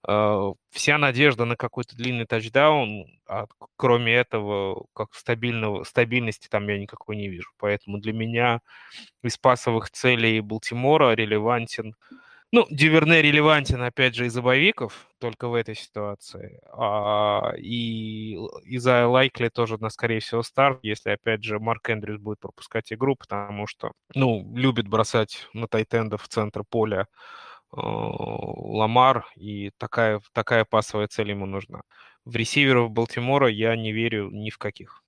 Uh, 0.08 0.56
вся 0.72 0.98
надежда 0.98 1.46
на 1.46 1.56
какой-то 1.56 1.96
длинный 1.96 2.26
тачдаун, 2.26 3.06
а 3.28 3.46
кроме 3.76 4.16
этого, 4.16 4.88
как 4.94 5.14
стабильного, 5.14 5.84
стабильности 5.84 6.48
там 6.50 6.68
я 6.68 6.80
никакой 6.80 7.18
не 7.18 7.30
вижу. 7.30 7.52
Поэтому 7.60 8.00
для 8.00 8.12
меня 8.12 8.62
из 9.24 9.38
пасовых 9.38 9.92
целей 9.92 10.42
Балтимора 10.42 11.14
релевантен 11.14 11.94
ну, 12.54 12.68
Диверне 12.70 13.22
релевантен, 13.22 13.82
опять 13.82 14.14
же, 14.14 14.26
из-за 14.26 14.42
боевиков, 14.42 15.08
только 15.20 15.48
в 15.48 15.54
этой 15.54 15.74
ситуации. 15.74 16.60
А, 16.74 17.54
и 17.58 18.34
из-за 18.66 19.08
Лайкли 19.08 19.48
тоже, 19.48 19.78
на, 19.78 19.90
скорее 19.90 20.20
всего, 20.20 20.44
старт, 20.44 20.80
если, 20.84 21.12
опять 21.12 21.46
же, 21.46 21.60
Марк 21.60 21.90
Эндрюс 21.90 22.20
будет 22.20 22.40
пропускать 22.42 22.92
игру, 22.92 23.16
потому 23.16 23.68
что, 23.68 23.94
ну, 24.16 24.46
любит 24.54 24.90
бросать 24.90 25.48
на 25.54 25.68
тайтенда 25.68 26.18
в 26.18 26.28
центр 26.28 26.64
поля 26.70 27.08
Ламар, 27.74 29.26
и 29.36 29.72
такая, 29.78 30.22
такая 30.34 30.66
пасовая 30.66 31.08
цель 31.08 31.32
ему 31.32 31.46
нужна. 31.46 31.82
В 32.26 32.36
ресиверов 32.36 32.92
Балтимора 32.92 33.50
я 33.50 33.76
не 33.76 33.92
верю 33.94 34.30
ни 34.32 34.50
в 34.50 34.58
каких. 34.58 35.04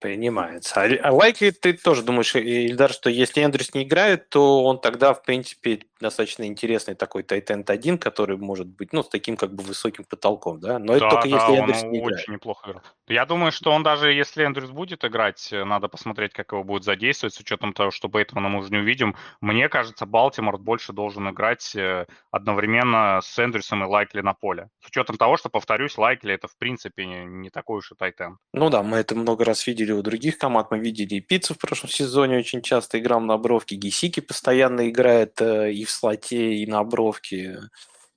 Принимается. 0.00 0.80
А, 0.80 0.88
а 1.02 1.12
Лайкли 1.12 1.50
ты 1.50 1.72
тоже 1.72 2.02
думаешь, 2.02 2.34
Ильдар, 2.36 2.92
что 2.92 3.10
если 3.10 3.44
Эндрюс 3.44 3.74
не 3.74 3.82
играет, 3.82 4.28
то 4.28 4.62
он 4.62 4.80
тогда, 4.80 5.12
в 5.12 5.22
принципе, 5.22 5.80
достаточно 6.00 6.44
интересный 6.44 6.94
такой 6.94 7.24
Тайтенд 7.24 7.68
1, 7.68 7.98
который 7.98 8.36
может 8.36 8.68
быть, 8.68 8.92
ну, 8.92 9.02
с 9.02 9.08
таким 9.08 9.36
как 9.36 9.52
бы 9.52 9.64
высоким 9.64 10.04
потолком, 10.04 10.60
да? 10.60 10.78
Но 10.78 10.92
да, 10.92 10.96
это 10.96 11.08
только 11.08 11.28
да, 11.28 11.36
если 11.36 11.60
Эндрюс 11.60 11.82
не 11.82 11.98
играет. 11.98 12.20
очень 12.20 12.32
неплохо 12.34 12.70
играл. 12.70 12.82
Я 13.08 13.26
думаю, 13.26 13.50
что 13.50 13.72
он 13.72 13.82
даже, 13.82 14.12
если 14.12 14.46
Эндрюс 14.46 14.70
будет 14.70 15.04
играть, 15.04 15.48
надо 15.50 15.88
посмотреть, 15.88 16.32
как 16.32 16.52
его 16.52 16.62
будет 16.62 16.84
задействовать, 16.84 17.34
с 17.34 17.40
учетом 17.40 17.72
того, 17.72 17.90
что 17.90 18.08
Бейтмана 18.08 18.48
мы 18.48 18.60
уже 18.60 18.70
не 18.70 18.78
увидим. 18.78 19.16
Мне 19.40 19.68
кажется, 19.68 20.06
Балтимор 20.06 20.58
больше 20.58 20.92
должен 20.92 21.28
играть 21.28 21.74
э, 21.74 22.06
одновременно 22.30 23.20
с 23.22 23.38
Эндрюсом 23.38 23.82
и 23.82 23.86
Лайкли 23.86 24.20
на 24.20 24.34
поле. 24.34 24.68
С 24.84 24.88
учетом 24.88 25.16
того, 25.16 25.36
что, 25.36 25.48
повторюсь, 25.48 25.98
Лайкли 25.98 26.34
это, 26.34 26.46
в 26.46 26.56
принципе, 26.56 27.06
не, 27.06 27.24
не 27.24 27.50
такой 27.50 27.78
уж 27.78 27.90
и 27.90 27.96
Тайтенд. 27.96 28.38
Ну 28.52 28.70
да, 28.70 28.82
мы 28.82 28.98
это 28.98 29.16
много 29.28 29.44
раз 29.44 29.66
видели 29.66 29.92
у 29.92 30.02
других 30.02 30.38
команд. 30.38 30.70
Мы 30.70 30.78
видели 30.78 31.16
и 31.16 31.20
Пиццу 31.20 31.54
в 31.54 31.58
прошлом 31.58 31.90
сезоне 31.90 32.38
очень 32.38 32.62
часто 32.62 32.98
играл 32.98 33.20
на 33.20 33.36
бровке. 33.36 33.76
Гисики 33.76 34.20
постоянно 34.20 34.88
играет 34.88 35.40
э, 35.42 35.72
и 35.72 35.84
в 35.84 35.90
слоте, 35.90 36.54
и 36.54 36.66
на 36.66 36.82
бровке. 36.82 37.60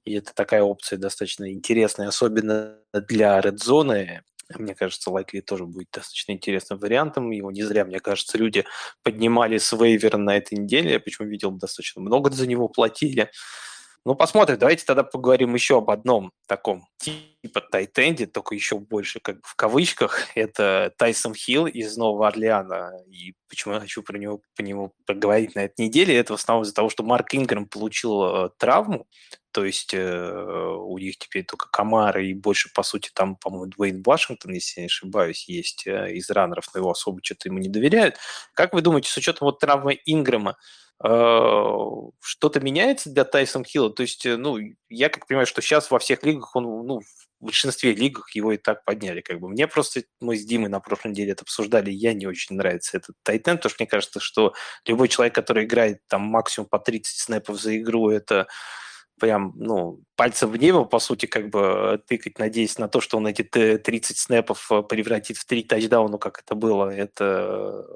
И 0.05 0.14
это 0.14 0.34
такая 0.34 0.64
опция 0.64 0.97
достаточно 0.97 1.51
интересная, 1.51 2.07
особенно 2.07 2.78
для 2.93 3.39
Red 3.41 3.57
Zone. 3.57 4.22
Мне 4.57 4.74
кажется, 4.74 5.12
Лайкли 5.12 5.41
тоже 5.41 5.66
будет 5.66 5.89
достаточно 5.91 6.32
интересным 6.32 6.80
вариантом. 6.80 7.32
Его 7.32 7.51
не 7.51 7.64
зря, 7.64 7.84
мне 7.84 7.99
кажется, 7.99 8.38
люди 8.38 8.64
поднимали 9.03 9.57
с 9.57 9.74
вейвера 9.74 10.18
на 10.18 10.38
этой 10.38 10.57
неделе. 10.57 10.93
Я 10.93 10.99
почему 11.01 11.28
видел, 11.28 11.51
достаточно 11.51 12.01
много 12.01 12.32
за 12.32 12.47
него 12.47 12.70
платили. 12.70 13.30
Ну, 14.04 14.16
посмотрим. 14.16 14.58
Давайте 14.58 14.84
тогда 14.84 15.04
поговорим 15.04 15.54
еще 15.54 15.78
об 15.78 15.91
одном 15.91 16.32
таком 16.47 16.88
типа 16.97 17.62
Тайтенде, 17.62 18.26
только 18.26 18.56
еще 18.56 18.80
больше 18.80 19.20
как 19.20 19.38
в 19.43 19.56
кавычках. 19.56 20.26
Это 20.36 20.91
Тайсон 20.97 21.36
Хилл 21.36 21.68
из 21.68 21.97
Нового 21.97 22.28
Орлеана. 22.28 22.93
И 23.08 23.36
почему 23.47 23.76
я 23.76 23.80
хочу 23.80 24.02
про 24.02 24.18
него, 24.18 24.41
по 24.56 24.62
нему 24.64 24.93
поговорить 25.06 25.54
на 25.54 25.66
этой 25.66 25.86
неделе, 25.86 26.18
это 26.18 26.34
в 26.34 26.39
основном 26.39 26.64
из-за 26.64 26.74
того, 26.74 26.89
что 26.89 27.04
Марк 27.04 27.36
Инграм 27.36 27.68
получил 27.68 28.24
э, 28.24 28.49
травму, 28.58 29.06
то 29.52 29.66
есть 29.66 29.93
э, 29.93 30.76
у 30.80 30.97
них 30.97 31.20
теперь 31.20 31.45
только 31.45 31.68
Камара 31.70 32.24
и 32.24 32.34
больше, 32.34 32.72
по 32.74 32.82
сути, 32.82 33.12
там, 33.14 33.36
по-моему, 33.36 33.68
Дуэйн 33.68 34.02
Вашингтон, 34.02 34.54
если 34.54 34.80
я 34.80 34.84
не 34.84 34.88
ошибаюсь, 34.88 35.47
есть 35.47 35.86
э, 35.86 36.14
из 36.14 36.28
раннеров, 36.32 36.70
но 36.74 36.80
его 36.80 36.91
особо 36.91 37.20
что-то 37.24 37.49
ему 37.49 37.60
не 37.60 37.70
доверяют. 37.70 38.18
Как 38.56 38.74
вы 38.74 38.82
думаете, 38.82 39.12
с 39.12 39.18
учетом 39.18 39.45
вот 39.45 39.60
травмы 39.60 39.99
Инграма, 40.06 40.52
Э, 40.52 40.58
что-то 41.04 42.60
меняется 42.60 43.10
для 43.10 43.24
Тайсон 43.24 43.66
Хилла? 43.66 43.91
То 43.91 44.04
есть, 44.04 44.26
э, 44.26 44.38
ну, 44.38 44.58
я 44.89 45.10
как 45.10 45.28
понимаю, 45.28 45.47
что 45.47 45.62
сейчас 45.62 45.89
во 45.89 45.99
всех 45.99 46.24
лигах 46.24 46.56
он, 46.56 46.64
ну, 46.86 46.99
в 46.99 47.43
большинстве 47.43 47.93
лигах 47.93 48.36
его 48.36 48.52
и 48.52 48.58
так 48.58 48.86
подняли. 48.86 49.22
Как 49.22 49.39
бы. 49.39 49.49
Мне 49.49 49.68
просто, 49.68 50.04
мы 50.20 50.38
с 50.38 50.45
Димой 50.45 50.70
на 50.70 50.80
прошлой 50.80 51.12
неделе 51.12 51.32
это 51.32 51.41
обсуждали, 51.43 51.89
я 51.89 52.14
не 52.14 52.28
очень 52.28 52.56
нравится 52.56 52.97
этот 52.97 53.16
Тайтен, 53.24 53.58
потому 53.58 53.72
что 53.72 53.84
мне 53.84 53.89
кажется, 53.89 54.20
что 54.20 54.54
любой 54.86 55.08
человек, 55.08 55.34
который 55.34 55.66
играет 55.66 56.02
там 56.08 56.22
максимум 56.22 56.70
по 56.70 56.78
30 56.78 57.18
снэпов 57.18 57.60
за 57.60 57.78
игру, 57.78 58.10
это 58.12 58.47
прям, 59.20 59.54
ну, 59.56 60.02
пальцем 60.16 60.52
в 60.52 60.58
небо, 60.58 60.84
по 60.84 60.99
сути, 60.99 61.26
как 61.26 61.49
бы 61.49 62.02
тыкать, 62.08 62.39
надеясь 62.39 62.78
на 62.80 62.88
то, 62.88 63.02
что 63.02 63.18
он 63.18 63.28
эти 63.28 63.43
30 63.43 64.18
снэпов 64.18 64.68
превратит 64.89 65.38
в 65.38 65.45
3 65.45 65.64
тачдауна, 65.64 66.18
как 66.18 66.39
это 66.39 66.56
было, 66.56 66.89
это 66.89 67.88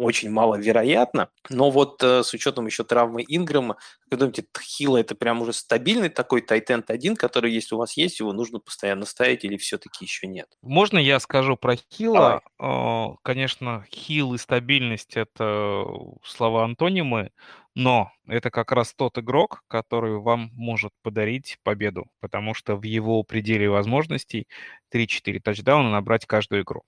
очень 0.00 0.30
маловероятно. 0.30 1.28
Но 1.50 1.70
вот 1.70 2.02
э, 2.02 2.22
с 2.22 2.32
учетом 2.34 2.66
еще 2.66 2.84
травмы 2.84 3.24
Инграма, 3.26 3.74
как 3.74 4.12
вы 4.12 4.16
думаете, 4.18 4.44
Хила 4.60 4.98
это 4.98 5.14
прям 5.14 5.42
уже 5.42 5.52
стабильный 5.52 6.08
такой 6.08 6.40
тайтенд 6.40 6.90
один, 6.90 7.16
который, 7.16 7.52
если 7.52 7.74
у 7.74 7.78
вас 7.78 7.96
есть, 7.96 8.20
его 8.20 8.32
нужно 8.32 8.58
постоянно 8.58 9.04
ставить 9.06 9.44
или 9.44 9.56
все-таки 9.56 10.04
еще 10.04 10.26
нет? 10.26 10.48
Можно 10.62 10.98
я 10.98 11.20
скажу 11.20 11.56
про 11.56 11.76
Хила? 11.76 12.42
Давай. 12.58 13.16
Конечно, 13.22 13.86
Хил 13.90 14.34
и 14.34 14.38
стабильность– 14.38 15.12
это 15.16 15.84
слова-антонимы, 16.24 17.30
но 17.74 18.12
это 18.26 18.50
как 18.50 18.70
раз 18.72 18.94
тот 18.94 19.18
игрок, 19.18 19.62
который 19.68 20.18
вам 20.18 20.50
может 20.54 20.92
подарить 21.02 21.58
победу, 21.64 22.06
потому 22.20 22.54
что 22.54 22.76
в 22.76 22.84
его 22.84 23.24
пределе 23.24 23.68
возможностей 23.68 24.46
3-4 24.94 25.40
тачдауна 25.40 25.90
набрать 25.90 26.26
каждую 26.26 26.62
игру. 26.62 26.84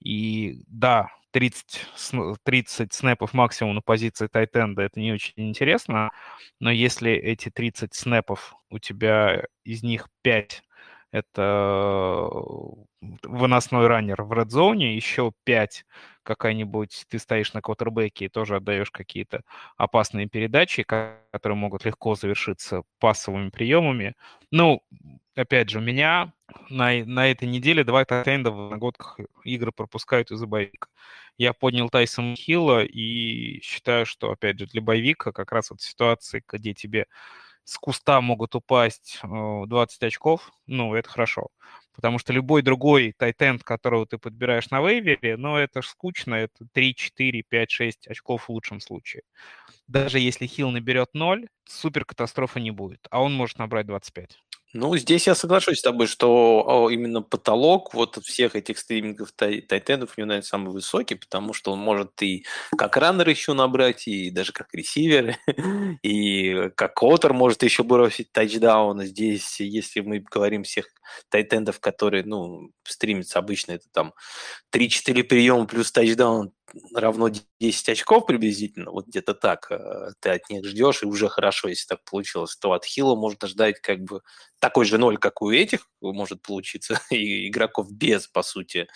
И 0.00 0.62
да, 0.68 1.10
30, 1.30 1.86
30 2.44 2.92
снэпов 2.92 3.34
максимум 3.34 3.76
на 3.76 3.80
позиции 3.82 4.26
тайтенда, 4.26 4.82
это 4.82 5.00
не 5.00 5.12
очень 5.12 5.34
интересно, 5.36 6.10
но 6.60 6.70
если 6.70 7.12
эти 7.12 7.50
30 7.50 7.94
снэпов 7.94 8.54
у 8.70 8.78
тебя 8.78 9.44
из 9.64 9.82
них 9.82 10.08
5 10.22 10.62
это 11.10 12.30
выносной 13.22 13.86
раннер 13.86 14.22
в 14.22 14.32
редзоне, 14.32 14.94
еще 14.94 15.32
5 15.44 15.84
какая-нибудь, 16.28 17.06
ты 17.08 17.18
стоишь 17.18 17.54
на 17.54 17.62
квотербеке 17.62 18.26
и 18.26 18.28
тоже 18.28 18.56
отдаешь 18.56 18.90
какие-то 18.90 19.42
опасные 19.78 20.28
передачи, 20.28 20.82
которые 20.82 21.56
могут 21.56 21.86
легко 21.86 22.14
завершиться 22.14 22.82
пассовыми 22.98 23.48
приемами. 23.48 24.14
Ну, 24.50 24.82
опять 25.34 25.70
же, 25.70 25.78
у 25.78 25.80
меня 25.80 26.34
на, 26.68 26.92
на 27.06 27.30
этой 27.30 27.48
неделе 27.48 27.82
два 27.82 28.04
тайтенда 28.04 28.50
в 28.50 28.70
нагодках 28.70 29.18
игры 29.44 29.72
пропускают 29.72 30.30
из-за 30.30 30.46
боевика. 30.46 30.88
Я 31.38 31.54
поднял 31.54 31.88
Тайсон 31.88 32.36
Хилла 32.36 32.84
и 32.84 33.60
считаю, 33.62 34.04
что, 34.04 34.30
опять 34.30 34.58
же, 34.58 34.66
для 34.66 34.82
боевика 34.82 35.32
как 35.32 35.50
раз 35.52 35.70
вот 35.70 35.80
ситуации, 35.80 36.42
где 36.52 36.74
тебе 36.74 37.06
с 37.64 37.78
куста 37.78 38.20
могут 38.20 38.54
упасть 38.54 39.20
20 39.22 40.02
очков, 40.02 40.50
ну, 40.66 40.94
это 40.94 41.08
хорошо. 41.08 41.48
Потому 41.98 42.20
что 42.20 42.32
любой 42.32 42.62
другой 42.62 43.12
тайтенд, 43.18 43.64
которого 43.64 44.06
ты 44.06 44.18
подбираешь 44.18 44.70
на 44.70 44.80
вейвере, 44.80 45.36
ну, 45.36 45.56
это 45.56 45.82
ж 45.82 45.86
скучно, 45.88 46.36
это 46.36 46.64
3, 46.72 46.94
4, 46.94 47.42
5, 47.42 47.70
6 47.72 48.06
очков 48.06 48.44
в 48.44 48.50
лучшем 48.50 48.78
случае. 48.78 49.22
Даже 49.88 50.20
если 50.20 50.46
Хилл 50.46 50.70
наберет 50.70 51.10
0, 51.14 51.48
супер 51.64 52.04
катастрофы 52.04 52.60
не 52.60 52.70
будет, 52.70 53.08
а 53.10 53.22
он 53.22 53.34
может 53.34 53.58
набрать 53.58 53.86
25. 53.86 54.38
Ну, 54.74 54.94
здесь 54.98 55.26
я 55.26 55.34
соглашусь 55.34 55.78
с 55.78 55.82
тобой, 55.82 56.06
что 56.06 56.88
именно 56.92 57.22
потолок 57.22 57.94
вот 57.94 58.18
всех 58.22 58.54
этих 58.54 58.78
стримингов 58.78 59.32
тай- 59.32 59.62
тайтендов 59.62 60.10
у 60.16 60.20
него, 60.20 60.28
наверное, 60.28 60.46
самый 60.46 60.72
высокий, 60.72 61.14
потому 61.14 61.54
что 61.54 61.72
он 61.72 61.78
может 61.78 62.22
и 62.22 62.44
как 62.76 62.98
раннер 62.98 63.26
еще 63.30 63.54
набрать, 63.54 64.06
и 64.06 64.30
даже 64.30 64.52
как 64.52 64.68
ресивер, 64.74 65.36
и 66.02 66.68
как 66.76 66.94
котер 66.94 67.32
может 67.32 67.62
еще 67.62 67.82
бросить 67.82 68.30
тачдаун. 68.32 69.02
Здесь, 69.04 69.58
если 69.60 70.00
мы 70.00 70.18
говорим 70.20 70.64
всех 70.64 70.86
тайтендов, 71.30 71.80
которые, 71.80 72.24
ну, 72.24 72.70
стримятся 72.84 73.38
обычно, 73.38 73.72
это 73.72 73.86
там 73.90 74.12
3-4 74.70 75.24
приема 75.24 75.66
плюс 75.66 75.90
тачдаун, 75.92 76.52
равно 76.94 77.30
10 77.60 77.88
очков 77.88 78.26
приблизительно, 78.26 78.90
вот 78.90 79.06
где-то 79.06 79.34
так 79.34 79.70
э, 79.70 80.10
ты 80.20 80.30
от 80.30 80.48
них 80.50 80.64
ждешь, 80.64 81.02
и 81.02 81.06
уже 81.06 81.28
хорошо, 81.28 81.68
если 81.68 81.86
так 81.86 82.04
получилось, 82.04 82.56
то 82.56 82.72
от 82.72 82.84
Хилла 82.84 83.14
можно 83.14 83.48
ждать 83.48 83.80
как 83.80 84.00
бы 84.02 84.22
такой 84.58 84.84
же 84.84 84.98
ноль, 84.98 85.18
как 85.18 85.42
у 85.42 85.50
этих 85.50 85.88
может 86.00 86.42
получиться, 86.42 87.00
и 87.10 87.48
игроков 87.48 87.90
без, 87.92 88.26
по 88.28 88.42
сути, 88.42 88.88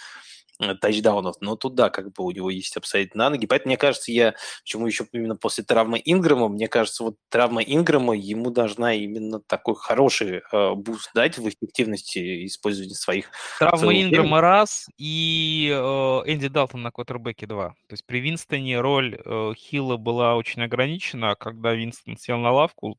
тачдаунов, 0.81 1.37
но 1.41 1.57
туда 1.57 1.91
как 1.91 2.13
бы 2.13 2.25
у 2.25 2.31
него 2.31 2.51
есть 2.51 2.77
upside 2.77 3.15
на 3.15 3.31
ноги. 3.31 3.47
Поэтому, 3.47 3.71
мне 3.71 3.77
кажется, 3.77 4.13
я, 4.13 4.35
почему 4.63 4.87
еще 4.87 5.07
именно 5.13 5.37
после 5.37 5.65
травмы 5.65 6.01
Инграма, 6.05 6.49
мне 6.49 6.69
кажется, 6.69 7.05
вот 7.05 7.17
травма 7.29 7.63
Инграма 7.63 8.15
ему 8.15 8.51
должна 8.51 8.95
именно 8.95 9.41
такой 9.41 9.75
хороший 9.75 10.43
э, 10.53 10.75
boost 10.75 11.11
дать 11.15 11.39
в 11.39 11.49
эффективности 11.49 12.47
использования 12.47 12.95
своих... 12.95 13.31
Травма 13.59 13.95
Инграма 13.95 14.41
раз 14.41 14.89
и 14.99 15.71
э, 15.73 15.77
Энди 15.77 16.49
Далтон 16.49 16.83
на 16.83 16.91
квотербеке 16.91 17.47
два. 17.47 17.71
То 17.89 17.95
есть 17.95 18.07
при 18.07 18.21
Винстоне 18.21 18.81
роль 18.81 19.19
э, 19.25 19.53
Хилла 19.57 19.97
была 19.97 20.37
очень 20.37 20.63
ограничена, 20.63 21.33
а 21.33 21.37
когда 21.37 21.73
Винстон 21.75 22.17
сел 22.17 22.39
на 22.39 22.53
лавку, 22.53 22.99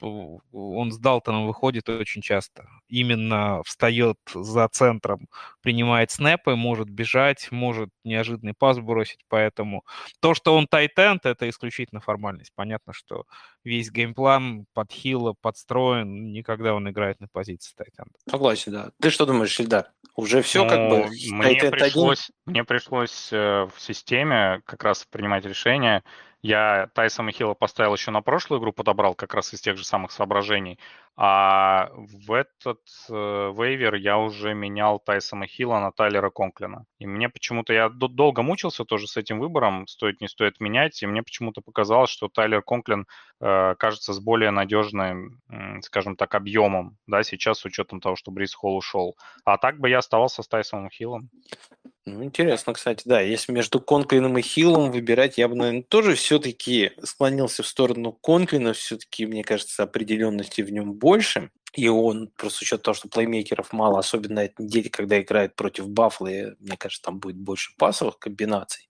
он 0.00 0.92
с 0.92 0.98
Далтоном 0.98 1.46
выходит 1.46 1.88
очень 1.88 2.22
часто. 2.22 2.68
Именно 2.88 3.62
встает 3.64 4.18
за 4.34 4.68
центром, 4.68 5.28
принимает 5.62 6.10
снэпы, 6.10 6.54
может 6.54 6.88
бежать, 6.88 7.48
может 7.50 7.90
неожиданный 8.04 8.54
пас 8.54 8.78
бросить. 8.78 9.20
Поэтому 9.28 9.84
то, 10.20 10.34
что 10.34 10.56
он 10.56 10.66
тайтенд, 10.66 11.26
это 11.26 11.48
исключительно 11.48 12.00
формальность. 12.00 12.52
Понятно, 12.54 12.92
что 12.92 13.24
весь 13.64 13.90
game 13.90 14.28
plan 14.28 14.66
под 14.72 14.92
Хилла 14.92 15.34
подстроен, 15.40 16.32
никогда 16.32 16.74
он 16.74 16.88
играет 16.88 17.20
на 17.20 17.28
позиции 17.28 17.74
тайтенда. 17.76 18.12
Согласен, 18.28 18.72
да. 18.72 18.90
Ты 19.00 19.10
что 19.10 19.26
думаешь, 19.26 19.58
Ильдар? 19.58 19.92
Уже 20.14 20.40
все 20.40 20.64
ну, 20.64 20.70
как 20.70 20.88
бы? 20.88 21.06
Мне 21.30 21.70
пришлось, 21.70 22.30
мне 22.46 22.64
пришлось 22.64 23.30
э, 23.32 23.68
в 23.74 23.80
системе 23.80 24.62
как 24.64 24.82
раз 24.82 25.04
принимать 25.10 25.44
решение, 25.44 26.02
я 26.42 26.88
Тайсона 26.94 27.32
Хилла 27.32 27.54
поставил 27.54 27.94
еще 27.94 28.10
на 28.10 28.22
прошлую 28.22 28.60
игру, 28.60 28.72
подобрал 28.72 29.14
как 29.14 29.34
раз 29.34 29.52
из 29.54 29.60
тех 29.60 29.76
же 29.76 29.84
самых 29.84 30.12
соображений. 30.12 30.78
А 31.18 31.88
в 31.94 32.30
этот 32.32 32.80
э, 33.08 33.12
вейвер 33.56 33.94
я 33.94 34.18
уже 34.18 34.52
менял 34.52 34.98
Тайсона 34.98 35.46
Хилла 35.46 35.80
на 35.80 35.90
Тайлера 35.90 36.28
Конклина. 36.28 36.84
И 36.98 37.06
мне 37.06 37.30
почему-то, 37.30 37.72
я 37.72 37.88
долго 37.88 38.42
мучился 38.42 38.84
тоже 38.84 39.06
с 39.06 39.16
этим 39.16 39.40
выбором, 39.40 39.86
стоит, 39.86 40.20
не 40.20 40.28
стоит 40.28 40.60
менять, 40.60 41.02
и 41.02 41.06
мне 41.06 41.22
почему-то 41.22 41.62
показалось, 41.62 42.10
что 42.10 42.28
Тайлер 42.28 42.60
Конклин 42.60 43.06
э, 43.40 43.74
кажется 43.78 44.12
с 44.12 44.20
более 44.20 44.50
надежным, 44.50 45.40
э, 45.48 45.80
скажем 45.80 46.16
так, 46.16 46.34
объемом, 46.34 46.98
да, 47.06 47.22
сейчас 47.22 47.60
с 47.60 47.64
учетом 47.64 48.00
того, 48.00 48.14
что 48.16 48.30
Брис 48.30 48.54
Холл 48.54 48.76
ушел. 48.76 49.16
А 49.44 49.56
так 49.56 49.78
бы 49.78 49.88
я 49.88 49.98
оставался 49.98 50.42
с 50.42 50.48
Тайсоном 50.48 50.90
Хиллом. 50.90 51.30
Ну, 52.08 52.22
интересно, 52.22 52.72
кстати, 52.72 53.02
да. 53.04 53.20
Если 53.20 53.50
между 53.52 53.80
Конклином 53.80 54.38
и 54.38 54.42
Хиллом 54.42 54.92
выбирать, 54.92 55.38
я 55.38 55.48
бы, 55.48 55.56
наверное, 55.56 55.82
тоже 55.82 56.14
все-таки 56.14 56.92
склонился 57.02 57.64
в 57.64 57.66
сторону 57.66 58.12
Конклина. 58.12 58.74
Все-таки, 58.74 59.26
мне 59.26 59.42
кажется, 59.42 59.82
определенности 59.82 60.60
в 60.62 60.70
нем 60.70 60.92
больше. 60.92 61.50
И 61.72 61.88
он, 61.88 62.28
просто 62.36 62.58
с 62.58 62.62
учетом 62.62 62.82
того, 62.84 62.94
что 62.94 63.08
плеймейкеров 63.08 63.72
мало, 63.72 63.98
особенно 63.98 64.36
на 64.36 64.44
этой 64.44 64.62
неделе, 64.64 64.88
когда 64.88 65.20
играет 65.20 65.56
против 65.56 65.88
Баффла, 65.88 66.28
мне 66.60 66.76
кажется, 66.78 67.02
там 67.02 67.18
будет 67.18 67.36
больше 67.36 67.72
пасовых 67.76 68.20
комбинаций. 68.20 68.88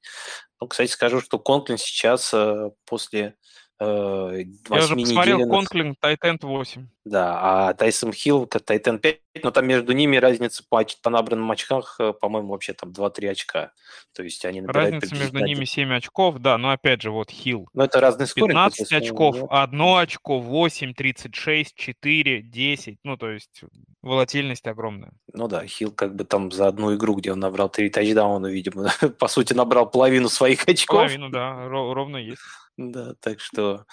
Ну, 0.60 0.68
кстати, 0.68 0.90
скажу, 0.90 1.20
что 1.22 1.38
Конклин 1.38 1.78
сейчас 1.78 2.32
э, 2.34 2.70
после 2.84 3.34
э, 3.80 4.44
Я 4.70 4.84
уже 4.84 4.96
посмотрел, 4.96 5.48
Конклин, 5.48 5.94
Тайтенд 5.98 6.44
8. 6.44 6.88
Да, 7.04 7.38
а 7.40 7.74
Тайсон 7.74 8.12
Хилл, 8.12 8.46
Тайтен 8.46 8.98
5, 8.98 9.20
но 9.42 9.50
там 9.52 9.66
между 9.66 9.92
ними 9.92 10.16
разница 10.16 10.64
по, 10.68 10.84
по 11.02 11.10
набранным 11.10 11.50
очках, 11.52 11.96
э, 12.00 12.12
по-моему, 12.12 12.48
вообще 12.50 12.72
там 12.72 12.90
2-3 12.90 13.28
очка. 13.28 13.72
То 14.12 14.22
есть 14.22 14.44
они 14.44 14.60
Разница 14.62 15.14
между 15.14 15.38
ними 15.38 15.64
7 15.64 15.92
очков, 15.94 16.38
да, 16.38 16.58
но 16.58 16.70
опять 16.70 17.02
же, 17.02 17.10
вот 17.10 17.30
Хилл. 17.30 17.68
Но 17.74 17.84
это 17.84 18.00
разный 18.00 18.26
скоринг. 18.26 18.50
15 18.50 18.92
очков, 18.92 19.36
нет. 19.36 19.46
1 19.50 19.80
очко, 19.80 20.38
8, 20.40 20.94
36, 20.94 21.74
4, 21.74 22.42
10. 22.42 22.98
Ну, 23.04 23.16
то 23.16 23.30
есть 23.30 23.62
волатильность 24.02 24.66
огромная. 24.66 25.12
Ну 25.32 25.48
да, 25.48 25.66
Хилл 25.66 25.92
как 25.92 26.16
бы 26.16 26.24
там 26.24 26.50
за 26.50 26.66
одну 26.66 26.94
игру, 26.96 27.14
где 27.14 27.32
он 27.32 27.40
набрал 27.40 27.68
3 27.68 27.90
тачдауна, 27.90 28.46
видимо, 28.46 28.90
по 29.18 29.28
сути, 29.28 29.52
набрал 29.52 29.88
половину 29.88 30.28
своих 30.28 30.66
очков. 30.66 31.02
Половину, 31.02 31.28
да, 31.28 31.68
ровно 31.68 32.16
есть. 32.16 32.40
Да, 32.78 33.14
так 33.20 33.40
что 33.40 33.86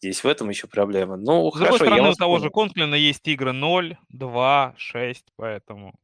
здесь 0.00 0.22
в 0.22 0.26
этом 0.26 0.50
еще 0.50 0.68
проблема. 0.68 1.16
Ну, 1.16 1.50
С 1.50 1.54
хорошо, 1.54 1.78
другой 1.78 1.86
стороны, 1.88 2.10
у 2.10 2.14
того 2.14 2.38
же 2.38 2.48
Конклина 2.50 2.94
есть 2.94 3.26
игры 3.26 3.52
0, 3.52 3.98
2, 4.08 4.74
6, 4.76 5.24
поэтому... 5.34 5.94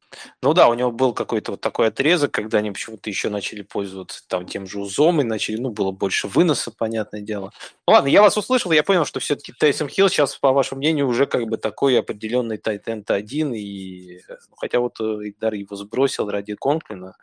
Ну 0.41 0.53
да, 0.53 0.67
у 0.67 0.73
него 0.73 0.91
был 0.91 1.13
какой-то 1.13 1.51
вот 1.51 1.61
такой 1.61 1.87
отрезок, 1.87 2.31
когда 2.31 2.57
они 2.57 2.71
почему-то 2.71 3.09
еще 3.09 3.29
начали 3.29 3.61
пользоваться 3.61 4.27
там 4.27 4.45
тем 4.45 4.67
же 4.67 4.79
узом 4.79 5.21
и 5.21 5.23
начали, 5.23 5.55
ну, 5.55 5.69
было 5.69 5.91
больше 5.91 6.27
выноса, 6.27 6.69
понятное 6.69 7.21
дело. 7.21 7.51
Ну 7.87 7.93
ладно, 7.93 8.09
я 8.09 8.21
вас 8.21 8.35
услышал, 8.35 8.73
я 8.73 8.83
понял, 8.83 9.05
что 9.05 9.21
все-таки 9.21 9.53
Тайсон 9.53 9.87
Хилл 9.87 10.09
сейчас, 10.09 10.35
по 10.35 10.51
вашему 10.51 10.79
мнению, 10.79 11.07
уже 11.07 11.27
как 11.27 11.47
бы 11.47 11.55
такой 11.55 11.97
определенный 11.97 12.57
тайтенд 12.57 13.09
один, 13.09 13.53
и 13.53 14.19
ну, 14.27 14.55
хотя 14.57 14.81
вот 14.81 14.99
э, 14.99 15.29
Идар 15.29 15.53
его 15.53 15.77
сбросил 15.77 16.29
ради 16.29 16.55
Конклина, 16.55 17.15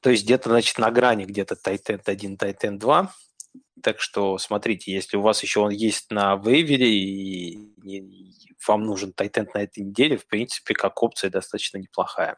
то 0.00 0.10
есть 0.10 0.24
где-то, 0.24 0.50
значит, 0.50 0.78
на 0.78 0.92
грани 0.92 1.24
где-то 1.24 1.56
тайтенд 1.56 2.08
1, 2.08 2.36
тайтенд 2.36 2.80
2, 2.80 3.12
так 3.82 4.00
что 4.00 4.38
смотрите, 4.38 4.92
если 4.92 5.16
у 5.16 5.22
вас 5.22 5.42
еще 5.42 5.60
он 5.60 5.70
есть 5.70 6.10
на 6.10 6.36
вейвере 6.36 6.88
и, 6.88 7.58
и 7.84 8.30
вам 8.66 8.84
нужен 8.84 9.12
тайтенд 9.12 9.54
на 9.54 9.60
этой 9.60 9.84
неделе, 9.84 10.16
в 10.16 10.26
принципе, 10.26 10.74
как 10.74 11.02
опция 11.02 11.30
достаточно 11.30 11.78
неплохая. 11.78 12.36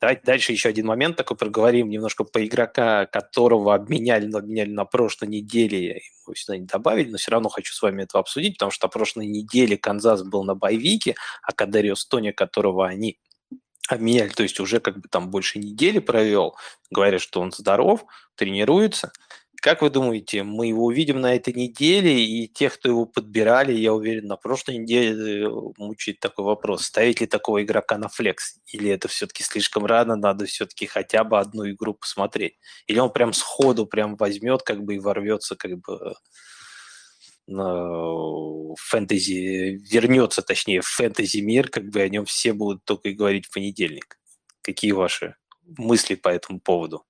Давайте 0.00 0.22
дальше 0.24 0.52
еще 0.52 0.68
один 0.68 0.86
момент 0.86 1.16
такой 1.16 1.36
проговорим 1.36 1.88
немножко 1.88 2.24
по 2.24 2.44
игрока, 2.44 3.06
которого 3.06 3.74
обменяли, 3.74 4.26
но 4.26 4.38
обменяли 4.38 4.70
на 4.70 4.84
прошлой 4.84 5.28
неделе, 5.28 6.00
мы 6.26 6.34
сюда 6.34 6.58
не 6.58 6.66
добавили, 6.66 7.10
но 7.10 7.18
все 7.18 7.30
равно 7.30 7.48
хочу 7.48 7.72
с 7.72 7.82
вами 7.82 8.02
это 8.02 8.18
обсудить, 8.18 8.54
потому 8.54 8.72
что 8.72 8.86
на 8.86 8.90
прошлой 8.90 9.26
неделе 9.26 9.76
Канзас 9.76 10.22
был 10.24 10.42
на 10.42 10.54
боевике, 10.54 11.14
а 11.42 11.52
Кадарио 11.52 11.94
Тони, 12.08 12.32
которого 12.32 12.86
они 12.86 13.20
обменяли, 13.88 14.30
то 14.30 14.42
есть 14.42 14.58
уже 14.58 14.80
как 14.80 14.98
бы 14.98 15.08
там 15.08 15.30
больше 15.30 15.58
недели 15.58 16.00
провел, 16.00 16.56
говорят, 16.90 17.20
что 17.20 17.40
он 17.40 17.52
здоров, 17.52 18.04
тренируется– 18.36 19.12
как 19.62 19.80
вы 19.80 19.90
думаете, 19.90 20.42
мы 20.42 20.66
его 20.66 20.86
увидим 20.86 21.20
на 21.20 21.36
этой 21.36 21.54
неделе, 21.54 22.20
и 22.20 22.48
тех, 22.48 22.74
кто 22.74 22.88
его 22.88 23.06
подбирали, 23.06 23.72
я 23.72 23.94
уверен, 23.94 24.26
на 24.26 24.36
прошлой 24.36 24.78
неделе 24.78 25.46
э, 25.46 25.48
мучает 25.78 26.18
такой 26.18 26.44
вопрос, 26.44 26.86
ставить 26.86 27.20
ли 27.20 27.28
такого 27.28 27.62
игрока 27.62 27.96
на 27.96 28.08
флекс, 28.08 28.56
или 28.66 28.90
это 28.90 29.06
все-таки 29.06 29.44
слишком 29.44 29.86
рано, 29.86 30.16
надо 30.16 30.46
все-таки 30.46 30.86
хотя 30.86 31.22
бы 31.22 31.38
одну 31.38 31.70
игру 31.70 31.94
посмотреть, 31.94 32.58
или 32.88 32.98
он 32.98 33.12
прям 33.12 33.32
сходу 33.32 33.86
прям 33.86 34.16
возьмет, 34.16 34.64
как 34.64 34.82
бы 34.82 34.96
и 34.96 34.98
ворвется, 34.98 35.54
как 35.54 35.78
бы 35.78 36.14
в 37.46 38.74
фэнтези, 38.78 39.80
вернется, 39.92 40.42
точнее, 40.42 40.80
в 40.80 40.88
фэнтези 40.88 41.38
мир, 41.38 41.68
как 41.68 41.88
бы 41.88 42.00
о 42.00 42.08
нем 42.08 42.24
все 42.24 42.52
будут 42.52 42.84
только 42.84 43.10
и 43.10 43.14
говорить 43.14 43.46
в 43.46 43.54
понедельник. 43.54 44.18
Какие 44.62 44.90
ваши 44.90 45.36
мысли 45.64 46.16
по 46.16 46.30
этому 46.30 46.58
поводу? 46.60 47.04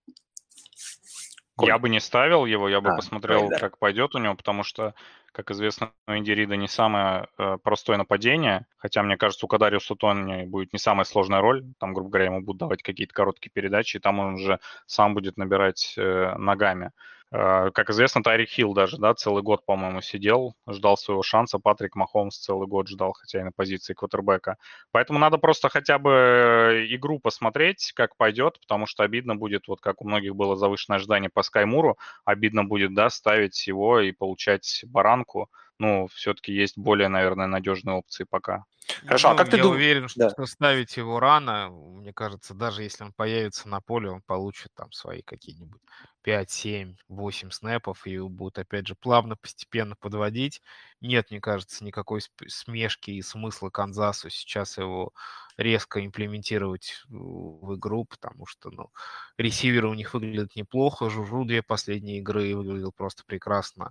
Я 1.61 1.79
бы 1.79 1.89
не 1.89 2.01
ставил 2.01 2.47
его, 2.47 2.69
я 2.69 2.81
бы 2.81 2.91
а, 2.91 2.97
посмотрел, 2.97 3.49
да. 3.49 3.59
как 3.59 3.79
пойдет 3.79 4.15
у 4.15 4.19
него, 4.19 4.35
потому 4.35 4.63
что 4.63 4.95
Как 5.33 5.51
известно, 5.51 5.93
у 6.07 6.13
Инди 6.13 6.31
Рида 6.31 6.57
не 6.57 6.69
самое 6.69 7.29
э, 7.39 7.57
простое 7.63 7.97
нападение, 7.97 8.67
хотя, 8.77 9.03
мне 9.03 9.17
кажется, 9.17 9.47
у 9.47 9.49
Кадариуса 9.49 9.95
Тони 9.95 10.45
будет 10.45 10.73
не 10.73 10.79
самая 10.79 11.05
сложная 11.05 11.41
роль. 11.41 11.65
Там, 11.79 11.95
грубо 11.95 12.11
говоря, 12.11 12.27
ему 12.27 12.43
будут 12.43 12.61
давать 12.61 12.83
какие-то 12.83 13.15
короткие 13.15 13.51
передачи, 13.51 13.97
и 13.97 14.01
там 14.01 14.19
он 14.19 14.35
уже 14.35 14.61
сам 14.87 15.15
будет 15.15 15.39
набирать 15.39 15.95
э, 15.97 16.35
ногами. 16.37 16.93
Э, 17.33 17.71
как 17.73 17.89
известно, 17.91 18.23
Тайрик 18.23 18.51
Хилл 18.51 18.75
даже, 18.75 18.99
да, 18.99 19.15
целый 19.15 19.43
год, 19.43 19.65
по-моему, 19.65 20.03
сидел, 20.03 20.55
ждал 20.69 20.99
своего 20.99 21.23
шанса. 21.23 21.59
Патрик 21.59 21.97
Махомс 21.97 22.37
целый 22.39 22.69
год 22.69 22.89
ждал, 22.89 23.15
хотя 23.15 23.41
и 23.41 23.43
на 23.43 23.53
позиции 23.53 23.95
квотербека. 23.95 24.59
Поэтому 24.91 25.19
надо 25.19 25.39
просто 25.39 25.71
хотя 25.71 25.99
бы 25.99 26.87
игру 26.91 27.19
посмотреть, 27.21 27.93
как 27.95 28.17
пойдет, 28.17 28.61
потому 28.61 28.87
что 28.87 29.03
обидно 29.03 29.35
будет, 29.35 29.67
вот 29.67 29.81
как 29.81 30.03
у 30.03 30.07
многих 30.07 30.37
было 30.37 30.57
завышенное 30.57 30.99
ожидание 30.99 31.31
по 31.31 31.43
Скаймуру, 31.43 31.97
обидно 32.27 32.65
будет, 32.65 32.95
да, 32.95 33.09
ставить 33.09 33.67
его 33.67 34.01
и 34.01 34.13
получать 34.13 34.85
баранку. 34.87 35.49
Ну, 35.79 36.07
все-таки 36.09 36.53
есть 36.53 36.79
более, 36.79 37.09
наверное, 37.09 37.47
надежные 37.47 37.97
опции 37.97 38.25
пока. 38.25 38.65
Хорошо, 39.07 39.29
а 39.29 39.31
ну, 39.31 39.35
а 39.35 39.39
как 39.39 39.51
ты 39.51 39.57
думаешь? 39.59 39.81
Я 39.81 39.87
уверен, 39.87 40.09
что, 40.09 40.29
да. 40.37 40.47
ставить 40.47 40.97
его 40.97 41.21
рано, 41.21 41.71
мне 41.71 42.13
кажется, 42.13 42.55
даже 42.55 42.83
если 42.83 43.05
он 43.05 43.13
появится 43.13 43.69
на 43.69 43.81
поле, 43.81 44.11
он 44.11 44.23
получит 44.23 44.73
там 44.75 44.93
свои 44.93 45.23
какие-нибудь 45.23 45.81
5, 46.23 46.51
7, 46.51 46.97
8 47.09 47.51
снэпов 47.51 48.07
и 48.07 48.19
будет, 48.19 48.59
опять 48.59 48.87
же, 48.87 48.95
плавно, 48.95 49.37
постепенно 49.37 49.97
подводить. 49.97 50.61
Нет, 51.03 51.31
мне 51.33 51.41
кажется, 51.41 51.85
никакой 51.85 52.21
смешки 52.47 53.11
и 53.17 53.23
смысла 53.23 53.71
Канзасу 53.71 54.31
сейчас 54.31 54.79
его 54.79 55.13
резко 55.57 56.05
имплементировать 56.07 57.03
в 57.09 57.75
игру, 57.75 58.05
потому 58.05 58.47
что, 58.47 58.71
ну, 58.71 58.91
ресиверы 59.37 59.89
у 59.89 59.95
них 59.95 60.15
выглядят 60.15 60.55
неплохо, 60.55 61.11
Жужу 61.11 61.45
две 61.45 61.61
последние 61.63 62.19
игры 62.21 62.55
выглядел 62.55 62.93
просто 62.93 63.25
прекрасно. 63.27 63.91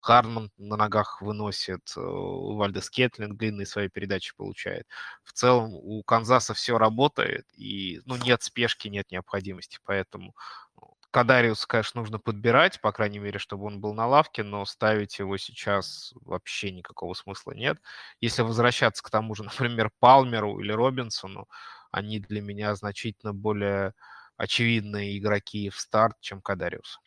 Харман 0.00 0.52
на 0.56 0.76
ногах 0.76 1.20
выносит, 1.20 1.92
э, 1.96 2.00
Вальдес 2.00 2.90
Кетлин 2.90 3.36
длинные 3.36 3.66
свои 3.66 3.88
передачи 3.88 4.32
получает. 4.36 4.86
В 5.24 5.32
целом 5.32 5.74
у 5.74 6.04
Канзаса 6.04 6.54
все 6.54 6.78
работает, 6.78 7.44
и, 7.56 8.00
ну, 8.04 8.14
нет 8.16 8.42
спешки, 8.44 8.86
нет 8.86 9.10
необходимости, 9.10 9.78
поэтому 9.84 10.34
Кадариус, 11.16 11.64
конечно, 11.64 12.00
нужно 12.02 12.18
подбирать, 12.18 12.78
по 12.82 12.92
крайней 12.92 13.18
мере, 13.18 13.38
чтобы 13.38 13.64
он 13.64 13.80
был 13.80 13.94
на 13.94 14.06
лавке, 14.06 14.42
но 14.42 14.66
ставить 14.66 15.18
его 15.18 15.38
сейчас 15.38 16.12
вообще 16.20 16.70
никакого 16.72 17.14
смысла 17.14 17.52
нет. 17.52 17.78
Если 18.20 18.42
возвращаться 18.42 19.02
к 19.02 19.08
тому 19.10 19.34
же, 19.34 19.42
например, 19.44 19.90
Палмеру 19.98 20.58
или 20.60 20.72
Робинсону, 20.72 21.48
они 21.90 22.20
для 22.20 22.42
меня 22.42 22.74
значительно 22.74 23.32
более 23.32 23.94
очевидные 24.36 25.18
игроки 25.18 25.70
в 25.70 25.78
старт, 25.78 26.16
чем 26.20 26.40
Кадариус. 26.40 27.00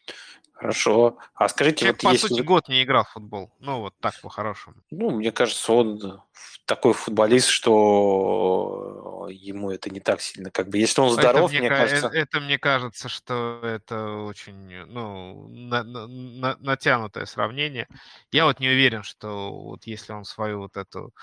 Хорошо. 0.59 1.17
А 1.35 1.47
скажите, 1.47 1.79
Человек, 1.79 2.03
вот 2.03 2.09
по 2.09 2.13
если... 2.13 2.27
сути, 2.27 2.41
год 2.41 2.67
не 2.67 2.83
играл 2.83 3.05
в 3.05 3.11
футбол. 3.11 3.49
Ну, 3.59 3.79
вот 3.79 3.93
так 4.01 4.19
по-хорошему. 4.19 4.75
Ну, 4.91 5.11
мне 5.11 5.31
кажется, 5.31 5.71
он 5.71 6.21
такой 6.65 6.91
футболист, 6.91 7.47
что 7.47 9.29
ему 9.31 9.71
это 9.71 9.89
не 9.89 10.01
так 10.01 10.19
сильно. 10.19 10.51
Как 10.51 10.67
бы, 10.67 10.77
если 10.77 10.99
он 10.99 11.11
здоров, 11.11 11.49
это 11.49 11.59
мне, 11.59 11.59
мне 11.61 11.69
кажется... 11.69 12.07
Это, 12.07 12.17
это 12.17 12.39
мне 12.41 12.59
кажется, 12.59 13.07
что 13.07 13.61
это 13.63 14.17
очень, 14.17 14.83
ну, 14.87 15.47
на, 15.47 15.83
на, 15.83 16.57
натянутое 16.59 17.25
сравнение. 17.25 17.87
Я 18.33 18.43
вот 18.43 18.59
не 18.59 18.67
уверен, 18.67 19.03
что 19.03 19.53
вот 19.53 19.85
если 19.85 20.11
он 20.11 20.25
свою 20.25 20.59
вот 20.59 20.75
эту 20.75 21.13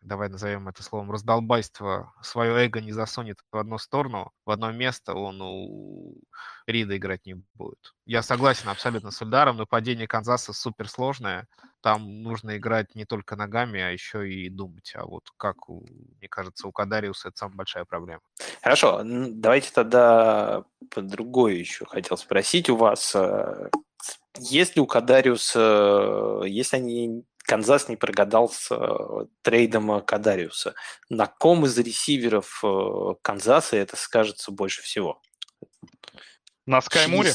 давай 0.00 0.28
назовем 0.28 0.68
это 0.68 0.82
словом, 0.82 1.10
раздолбайство, 1.10 2.12
свое 2.22 2.66
эго 2.66 2.80
не 2.80 2.92
засунет 2.92 3.38
в 3.50 3.56
одну 3.56 3.78
сторону, 3.78 4.32
в 4.44 4.50
одно 4.50 4.72
место, 4.72 5.14
он 5.14 5.40
у 5.42 6.14
Рида 6.66 6.96
играть 6.96 7.26
не 7.26 7.42
будет. 7.54 7.94
Я 8.06 8.22
согласен 8.22 8.68
абсолютно 8.68 9.10
с 9.10 9.22
Ильдаром, 9.22 9.56
нападение 9.56 10.06
Канзаса 10.06 10.52
суперсложное, 10.52 11.46
там 11.84 12.22
нужно 12.22 12.56
играть 12.56 12.94
не 12.94 13.04
только 13.04 13.36
ногами, 13.36 13.78
а 13.78 13.90
еще 13.90 14.26
и 14.26 14.48
думать. 14.48 14.94
А 14.96 15.04
вот 15.04 15.24
как, 15.36 15.68
мне 15.68 16.28
кажется, 16.30 16.66
у 16.66 16.72
Кадариуса 16.72 17.28
это 17.28 17.36
самая 17.36 17.56
большая 17.56 17.84
проблема. 17.84 18.22
Хорошо, 18.62 19.02
давайте 19.04 19.70
тогда 19.70 20.64
по 20.90 21.02
другое 21.02 21.56
еще 21.56 21.84
хотел 21.84 22.16
спросить 22.16 22.70
у 22.70 22.76
вас. 22.76 23.14
Э, 23.14 23.68
если 24.38 24.80
у 24.80 24.86
Кадариуса, 24.86 26.40
если 26.46 26.76
они 26.78 27.24
Канзас 27.44 27.88
не 27.88 27.96
прогадал 27.96 28.48
с 28.48 28.70
э, 28.70 29.26
трейдом 29.42 30.00
Кадариуса. 30.02 30.74
На 31.10 31.26
ком 31.26 31.66
из 31.66 31.76
ресиверов 31.78 32.60
э, 32.64 33.14
Канзаса 33.20 33.76
это 33.76 33.96
скажется 33.96 34.50
больше 34.50 34.82
всего? 34.82 35.20
На 36.66 36.80
Скай 36.80 37.02
Муре? 37.02 37.30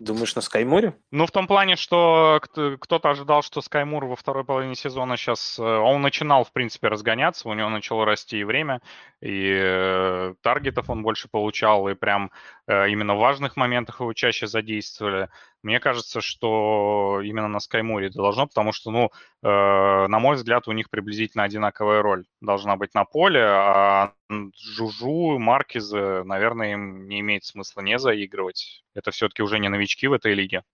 Думаешь, 0.00 0.36
на 0.36 0.42
Скай 0.42 0.66
Муре? 0.66 0.96
Ну, 1.10 1.26
в 1.26 1.32
том 1.32 1.48
плане, 1.48 1.74
что 1.74 2.40
кто-то 2.42 3.10
ожидал, 3.10 3.42
что 3.42 3.60
Скай 3.60 3.85
Мур 3.85 4.04
во 4.04 4.14
второй 4.14 4.44
половине 4.44 4.76
сезона 4.76 5.16
сейчас... 5.16 5.58
Э, 5.58 5.62
он 5.62 6.02
начинал, 6.02 6.44
в 6.44 6.52
принципе, 6.52 6.86
разгоняться, 6.86 7.48
у 7.48 7.54
него 7.54 7.68
начало 7.68 8.04
расти 8.04 8.38
и 8.38 8.44
время, 8.44 8.80
и 9.20 9.52
э, 9.60 10.34
таргетов 10.40 10.88
он 10.88 11.02
больше 11.02 11.28
получал, 11.28 11.88
и 11.88 11.94
прям 11.94 12.30
э, 12.68 12.90
именно 12.90 13.16
в 13.16 13.18
важных 13.18 13.56
моментах 13.56 13.98
его 13.98 14.12
чаще 14.12 14.46
задействовали. 14.46 15.30
Мне 15.64 15.80
кажется, 15.80 16.20
что 16.20 17.20
именно 17.24 17.48
на 17.48 17.58
Скаймуре 17.58 18.06
это 18.06 18.18
должно, 18.18 18.46
потому 18.46 18.70
что, 18.70 18.92
ну, 18.92 19.10
на 19.42 20.18
мой 20.20 20.36
взгляд, 20.36 20.68
у 20.68 20.72
них 20.72 20.88
приблизительно 20.88 21.42
одинаковая 21.42 22.00
роль 22.00 22.26
должна 22.40 22.76
быть 22.76 22.94
на 22.94 23.04
поле, 23.04 23.40
а 23.42 24.12
Жужу, 24.30 25.38
Маркиза, 25.38 26.22
наверное, 26.24 26.72
им 26.72 27.08
не 27.08 27.20
имеет 27.20 27.44
смысла 27.44 27.80
не 27.80 27.98
заигрывать. 27.98 28.84
Это 28.98 29.12
все-таки 29.12 29.42
уже 29.42 29.58
не 29.60 29.68
новички 29.68 30.08
в 30.08 30.12
этой 30.12 30.34
лиге. 30.34 30.64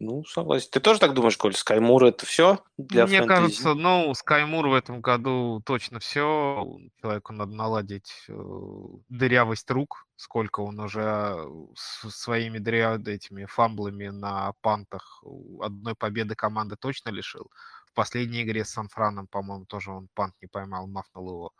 Ну, 0.00 0.24
согласен. 0.24 0.68
Ты 0.72 0.80
тоже 0.80 0.98
так 0.98 1.14
думаешь, 1.14 1.36
Коль? 1.36 1.54
Скаймур 1.54 2.04
это 2.04 2.26
все 2.26 2.58
для 2.76 3.06
Мне 3.06 3.18
фэнтези? 3.18 3.28
кажется, 3.28 3.74
ну, 3.74 4.12
Скаймур 4.14 4.66
в 4.66 4.74
этом 4.74 5.00
году 5.00 5.62
точно 5.64 6.00
все. 6.00 6.66
Человеку 7.00 7.32
надо 7.32 7.54
наладить 7.54 8.24
э, 8.28 8.32
дырявость 9.08 9.70
рук, 9.70 10.06
сколько 10.16 10.60
он 10.60 10.80
уже 10.80 11.02
э, 11.02 11.46
с 11.76 12.10
своими 12.10 12.58
дыря 12.58 12.98
этими 13.06 13.44
фамблами 13.44 14.08
на 14.08 14.52
пантах 14.60 15.22
одной 15.60 15.94
победы 15.94 16.34
команды 16.34 16.76
точно 16.76 17.10
лишил. 17.10 17.50
В 17.86 17.92
последней 17.94 18.42
игре 18.42 18.64
с 18.64 18.70
Сан-Франом, 18.70 19.28
по-моему, 19.28 19.66
тоже 19.66 19.92
он 19.92 20.08
пант 20.14 20.34
не 20.40 20.48
поймал, 20.48 20.88
мафнул 20.88 21.28
его. 21.28 21.52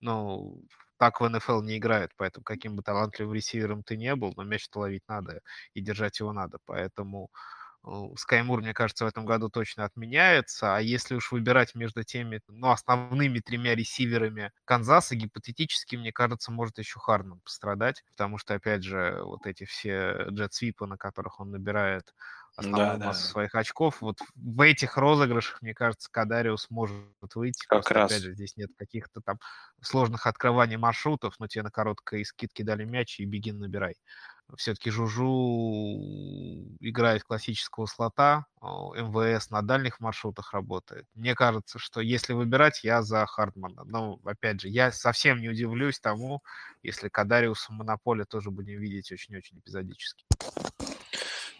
Ну, 0.00 0.62
так 1.04 1.20
в 1.20 1.28
НФЛ 1.28 1.62
не 1.62 1.78
играют, 1.78 2.12
поэтому 2.16 2.44
каким 2.44 2.76
бы 2.76 2.82
талантливым 2.82 3.34
ресивером 3.34 3.82
ты 3.84 3.96
не 3.96 4.14
был, 4.16 4.32
но 4.36 4.44
мяч-то 4.44 4.80
ловить 4.80 5.02
надо 5.08 5.40
и 5.74 5.80
держать 5.80 6.20
его 6.20 6.32
надо, 6.32 6.58
поэтому 6.66 7.30
Скаймур, 8.16 8.62
мне 8.62 8.72
кажется, 8.72 9.04
в 9.04 9.08
этом 9.08 9.26
году 9.26 9.50
точно 9.50 9.84
отменяется. 9.84 10.74
А 10.74 10.80
если 10.80 11.14
уж 11.16 11.30
выбирать 11.32 11.74
между 11.74 12.02
теми, 12.02 12.40
ну, 12.48 12.70
основными 12.70 13.40
тремя 13.40 13.74
ресиверами 13.74 14.52
Канзаса, 14.64 15.14
гипотетически, 15.16 15.96
мне 15.96 16.10
кажется, 16.10 16.50
может 16.50 16.78
еще 16.78 16.98
Хардман 16.98 17.40
пострадать, 17.40 18.02
потому 18.10 18.38
что, 18.38 18.54
опять 18.54 18.82
же, 18.84 19.20
вот 19.22 19.46
эти 19.46 19.64
все 19.66 20.26
джет-свипы, 20.30 20.86
на 20.86 20.96
которых 20.96 21.40
он 21.40 21.50
набирает 21.50 22.14
основную 22.56 22.98
да, 22.98 23.06
массу 23.06 23.22
да. 23.22 23.28
своих 23.28 23.54
очков. 23.54 24.00
Вот 24.00 24.18
в 24.34 24.60
этих 24.60 24.96
розыгрышах, 24.96 25.62
мне 25.62 25.74
кажется, 25.74 26.08
Кадариус 26.10 26.70
может 26.70 26.94
выйти. 27.34 27.60
Как 27.66 27.84
Просто, 27.84 27.94
раз. 27.94 28.10
Опять 28.10 28.22
же, 28.22 28.34
здесь 28.34 28.56
нет 28.56 28.70
каких-то 28.76 29.20
там 29.20 29.38
сложных 29.80 30.26
открываний 30.26 30.76
маршрутов, 30.76 31.34
но 31.38 31.46
тебе 31.46 31.62
на 31.62 31.70
короткой 31.70 32.24
скидке 32.24 32.64
дали 32.64 32.84
мяч 32.84 33.20
и 33.20 33.24
беги 33.24 33.52
набирай 33.52 33.96
все-таки 34.56 34.90
Жужу 34.90 35.96
играет 36.80 37.24
классического 37.24 37.86
слота, 37.86 38.46
МВС 38.60 39.50
на 39.50 39.62
дальних 39.62 40.00
маршрутах 40.00 40.52
работает. 40.52 41.06
Мне 41.14 41.34
кажется, 41.34 41.78
что 41.78 42.00
если 42.00 42.32
выбирать, 42.34 42.84
я 42.84 43.02
за 43.02 43.26
Хардмана. 43.26 43.84
Но, 43.84 44.20
опять 44.24 44.60
же, 44.60 44.68
я 44.68 44.92
совсем 44.92 45.40
не 45.40 45.48
удивлюсь 45.48 45.98
тому, 45.98 46.42
если 46.82 47.08
Кадариуса 47.08 47.72
Монополия 47.72 48.24
тоже 48.24 48.50
будем 48.50 48.78
видеть 48.78 49.10
очень-очень 49.10 49.58
эпизодически. 49.58 50.24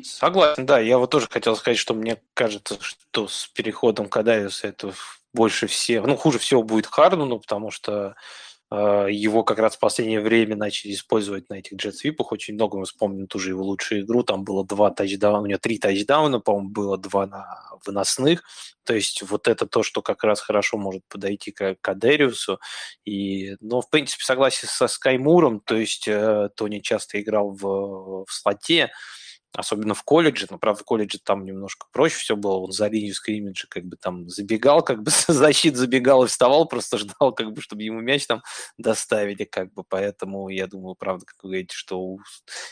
Согласен, 0.02 0.66
да. 0.66 0.78
Я 0.80 0.98
вот 0.98 1.10
тоже 1.10 1.28
хотел 1.30 1.56
сказать, 1.56 1.78
что 1.78 1.94
мне 1.94 2.20
кажется, 2.34 2.78
что 2.80 3.28
с 3.28 3.46
переходом 3.48 4.08
Кадариуса 4.08 4.68
это 4.68 4.92
больше 5.32 5.66
всех, 5.66 6.04
ну, 6.04 6.16
хуже 6.16 6.38
всего 6.38 6.62
будет 6.62 6.86
Хардману, 6.86 7.40
потому 7.40 7.70
что 7.70 8.14
а, 8.70 9.06
его 9.06 9.44
как 9.44 9.58
раз 9.58 9.76
в 9.76 9.78
последнее 9.78 10.20
время 10.20 10.56
начали 10.56 10.92
использовать 10.92 11.48
на 11.48 11.54
этих 11.54 11.76
джет-свипах 11.76 12.32
очень 12.32 12.54
много. 12.54 12.78
Мы 12.78 12.86
вспомним 12.86 13.26
тоже 13.26 13.50
его 13.50 13.62
лучшую 13.62 14.02
игру. 14.02 14.22
Там 14.24 14.42
было 14.44 14.64
два 14.64 14.90
тачдауна, 14.90 15.40
у 15.40 15.46
него 15.46 15.58
три 15.58 15.78
тачдауна, 15.78 16.40
по-моему, 16.40 16.70
было 16.70 16.98
два 16.98 17.26
на 17.26 17.60
выносных. 17.86 18.42
То 18.84 18.94
есть 18.94 19.22
вот 19.22 19.48
это 19.48 19.66
то, 19.66 19.82
что 19.82 20.02
как 20.02 20.24
раз 20.24 20.40
хорошо 20.40 20.76
может 20.76 21.02
подойти 21.08 21.52
к 21.52 21.76
Кадериусу. 21.80 22.58
И, 23.04 23.56
ну, 23.60 23.80
в 23.80 23.90
принципе, 23.90 24.24
согласен 24.24 24.66
со 24.68 24.88
Скаймуром. 24.88 25.60
То 25.60 25.76
есть 25.76 26.08
э, 26.08 26.48
Тони 26.56 26.80
часто 26.80 27.20
играл 27.20 27.50
в, 27.50 28.24
в 28.24 28.32
слоте. 28.32 28.90
Особенно 29.54 29.94
в 29.94 30.02
колледже, 30.02 30.46
но, 30.50 30.58
правда, 30.58 30.82
в 30.82 30.84
колледже 30.84 31.18
там 31.22 31.44
немножко 31.44 31.86
проще 31.92 32.16
все 32.16 32.36
было, 32.36 32.58
он 32.58 32.72
за 32.72 32.88
линию 32.88 33.14
скриммиджа 33.14 33.66
как 33.68 33.84
бы 33.84 33.96
там 33.96 34.28
забегал, 34.28 34.82
как 34.82 35.02
бы 35.02 35.10
защит 35.28 35.76
забегал 35.76 36.24
и 36.24 36.26
вставал, 36.26 36.66
просто 36.66 36.98
ждал, 36.98 37.32
как 37.32 37.52
бы, 37.52 37.60
чтобы 37.60 37.82
ему 37.82 38.00
мяч 38.00 38.26
там 38.26 38.42
доставили, 38.78 39.44
как 39.44 39.72
бы, 39.72 39.84
поэтому 39.84 40.48
я 40.48 40.66
думаю, 40.66 40.94
правда, 40.96 41.24
как 41.24 41.36
вы 41.42 41.50
говорите, 41.50 41.74
что 41.74 42.00
у 42.00 42.20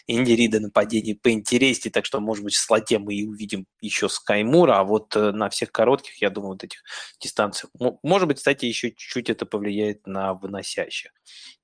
Инди 0.06 0.32
Рида 0.32 0.60
нападение 0.60 1.16
поинтереснее, 1.16 1.92
так 1.92 2.04
что, 2.04 2.20
может 2.20 2.44
быть, 2.44 2.54
в 2.54 2.60
слоте 2.60 2.98
мы 2.98 3.14
и 3.14 3.26
увидим 3.26 3.66
еще 3.80 4.08
Скаймура, 4.08 4.78
а 4.78 4.84
вот 4.84 5.14
э, 5.16 5.32
на 5.32 5.48
всех 5.50 5.72
коротких, 5.72 6.20
я 6.20 6.30
думаю, 6.30 6.52
вот 6.52 6.64
этих 6.64 6.82
дистанциях, 7.20 7.70
может 8.02 8.28
быть, 8.28 8.38
кстати, 8.38 8.66
еще 8.66 8.90
чуть-чуть 8.90 9.30
это 9.30 9.46
повлияет 9.46 10.06
на 10.06 10.34
выносящих. 10.34 11.12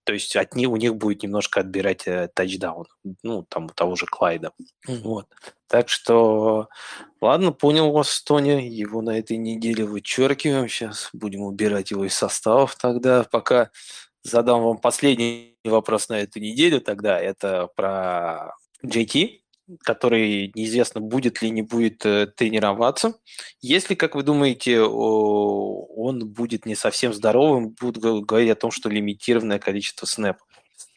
То 0.09 0.15
есть 0.15 0.35
от 0.37 0.55
них, 0.55 0.71
у 0.71 0.77
них 0.77 0.97
будет 0.97 1.23
немножко 1.23 1.61
отбирать 1.61 2.07
э, 2.07 2.31
тачдаун. 2.33 2.87
Ну, 3.23 3.43
там 3.43 3.67
у 3.67 3.69
того 3.69 3.95
же 3.95 4.07
Клайда. 4.07 4.53
Вот. 4.87 5.27
Так 5.67 5.91
что, 5.91 6.71
ладно, 7.21 7.53
понял 7.53 7.93
вас, 7.93 8.23
Тони. 8.23 8.67
Его 8.71 9.03
на 9.03 9.19
этой 9.19 9.37
неделе 9.37 9.85
вычеркиваем. 9.85 10.67
Сейчас 10.67 11.11
будем 11.13 11.43
убирать 11.43 11.91
его 11.91 12.07
из 12.07 12.15
составов 12.15 12.75
тогда. 12.77 13.23
Пока 13.25 13.71
задам 14.23 14.63
вам 14.63 14.79
последний 14.79 15.59
вопрос 15.63 16.09
на 16.09 16.21
эту 16.21 16.41
неделю 16.41 16.81
тогда. 16.81 17.21
Это 17.21 17.69
про 17.77 18.55
JT 18.83 19.41
который 19.85 20.53
неизвестно, 20.55 21.01
будет 21.01 21.43
ли 21.43 21.51
не 21.51 21.63
будет 21.63 22.05
э, 22.07 22.27
тренироваться. 22.27 23.15
Если, 23.61 23.95
как 23.95 24.15
вы 24.15 24.23
думаете, 24.23 24.81
он 24.81 26.29
будет 26.29 26.67
не 26.67 26.75
совсем 26.75 27.13
здоровым, 27.13 27.71
будут 27.71 28.25
говорить 28.25 28.51
о 28.51 28.55
том, 28.55 28.71
что 28.71 28.89
лимитированное 28.89 29.59
количество 29.59 30.07
снэпов. 30.07 30.47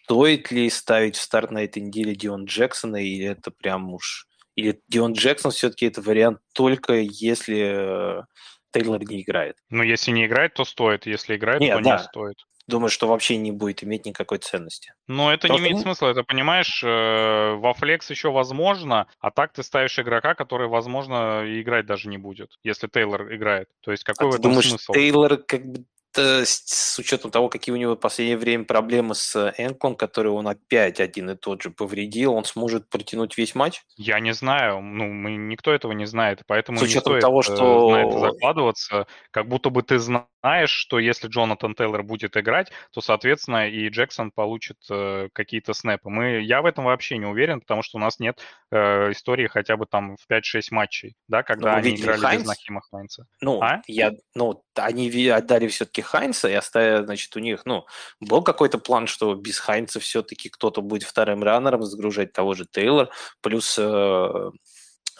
Стоит 0.04 0.52
ли 0.52 0.70
ставить 0.70 1.16
в 1.16 1.22
старт 1.22 1.52
на 1.52 1.64
этой 1.64 1.82
неделе 1.82 2.16
Дион 2.16 2.46
Джексона, 2.46 2.98
или 2.98 3.26
это 3.26 3.52
прям 3.52 3.94
уж... 3.94 4.28
Или 4.56 4.82
Дион 4.90 5.14
Джексон 5.14 5.52
все-таки 5.52 5.86
это 5.86 6.02
вариант 6.02 6.40
только 6.54 6.96
если 6.96 8.20
э, 8.20 8.24
Тейлор 8.72 9.04
не 9.04 9.22
играет? 9.22 9.56
Ну, 9.70 9.84
если 9.84 10.12
не 10.12 10.26
играет, 10.26 10.54
то 10.54 10.66
стоит. 10.66 11.06
Если 11.06 11.36
играет, 11.36 11.62
Нет, 11.62 11.78
то 11.78 11.84
да. 11.84 11.98
не 11.98 12.04
стоит 12.04 12.38
думаю, 12.72 12.90
что 12.90 13.08
вообще 13.08 13.38
не 13.38 13.52
будет 13.52 13.84
иметь 13.84 14.06
никакой 14.06 14.40
ценности. 14.40 14.94
Но 15.08 15.32
это 15.32 15.48
Потому 15.48 15.60
не 15.60 15.70
имеет 15.70 15.84
смысла, 15.84 16.08
это 16.08 16.24
понимаешь, 16.24 16.82
э, 16.84 17.56
во 17.56 17.74
флекс 17.74 18.10
еще 18.10 18.32
возможно, 18.32 19.08
а 19.20 19.30
так 19.30 19.54
ты 19.54 19.62
ставишь 19.62 20.00
игрока, 20.00 20.34
который, 20.34 20.68
возможно, 20.68 21.44
играть 21.46 21.86
даже 21.86 22.10
не 22.10 22.18
будет, 22.18 22.58
если 22.64 22.88
Тейлор 22.88 23.34
играет. 23.34 23.70
То 23.82 23.92
есть 23.92 24.04
какой 24.04 24.30
а 24.30 24.32
в 24.32 24.34
этом 24.36 24.52
думаешь, 24.52 24.70
смысл? 24.70 24.94
Тейлор 24.94 25.38
как 25.38 25.66
бы 25.66 25.84
с 26.18 27.00
учетом 27.00 27.32
того, 27.32 27.50
какие 27.50 27.74
у 27.74 27.78
него 27.78 27.96
в 27.96 28.00
последнее 28.00 28.38
время 28.38 28.66
проблемы 28.66 29.16
с 29.16 29.54
Энклом, 29.58 29.96
который 29.96 30.32
он 30.32 30.48
опять 30.48 31.00
один 31.00 31.30
и 31.30 31.36
тот 31.36 31.62
же 31.62 31.70
повредил, 31.70 32.34
он 32.34 32.46
сможет 32.46 32.90
протянуть 32.90 33.38
весь 33.38 33.56
матч? 33.56 33.82
Я 33.96 34.20
не 34.20 34.34
знаю, 34.34 34.82
ну, 34.82 35.06
мы, 35.06 35.32
никто 35.32 35.72
этого 35.72 35.92
не 35.94 36.06
знает, 36.06 36.42
поэтому 36.48 36.80
с 36.80 36.82
учетом 36.82 37.16
не 37.16 37.22
того, 37.22 37.42
что... 37.42 37.92
на 37.92 38.04
это 38.04 38.20
закладываться, 38.20 39.08
как 39.32 39.48
будто 39.48 39.70
бы 39.70 39.84
ты 39.84 40.00
знаешь, 40.00 40.70
что 40.70 41.00
если 41.00 41.28
Джонатан 41.28 41.76
Тейлор 41.76 42.04
будет 42.04 42.36
играть, 42.36 42.72
то, 42.92 43.02
соответственно, 43.02 43.70
и 43.70 43.88
Джексон 43.90 44.32
получит 44.32 44.78
э, 44.90 45.30
какие-то 45.34 45.74
снэпы. 45.74 46.10
Мы, 46.10 46.42
я 46.42 46.62
в 46.62 46.66
этом 46.66 46.86
вообще 46.86 47.18
не 47.18 47.26
уверен, 47.26 47.62
потому 47.62 47.84
что 47.84 47.98
у 47.98 48.02
нас 48.02 48.20
нет 48.20 48.40
э, 48.72 49.12
истории 49.12 49.48
хотя 49.48 49.78
бы 49.78 49.86
там 49.86 50.18
в 50.18 50.32
5-6 50.32 50.62
матчей, 50.72 51.16
да, 51.28 51.44
когда 51.44 51.76
они 51.76 51.96
играли 51.96 52.20
Хайнс? 52.20 52.42
без 52.42 52.48
Нахима 52.48 52.82
Хайнца. 52.90 53.26
Ну, 53.42 53.62
а? 53.62 53.82
я, 53.88 54.12
ну, 54.36 54.64
они 54.76 55.28
отдали 55.30 55.68
все-таки 55.68 56.02
Хайнца 56.02 56.50
и 56.50 56.54
оставят, 56.54 57.06
значит, 57.06 57.36
у 57.36 57.40
них, 57.40 57.62
ну, 57.66 57.86
был 58.20 58.42
какой-то 58.44 58.78
план, 58.78 59.08
что 59.08 59.36
без 59.36 59.60
Хайнца 59.60 60.00
все-таки 60.00 60.50
кто-то 60.50 60.82
будет 60.82 61.04
вторым 61.04 61.44
раннером 61.44 61.84
загружать 61.84 62.34
того 62.34 62.54
же 62.54 62.66
Тейлор, 62.66 63.10
плюс 63.42 63.78
э, 63.78 64.52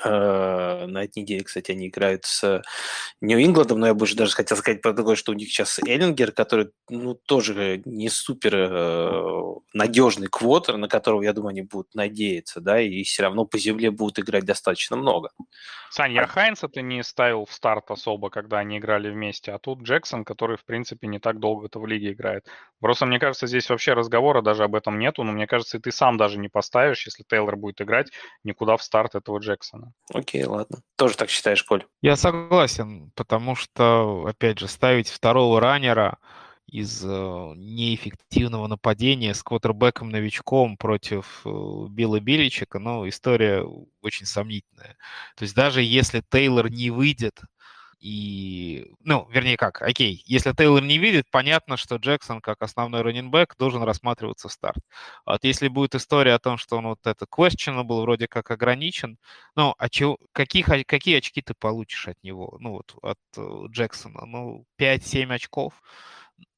э, 0.04 0.86
на 0.88 1.04
этой 1.04 1.20
неделе, 1.20 1.44
кстати, 1.44 1.72
они 1.72 1.88
играют 1.88 2.26
с 2.26 2.62
Нью-Ингландом, 3.22 3.80
но 3.80 3.88
я 3.88 3.94
бы 3.94 4.08
даже 4.16 4.34
хотел 4.34 4.58
сказать 4.58 4.82
про 4.82 4.94
такое, 4.94 5.16
что 5.16 5.32
у 5.32 5.36
них 5.36 5.50
сейчас 5.50 5.80
Эллингер, 5.80 6.32
который, 6.32 6.72
ну, 6.90 7.16
тоже 7.16 7.82
не 7.86 8.10
супер 8.10 8.56
э, 8.56 9.56
надежный 9.74 10.28
квотер, 10.28 10.78
на 10.78 10.88
которого, 10.88 11.24
я 11.24 11.34
думаю, 11.34 11.52
они 11.52 11.62
будут 11.62 11.94
надеяться, 11.94 12.62
да, 12.62 12.80
и 12.82 13.04
все 13.04 13.24
равно 13.24 13.46
по 13.46 13.58
земле 13.58 13.92
будут 13.92 14.20
играть 14.20 14.46
достаточно 14.46 14.96
много. 14.96 15.32
Сань, 15.92 16.14
я 16.14 16.24
а... 16.24 16.28
Хайнса 16.28 16.70
ты 16.70 16.82
не 16.82 17.04
ставил 17.04 17.44
в 17.46 17.52
старт 17.52 17.92
особо, 17.92 18.30
когда 18.30 18.60
они 18.60 18.78
играли 18.78 19.10
вместе, 19.10 19.52
а 19.52 19.60
тут 19.60 19.82
Джексон, 19.82 20.24
который, 20.24 20.56
в 20.56 20.64
принципе, 20.64 21.06
не 21.08 21.20
так 21.20 21.38
долго-то 21.40 21.80
в 21.80 21.86
лиге 21.86 22.14
играет. 22.14 22.48
Просто, 22.80 23.06
мне 23.06 23.20
кажется, 23.20 23.46
здесь 23.46 23.70
вообще 23.70 23.92
разговора 23.92 24.42
даже 24.42 24.64
об 24.64 24.74
этом 24.74 24.98
нету, 24.98 25.24
но 25.24 25.34
мне 25.34 25.48
кажется, 25.48 25.78
и 25.78 25.82
ты 25.82 25.92
сам 25.92 26.16
даже 26.16 26.40
не 26.40 26.48
поставишь, 26.48 27.06
если 27.06 27.24
Тейлор 27.24 27.58
будет 27.58 27.82
играть, 27.82 28.10
никуда 28.46 28.78
в 28.78 28.84
старт 28.84 29.16
этого 29.16 29.40
Джексона. 29.40 29.92
Окей, 30.14 30.46
ладно. 30.46 30.82
Тоже 30.96 31.18
так 31.18 31.30
считаешь, 31.30 31.64
Коль? 31.64 31.86
Я 32.02 32.16
согласен, 32.16 33.12
потому 33.14 33.56
что, 33.56 34.26
опять 34.28 34.60
же, 34.60 34.70
ставить 34.70 35.10
второго 35.10 35.60
раннера 35.60 36.20
из 36.72 37.04
э, 37.04 37.08
неэффективного 37.08 38.68
нападения 38.68 39.34
с 39.34 39.44
квотербеком-новичком 39.44 40.78
против 40.78 41.42
э, 41.46 41.50
Билла 41.90 42.22
Биличика, 42.22 42.80
ну, 42.80 43.08
история 43.10 43.66
очень 44.02 44.26
сомнительная. 44.26 44.96
То 45.36 45.44
есть 45.44 45.54
даже 45.54 45.84
если 45.84 46.24
Тейлор 46.30 46.70
не 46.72 46.90
выйдет, 46.90 47.42
и, 48.00 48.88
ну, 49.04 49.28
вернее 49.30 49.58
как, 49.58 49.82
окей, 49.82 50.24
если 50.26 50.54
Тейлор 50.54 50.82
не 50.82 50.98
видит, 50.98 51.26
понятно, 51.30 51.78
что 51.78 51.98
Джексон 51.98 52.42
как 52.42 52.62
основной 52.62 53.02
раненбэк 53.02 53.56
должен 53.60 53.84
рассматриваться 53.84 54.48
в 54.48 54.54
старт. 54.54 54.80
Вот 55.26 55.44
если 55.44 55.68
будет 55.68 55.94
история 55.94 56.34
о 56.34 56.40
том, 56.40 56.58
что 56.58 56.78
он 56.78 56.88
вот 56.88 57.06
это 57.06 57.26
questionable 57.26 58.02
вроде 58.02 58.28
как 58.28 58.50
ограничен, 58.50 59.18
ну, 59.56 59.76
а 59.78 59.90
чего, 59.90 60.18
каких, 60.32 60.68
какие 60.88 61.18
очки 61.18 61.42
ты 61.42 61.54
получишь 61.54 62.08
от 62.08 62.16
него, 62.24 62.58
ну, 62.60 62.72
вот 62.72 62.96
от 63.04 63.20
э, 63.38 63.66
Джексона? 63.70 64.26
Ну, 64.26 64.66
5-7 64.80 65.34
очков 65.34 65.74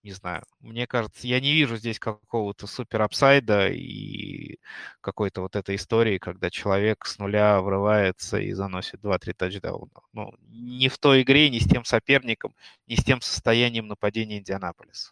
не 0.04 0.12
знаю, 0.12 0.44
мне 0.60 0.86
кажется, 0.86 1.28
я 1.28 1.40
не 1.40 1.54
вижу 1.54 1.78
здесь 1.78 1.98
какого-то 1.98 2.68
супер 2.68 3.02
апсайда 3.02 3.70
и 3.70 4.58
какой-то 5.00 5.42
вот 5.42 5.56
этой 5.56 5.76
истории, 5.76 6.18
когда 6.18 6.50
человек 6.50 7.06
с 7.06 7.18
нуля 7.20 7.62
врывается 7.62 8.38
и 8.38 8.52
заносит 8.52 9.00
2-3 9.02 9.34
тачдауна. 9.34 9.92
Ну, 10.12 10.34
не 10.50 10.90
в 10.90 10.98
той 10.98 11.22
игре, 11.22 11.50
не 11.50 11.60
с 11.62 11.68
тем 11.68 11.86
соперником, 11.86 12.54
не 12.86 12.98
с 12.98 13.04
тем 13.04 13.22
состоянием 13.22 13.88
нападения 13.88 14.40
Индианаполиса. 14.40 15.12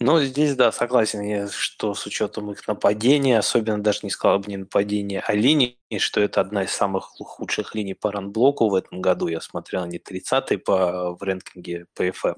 Ну, 0.00 0.20
здесь, 0.20 0.54
да, 0.54 0.70
согласен 0.70 1.22
я, 1.22 1.48
что 1.48 1.94
с 1.94 2.06
учетом 2.06 2.50
их 2.52 2.66
нападения, 2.68 3.38
особенно 3.38 3.82
даже 3.82 4.00
не 4.04 4.10
сказал 4.10 4.38
бы 4.38 4.48
не 4.48 4.56
нападения, 4.56 5.20
а 5.26 5.34
линии, 5.34 5.76
что 5.98 6.20
это 6.20 6.40
одна 6.40 6.64
из 6.64 6.70
самых 6.70 7.04
худших 7.04 7.74
линий 7.74 7.94
по 7.94 8.12
ранблоку 8.12 8.68
в 8.68 8.74
этом 8.74 9.00
году. 9.00 9.26
Я 9.26 9.40
смотрел, 9.40 9.82
они 9.82 9.98
30-й 9.98 10.58
по, 10.58 11.14
в 11.14 11.22
рэнкинге 11.22 11.86
PFF 11.96 12.36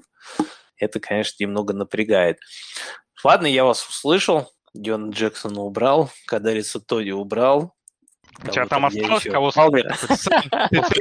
это, 0.81 0.99
конечно, 0.99 1.43
немного 1.43 1.73
напрягает. 1.73 2.39
Ладно, 3.23 3.45
я 3.45 3.63
вас 3.63 3.87
услышал. 3.87 4.51
Дион 4.73 5.11
Джексона 5.11 5.61
убрал, 5.61 6.09
Кадариса 6.27 6.79
Тоди 6.79 7.11
убрал. 7.11 7.75
У 8.43 8.47
тебя 8.49 8.65
там 8.65 8.85
осталось 8.85 9.23
кого 9.23 9.51
Палмера? 9.51 9.95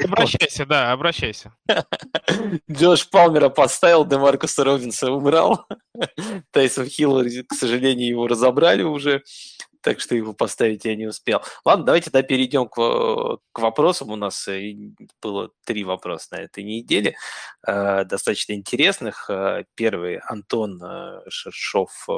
Обращайся, 0.05 0.67
да, 0.67 0.93
обращайся. 0.93 1.55
Джош 2.71 3.09
Палмера 3.09 3.49
поставил, 3.49 4.05
Демаркуса 4.05 4.65
Робинса 4.65 5.11
убрал. 5.11 5.67
Тайсон 6.51 6.87
Хилл, 6.87 7.23
к 7.49 7.55
сожалению, 7.55 8.09
его 8.09 8.27
разобрали 8.27 8.83
уже 8.83 9.23
так 9.83 10.01
что 10.01 10.15
его 10.15 10.33
поставить 10.33 10.85
я 10.85 10.97
не 10.97 11.07
успел. 11.07 11.43
Ладно, 11.65 11.87
давайте 11.87 12.11
тогда 12.11 12.27
перейдем 12.27 12.69
к, 12.69 13.39
к 13.53 13.59
вопросам. 13.59 14.11
У 14.11 14.17
нас 14.17 14.47
э, 14.49 14.75
было 15.23 15.51
три 15.65 15.85
вопроса 15.85 16.29
на 16.33 16.37
этой 16.37 16.65
неделе, 16.65 17.17
э, 17.67 18.05
достаточно 18.05 18.53
интересных. 18.53 19.29
Э, 19.31 19.65
первый 19.75 20.19
Антон 20.19 20.83
э, 20.83 21.23
Шершов 21.29 21.91
э, 22.09 22.13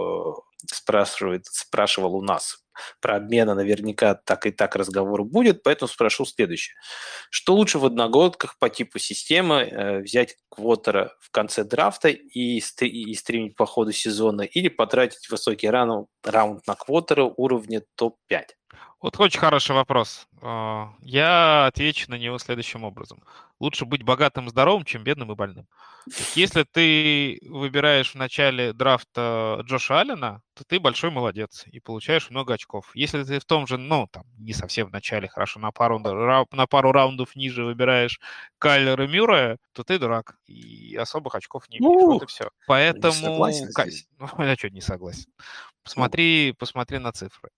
спрашивает, 0.67 1.47
спрашивал 1.47 2.17
у 2.17 2.23
нас 2.23 2.63
про 3.01 3.17
обмена 3.17 3.55
наверняка 3.55 4.15
так 4.15 4.47
и 4.47 4.51
так 4.51 4.77
разговор 4.77 5.25
будет, 5.25 5.63
поэтому 5.63 5.89
спрошу 5.89 6.25
следующее. 6.25 6.75
Что 7.31 7.55
лучше 7.55 7.79
в 7.79 7.87
одногодках 7.87 8.59
по 8.59 8.69
типу 8.69 8.99
системы 8.99 9.57
э, 9.57 10.01
взять 10.01 10.37
квотера 10.49 11.15
в 11.21 11.31
конце 11.31 11.65
драфта 11.65 12.09
и, 12.09 12.61
стри- 12.61 12.89
и 12.91 13.15
стримить 13.15 13.57
по 13.57 13.67
ходу 13.67 13.93
сезона 13.93 14.43
или 14.43 14.69
потратить 14.69 15.29
высокий 15.31 15.69
раунд, 15.69 16.09
раунд 16.25 16.67
на 16.67 16.75
квотера 16.75 17.25
уровня 17.25 17.83
топ-5? 17.97 18.45
Вот 19.03 19.19
очень 19.19 19.41
хороший 19.41 19.73
вопрос. 19.73 20.29
А, 20.41 20.93
я 21.01 21.67
отвечу 21.67 22.09
на 22.09 22.15
него 22.15 22.39
следующим 22.39 22.85
образом. 22.85 23.23
Лучше 23.59 23.85
быть 23.85 24.05
богатым 24.05 24.47
и 24.47 24.51
здоровым, 24.51 24.85
чем 24.85 25.03
бедным 25.03 25.33
и 25.33 25.35
больным. 25.35 25.67
Если 26.37 26.63
ты 26.63 27.39
выбираешь 27.43 28.13
в 28.13 28.15
начале 28.15 28.73
драфта 28.73 29.61
Джоша 29.65 30.01
Аллена, 30.01 30.41
то 30.55 30.65
ты 30.65 30.79
большой 30.79 31.11
молодец 31.11 31.65
и 31.67 31.81
получаешь 31.81 32.31
много 32.31 32.55
очков. 32.55 32.62
Если 32.95 33.23
ты 33.25 33.39
в 33.39 33.45
том 33.45 33.67
же, 33.67 33.79
ну, 33.79 34.07
там, 34.11 34.25
не 34.39 34.53
совсем 34.53 34.89
в 34.89 34.93
начале, 34.93 35.29
хорошо, 35.29 35.61
на 35.61 35.73
пару, 35.73 35.99
на 35.99 36.67
пару 36.67 36.93
раундов 36.93 37.37
ниже 37.37 37.65
выбираешь 37.65 38.21
Кайлера 38.59 39.07
Мюррея, 39.07 39.59
то 39.73 39.85
ты 39.85 39.99
дурак 39.99 40.37
и 40.47 40.97
особых 40.97 41.35
очков 41.35 41.69
не 41.69 41.79
имеешь. 41.79 42.03
Вот 42.03 42.23
и 42.23 42.27
все. 42.27 42.51
Поэтому... 42.67 43.13
Согласен 43.13 43.69
здесь. 43.71 44.09
Ну, 44.19 44.45
я 44.45 44.55
что, 44.55 44.71
не 44.71 44.81
согласен? 44.81 45.31
Посмотри, 45.83 46.55
посмотри 46.59 46.99
на 46.99 47.13
цифры. 47.13 47.51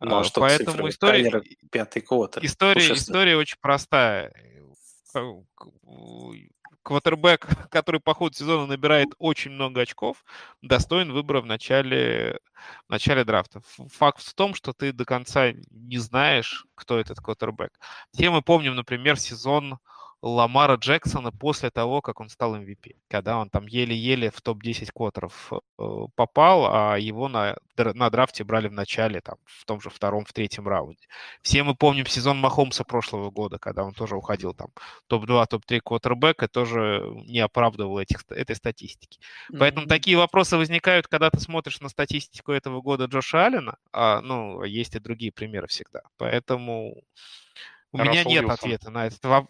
Ну, 0.00 0.18
а 0.18 0.24
что 0.24 0.40
Поэтому 0.40 0.88
история, 0.88 1.42
пятый 1.70 2.02
квотер. 2.02 2.44
История, 2.44 2.92
история 2.92 3.36
очень 3.36 3.58
простая. 3.60 4.32
Квотербек, 6.84 7.46
который 7.70 8.00
по 8.00 8.14
ходу 8.14 8.36
сезона 8.36 8.66
набирает 8.66 9.08
очень 9.18 9.50
много 9.50 9.80
очков, 9.80 10.24
достоин 10.62 11.12
выбора 11.12 11.40
в 11.40 11.46
начале, 11.46 12.38
в 12.86 12.90
начале 12.90 13.24
драфта. 13.24 13.62
Факт 13.94 14.22
в 14.22 14.34
том, 14.34 14.54
что 14.54 14.72
ты 14.72 14.92
до 14.92 15.04
конца 15.04 15.52
не 15.70 15.98
знаешь, 15.98 16.66
кто 16.74 16.98
этот 17.00 17.18
квотербек. 17.18 17.72
Все 18.12 18.30
мы 18.30 18.42
помним, 18.42 18.76
например, 18.76 19.18
сезон 19.18 19.78
Ламара 20.24 20.76
Джексона 20.76 21.30
после 21.32 21.70
того, 21.70 22.00
как 22.00 22.18
он 22.18 22.30
стал 22.30 22.56
MVP, 22.56 22.96
когда 23.08 23.36
он 23.36 23.50
там 23.50 23.66
еле-еле 23.66 24.30
в 24.30 24.40
топ-10 24.40 24.90
квотеров 24.90 25.52
э, 25.52 25.84
попал, 26.14 26.66
а 26.72 26.96
его 26.96 27.28
на, 27.28 27.56
на 27.76 28.08
драфте 28.08 28.42
брали 28.42 28.68
в 28.68 28.72
начале, 28.72 29.20
там, 29.20 29.36
в 29.44 29.66
том 29.66 29.82
же 29.82 29.90
втором, 29.90 30.24
в 30.24 30.32
третьем 30.32 30.66
раунде. 30.66 31.06
Все 31.42 31.62
мы 31.62 31.74
помним 31.74 32.06
сезон 32.06 32.38
Махомса 32.38 32.84
прошлого 32.84 33.30
года, 33.30 33.58
когда 33.58 33.84
он 33.84 33.92
тоже 33.92 34.16
уходил 34.16 34.54
там 34.54 34.68
топ-2, 35.08 35.46
топ-3 35.46 35.80
квотербек, 35.84 36.42
и 36.42 36.46
тоже 36.46 37.02
не 37.26 37.40
оправдывал 37.40 37.98
этих, 37.98 38.24
этой 38.30 38.56
статистики. 38.56 39.18
Mm-hmm. 39.18 39.58
Поэтому 39.58 39.86
такие 39.86 40.16
вопросы 40.16 40.56
возникают, 40.56 41.06
когда 41.06 41.28
ты 41.28 41.38
смотришь 41.38 41.80
на 41.80 41.90
статистику 41.90 42.52
этого 42.52 42.80
года 42.80 43.04
Джоша 43.04 43.44
Аллена, 43.44 43.76
а, 43.92 44.22
ну, 44.22 44.62
есть 44.62 44.94
и 44.94 45.00
другие 45.00 45.32
примеры 45.32 45.66
всегда. 45.66 46.00
Поэтому 46.16 46.94
у 47.94 47.98
меня 47.98 48.24
нет 48.24 48.42
Уилсон. 48.42 48.50
ответа 48.50 48.90
на 48.90 49.06
этот, 49.06 49.46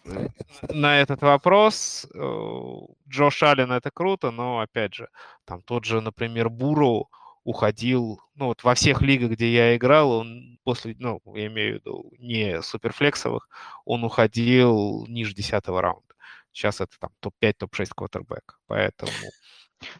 на 0.69 1.01
этот 1.01 1.21
вопрос. 1.23 2.05
Э, 2.13 2.71
Джош 3.09 3.41
Аллен 3.41 3.71
это 3.71 3.89
круто, 3.89 4.29
но 4.29 4.59
опять 4.59 4.93
же, 4.93 5.09
там 5.45 5.63
тот 5.63 5.85
же, 5.85 5.99
например, 5.99 6.49
Буру 6.49 7.09
уходил, 7.43 8.19
ну 8.35 8.47
вот 8.47 8.63
во 8.63 8.75
всех 8.75 9.01
лигах, 9.01 9.31
где 9.31 9.51
я 9.51 9.75
играл, 9.75 10.11
он 10.11 10.59
после, 10.63 10.95
ну, 10.99 11.21
я 11.33 11.47
имею 11.47 11.73
в 11.73 11.79
виду 11.79 12.13
не 12.19 12.61
суперфлексовых, 12.61 13.49
он 13.83 14.03
уходил 14.03 15.05
ниже 15.07 15.33
10 15.33 15.67
раунда. 15.67 16.15
Сейчас 16.51 16.81
это 16.81 16.93
там 16.99 17.09
топ-5, 17.21 17.53
топ-6 17.57 17.89
квотербек. 17.95 18.59
Поэтому 18.67 19.11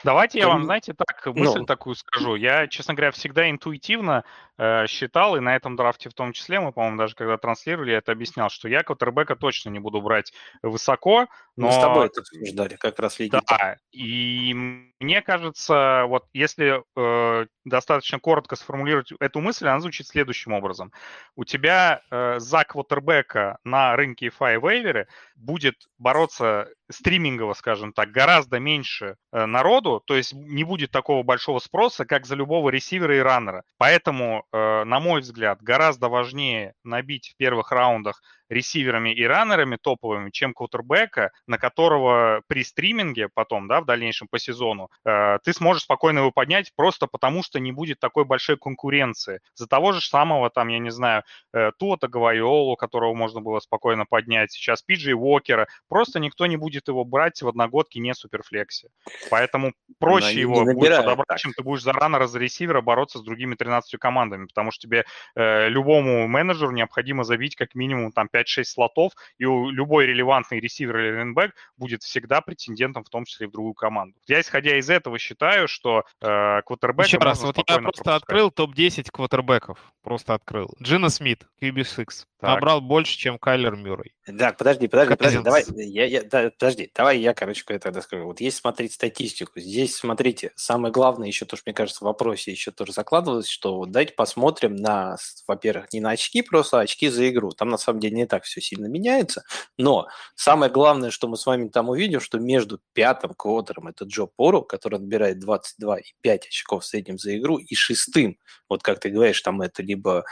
Давайте 0.04 0.40
я 0.40 0.48
вам, 0.48 0.66
знаете, 0.66 0.94
так 0.94 1.26
мысль 1.36 1.60
ну. 1.60 1.66
такую 1.66 1.96
скажу. 1.96 2.36
Я, 2.36 2.68
честно 2.68 2.94
говоря, 2.94 3.12
всегда 3.12 3.50
интуитивно 3.50 4.24
э, 4.58 4.88
считал, 4.88 5.36
и 5.36 5.40
на 5.40 5.56
этом 5.56 5.76
драфте 5.76 6.10
в 6.10 6.14
том 6.14 6.34
числе, 6.34 6.60
мы, 6.60 6.72
по-моему, 6.72 6.98
даже 6.98 7.16
когда 7.16 7.38
транслировали, 7.38 7.92
я 7.92 7.98
это 7.98 8.12
объяснял, 8.12 8.50
что 8.50 8.68
я 8.68 8.84
квотербека 8.84 9.36
точно 9.36 9.70
не 9.70 9.80
буду 9.80 10.02
брать 10.02 10.34
высоко. 10.62 11.28
Но... 11.56 11.68
Мы 11.68 11.74
с 11.74 11.78
тобой 11.78 12.06
это 12.08 12.22
обсуждали 12.22 12.76
как 12.76 13.00
раз 13.00 13.20
лиги. 13.20 13.32
Да, 13.32 13.78
и 13.92 14.54
мне 15.00 15.22
кажется, 15.22 16.06
вот 16.08 16.26
если 16.34 16.84
э, 16.96 17.46
достаточно 17.64 18.20
коротко 18.20 18.56
сформулировать 18.56 19.12
эту 19.20 19.40
мысль, 19.40 19.68
она 19.68 19.80
звучит 19.80 20.08
следующим 20.08 20.54
образом. 20.54 20.92
У 21.36 21.44
тебя 21.44 22.02
э, 22.12 22.40
за 22.40 22.64
квотербека 22.64 23.58
на 23.64 23.96
рынке 23.96 24.28
FI 24.28 24.60
вейвере 24.60 25.08
будет 25.36 25.76
бороться 25.98 26.70
стримингово, 26.92 27.54
скажем 27.54 27.94
так, 27.94 28.12
гораздо 28.12 28.60
меньше 28.60 29.16
э, 29.32 29.46
народу, 29.46 30.02
то 30.06 30.16
есть 30.16 30.34
не 30.34 30.64
будет 30.64 30.92
такого 30.92 31.24
большого 31.24 31.60
спроса, 31.60 32.06
как 32.06 32.26
за 32.26 32.36
любого 32.36 32.70
ресивера 32.70 33.18
и 33.18 33.22
раннера. 33.22 33.64
Поэтому, 33.78 34.46
э, 34.52 34.84
на 34.84 35.00
мой 35.00 35.22
взгляд, 35.22 35.62
гораздо 35.62 36.10
важнее 36.10 36.74
набить 36.84 37.30
в 37.30 37.38
первых 37.38 37.72
раундах 37.72 38.22
ресиверами 38.50 39.14
и 39.14 39.24
раннерами 39.24 39.78
топовыми, 39.78 40.30
чем 40.30 40.54
квотербека, 40.54 41.32
на 41.48 41.58
которого 41.58 42.42
при 42.48 42.64
стриминге 42.64 43.30
потом, 43.34 43.68
да, 43.68 43.82
в 43.82 43.86
дальнейшем 43.86 44.28
по 44.28 44.40
сезону, 44.40 44.90
э, 45.06 45.40
ты 45.44 45.54
сможешь 45.54 45.84
спокойно 45.84 46.20
его 46.20 46.32
поднять 46.32 46.72
просто 46.76 47.08
потому, 47.08 47.44
что 47.44 47.60
не 47.60 47.72
будет 47.72 48.00
такой 48.00 48.26
большой 48.26 48.58
конкуренции. 48.58 49.40
За 49.54 49.68
того 49.68 49.92
же 49.92 50.02
самого, 50.02 50.50
там, 50.50 50.68
я 50.70 50.80
не 50.80 50.92
знаю, 50.92 51.24
э, 51.54 51.72
Туота 51.78 52.08
Гавайолу, 52.08 52.76
которого 52.76 53.14
можно 53.14 53.42
было 53.42 53.60
спокойно 53.60 54.06
поднять, 54.06 54.52
сейчас 54.52 54.82
Пиджи 54.82 55.14
Уокера, 55.14 55.68
просто 55.88 56.20
никто 56.20 56.46
не 56.46 56.58
будет 56.58 56.88
его 56.88 57.04
брать 57.04 57.42
в 57.42 57.48
одногодке 57.48 58.00
не 58.00 58.14
суперфлексе. 58.14 58.90
Поэтому 59.30 59.74
проще 60.00 60.40
его 60.40 60.64
будет 60.64 60.98
подобрать, 60.98 61.28
так. 61.28 61.40
чем 61.40 61.54
ты 61.54 61.64
будешь 61.64 61.84
за 61.84 61.94
раннера, 61.94 62.28
за 62.28 62.40
ресивера 62.40 62.82
бороться 62.82 63.20
с 63.20 63.24
другими 63.24 63.56
13 63.56 64.00
командами, 64.00 64.46
потому 64.46 64.72
что 64.72 64.88
тебе 64.88 65.06
э, 65.36 65.70
любому 65.70 66.28
менеджеру 66.28 66.72
необходимо 66.72 67.24
забить 67.24 67.56
как 67.56 67.76
минимум 67.76 68.12
там 68.12 68.28
5-6 68.36 68.64
слотов, 68.64 69.14
и 69.38 69.44
любой 69.44 70.06
релевантный 70.06 70.60
ресивер 70.60 70.98
или 71.00 71.18
ренбэк 71.18 71.54
будет 71.78 72.04
всегда 72.04 72.42
претендентом, 72.42 73.04
в 73.04 73.10
том 73.10 73.26
числе 73.26 73.46
и 73.46 73.50
в 73.50 73.52
другую 73.52 73.74
команду. 73.74 74.18
Я, 74.28 74.42
исходя 74.42 74.78
из 74.78 74.90
этого, 74.90 75.18
считаю, 75.20 75.68
что 75.68 76.04
э, 76.22 76.62
квотербэк... 76.66 77.08
Еще 77.08 77.18
раз, 77.18 77.42
вот 77.42 77.58
я 77.58 77.64
просто 77.64 77.82
пропускать. 77.84 78.16
открыл 78.16 78.52
топ-10 78.52 79.08
квотербеков. 79.12 79.80
Просто 80.02 80.34
открыл. 80.34 80.70
Джина 80.82 81.10
Смит, 81.10 81.48
QB6. 81.62 82.06
Так. 82.40 82.56
Набрал 82.56 82.82
больше, 82.82 83.18
чем 83.18 83.40
Кайлер 83.40 83.76
Мюррей. 83.76 84.14
Так, 84.38 84.58
подожди, 84.58 84.88
подожди, 84.88 85.16
подожди, 85.16 85.40
давай, 85.40 85.64
я, 85.76 86.06
я, 86.06 86.24
да, 86.24 86.52
подожди, 86.52 86.92
давай 86.94 87.20
я, 87.20 87.34
короче, 87.34 87.64
тогда 87.80 88.02
скажу. 88.02 88.26
Вот 88.26 88.42
если 88.42 88.60
смотреть 88.60 88.94
статистику, 88.94 89.60
здесь, 89.60 89.96
смотрите, 89.96 90.52
самое 90.56 90.92
главное 90.92 91.28
еще 91.28 91.46
то, 91.46 91.56
что, 91.56 91.64
мне 91.66 91.74
кажется, 91.74 92.04
в 92.04 92.08
вопросе 92.08 92.52
еще 92.52 92.72
тоже 92.72 92.92
закладывалось, 92.92 93.48
что 93.48 93.78
вот 93.78 93.92
давайте 93.92 94.14
посмотрим 94.14 94.76
на, 94.76 95.18
во-первых, 95.48 95.92
не 95.94 96.02
на 96.02 96.12
очки 96.12 96.42
просто, 96.42 96.80
а 96.80 96.82
очки 96.82 97.08
за 97.08 97.30
игру. 97.30 97.52
Там, 97.52 97.70
на 97.70 97.78
самом 97.78 98.00
деле, 98.00 98.16
не 98.16 98.25
так 98.26 98.44
все 98.44 98.62
сильно 98.62 98.86
меняется, 98.88 99.44
но 99.78 100.08
самое 100.36 100.72
главное, 100.72 101.12
что 101.12 101.28
мы 101.28 101.38
с 101.38 101.46
вами 101.46 101.70
там 101.70 101.90
увидим, 101.90 102.20
что 102.20 102.40
между 102.40 102.80
пятым 102.94 103.34
квотером, 103.34 103.88
это 103.88 104.06
Джо 104.06 104.26
Пору, 104.26 104.64
который 104.64 105.00
набирает 105.00 105.44
22,5 105.44 106.02
очков 106.24 106.84
в 106.84 106.88
среднем 106.88 107.18
за 107.18 107.38
игру, 107.38 107.58
и 107.58 107.76
шестым, 107.76 108.38
вот 108.70 108.84
как 108.84 109.00
ты 109.00 109.10
говоришь, 109.10 109.42
там 109.42 109.62
это 109.62 109.84
либо 109.84 110.26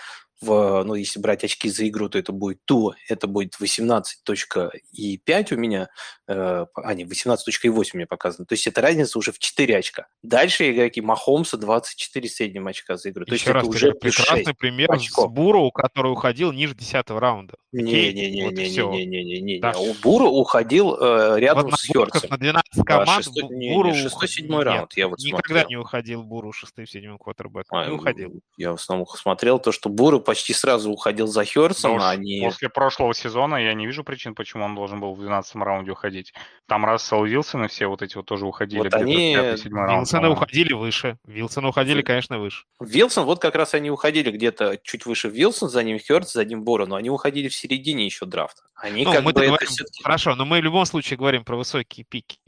в, 0.44 0.84
ну, 0.84 0.95
если 0.95 1.20
брать 1.20 1.44
очки 1.44 1.70
за 1.70 1.88
игру, 1.88 2.10
то 2.10 2.18
это 2.18 2.32
будет 2.32 2.60
ту, 2.65 2.94
это 3.10 3.28
будет 3.28 3.56
18.5 3.60 5.53
у 5.53 5.57
меня, 5.57 5.90
э, 6.28 6.65
а, 6.74 6.94
не, 6.94 7.03
18.8 7.03 7.90
у 7.94 7.98
меня 7.98 8.07
показано. 8.07 8.45
То 8.45 8.53
есть 8.53 8.68
это 8.68 8.82
разница 8.82 9.18
уже 9.18 9.32
в 9.32 9.40
4 9.40 9.78
очка. 9.78 10.07
Дальше 10.22 10.72
игроки 10.72 11.02
Махомса 11.02 11.57
24 11.57 12.30
среднем 12.30 12.68
очка 12.68 12.98
за 12.98 13.10
игру. 13.10 13.26
То 13.26 13.34
Еще 13.34 13.45
есть 13.45 13.53
раз, 13.53 13.64
это 13.64 13.70
уже 13.70 13.94
прекрасный 13.94 14.53
пример 14.53 14.91
очков. 14.91 15.32
с 15.32 15.34
Буру, 15.34 15.72
который 15.72 16.11
уходил 16.11 16.52
ниже 16.52 16.76
10 16.76 17.10
раунда. 17.10 17.56
Не-не-не-не-не-не-не-не. 17.72 19.60
Да. 19.60 19.74
У 19.78 19.94
Буру 19.95 20.28
уходил 20.28 20.95
э, 20.99 21.40
рядом 21.40 21.70
вот 21.70 21.80
с 21.80 21.88
Хёрцем. 21.88 22.30
На 22.30 22.38
12 22.38 22.86
команд 22.86 23.26
да, 23.34 23.48
Буру... 23.48 23.91
6-7 23.91 24.61
раунд, 24.61 24.94
я 24.95 25.07
вот 25.07 25.20
Никогда 25.20 25.61
смотрел. 25.61 25.70
не 25.70 25.76
уходил 25.78 26.24
Буру 26.24 26.52
6-7 26.52 27.18
квотербеком. 27.18 27.78
А, 27.78 27.88
не 27.88 27.94
уходил. 27.94 28.41
Я 28.57 28.72
в 28.72 28.76
основном 28.76 29.07
смотрел 29.07 29.60
то, 29.60 29.72
что 29.72 29.90
Буру 29.90 30.20
почти 30.34 30.53
сразу 30.53 30.89
уходил 30.91 31.27
за 31.27 31.45
Херцем, 31.45 31.99
а 32.01 32.15
не... 32.15 32.41
После 32.43 32.68
прошлого 32.68 33.14
сезона 33.14 33.57
я 33.57 33.76
не 33.76 33.85
вижу 33.85 34.03
причин, 34.03 34.34
почему 34.34 34.65
он 34.65 34.73
должен 34.73 34.99
был 34.99 35.14
в 35.14 35.19
12 35.19 35.55
раунде 35.57 35.91
уходить. 35.91 36.34
Там 36.68 36.85
Рассел 36.85 37.23
Вилсон 37.23 37.65
и 37.65 37.68
все 37.68 37.85
вот 37.85 38.01
эти 38.01 38.15
вот 38.15 38.26
тоже 38.26 38.47
уходили. 38.47 38.80
Вот 38.80 38.93
они... 38.95 39.35
Вилсоны 39.35 40.30
уходили 40.30 40.73
выше. 40.73 41.19
Вилсоны 41.27 41.68
уходили, 41.68 42.01
конечно, 42.01 42.39
выше. 42.39 42.65
Вилсон, 42.80 43.26
вот 43.26 43.39
как 43.39 43.53
раз 43.53 43.76
они 43.76 43.91
уходили 43.91 44.31
где-то 44.31 44.80
чуть 44.84 45.05
выше 45.05 45.30
Вилсон, 45.30 45.69
за 45.69 45.84
ним 45.84 45.99
Херц, 45.99 46.34
за 46.34 46.43
ним 46.45 46.64
Бора, 46.64 46.88
но 46.88 46.95
они 46.95 47.11
уходили 47.11 47.47
в 47.47 47.53
середине 47.53 48.05
еще 48.05 48.26
драфта. 48.26 48.64
Они 48.73 49.05
ну, 49.05 49.11
как 49.11 49.23
мы 49.23 49.34
бы 49.34 49.45
говорим, 49.45 49.68
Хорошо, 50.03 50.34
но 50.34 50.45
мы 50.45 50.61
в 50.61 50.64
любом 50.64 50.85
случае 50.85 51.18
говорим 51.18 51.45
про 51.45 51.57
высокие 51.57 52.05
пики. 52.10 52.39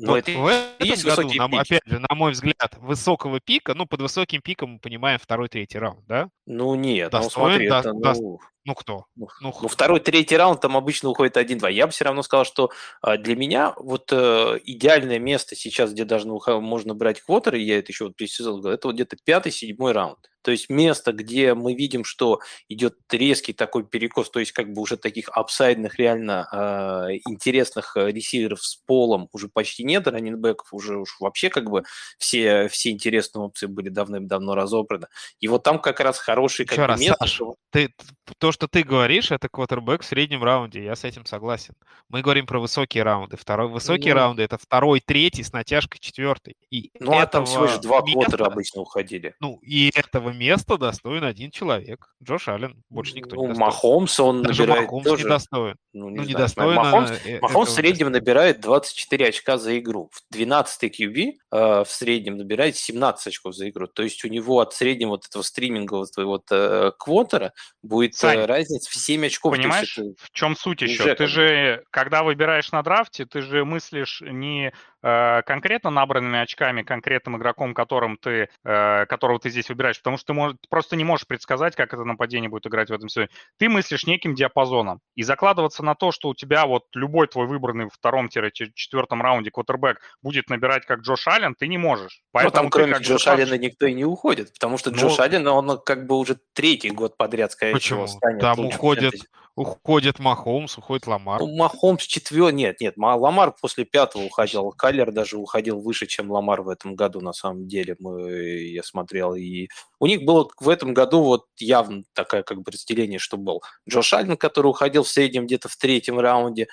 Но 0.00 0.12
вот 0.12 0.28
это 0.28 0.38
в 0.38 0.46
этом 0.46 0.86
есть 0.86 1.04
году, 1.04 1.28
на, 1.34 1.44
опять 1.60 1.82
же, 1.84 1.98
на 1.98 2.14
мой 2.14 2.32
взгляд, 2.32 2.76
высокого 2.78 3.40
пика, 3.40 3.74
ну, 3.74 3.86
под 3.86 4.00
высоким 4.00 4.40
пиком 4.40 4.72
мы 4.72 4.78
понимаем 4.78 5.18
второй, 5.18 5.48
третий 5.48 5.78
раунд, 5.78 6.06
да? 6.06 6.28
Ну, 6.46 6.74
нет, 6.74 7.10
Достоин, 7.10 7.24
ну, 7.24 7.30
смотри, 7.30 7.68
да, 7.68 7.80
это, 7.80 7.92
ну... 7.92 8.40
Ну, 8.64 8.74
кто? 8.74 9.06
Ну, 9.16 9.28
ну, 9.40 9.54
ну 9.62 9.68
второй, 9.68 10.00
третий 10.00 10.36
раунд 10.36 10.60
там 10.60 10.76
обычно 10.76 11.08
уходит 11.08 11.36
1-2. 11.38 11.72
Я 11.72 11.86
бы 11.86 11.92
все 11.92 12.04
равно 12.04 12.22
сказал, 12.22 12.44
что 12.44 12.70
а, 13.00 13.16
для 13.16 13.34
меня 13.34 13.72
вот 13.76 14.12
э, 14.12 14.58
идеальное 14.64 15.18
место 15.18 15.56
сейчас, 15.56 15.92
где 15.92 16.04
даже 16.04 16.26
можно 16.28 16.94
брать 16.94 17.22
квотеры, 17.22 17.58
я 17.58 17.78
это 17.78 17.90
еще 17.90 18.04
вот 18.04 18.16
присезал, 18.16 18.64
это 18.66 18.88
вот 18.88 18.94
где-то 18.94 19.16
пятый, 19.24 19.50
седьмой 19.50 19.92
раунд. 19.92 20.30
То 20.42 20.50
есть 20.50 20.70
место, 20.70 21.12
где 21.12 21.54
мы 21.54 21.74
видим, 21.74 22.04
что 22.04 22.40
идет 22.68 22.96
резкий 23.10 23.52
такой 23.52 23.84
перекос, 23.84 24.30
то 24.30 24.40
есть 24.40 24.52
как 24.52 24.72
бы 24.72 24.80
уже 24.80 24.96
таких 24.96 25.28
апсайдных, 25.28 25.98
реально 25.98 26.48
э, 26.50 27.18
интересных 27.28 27.96
ресиверов 27.96 28.62
с 28.62 28.76
полом 28.76 29.28
уже 29.32 29.48
почти 29.48 29.84
нет, 29.84 30.06
раннинбеков 30.06 30.72
уже 30.72 30.98
уж 30.98 31.16
вообще 31.20 31.50
как 31.50 31.68
бы 31.68 31.84
все, 32.18 32.68
все 32.68 32.90
интересные 32.90 33.44
опции 33.44 33.66
были 33.66 33.90
давным-давно 33.90 34.54
разобраны. 34.54 35.08
И 35.40 35.48
вот 35.48 35.62
там 35.62 35.78
как 35.78 36.00
раз 36.00 36.18
хороший 36.18 36.64
как 36.64 36.78
Еще 36.78 36.86
раз, 36.86 37.00
место. 37.00 37.16
Саш, 37.20 37.40
ты 37.70 37.94
то, 38.38 38.49
то, 38.50 38.52
что 38.52 38.66
ты 38.66 38.82
говоришь, 38.82 39.30
это 39.30 39.48
квотербек 39.48 40.02
в 40.02 40.04
среднем 40.04 40.42
раунде, 40.42 40.82
я 40.82 40.96
с 40.96 41.04
этим 41.04 41.24
согласен. 41.24 41.74
Мы 42.08 42.20
говорим 42.20 42.46
про 42.46 42.58
высокие 42.58 43.04
раунды. 43.04 43.36
Второй, 43.36 43.68
высокие 43.68 44.12
ну, 44.12 44.20
раунды 44.20 44.42
это 44.42 44.58
второй, 44.58 44.98
третий 44.98 45.44
с 45.44 45.52
натяжкой 45.52 46.00
четвертый. 46.00 46.56
И 46.68 46.90
ну 46.98 47.16
а 47.16 47.26
там 47.26 47.46
всего 47.46 47.66
лишь 47.66 47.76
два 47.76 48.00
места, 48.00 48.24
квотера 48.24 48.46
обычно 48.46 48.80
уходили. 48.80 49.36
Ну 49.38 49.60
и 49.62 49.92
этого 49.94 50.30
места 50.30 50.78
достоин 50.78 51.22
один 51.22 51.52
человек. 51.52 52.12
Джош 52.20 52.48
Аллен. 52.48 52.82
Больше 52.90 53.14
никто 53.14 53.36
ну, 53.36 53.42
не 53.42 53.48
достоин. 53.48 53.66
Махомс 53.66 54.18
он 54.20 54.42
Даже 54.42 54.62
набирает 54.62 54.82
Махомс 54.82 55.04
тоже. 55.04 55.22
не 55.22 55.28
достоин. 55.28 55.76
Ну, 55.92 56.08
не, 56.08 56.16
ну, 56.16 56.24
не 56.24 56.34
достоин. 56.34 56.74
Махомс, 56.74 57.10
э, 57.24 57.38
Махомс 57.40 57.68
в 57.68 57.72
среднем 57.72 58.08
места. 58.08 58.20
набирает 58.20 58.60
24 58.60 59.28
очка 59.28 59.58
за 59.58 59.78
игру. 59.78 60.10
В 60.12 60.34
12-й 60.34 60.88
QB 60.88 61.32
э, 61.52 61.84
в 61.84 61.88
среднем 61.88 62.36
набирает 62.36 62.76
17 62.76 63.28
очков 63.28 63.54
за 63.54 63.68
игру. 63.68 63.86
То 63.86 64.02
есть 64.02 64.24
у 64.24 64.28
него 64.28 64.58
от 64.58 64.74
среднего 64.74 65.10
вот 65.10 65.26
этого 65.26 65.42
стримингового 65.42 66.08
вот, 66.16 66.46
э, 66.50 66.90
квотера 66.98 67.52
будет 67.82 68.14
Сань, 68.16 68.39
э, 68.40 68.46
разница 68.46 68.90
в 68.90 68.94
7 68.94 69.26
очков. 69.26 69.54
Понимаешь, 69.54 69.98
в 70.18 70.30
чем 70.32 70.56
суть 70.56 70.82
еще? 70.82 71.14
Ты 71.14 71.26
же, 71.26 71.84
когда 71.90 72.22
выбираешь 72.22 72.72
на 72.72 72.82
драфте, 72.82 73.26
ты 73.26 73.42
же 73.42 73.64
мыслишь 73.64 74.22
не 74.22 74.72
конкретно 75.02 75.90
набранными 75.90 76.38
очками, 76.38 76.82
конкретным 76.82 77.36
игроком, 77.36 77.74
которым 77.74 78.16
ты, 78.16 78.48
э, 78.64 79.06
которого 79.06 79.38
ты 79.38 79.50
здесь 79.50 79.68
выбираешь, 79.68 79.98
потому 79.98 80.16
что 80.18 80.26
ты 80.26 80.32
может, 80.34 80.56
просто 80.68 80.96
не 80.96 81.04
можешь 81.04 81.26
предсказать, 81.26 81.76
как 81.76 81.94
это 81.94 82.04
нападение 82.04 82.50
будет 82.50 82.66
играть 82.66 82.90
в 82.90 82.92
этом 82.92 83.08
сезоне. 83.08 83.30
Ты 83.58 83.68
мыслишь 83.68 84.06
неким 84.06 84.34
диапазоном. 84.34 85.00
И 85.14 85.22
закладываться 85.22 85.82
на 85.82 85.94
то, 85.94 86.12
что 86.12 86.28
у 86.28 86.34
тебя 86.34 86.66
вот 86.66 86.84
любой 86.94 87.26
твой 87.28 87.46
выбранный 87.46 87.86
в 87.86 87.94
втором-четвертом 87.94 89.22
раунде 89.22 89.50
квотербек 89.50 90.00
будет 90.22 90.50
набирать 90.50 90.84
как 90.86 91.00
Джош 91.00 91.26
Аллен, 91.28 91.54
ты 91.58 91.68
не 91.68 91.78
можешь. 91.78 92.20
Поэтому 92.32 92.54
Но 92.54 92.62
там 92.62 92.70
кроме 92.70 92.98
Джош 92.98 93.26
Аллена 93.26 93.54
никто 93.58 93.86
и 93.86 93.94
не 93.94 94.04
уходит, 94.04 94.52
потому 94.52 94.78
что 94.78 94.90
Джош 94.90 95.18
ну, 95.18 95.24
Аллен, 95.24 95.46
он 95.48 95.80
как 95.84 96.06
бы 96.06 96.16
уже 96.16 96.36
третий 96.52 96.90
год 96.90 97.16
подряд, 97.16 97.52
скорее 97.52 97.72
Почему? 97.72 98.06
всего, 98.06 98.18
станет 98.18 98.40
Там 98.40 98.60
уходит, 98.60 99.14
уходит 99.56 100.18
Махомс, 100.18 100.78
уходит 100.78 101.06
Ламар. 101.06 101.40
Ну, 101.40 101.56
Махомс 101.56 102.04
четвертый, 102.04 102.54
нет, 102.54 102.80
нет, 102.80 102.94
Ламар 102.96 103.54
после 103.60 103.84
пятого 103.84 104.24
уходил, 104.24 104.70
Каллер 104.70 105.12
даже 105.12 105.36
уходил 105.36 105.80
выше, 105.80 106.06
чем 106.06 106.30
Ламар 106.30 106.62
в 106.62 106.68
этом 106.68 106.94
году, 106.94 107.20
на 107.20 107.32
самом 107.32 107.66
деле, 107.66 107.96
мы, 107.98 108.30
я 108.32 108.82
смотрел, 108.82 109.34
и 109.34 109.68
у 109.98 110.06
них 110.06 110.22
было 110.22 110.48
в 110.58 110.68
этом 110.68 110.94
году 110.94 111.22
вот 111.22 111.46
явно 111.58 112.04
такое 112.14 112.42
как 112.42 112.62
бы 112.62 112.70
разделение, 112.72 113.18
что 113.18 113.36
был. 113.36 113.62
Джош 113.88 114.12
Аллен, 114.14 114.36
который 114.36 114.68
уходил 114.68 115.02
в 115.02 115.08
среднем 115.08 115.46
где-то 115.46 115.68
в 115.68 115.76
третьем 115.76 116.18
раунде, 116.18 116.68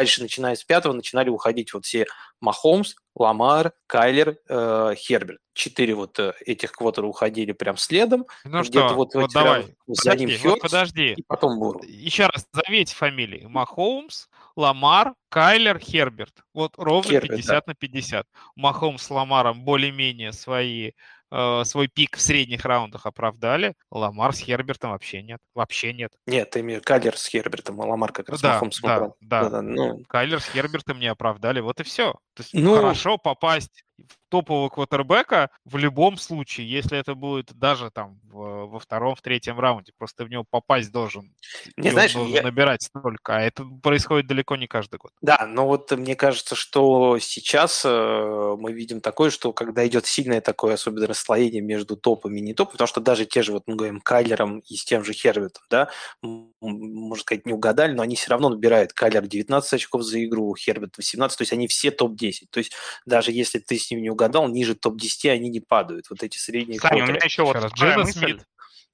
дальше, 0.00 0.22
начиная 0.22 0.54
с 0.54 0.64
пятого, 0.64 0.94
начинали 0.94 1.28
уходить 1.28 1.74
вот 1.74 1.84
все 1.84 2.06
Махомс, 2.40 2.94
Ламар, 3.14 3.72
Кайлер, 3.86 4.38
э, 4.48 4.94
Херберт. 4.96 5.40
Четыре 5.52 5.94
вот 5.94 6.18
э, 6.18 6.32
этих 6.46 6.72
квотера 6.72 7.04
уходили 7.04 7.52
прям 7.52 7.76
следом. 7.76 8.24
Ну 8.44 8.64
что, 8.64 8.94
вот, 8.94 9.14
вот 9.14 9.30
давай, 9.30 9.76
за 9.86 10.02
подожди, 10.02 10.24
ним 10.24 10.38
Хёртс, 10.38 10.44
вот 10.44 10.60
подожди. 10.62 11.14
и 11.18 11.22
потом 11.26 11.58
Буру. 11.58 11.82
Еще 11.84 12.26
раз, 12.26 12.46
зовите 12.50 12.94
фамилии. 12.94 13.44
Махомс, 13.44 14.28
Ламар, 14.56 15.12
Кайлер, 15.28 15.78
Херберт. 15.78 16.44
Вот 16.54 16.72
ровно 16.78 17.10
Херберт, 17.10 17.36
50 17.36 17.46
да. 17.50 17.62
на 17.66 17.74
50. 17.74 18.26
Махомс 18.56 19.02
с 19.02 19.10
Ламаром 19.10 19.64
более-менее 19.64 20.32
свои 20.32 20.92
э, 21.30 21.62
свой 21.64 21.88
пик 21.88 22.16
в 22.16 22.20
средних 22.20 22.64
раундах 22.64 23.06
оправдали. 23.06 23.74
Ламар 23.90 24.34
с 24.34 24.38
Хербертом 24.38 24.90
вообще 24.90 25.22
нет. 25.22 25.40
Вообще 25.54 25.92
нет. 25.92 26.12
Нет, 26.26 26.50
ты 26.50 26.60
имеешь 26.60 26.82
Кайлер 26.82 27.16
с 27.16 27.26
Хербертом, 27.26 27.80
а 27.80 27.86
Ламар 27.86 28.12
как 28.12 28.28
раз 28.28 28.40
да, 28.40 28.54
Махомс 28.54 28.80
да, 28.80 28.98
да, 28.98 29.12
да, 29.20 29.50
да. 29.50 29.62
Ну... 29.62 30.02
Кайлер 30.08 30.40
с 30.40 30.46
Хербертом 30.46 30.98
не 30.98 31.06
оправдали. 31.06 31.60
Вот 31.60 31.80
и 31.80 31.82
все. 31.82 32.12
То 32.34 32.42
есть 32.42 32.54
ну... 32.54 32.76
хорошо 32.76 33.18
попасть 33.18 33.84
в 33.98 34.19
топового 34.30 34.68
квотербека 34.68 35.50
в 35.64 35.76
любом 35.76 36.16
случае, 36.16 36.70
если 36.70 36.98
это 36.98 37.14
будет 37.14 37.52
даже 37.52 37.90
там 37.90 38.20
в, 38.24 38.66
во 38.66 38.78
втором, 38.78 39.14
в 39.14 39.22
третьем 39.22 39.58
раунде, 39.58 39.92
просто 39.98 40.24
в 40.24 40.30
него 40.30 40.44
попасть 40.48 40.90
должен, 40.92 41.34
не 41.76 41.90
знаешь, 41.90 42.14
должен 42.14 42.32
я... 42.32 42.42
набирать 42.42 42.82
столько, 42.82 43.36
а 43.36 43.40
это 43.40 43.64
происходит 43.82 44.26
далеко 44.26 44.56
не 44.56 44.66
каждый 44.66 44.96
год. 44.96 45.12
Да, 45.20 45.46
но 45.46 45.66
вот 45.66 45.90
мне 45.90 46.14
кажется, 46.14 46.54
что 46.54 47.18
сейчас 47.18 47.82
э, 47.84 48.56
мы 48.58 48.72
видим 48.72 49.00
такое, 49.00 49.30
что 49.30 49.52
когда 49.52 49.86
идет 49.86 50.06
сильное 50.06 50.40
такое 50.40 50.74
особенно 50.74 51.08
расслоение 51.08 51.60
между 51.60 51.96
топами 51.96 52.38
и 52.38 52.42
не 52.42 52.54
топами, 52.54 52.72
потому 52.72 52.88
что 52.88 53.00
даже 53.00 53.26
те 53.26 53.42
же, 53.42 53.52
вот 53.52 53.64
мы 53.66 53.74
говорим, 53.74 54.00
Кайлером 54.00 54.60
и 54.60 54.76
с 54.76 54.84
тем 54.84 55.04
же 55.04 55.12
Хервитом, 55.12 55.62
да, 55.68 55.90
можно 56.22 57.22
сказать, 57.22 57.46
не 57.46 57.52
угадали, 57.52 57.92
но 57.92 58.02
они 58.02 58.14
все 58.14 58.30
равно 58.30 58.48
набирают 58.48 58.92
Кайлер 58.92 59.26
19 59.26 59.72
очков 59.72 60.02
за 60.02 60.24
игру, 60.24 60.54
Хервит 60.54 60.96
18, 60.96 61.36
то 61.36 61.42
есть 61.42 61.52
они 61.52 61.66
все 61.66 61.90
топ-10. 61.90 62.46
То 62.50 62.58
есть 62.58 62.72
даже 63.06 63.32
если 63.32 63.58
ты 63.58 63.76
с 63.76 63.90
ним 63.90 64.02
не 64.02 64.10
угадал, 64.10 64.19
ниже 64.48 64.74
топ-10 64.74 65.30
они 65.30 65.48
не 65.48 65.60
падают. 65.60 66.06
Вот 66.10 66.22
эти 66.22 66.38
средние 66.38 66.80
Саня, 66.80 67.04
у 67.04 67.06
меня 67.06 67.20
еще 67.22 67.44
вот 67.44 67.56
Джина 67.74 68.04
Смит. 68.06 68.46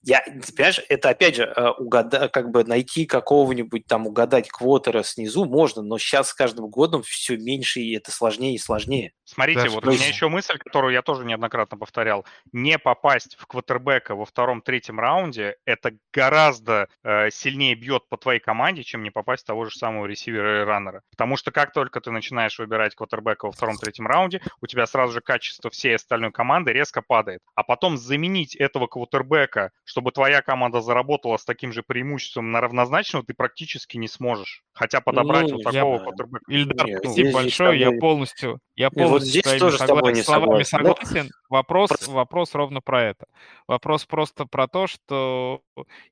Я, 0.06 0.22
понимаешь, 0.56 0.80
это 0.88 1.08
опять 1.08 1.34
же 1.34 1.42
э, 1.44 1.70
угада, 1.78 2.28
как 2.28 2.52
бы 2.52 2.62
найти 2.62 3.06
какого-нибудь 3.06 3.86
там 3.88 4.06
угадать 4.06 4.48
квотера 4.48 5.02
снизу 5.02 5.46
можно, 5.46 5.82
но 5.82 5.98
сейчас 5.98 6.28
с 6.28 6.34
каждым 6.34 6.68
годом 6.68 7.02
все 7.02 7.36
меньше 7.36 7.80
и 7.80 7.96
это 7.96 8.12
сложнее 8.12 8.54
и 8.54 8.58
сложнее. 8.58 9.14
Смотрите, 9.24 9.64
да, 9.64 9.70
вот 9.70 9.84
у 9.84 9.90
меня 9.90 10.06
еще 10.06 10.28
мысль, 10.28 10.58
которую 10.58 10.92
я 10.92 11.02
тоже 11.02 11.24
неоднократно 11.24 11.76
повторял. 11.76 12.24
Не 12.52 12.78
попасть 12.78 13.34
в 13.36 13.48
квотербека 13.48 14.14
во 14.14 14.24
втором-третьем 14.24 15.00
раунде, 15.00 15.56
это 15.64 15.90
гораздо 16.12 16.86
э, 17.02 17.30
сильнее 17.30 17.74
бьет 17.74 18.08
по 18.08 18.16
твоей 18.16 18.38
команде, 18.38 18.84
чем 18.84 19.02
не 19.02 19.10
попасть 19.10 19.42
в 19.42 19.46
того 19.46 19.64
же 19.64 19.76
самого 19.76 20.06
ресивера 20.06 20.62
и 20.62 20.64
раннера. 20.64 21.02
Потому 21.10 21.36
что 21.36 21.50
как 21.50 21.72
только 21.72 22.00
ты 22.00 22.12
начинаешь 22.12 22.60
выбирать 22.60 22.94
квотербека 22.94 23.46
во 23.46 23.50
втором-третьем 23.50 24.06
раунде, 24.06 24.40
у 24.60 24.68
тебя 24.68 24.86
сразу 24.86 25.14
же 25.14 25.20
качество 25.20 25.68
всей 25.68 25.96
остальной 25.96 26.30
команды 26.30 26.72
резко 26.72 27.02
падает. 27.02 27.40
А 27.56 27.64
потом 27.64 27.96
заменить 27.96 28.54
этого 28.54 28.86
квотербека, 28.86 29.72
чтобы 29.96 30.12
твоя 30.12 30.42
команда 30.42 30.82
заработала 30.82 31.38
с 31.38 31.44
таким 31.46 31.72
же 31.72 31.82
преимуществом 31.82 32.52
на 32.52 32.60
равнозначного, 32.60 33.24
ты 33.24 33.32
практически 33.32 33.96
не 33.96 34.08
сможешь. 34.08 34.62
Хотя 34.74 35.00
подобрать 35.00 35.48
ну, 35.48 35.54
вот 35.54 35.62
такого 35.62 35.94
я... 35.94 35.98
квотербека... 36.00 36.44
Ильдар, 36.48 36.86
спасибо 36.98 37.32
большое, 37.32 37.80
я 37.80 37.92
полностью, 37.92 38.60
я 38.74 38.90
полностью 38.90 39.42
вот 39.46 39.58
тоже 39.58 39.78
с 39.78 39.86
тобой 39.86 40.12
не 40.12 40.22
словами 40.22 40.64
согласен. 40.64 41.30
Вопрос, 41.48 41.90
вопрос 42.08 42.54
ровно 42.54 42.80
про 42.80 43.04
это. 43.04 43.26
Вопрос 43.68 44.04
просто 44.04 44.46
про 44.46 44.68
то, 44.68 44.86
что 44.86 45.62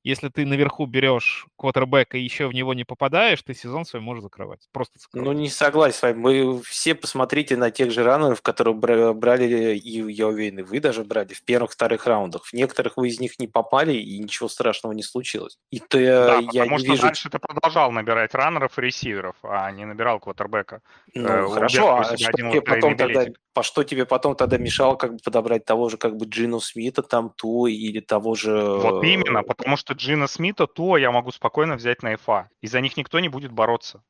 если 0.03 0.29
ты 0.29 0.47
наверху 0.47 0.87
берешь 0.87 1.47
квотербека 1.57 2.17
и 2.17 2.23
еще 2.23 2.47
в 2.47 2.55
него 2.55 2.73
не 2.73 2.85
попадаешь, 2.85 3.43
ты 3.43 3.53
сезон 3.53 3.85
свой 3.85 4.01
можешь 4.01 4.23
закрывать. 4.23 4.61
Просто 4.73 4.99
закрывать. 4.99 5.27
Ну, 5.27 5.33
не 5.39 5.49
согласен 5.51 5.99
с 5.99 6.03
вами. 6.03 6.17
Мы 6.17 6.63
все 6.63 6.95
посмотрите 6.95 7.57
на 7.57 7.71
тех 7.71 7.91
же 7.91 8.05
раннеров, 8.05 8.43
которые 8.43 8.75
брали, 9.13 9.77
и 9.77 10.13
я 10.13 10.29
уверен, 10.29 10.61
и 10.61 10.63
вы 10.63 10.81
даже 10.81 11.05
брали 11.05 11.35
в 11.35 11.45
первых-вторых 11.45 12.07
раундах. 12.07 12.47
В 12.47 12.53
некоторых 12.53 12.97
вы 12.97 13.09
из 13.09 13.21
них 13.21 13.39
не 13.39 13.49
попали, 13.49 13.64
и 13.95 14.19
ничего 14.19 14.49
страшного 14.49 14.93
не 14.93 15.03
случилось. 15.03 15.59
И 15.71 15.81
то 15.81 15.99
да, 15.99 16.39
я 16.39 16.63
потому 16.63 16.71
не 16.71 16.79
что 16.79 16.93
вижу... 16.93 17.03
дальше 17.03 17.31
ты 17.31 17.39
продолжал 17.39 17.91
набирать 17.91 18.35
раннеров 18.35 18.79
и 18.79 18.83
ресиверов, 18.83 19.37
а 19.43 19.71
не 19.71 19.85
набирал 19.85 20.21
квотербека. 20.21 20.81
Ну, 21.15 21.29
э, 21.29 21.49
хорошо, 21.49 21.99
а 21.99 22.17
что 22.17 22.33
тебе 22.33 22.63
потом 22.63 22.97
тогда, 22.97 23.27
по 23.53 23.63
что 23.63 23.85
тебе 23.85 24.05
потом 24.07 24.37
тогда 24.37 24.59
мешало 24.59 24.97
как 24.97 25.13
бы 25.13 25.19
подобрать 25.25 25.65
того 25.65 25.89
же 25.89 25.97
как 25.97 26.17
бы 26.17 26.27
Джину 26.27 26.61
Смита 26.61 27.03
там, 27.03 27.31
ту 27.31 27.67
или 27.67 28.01
того 28.01 28.35
же... 28.35 28.53
Вот 28.53 29.05
именно, 29.05 29.43
потому 29.43 29.77
что 29.77 29.95
Джина 29.95 30.27
Смита, 30.27 30.67
то 30.67 30.97
я 30.97 31.11
могу 31.11 31.31
спокойно 31.31 31.77
взять 31.77 32.03
на 32.03 32.17
ФА. 32.17 32.49
И 32.61 32.67
за 32.67 32.81
них 32.81 32.97
никто 32.97 33.21
не 33.21 33.29
будет 33.29 33.53
бороться. 33.53 34.03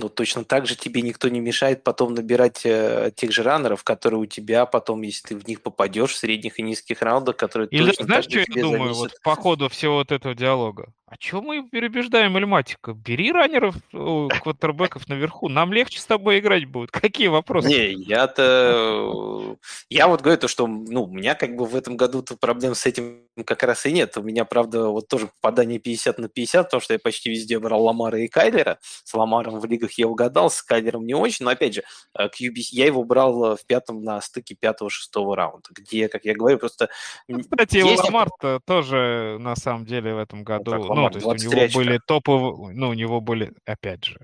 Ну, 0.00 0.08
точно 0.08 0.44
так 0.44 0.66
же 0.66 0.76
тебе 0.76 1.02
никто 1.02 1.28
не 1.28 1.40
мешает 1.40 1.84
потом 1.84 2.14
набирать 2.14 2.62
э, 2.64 3.12
тех 3.14 3.32
же 3.32 3.42
раннеров, 3.42 3.84
которые 3.84 4.20
у 4.20 4.26
тебя 4.26 4.64
потом, 4.64 5.02
если 5.02 5.28
ты 5.28 5.36
в 5.36 5.46
них 5.46 5.60
попадешь 5.60 6.12
в 6.12 6.16
средних 6.16 6.58
и 6.58 6.62
низких 6.62 7.02
раундах, 7.02 7.36
которые 7.36 7.68
Или 7.68 7.86
точно 7.86 8.06
знаешь, 8.06 8.24
что 8.24 8.38
я 8.38 8.62
думаю 8.62 8.94
вот 8.94 9.12
по 9.22 9.36
ходу 9.36 9.68
всего 9.68 9.96
вот 9.96 10.10
этого 10.10 10.34
диалога? 10.34 10.94
А 11.10 11.16
чем 11.16 11.42
мы 11.42 11.68
перебеждаем 11.68 12.36
Эльматика? 12.36 12.92
Бери 12.92 13.32
раннеров, 13.32 13.74
квотербеков 13.90 15.08
наверху, 15.08 15.48
нам 15.48 15.72
легче 15.72 15.98
с 15.98 16.06
тобой 16.06 16.38
играть 16.38 16.66
будет. 16.66 16.90
Какие 16.92 17.26
вопросы? 17.26 17.66
Не, 17.66 17.92
я-то... 17.94 19.56
Я 19.88 20.06
вот 20.06 20.20
говорю 20.20 20.38
то, 20.38 20.46
что 20.46 20.68
ну, 20.68 21.02
у 21.02 21.12
меня 21.12 21.34
как 21.34 21.56
бы 21.56 21.66
в 21.66 21.74
этом 21.74 21.96
году-то 21.96 22.36
проблем 22.36 22.76
с 22.76 22.86
этим 22.86 23.24
как 23.44 23.64
раз 23.64 23.86
и 23.86 23.92
нет. 23.92 24.16
У 24.18 24.22
меня, 24.22 24.44
правда, 24.44 24.86
вот 24.86 25.08
тоже 25.08 25.26
попадание 25.40 25.80
50 25.80 26.18
на 26.18 26.28
50, 26.28 26.66
потому 26.66 26.80
что 26.80 26.92
я 26.92 27.00
почти 27.00 27.30
везде 27.30 27.58
брал 27.58 27.82
Ламара 27.82 28.20
и 28.20 28.28
Кайлера. 28.28 28.78
С 28.80 29.12
Ламаром 29.12 29.58
в 29.58 29.64
лигах 29.64 29.90
я 29.94 30.06
угадал, 30.06 30.48
с 30.48 30.62
Кайлером 30.62 31.06
не 31.06 31.14
очень. 31.14 31.44
Но, 31.44 31.50
опять 31.50 31.74
же, 31.74 31.82
QB, 32.16 32.56
э, 32.56 32.62
я 32.70 32.86
его 32.86 33.02
брал 33.02 33.56
в 33.56 33.66
пятом 33.66 34.04
на 34.04 34.20
стыке 34.20 34.54
пятого-шестого 34.54 35.34
раунда, 35.34 35.70
где, 35.72 36.08
как 36.08 36.24
я 36.24 36.34
говорю, 36.34 36.58
просто... 36.58 36.88
Ну, 37.26 37.40
кстати, 37.40 37.78
есть... 37.78 38.04
Ламар 38.04 38.28
тоже, 38.64 39.38
на 39.40 39.56
самом 39.56 39.86
деле, 39.86 40.14
в 40.14 40.18
этом 40.18 40.44
году... 40.44 40.76
Ну, 40.76 40.99
ну, 41.04 41.10
то 41.10 41.30
есть 41.32 41.46
у 41.46 41.50
него 41.50 41.62
очка. 41.62 41.78
были 41.78 42.00
топовые, 42.06 42.74
ну, 42.74 42.88
у 42.88 42.94
него 42.94 43.20
были, 43.20 43.52
опять 43.64 44.04
же, 44.04 44.18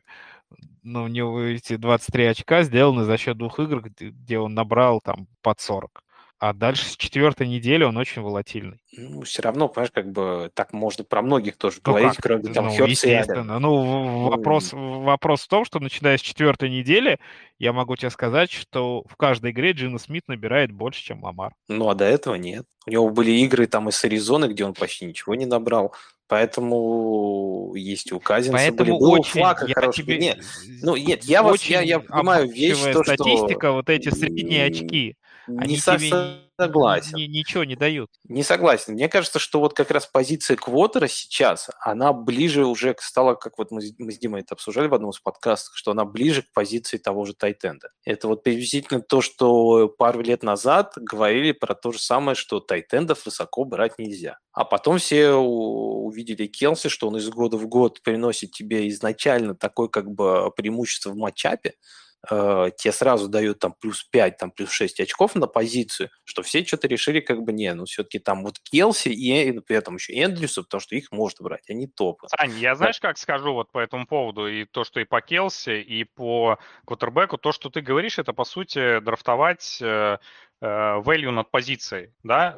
ну, 0.83 1.05
у 1.05 1.09
него 1.09 1.41
эти 1.41 1.77
23 1.77 2.27
очка 2.27 2.63
сделаны 2.63 3.05
за 3.05 3.17
счет 3.17 3.37
двух 3.37 3.59
игр, 3.59 3.83
где 3.83 4.39
он 4.39 4.55
набрал 4.55 5.01
там 5.01 5.27
под 5.43 5.61
40. 5.61 6.03
А 6.39 6.53
дальше 6.53 6.85
с 6.85 6.97
четвертой 6.97 7.49
недели 7.49 7.83
он 7.83 7.97
очень 7.97 8.21
волатильный. 8.21 8.79
Ну, 8.93 9.23
все 9.23 9.41
равно, 9.41 9.69
понимаешь, 9.69 9.91
как 9.91 10.13
бы 10.13 10.51
так 10.53 10.75
можно 10.75 11.03
про 11.03 11.23
многих 11.23 11.57
тоже 11.57 11.79
ну 11.79 11.93
говорить, 11.93 12.17
как? 12.17 12.23
кроме 12.23 12.53
там 12.53 12.67
ну, 12.67 12.87
естественно. 12.87 13.59
Ну, 13.59 13.85
ну, 13.85 14.29
вопрос, 14.29 14.71
вопрос 14.73 15.43
в 15.43 15.49
том, 15.49 15.65
что 15.65 15.81
начиная 15.81 16.19
с 16.19 16.21
четвертой 16.21 16.69
недели, 16.69 17.19
я 17.59 17.73
могу 17.73 17.97
тебе 17.97 18.11
сказать, 18.11 18.53
что 18.53 19.03
в 19.09 19.17
каждой 19.17 19.53
игре 19.53 19.73
Джина 19.73 19.99
Смит 19.99 20.29
набирает 20.29 20.73
больше, 20.73 21.03
чем 21.03 21.25
Ламар. 21.25 21.55
Ну, 21.69 21.89
а 21.89 21.95
до 21.95 22.05
этого 22.05 22.35
нет. 22.35 22.67
У 22.87 22.91
него 22.91 23.09
были 23.09 23.31
игры 23.31 23.67
там 23.67 23.89
из 23.89 24.05
Аризоны, 24.05 24.45
где 24.47 24.67
он 24.67 24.75
почти 24.75 25.07
ничего 25.07 25.35
не 25.35 25.47
набрал. 25.47 25.95
Поэтому 26.29 27.73
есть 27.77 28.11
у 28.13 28.19
Казинца 28.19 28.53
Поэтому 28.57 28.99
были. 28.99 29.21
очень, 29.21 29.41
Флака 29.41 29.67
я 29.67 29.75
хороший. 29.75 30.03
тебе, 30.03 30.19
Нет, 30.19 30.39
ну 30.83 30.97
нет, 30.97 31.25
я 31.25 31.43
вот 31.43 31.61
я, 31.63 31.81
я 31.83 32.01
понимаю 32.01 32.49
вещь, 32.49 32.83
то, 32.93 33.05
статистика, 33.05 33.73
вот 33.73 33.89
эти 33.89 34.09
средние 34.11 34.65
очки, 34.67 35.17
не 35.47 35.59
они 35.59 35.77
со- 35.77 35.99
тебе 35.99 36.46
согласен. 36.59 37.17
ни- 37.17 37.25
ничего 37.27 37.65
не 37.65 37.77
дают. 37.77 38.11
Не 38.25 38.43
согласен. 38.43 38.95
Мне 38.95 39.09
кажется, 39.09 39.39
что 39.39 39.61
вот 39.61 39.75
как 39.75 39.91
раз 39.91 40.07
позиция 40.07 40.57
Квотера 40.57 41.07
сейчас, 41.09 41.71
она 41.81 42.13
ближе 42.13 42.65
уже 42.67 42.97
стала, 43.01 43.35
как 43.35 43.59
вот 43.59 43.71
мы, 43.71 43.81
с- 43.83 43.95
мы 43.99 44.13
с 44.13 44.19
Димой 44.19 44.41
это 44.41 44.55
обсуждали 44.55 44.89
в 44.89 44.95
одном 44.95 45.11
из 45.11 45.21
подкастов, 45.21 45.77
что 45.77 45.91
она 45.91 46.05
ближе 46.05 46.43
к 46.43 46.53
позиции 46.53 46.99
того 46.99 47.25
же 47.25 47.35
Тайтенда. 47.35 47.89
Это 48.05 48.29
вот 48.29 48.43
приблизительно 48.43 49.01
то, 49.01 49.21
что 49.21 49.89
пару 49.89 50.21
лет 50.21 50.43
назад 50.43 50.93
говорили 50.97 51.53
про 51.53 51.75
то 51.75 51.93
же 51.93 51.99
самое, 51.99 52.35
что 52.35 52.61
Тайтендов 52.61 53.25
высоко 53.27 53.65
брать 53.65 53.99
нельзя. 53.99 54.39
А 54.53 54.65
потом 54.65 54.99
все 54.99 55.33
увидели 55.33 56.47
Келси, 56.47 56.89
что 56.89 57.09
он 57.09 57.17
из 57.17 57.29
года 57.29 57.57
в 57.57 57.67
год 57.67 58.03
приносит 58.03 58.53
тебе 58.53 58.89
изначально 58.89 59.55
такое 59.55 59.89
как 59.89 60.11
бы 60.11 60.51
преимущество 60.57 61.11
в 61.11 61.17
матчапе, 61.17 61.75
э, 62.31 62.71
тебе 62.77 62.93
сразу 62.93 63.29
дают 63.29 63.59
там 63.59 63.75
плюс 63.79 64.05
5, 64.05 64.37
там 64.39 64.51
плюс 64.51 64.71
6 64.71 65.01
очков 65.01 65.35
на 65.35 65.47
позицию, 65.47 66.11
что 66.25 66.43
все 66.43 66.65
что-то 66.65 66.89
решили 66.89 67.21
как 67.21 67.43
бы 67.43 67.53
не, 67.53 67.73
ну 67.75 67.85
все-таки 67.85 68.19
там 68.19 68.45
вот 68.45 68.59
Келси 68.61 69.09
и, 69.09 69.49
и 69.49 69.61
при 69.61 69.77
этом 69.77 69.97
еще 69.97 70.13
Эндрюса, 70.13 70.63
потому 70.63 70.81
что 70.81 70.97
их 70.97 71.13
можно 71.13 71.45
брать, 71.45 71.69
они 71.71 71.87
топы. 71.87 72.27
Сань, 72.29 72.59
я 72.59 72.75
знаешь, 72.75 73.01
как 73.01 73.19
скажу 73.19 73.53
вот 73.53 73.71
по 73.73 73.79
этому 73.79 74.07
поводу, 74.07 74.47
и 74.47 74.65
то, 74.65 74.85
что 74.85 75.01
и 75.01 75.05
по 75.05 75.21
Келси, 75.21 75.81
и 75.81 76.05
по 76.05 76.59
квотербеку, 76.85 77.39
то, 77.39 77.53
что 77.53 77.71
ты 77.71 77.81
говоришь, 77.81 78.19
это, 78.19 78.33
по 78.33 78.45
сути, 78.45 79.01
драфтовать 79.01 79.79
э, 79.81 79.87
э, 79.87 80.19
value 80.63 81.31
над 81.31 81.51
позицией, 81.51 82.13
да, 82.23 82.57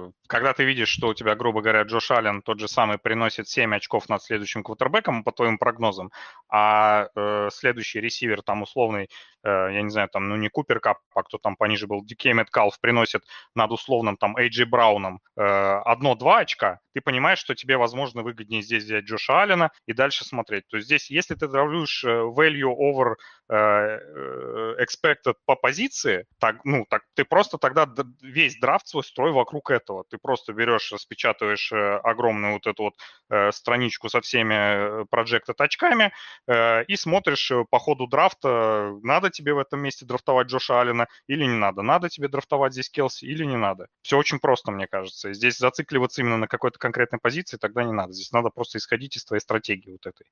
Э, 0.00 0.10
когда 0.26 0.52
ты 0.52 0.64
видишь, 0.64 0.88
что 0.88 1.08
у 1.08 1.14
тебя, 1.14 1.34
грубо 1.34 1.60
говоря, 1.60 1.82
Джош 1.82 2.10
Аллен 2.10 2.42
тот 2.42 2.60
же 2.60 2.68
самый 2.68 2.98
приносит 2.98 3.48
7 3.48 3.74
очков 3.74 4.08
над 4.08 4.22
следующим 4.22 4.62
квотербеком, 4.62 5.24
по 5.24 5.32
твоим 5.32 5.58
прогнозам, 5.58 6.10
а 6.48 7.08
э, 7.14 7.48
следующий 7.52 8.00
ресивер, 8.00 8.42
там, 8.42 8.62
условный, 8.62 9.10
э, 9.39 9.39
я 9.44 9.82
не 9.82 9.90
знаю, 9.90 10.08
там, 10.08 10.28
ну, 10.28 10.36
не 10.36 10.48
Купер 10.48 10.80
Кап, 10.80 10.98
а 11.14 11.22
кто 11.22 11.38
там 11.38 11.56
пониже 11.56 11.86
был, 11.86 12.04
Дикей 12.04 12.32
Меткалф 12.32 12.78
приносит 12.80 13.22
над 13.54 13.70
условным, 13.72 14.16
там, 14.16 14.36
Эйджи 14.36 14.66
Брауном 14.66 15.20
э, 15.36 15.42
одно-два 15.42 16.38
очка, 16.38 16.80
ты 16.92 17.00
понимаешь, 17.00 17.38
что 17.38 17.54
тебе, 17.54 17.76
возможно, 17.76 18.22
выгоднее 18.22 18.62
здесь 18.62 18.84
взять 18.84 19.04
Джоша 19.04 19.42
Аллена 19.42 19.70
и 19.86 19.92
дальше 19.92 20.24
смотреть. 20.24 20.66
То 20.68 20.76
есть 20.76 20.86
здесь, 20.86 21.10
если 21.10 21.34
ты 21.34 21.46
дравлюешь 21.46 22.04
э, 22.04 22.08
value 22.08 22.74
over 22.76 23.14
э, 23.48 23.54
э, 23.54 24.74
expected 24.80 25.34
по 25.46 25.54
позиции, 25.54 26.26
так, 26.40 26.64
ну, 26.64 26.84
так 26.88 27.02
ты 27.14 27.24
просто 27.24 27.58
тогда 27.58 27.88
весь 28.20 28.58
драфт 28.58 28.88
свой 28.88 29.04
строй 29.04 29.32
вокруг 29.32 29.70
этого. 29.70 30.04
Ты 30.10 30.18
просто 30.18 30.52
берешь, 30.52 30.92
распечатываешь 30.92 31.70
э, 31.72 31.96
огромную 31.98 32.54
вот 32.54 32.66
эту 32.66 32.82
вот 32.84 32.94
э, 33.30 33.52
страничку 33.52 34.08
со 34.08 34.20
всеми 34.20 34.54
э, 34.54 35.04
projected 35.12 35.54
очками 35.58 36.12
э, 36.48 36.84
и 36.84 36.96
смотришь 36.96 37.50
э, 37.52 37.64
по 37.70 37.78
ходу 37.78 38.08
драфта, 38.08 38.98
надо 39.02 39.29
тебе 39.30 39.54
в 39.54 39.58
этом 39.58 39.80
месте 39.80 40.04
драфтовать 40.04 40.48
Джоша 40.48 40.80
Аллена 40.80 41.06
или 41.26 41.44
не 41.44 41.56
надо, 41.56 41.82
надо 41.82 42.08
тебе 42.08 42.28
драфтовать 42.28 42.72
здесь 42.72 42.90
Келси 42.90 43.24
или 43.24 43.44
не 43.44 43.56
надо. 43.56 43.88
Все 44.02 44.16
очень 44.18 44.38
просто, 44.38 44.70
мне 44.70 44.86
кажется. 44.86 45.32
Здесь 45.32 45.58
зацикливаться 45.58 46.20
именно 46.20 46.36
на 46.36 46.48
какой-то 46.48 46.78
конкретной 46.78 47.18
позиции 47.18 47.56
тогда 47.56 47.84
не 47.84 47.92
надо. 47.92 48.12
Здесь 48.12 48.32
надо 48.32 48.50
просто 48.50 48.78
исходить 48.78 49.16
из 49.16 49.24
твоей 49.24 49.40
стратегии 49.40 49.92
вот 49.92 50.06
этой. 50.06 50.26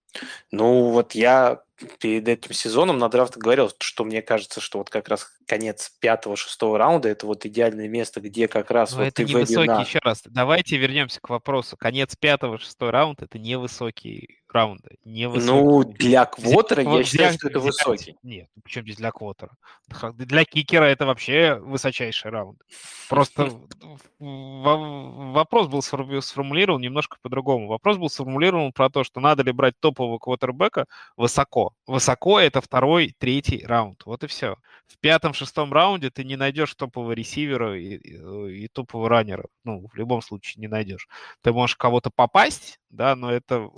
Ну, 0.51 0.91
вот 0.91 1.12
я 1.15 1.62
перед 2.01 2.27
этим 2.27 2.53
сезоном 2.53 2.99
на 2.99 3.09
драфт 3.09 3.37
говорил, 3.37 3.70
что 3.79 4.05
мне 4.05 4.23
кажется, 4.23 4.61
что 4.61 4.79
вот 4.79 4.91
как 4.91 5.09
раз 5.09 5.31
конец 5.47 5.91
пятого-шестого 6.01 6.79
раунда 6.79 7.09
это 7.09 7.27
вот 7.27 7.47
идеальное 7.47 7.89
место, 7.89 8.20
где 8.20 8.49
как 8.49 8.70
раз 8.70 8.93
Но 8.93 8.99
вот 8.99 9.05
это 9.05 9.15
ты 9.16 9.25
не 9.25 9.35
value 9.35 9.41
высокий, 9.41 9.66
на- 9.66 9.81
еще 9.83 9.99
раз. 10.03 10.23
Давайте 10.25 10.77
вернемся 10.77 11.20
к 11.20 11.29
вопросу. 11.29 11.77
Конец 11.77 12.16
пятого, 12.16 12.59
шестой 12.59 12.91
раунд 12.91 13.23
это 13.23 13.39
не 13.39 13.57
раунд. 14.55 14.81
Не 15.05 15.29
высокий. 15.29 15.53
Ну, 15.53 15.85
для 15.85 16.25
квотера 16.27 16.83
я 16.83 17.05
считаю, 17.05 17.33
что 17.35 17.49
это 17.49 17.61
высокий. 17.61 18.16
Нет, 18.23 18.49
ну 18.57 18.62
причем 18.65 18.83
здесь 18.83 18.97
для 18.97 19.11
квотера? 19.11 19.51
Для 20.15 20.45
кикера 20.45 20.85
это 20.85 21.07
вообще 21.07 21.55
высочайший 21.55 22.31
раунд. 22.31 22.61
Просто 23.09 23.51
во- 24.19 25.33
вопрос 25.33 25.69
был 25.69 25.81
сформу- 25.81 26.20
сформулирован 26.20 26.81
немножко 26.81 27.16
по-другому. 27.23 27.69
Вопрос 27.69 27.97
был 27.97 28.09
сформулирован 28.11 28.73
про 28.73 28.91
то, 28.91 29.05
что 29.05 29.20
надо 29.20 29.43
ли 29.43 29.53
брать 29.53 29.75
топового 29.81 30.19
квотербека 30.19 30.87
высоко. 31.16 31.73
Высоко 31.87 32.39
это 32.41 32.61
второй, 32.61 33.15
третий 33.19 33.65
раунд. 33.65 34.03
Вот 34.07 34.25
и 34.25 34.27
все. 34.27 34.57
В 34.87 34.99
пятом-шестом 35.01 35.73
раунде 35.73 36.11
ты 36.11 36.25
не 36.25 36.37
найдешь 36.37 36.75
топового 36.75 37.12
ресивера 37.12 37.79
и, 37.79 37.97
и- 37.97 38.65
и 38.65 38.69
топового 38.69 39.09
раннера. 39.09 39.47
Ну, 39.65 39.87
в 39.93 39.95
любом 39.97 40.23
случае 40.23 40.61
не 40.61 40.69
найдешь. 40.69 41.09
Ты 41.43 41.53
можешь 41.53 41.77
кого-то 41.77 42.11
попасть, 42.15 42.79
да, 42.91 43.15
но 43.15 43.31
это 43.31 43.70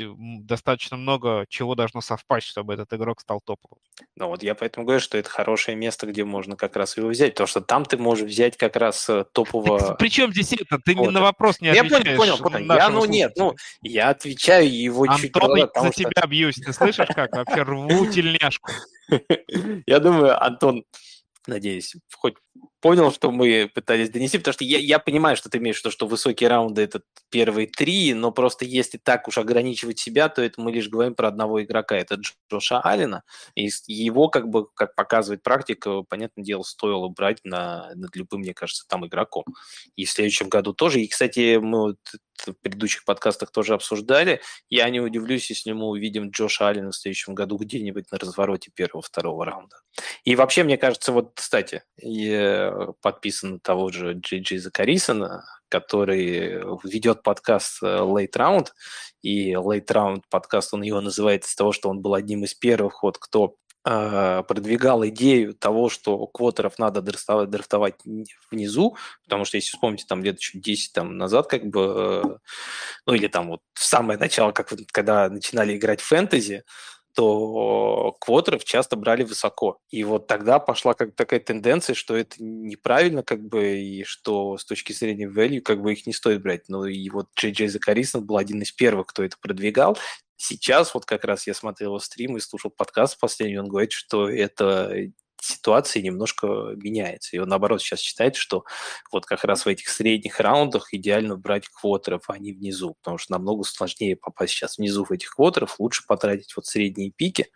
достаточно 0.00 0.96
много 0.96 1.46
чего 1.48 1.74
должно 1.74 2.00
совпасть, 2.00 2.46
чтобы 2.46 2.74
этот 2.74 2.92
игрок 2.92 3.20
стал 3.20 3.40
топовым. 3.44 3.78
Ну 4.16 4.28
вот 4.28 4.42
я 4.42 4.54
поэтому 4.54 4.84
говорю, 4.86 5.00
что 5.00 5.18
это 5.18 5.28
хорошее 5.28 5.76
место, 5.76 6.06
где 6.06 6.24
можно 6.24 6.56
как 6.56 6.76
раз 6.76 6.96
его 6.96 7.08
взять, 7.08 7.34
потому 7.34 7.46
что 7.48 7.60
там 7.60 7.84
ты 7.84 7.96
можешь 7.98 8.26
взять 8.28 8.56
как 8.56 8.76
раз 8.76 9.08
э, 9.08 9.24
топового... 9.32 9.94
Причем 9.98 10.32
здесь 10.32 10.52
это? 10.54 10.78
Ты 10.78 10.94
Вот. 10.94 11.10
на 11.12 11.20
вопрос 11.20 11.60
не 11.60 11.68
Я 11.68 11.80
отвечаешь. 11.82 12.16
понял, 12.16 12.38
понял, 12.38 12.38
понял. 12.66 12.74
Я, 12.74 12.88
ну 12.90 13.04
нет, 13.04 13.32
ну, 13.36 13.50
слушателя. 13.50 13.90
я 13.92 14.08
отвечаю 14.10 14.72
его 14.74 15.06
чуть 15.16 15.34
Антон, 15.36 15.56
я 15.56 15.66
потому 15.66 15.86
за 15.88 15.92
что- 15.92 16.02
тебя 16.10 16.26
бьюсь. 16.26 16.54
Ты 16.56 16.72
слышишь, 16.72 17.08
как 17.14 17.32
вообще 17.36 17.62
рву 17.62 18.06
тельняшку? 18.12 18.70
Я 19.86 19.98
думаю, 20.00 20.42
Антон, 20.42 20.84
надеюсь, 21.46 21.94
хоть 22.16 22.34
понял, 22.82 23.12
что 23.12 23.30
мы 23.30 23.70
пытались 23.72 24.10
донести, 24.10 24.38
потому 24.38 24.52
что 24.52 24.64
я, 24.64 24.78
я 24.78 24.98
понимаю, 24.98 25.36
что 25.36 25.48
ты 25.48 25.58
имеешь 25.58 25.76
в 25.76 25.78
виду, 25.80 25.92
что 25.92 26.06
высокие 26.06 26.50
раунды– 26.50 26.82
это 26.82 27.02
первые 27.30 27.68
три, 27.68 28.12
но 28.12 28.32
просто 28.32 28.64
если 28.64 28.98
так 28.98 29.28
уж 29.28 29.38
ограничивать 29.38 30.00
себя, 30.00 30.28
то 30.28 30.42
это 30.42 30.60
мы 30.60 30.72
лишь 30.72 30.88
говорим 30.88 31.14
про 31.14 31.28
одного 31.28 31.62
игрока, 31.62 31.96
это 31.96 32.16
Дж- 32.16 32.34
Джоша 32.50 32.80
Аллена, 32.80 33.22
и 33.54 33.70
его, 33.86 34.28
как 34.28 34.48
бы, 34.48 34.66
как 34.74 34.96
показывает 34.96 35.42
практика, 35.42 36.02
понятное 36.02 36.44
дело, 36.44 36.62
стоило 36.62 37.08
брать 37.08 37.38
на, 37.44 37.92
над 37.94 38.14
любым, 38.16 38.40
мне 38.40 38.52
кажется, 38.52 38.84
там 38.88 39.06
игроком. 39.06 39.44
И 39.94 40.04
в 40.04 40.10
следующем 40.10 40.48
году 40.48 40.74
тоже. 40.74 41.00
И, 41.00 41.08
кстати, 41.08 41.56
мы 41.56 41.82
вот 41.82 41.98
в 42.46 42.54
предыдущих 42.54 43.04
подкастах 43.04 43.52
тоже 43.52 43.74
обсуждали, 43.74 44.40
я 44.68 44.88
не 44.90 45.00
удивлюсь, 45.00 45.50
если 45.50 45.72
мы 45.72 45.86
увидим 45.86 46.30
Джоша 46.30 46.68
Аллена 46.68 46.90
в 46.90 46.96
следующем 46.96 47.34
году 47.34 47.56
где-нибудь 47.56 48.10
на 48.10 48.18
развороте 48.18 48.70
первого-второго 48.74 49.44
раунда. 49.44 49.76
И 50.24 50.34
вообще, 50.34 50.64
мне 50.64 50.76
кажется, 50.76 51.12
вот, 51.12 51.32
кстати, 51.34 51.84
подписан 53.00 53.52
на 53.52 53.58
того 53.60 53.90
же 53.90 54.12
Джей 54.14 54.58
Закарисона, 54.58 55.44
который 55.72 56.62
ведет 56.84 57.22
подкаст 57.22 57.82
э, 57.82 57.86
Late 57.86 58.36
Round, 58.36 58.66
и 59.22 59.52
Late 59.52 59.86
Round 59.86 60.22
подкаст, 60.28 60.74
он 60.74 60.82
его 60.82 61.00
называет 61.00 61.44
из 61.44 61.54
того, 61.54 61.72
что 61.72 61.88
он 61.88 62.00
был 62.00 62.14
одним 62.14 62.44
из 62.44 62.52
первых, 62.52 63.02
вот, 63.02 63.16
кто 63.16 63.54
э, 63.86 64.42
продвигал 64.46 65.06
идею 65.06 65.54
того, 65.54 65.88
что 65.88 66.26
квотеров 66.26 66.78
надо 66.78 67.00
драфтовать, 67.00 67.48
драфтовать 67.48 67.94
внизу, 68.50 68.96
потому 69.24 69.46
что, 69.46 69.56
если 69.56 69.70
вспомните, 69.70 70.04
там 70.06 70.22
лет 70.22 70.38
чуть 70.38 70.60
10 70.60 70.92
там, 70.92 71.16
назад, 71.16 71.46
как 71.46 71.64
бы, 71.64 71.80
э, 71.80 72.22
ну 73.06 73.14
или 73.14 73.28
там 73.28 73.48
вот 73.48 73.60
в 73.72 73.84
самое 73.84 74.18
начало, 74.18 74.52
как 74.52 74.70
когда 74.92 75.30
начинали 75.30 75.76
играть 75.76 76.02
в 76.02 76.06
фэнтези, 76.06 76.64
то 77.14 78.16
квотеров 78.20 78.64
часто 78.64 78.96
брали 78.96 79.24
высоко. 79.24 79.78
И 79.90 80.04
вот 80.04 80.26
тогда 80.26 80.58
пошла 80.58 80.94
как 80.94 81.14
такая 81.14 81.40
тенденция, 81.40 81.94
что 81.94 82.16
это 82.16 82.36
неправильно, 82.42 83.22
как 83.22 83.42
бы, 83.42 83.78
и 83.78 84.04
что 84.04 84.56
с 84.56 84.64
точки 84.64 84.92
зрения 84.92 85.28
value, 85.28 85.60
как 85.60 85.82
бы 85.82 85.92
их 85.92 86.06
не 86.06 86.12
стоит 86.12 86.42
брать. 86.42 86.68
Ну 86.68 86.84
и 86.84 87.08
вот 87.10 87.28
Джей 87.38 87.52
Джей 87.52 87.68
Закарисон 87.68 88.24
был 88.24 88.36
один 88.36 88.62
из 88.62 88.72
первых, 88.72 89.08
кто 89.08 89.22
это 89.22 89.36
продвигал. 89.40 89.98
Сейчас 90.36 90.92
вот 90.94 91.04
как 91.04 91.24
раз 91.24 91.46
я 91.46 91.54
смотрел 91.54 91.90
его 91.90 91.98
стрим 92.00 92.36
и 92.36 92.40
слушал 92.40 92.70
подкаст 92.70 93.18
последний, 93.20 93.58
он 93.58 93.68
говорит, 93.68 93.92
что 93.92 94.28
это 94.28 94.92
ситуация 95.42 96.02
немножко 96.02 96.46
меняется. 96.76 97.36
И 97.36 97.38
он, 97.38 97.48
наоборот, 97.48 97.82
сейчас 97.82 98.00
считает, 98.00 98.36
что 98.36 98.64
вот 99.10 99.26
как 99.26 99.44
раз 99.44 99.64
в 99.64 99.68
этих 99.68 99.88
средних 99.88 100.40
раундах 100.40 100.94
идеально 100.94 101.36
брать 101.36 101.68
квотеров, 101.68 102.24
а 102.28 102.38
не 102.38 102.52
внизу, 102.52 102.94
потому 103.02 103.18
что 103.18 103.32
намного 103.32 103.64
сложнее 103.64 104.16
попасть 104.16 104.52
сейчас 104.54 104.78
внизу 104.78 105.04
в 105.04 105.10
этих 105.10 105.34
квотеров, 105.34 105.78
лучше 105.80 106.04
потратить 106.06 106.54
вот 106.56 106.66
средние 106.66 107.10
пики, 107.10 107.48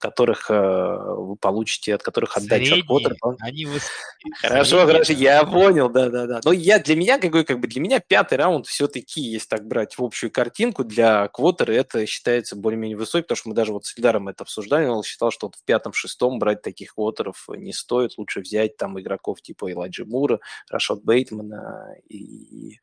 которых 0.00 0.50
э, 0.50 1.14
вы 1.16 1.36
получите, 1.36 1.94
от 1.94 2.02
которых 2.02 2.36
отдача 2.36 2.74
от 2.88 3.12
он- 3.20 3.36
они 3.40 3.66
высокие. 3.66 3.90
Хорошо, 4.42 4.86
хорошо, 4.86 5.12
я 5.12 5.44
понял, 5.44 5.88
да-да-да. 5.88 6.40
Но 6.44 6.52
я 6.52 6.78
для 6.78 6.96
меня, 6.96 7.18
как 7.18 7.30
бы, 7.30 7.44
как 7.44 7.60
бы 7.60 7.68
для 7.68 7.80
меня 7.80 8.00
пятый 8.00 8.36
раунд 8.36 8.66
все-таки, 8.66 9.20
если 9.20 9.46
так 9.48 9.66
брать 9.66 9.96
в 9.96 10.02
общую 10.02 10.30
картинку, 10.30 10.84
для 10.84 11.28
квотера 11.28 11.72
это 11.72 12.04
считается 12.06 12.56
более-менее 12.56 12.96
высокий, 12.96 13.22
потому 13.22 13.36
что 13.36 13.48
мы 13.50 13.54
даже 13.54 13.72
вот 13.72 13.86
с 13.86 13.96
Ильдаром 13.96 14.28
это 14.28 14.42
обсуждали, 14.44 14.86
он 14.86 15.02
считал, 15.02 15.30
что 15.30 15.46
вот 15.46 15.56
в 15.56 15.64
пятом-шестом 15.64 16.38
брать 16.38 16.62
таких 16.62 16.94
квотеров 16.94 17.46
не 17.48 17.72
стоит, 17.72 18.18
лучше 18.18 18.40
взять 18.40 18.76
там 18.76 18.98
игроков 19.00 19.40
типа 19.40 19.70
Элайджи 19.70 20.04
Мура, 20.04 20.40
Рашот 20.68 21.02
Бейтмана 21.04 21.94
и 22.08 22.78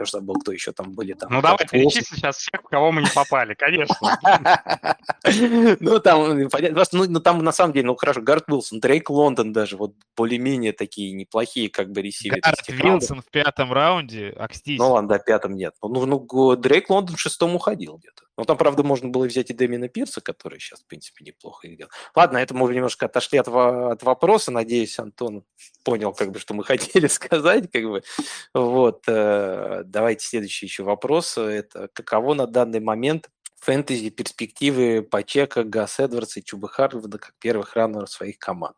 Я 0.00 0.04
уже 0.04 0.12
забыл, 0.12 0.36
кто 0.36 0.50
еще 0.50 0.72
там 0.72 0.92
были. 0.92 1.12
Там, 1.12 1.30
ну, 1.30 1.42
давай 1.42 1.58
перечисли 1.70 2.16
сейчас 2.16 2.38
всех, 2.38 2.62
кого 2.62 2.90
мы 2.90 3.02
не 3.02 3.10
попали, 3.14 3.52
конечно. 3.54 3.96
Ну, 5.80 6.00
там, 6.00 6.48
понятно, 6.48 6.84
ну, 6.92 7.04
ну, 7.06 7.20
там, 7.20 7.44
на 7.44 7.52
самом 7.52 7.74
деле, 7.74 7.86
ну, 7.86 7.96
хорошо, 7.96 8.22
Гард 8.22 8.48
Уилсон, 8.48 8.80
Дрейк 8.80 9.10
Лондон 9.10 9.52
даже, 9.52 9.76
вот 9.76 9.92
более-менее 10.16 10.72
такие 10.72 11.12
неплохие, 11.12 11.68
как 11.68 11.90
бы, 11.90 12.00
ресиверы. 12.00 12.40
Гард 12.40 12.68
Уилсон 12.68 13.20
в 13.20 13.30
пятом 13.30 13.72
раунде, 13.72 14.30
Акстись. 14.30 14.78
Ну, 14.78 14.92
ладно, 14.92 15.10
да, 15.10 15.18
пятом 15.18 15.54
нет. 15.54 15.74
Ну, 15.82 16.06
ну, 16.06 16.56
Дрейк 16.56 16.88
Лондон 16.88 17.16
в 17.16 17.20
шестом 17.20 17.54
уходил 17.54 17.98
где-то. 17.98 18.24
Ну, 18.40 18.46
там, 18.46 18.56
правда, 18.56 18.82
можно 18.82 19.10
было 19.10 19.26
взять 19.26 19.50
и 19.50 19.52
Дэмина 19.52 19.88
Пирса, 19.88 20.22
который 20.22 20.58
сейчас, 20.58 20.80
в 20.80 20.86
принципе, 20.86 21.26
неплохо 21.26 21.68
играл. 21.68 21.90
Ладно, 22.14 22.38
это 22.38 22.54
мы 22.54 22.72
немножко 22.72 23.04
отошли 23.04 23.38
от, 23.38 23.48
от 23.48 24.02
вопроса. 24.02 24.50
Надеюсь, 24.50 24.98
Антон 24.98 25.44
понял, 25.84 26.14
как 26.14 26.30
бы, 26.30 26.38
что 26.38 26.54
мы 26.54 26.64
хотели 26.64 27.06
сказать. 27.06 27.70
Как 27.70 27.84
бы. 27.84 28.02
Вот. 28.54 29.04
Э, 29.08 29.82
давайте 29.84 30.26
следующий 30.26 30.64
еще 30.64 30.84
вопрос. 30.84 31.36
Это 31.36 31.88
каково 31.92 32.32
на 32.32 32.46
данный 32.46 32.80
момент 32.80 33.28
фэнтези 33.60 34.08
перспективы 34.08 35.02
Пачека, 35.02 35.62
Гас 35.62 36.00
Эдвардса 36.00 36.40
и 36.40 36.42
Чуба 36.42 36.68
Харварда 36.68 37.18
как 37.18 37.34
первых 37.38 37.74
раннеров 37.74 38.10
своих 38.10 38.38
команд? 38.38 38.76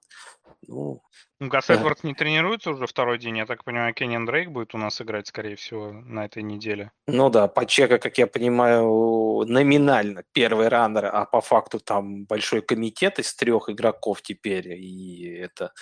Ну, 0.67 1.03
Гас 1.49 1.67
да. 1.67 1.75
Эдвардс 1.75 2.03
не 2.03 2.15
тренируется 2.15 2.71
уже 2.71 2.87
второй 2.87 3.19
день. 3.19 3.39
Я 3.39 3.47
так 3.47 3.65
понимаю, 3.65 3.95
Кеннин 3.95 4.27
Дрейк 4.27 4.51
будет 4.51 4.75
у 4.75 4.79
нас 4.79 5.01
играть, 5.01 5.27
скорее 5.27 5.57
всего, 5.57 5.93
на 5.93 6.25
этой 6.25 6.43
неделе. 6.43 6.93
Ну 7.07 7.31
да, 7.31 7.49
по 7.49 7.67
чека, 7.67 7.99
как 7.99 8.19
я 8.19 8.27
понимаю, 8.27 9.45
номинально 9.47 10.25
первый 10.33 10.69
раннер, 10.69 11.07
а 11.07 11.25
по 11.25 11.41
факту 11.41 11.81
там 11.81 12.25
большой 12.25 12.63
комитет 12.63 13.19
из 13.19 13.35
трех 13.35 13.69
игроков 13.69 14.23
теперь, 14.23 14.73
и 14.73 15.29
это 15.29 15.73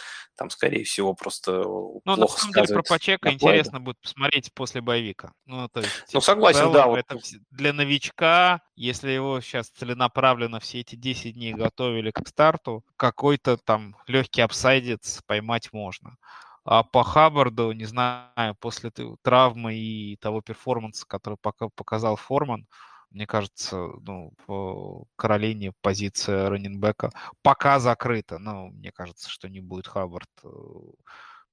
там, 0.40 0.48
скорее 0.48 0.84
всего, 0.84 1.12
просто 1.14 1.52
Ну, 1.62 2.00
на 2.04 2.26
самом 2.26 2.52
деле, 2.54 2.66
про 2.68 2.82
Пачека 2.82 3.30
интересно 3.30 3.78
будет 3.78 4.00
посмотреть 4.00 4.52
после 4.54 4.80
боевика. 4.80 5.32
Ну, 5.44 5.68
то 5.68 5.80
есть, 5.80 6.14
ну 6.14 6.20
согласен, 6.20 6.72
да. 6.72 6.86
Это 6.96 7.16
вот. 7.16 7.24
Для 7.50 7.74
новичка, 7.74 8.62
если 8.74 9.10
его 9.10 9.40
сейчас 9.42 9.68
целенаправленно 9.68 10.58
все 10.58 10.80
эти 10.80 10.96
10 10.96 11.34
дней 11.34 11.52
готовили 11.52 12.10
к 12.10 12.26
старту, 12.26 12.84
какой-то 12.96 13.58
там 13.58 13.96
легкий 14.06 14.40
апсайдец 14.40 15.20
поймать 15.26 15.49
поймать 15.50 15.72
можно. 15.72 16.16
А 16.64 16.82
по 16.82 17.02
Хаббарду, 17.02 17.72
не 17.72 17.86
знаю, 17.86 18.54
после 18.60 18.90
травмы 19.22 19.74
и 19.74 20.16
того 20.20 20.42
перформанса, 20.42 21.06
который 21.06 21.38
пока 21.40 21.68
показал 21.74 22.16
Форман, 22.16 22.66
мне 23.10 23.26
кажется, 23.26 23.88
ну, 24.02 24.32
в 24.46 25.04
Каролине 25.16 25.72
позиция 25.80 26.48
раненбека 26.48 27.10
пока 27.42 27.80
закрыта. 27.80 28.38
Но 28.38 28.68
мне 28.68 28.92
кажется, 28.92 29.28
что 29.28 29.48
не 29.48 29.60
будет 29.60 29.88
Хаббард 29.88 30.28
э, 30.44 30.48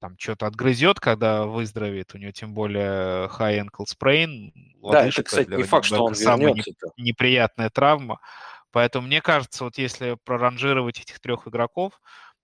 там 0.00 0.14
что-то 0.18 0.46
отгрызет, 0.46 1.00
когда 1.00 1.46
выздоровеет. 1.46 2.14
У 2.14 2.18
него 2.18 2.30
тем 2.30 2.54
более 2.54 3.26
high 3.28 3.64
ankle 3.64 3.86
sprain. 3.86 4.52
Да, 4.82 5.06
это, 5.06 5.22
кстати, 5.24 5.50
не 5.50 5.64
факт, 5.64 5.86
что 5.86 6.04
он 6.04 6.14
самая 6.14 6.54
неприятная 6.96 7.70
травма. 7.70 8.20
Поэтому 8.70 9.06
мне 9.06 9.20
кажется, 9.20 9.64
вот 9.64 9.78
если 9.78 10.16
проранжировать 10.24 11.00
этих 11.00 11.18
трех 11.18 11.48
игроков, 11.48 11.98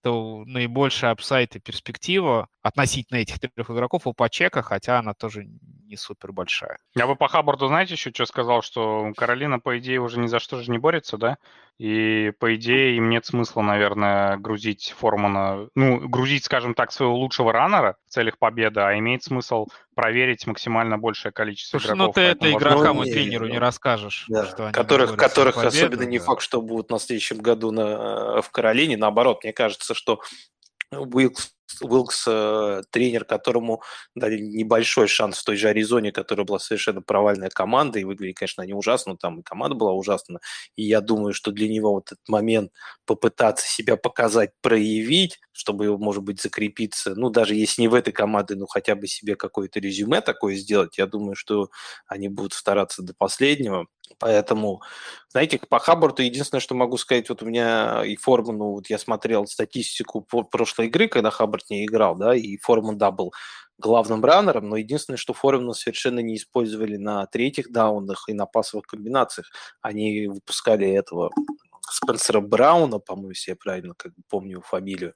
то 0.05 0.45
наибольшая 0.45 1.13
апсайт 1.13 1.57
и 1.57 1.61
перспектива 1.61 2.49
относительно 2.61 3.17
этих 3.17 3.39
трех 3.41 3.71
игроков 3.71 4.07
у 4.07 4.13
Пачека, 4.13 4.61
хотя 4.61 4.99
она 4.99 5.15
тоже 5.15 5.49
не 5.87 5.97
супер 5.97 6.33
большая. 6.33 6.79
Я 6.95 7.07
бы 7.07 7.17
по 7.17 7.29
Хаббарду, 7.29 7.69
знаете, 7.69 7.95
еще 7.95 8.11
что 8.11 8.27
сказал, 8.27 8.63
что 8.63 9.13
Каролина, 9.17 9.61
по 9.61 9.79
идее, 9.79 10.01
уже 10.01 10.19
ни 10.19 10.27
за 10.27 10.39
что 10.39 10.61
же 10.61 10.71
не 10.71 10.79
борется, 10.79 11.17
да? 11.17 11.39
И, 11.79 12.33
по 12.39 12.55
идее, 12.55 12.97
им 12.97 13.11
нет 13.11 13.27
смысла, 13.27 13.61
наверное, 13.61 14.37
грузить 14.37 14.95
Формана, 14.97 15.69
ну, 15.75 16.09
грузить, 16.09 16.45
скажем 16.45 16.75
так, 16.75 16.93
своего 16.93 17.17
лучшего 17.17 17.53
раннера 17.53 17.97
в 18.07 18.11
целях 18.11 18.39
победы, 18.39 18.81
а 18.81 18.97
имеет 18.97 19.25
смысл 19.25 19.67
проверить 19.97 20.47
максимально 20.47 20.99
большее 20.99 21.33
количество 21.33 21.79
Слушай, 21.79 21.97
игроков. 21.97 22.07
ну 22.07 22.13
ты 22.13 22.21
это 22.21 22.53
игрокам 22.53 23.03
и 23.03 23.11
тренеру 23.11 23.49
не 23.49 23.59
расскажешь. 23.59 24.27
Да. 24.29 24.47
Что 24.47 24.71
которых 24.71 25.17
которых 25.17 25.57
победу, 25.57 25.77
особенно 25.77 26.05
да. 26.05 26.11
не 26.11 26.19
факт, 26.19 26.43
что 26.43 26.63
будут 26.63 26.91
на 26.91 26.99
следующем 26.99 27.39
году 27.39 27.73
на, 27.73 28.41
в 28.41 28.51
Каролине. 28.51 28.97
Наоборот, 28.97 29.43
мне 29.43 29.53
кажется, 29.53 29.95
что 29.95 30.21
Уилкс 30.93 31.54
Уилкс 31.83 32.25
э, 32.29 32.83
тренер, 32.91 33.25
которому 33.25 33.83
дали 34.15 34.39
небольшой 34.41 35.09
шанс 35.09 35.39
в 35.39 35.45
той 35.45 35.57
же 35.57 35.69
Аризоне, 35.69 36.13
которая 36.13 36.47
была 36.47 36.59
совершенно 36.59 37.03
провальная 37.03 37.49
команда, 37.51 37.99
и 37.99 38.05
выглядели, 38.05 38.33
конечно, 38.33 38.63
они 38.63 38.75
ужасно, 38.75 39.17
там 39.17 39.41
и 39.41 39.43
команда 39.43 39.75
была 39.77 39.93
ужасна, 39.93 40.41
и 40.77 40.85
я 40.85 41.01
думаю, 41.01 41.33
что 41.33 41.51
для 41.53 41.69
него 41.69 41.93
вот 41.95 42.13
этот 42.13 42.29
момент 42.29 42.71
попытаться 43.07 43.67
себя 43.67 43.97
показать, 43.97 44.51
проявить, 44.63 45.41
чтобы, 45.53 45.97
может 45.99 46.23
быть, 46.23 46.41
закрепиться, 46.41 47.15
ну, 47.17 47.31
даже 47.31 47.55
если 47.55 47.83
не 47.83 47.89
в 47.89 47.95
этой 47.95 48.13
команде, 48.13 48.55
ну, 48.55 48.67
хотя 48.67 48.95
бы 48.95 49.07
себе 49.07 49.35
какое-то 49.37 49.81
резюме 49.81 50.21
такое 50.21 50.55
сделать, 50.57 50.99
я 50.99 51.07
думаю, 51.07 51.35
что 51.35 51.71
они 52.07 52.29
будут 52.29 52.53
стараться 52.53 53.03
до 53.03 53.15
последнего, 53.15 53.87
Поэтому, 54.19 54.83
знаете, 55.29 55.59
по 55.69 55.79
Хаббарту 55.79 56.23
единственное, 56.23 56.61
что 56.61 56.75
могу 56.75 56.97
сказать, 56.99 57.29
вот 57.29 57.43
у 57.43 57.47
меня 57.47 58.05
и 58.05 58.17
Форман, 58.17 58.59
ну, 58.59 58.73
вот 58.73 58.89
я 58.89 58.99
смотрел 58.99 59.47
статистику 59.47 60.23
прошлой 60.23 60.87
игры, 60.87 61.09
когда 61.09 61.31
Хаббард 61.31 61.71
не 61.71 61.85
играл, 61.85 62.15
да, 62.15 62.35
и 62.35 62.57
Форман, 62.59 62.99
да, 62.99 63.11
был 63.11 63.33
главным 63.79 64.25
раннером, 64.25 64.69
но 64.69 64.77
единственное, 64.77 65.17
что 65.17 65.33
Формана 65.33 65.73
совершенно 65.73 66.21
не 66.21 66.37
использовали 66.37 66.97
на 66.97 67.27
третьих 67.27 67.73
даунах 67.73 68.29
и 68.29 68.35
на 68.35 68.47
пасовых 68.47 68.87
комбинациях. 68.87 69.51
Они 69.83 70.29
выпускали 70.29 70.89
этого 70.89 71.31
Спенсера 71.91 72.41
Брауна, 72.41 72.99
по-моему, 72.99 73.31
если 73.31 73.53
я 73.53 73.57
правильно 73.57 73.95
как 73.97 74.13
помню 74.29 74.63
фамилию, 74.63 75.15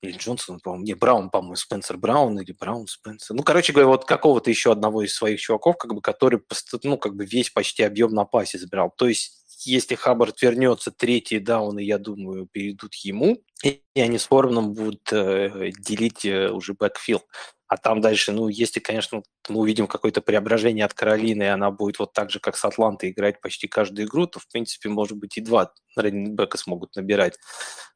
или 0.00 0.16
Джонсон, 0.16 0.60
по-моему, 0.60 0.84
не, 0.84 0.94
Браун, 0.94 1.30
по-моему, 1.30 1.56
Спенсер 1.56 1.96
Браун 1.96 2.38
или 2.38 2.52
Браун 2.52 2.86
Спенсер. 2.86 3.34
Ну, 3.34 3.42
короче 3.42 3.72
говоря, 3.72 3.88
вот 3.88 4.04
какого-то 4.04 4.50
еще 4.50 4.70
одного 4.70 5.02
из 5.02 5.14
своих 5.14 5.40
чуваков, 5.40 5.76
как 5.76 5.92
бы, 5.92 6.00
который, 6.00 6.40
ну, 6.84 6.98
как 6.98 7.16
бы 7.16 7.26
весь 7.26 7.50
почти 7.50 7.82
объем 7.82 8.12
на 8.12 8.24
пасе 8.24 8.58
забирал. 8.58 8.92
То 8.96 9.08
есть, 9.08 9.37
если 9.68 9.94
Хаббард 9.94 10.40
вернется, 10.42 10.90
третьи 10.90 11.38
дауны, 11.38 11.80
я 11.80 11.98
думаю, 11.98 12.48
перейдут 12.50 12.94
ему, 12.96 13.42
и 13.62 13.82
они 13.96 14.18
с 14.18 14.26
Форманом 14.26 14.72
будут 14.72 15.12
э, 15.12 15.70
делить 15.78 16.24
э, 16.24 16.50
уже 16.50 16.74
бэкфилд. 16.74 17.24
А 17.68 17.76
там 17.76 18.00
дальше, 18.00 18.32
ну, 18.32 18.48
если, 18.48 18.80
конечно, 18.80 19.22
мы 19.48 19.60
увидим 19.60 19.86
какое-то 19.86 20.22
преображение 20.22 20.86
от 20.86 20.94
Каролины, 20.94 21.42
и 21.42 21.46
она 21.46 21.70
будет 21.70 21.98
вот 21.98 22.14
так 22.14 22.30
же, 22.30 22.40
как 22.40 22.56
с 22.56 22.64
Атлантой, 22.64 23.10
играть 23.10 23.42
почти 23.42 23.68
каждую 23.68 24.08
игру, 24.08 24.26
то, 24.26 24.40
в 24.40 24.48
принципе, 24.48 24.88
может 24.88 25.18
быть, 25.18 25.36
и 25.36 25.42
два 25.42 25.72
раннинбека 25.94 26.56
смогут 26.56 26.96
набирать 26.96 27.38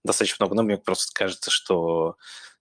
достаточно 0.04 0.44
много. 0.44 0.56
Но 0.56 0.62
мне 0.62 0.76
просто 0.76 1.12
кажется, 1.14 1.50
что 1.50 2.16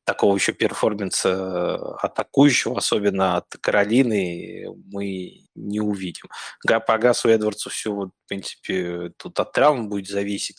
такого 0.05 0.35
еще 0.35 0.53
перформанса 0.53 1.29
э, 1.29 2.05
атакующего, 2.05 2.77
особенно 2.77 3.37
от 3.37 3.55
Каролины, 3.61 4.67
мы 4.91 5.41
не 5.55 5.79
увидим. 5.79 6.25
По 6.65 6.97
Гасу 6.97 7.29
Эдвардсу 7.29 7.69
все, 7.69 7.91
в 7.91 8.11
принципе, 8.27 9.11
тут 9.17 9.39
от 9.39 9.51
травм 9.51 9.89
будет 9.89 10.07
зависеть. 10.07 10.57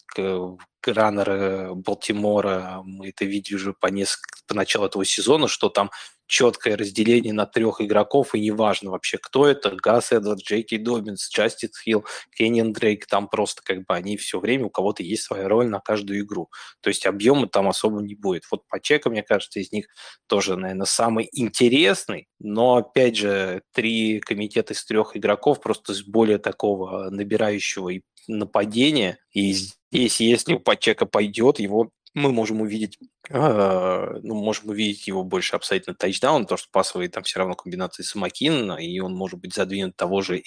Раннеры 0.85 1.75
Балтимора, 1.75 2.81
мы 2.85 3.11
это 3.11 3.25
видели 3.25 3.55
уже 3.55 3.73
по, 3.73 3.87
несколько, 3.87 4.41
по 4.49 4.55
началу 4.55 4.87
этого 4.87 5.05
сезона, 5.05 5.47
что 5.47 5.69
там 5.69 5.91
четкое 6.27 6.77
разделение 6.77 7.33
на 7.33 7.47
трех 7.47 7.81
игроков, 7.81 8.35
и 8.35 8.41
неважно 8.41 8.91
вообще, 8.91 9.19
кто 9.19 9.47
это, 9.47 9.77
Гас 9.77 10.13
Эдвард, 10.13 10.41
Джейки 10.41 10.77
Добинс, 10.77 11.29
Джастис 11.31 11.71
Хилл, 11.83 12.05
Кенниан 12.35 12.73
Дрейк, 12.73 13.07
там 13.07 13.29
просто 13.29 13.63
как 13.63 13.79
бы 13.79 13.95
они 13.95 14.17
все 14.17 14.41
время, 14.41 14.67
у 14.67 14.71
кого-то 14.71 15.03
есть 15.03 15.25
своя 15.25 15.49
роль 15.49 15.69
на 15.69 15.81
каждую 15.81 16.21
игру. 16.21 16.49
То 16.81 16.89
есть 16.89 17.07
объема 17.07 17.49
там 17.49 17.69
особо 17.69 18.01
не 18.03 18.15
будет. 18.15 18.45
Вот 18.51 18.67
по 18.69 18.81
чеку, 18.81 19.11
мне 19.11 19.23
кажется, 19.23 19.61
из 19.61 19.73
них 19.73 19.87
тоже, 20.27 20.57
наверное, 20.57 20.87
самый 20.87 21.29
интересный, 21.33 22.29
но, 22.39 22.77
опять 22.77 23.17
же, 23.17 23.63
три 23.73 24.21
комитета 24.21 24.75
из 24.75 24.85
трех 24.85 25.17
игроков 25.17 25.61
просто 25.61 25.95
с 25.95 26.03
более 26.03 26.39
такого 26.39 27.11
набирающего 27.11 27.91
и 27.91 28.01
нападения. 28.29 29.19
И 29.33 29.53
здесь, 29.53 30.21
если 30.21 30.55
у 30.55 30.61
Пачека 30.61 31.07
пойдет, 31.07 31.59
его 31.59 31.91
мы 32.15 32.33
можем 32.33 32.61
увидеть, 32.61 32.99
э, 33.31 34.19
ну, 34.23 34.35
можем 34.35 34.71
увидеть 34.71 35.07
его 35.07 35.25
больше 35.25 35.57
upside 35.57 35.87
на 35.87 35.95
тачдаун, 35.95 36.43
потому 36.43 36.59
что 36.59 36.69
пасовые 36.71 37.09
там 37.09 37.23
все 37.23 37.39
равно 37.39 37.55
комбинации 37.55 38.03
за 38.03 38.13
Маккинноном, 38.13 38.75
и 38.75 38.99
он 39.01 39.15
может 39.15 39.41
быть 39.41 39.55
задвинут 39.55 39.97
того 39.97 40.23
же 40.23 40.43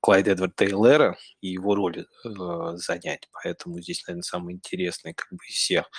Клайда 0.00 0.32
Эдвардс-Элера 0.32 1.16
и 1.40 1.48
его 1.48 1.74
роль 1.74 2.06
э, 2.24 2.28
занять. 2.74 3.28
Поэтому 3.32 3.80
здесь, 3.80 4.06
наверное, 4.06 4.22
самый 4.22 4.54
интересный 4.54 5.14
как 5.14 5.28
бы 5.30 5.44
из 5.48 5.54
всех. 5.54 5.90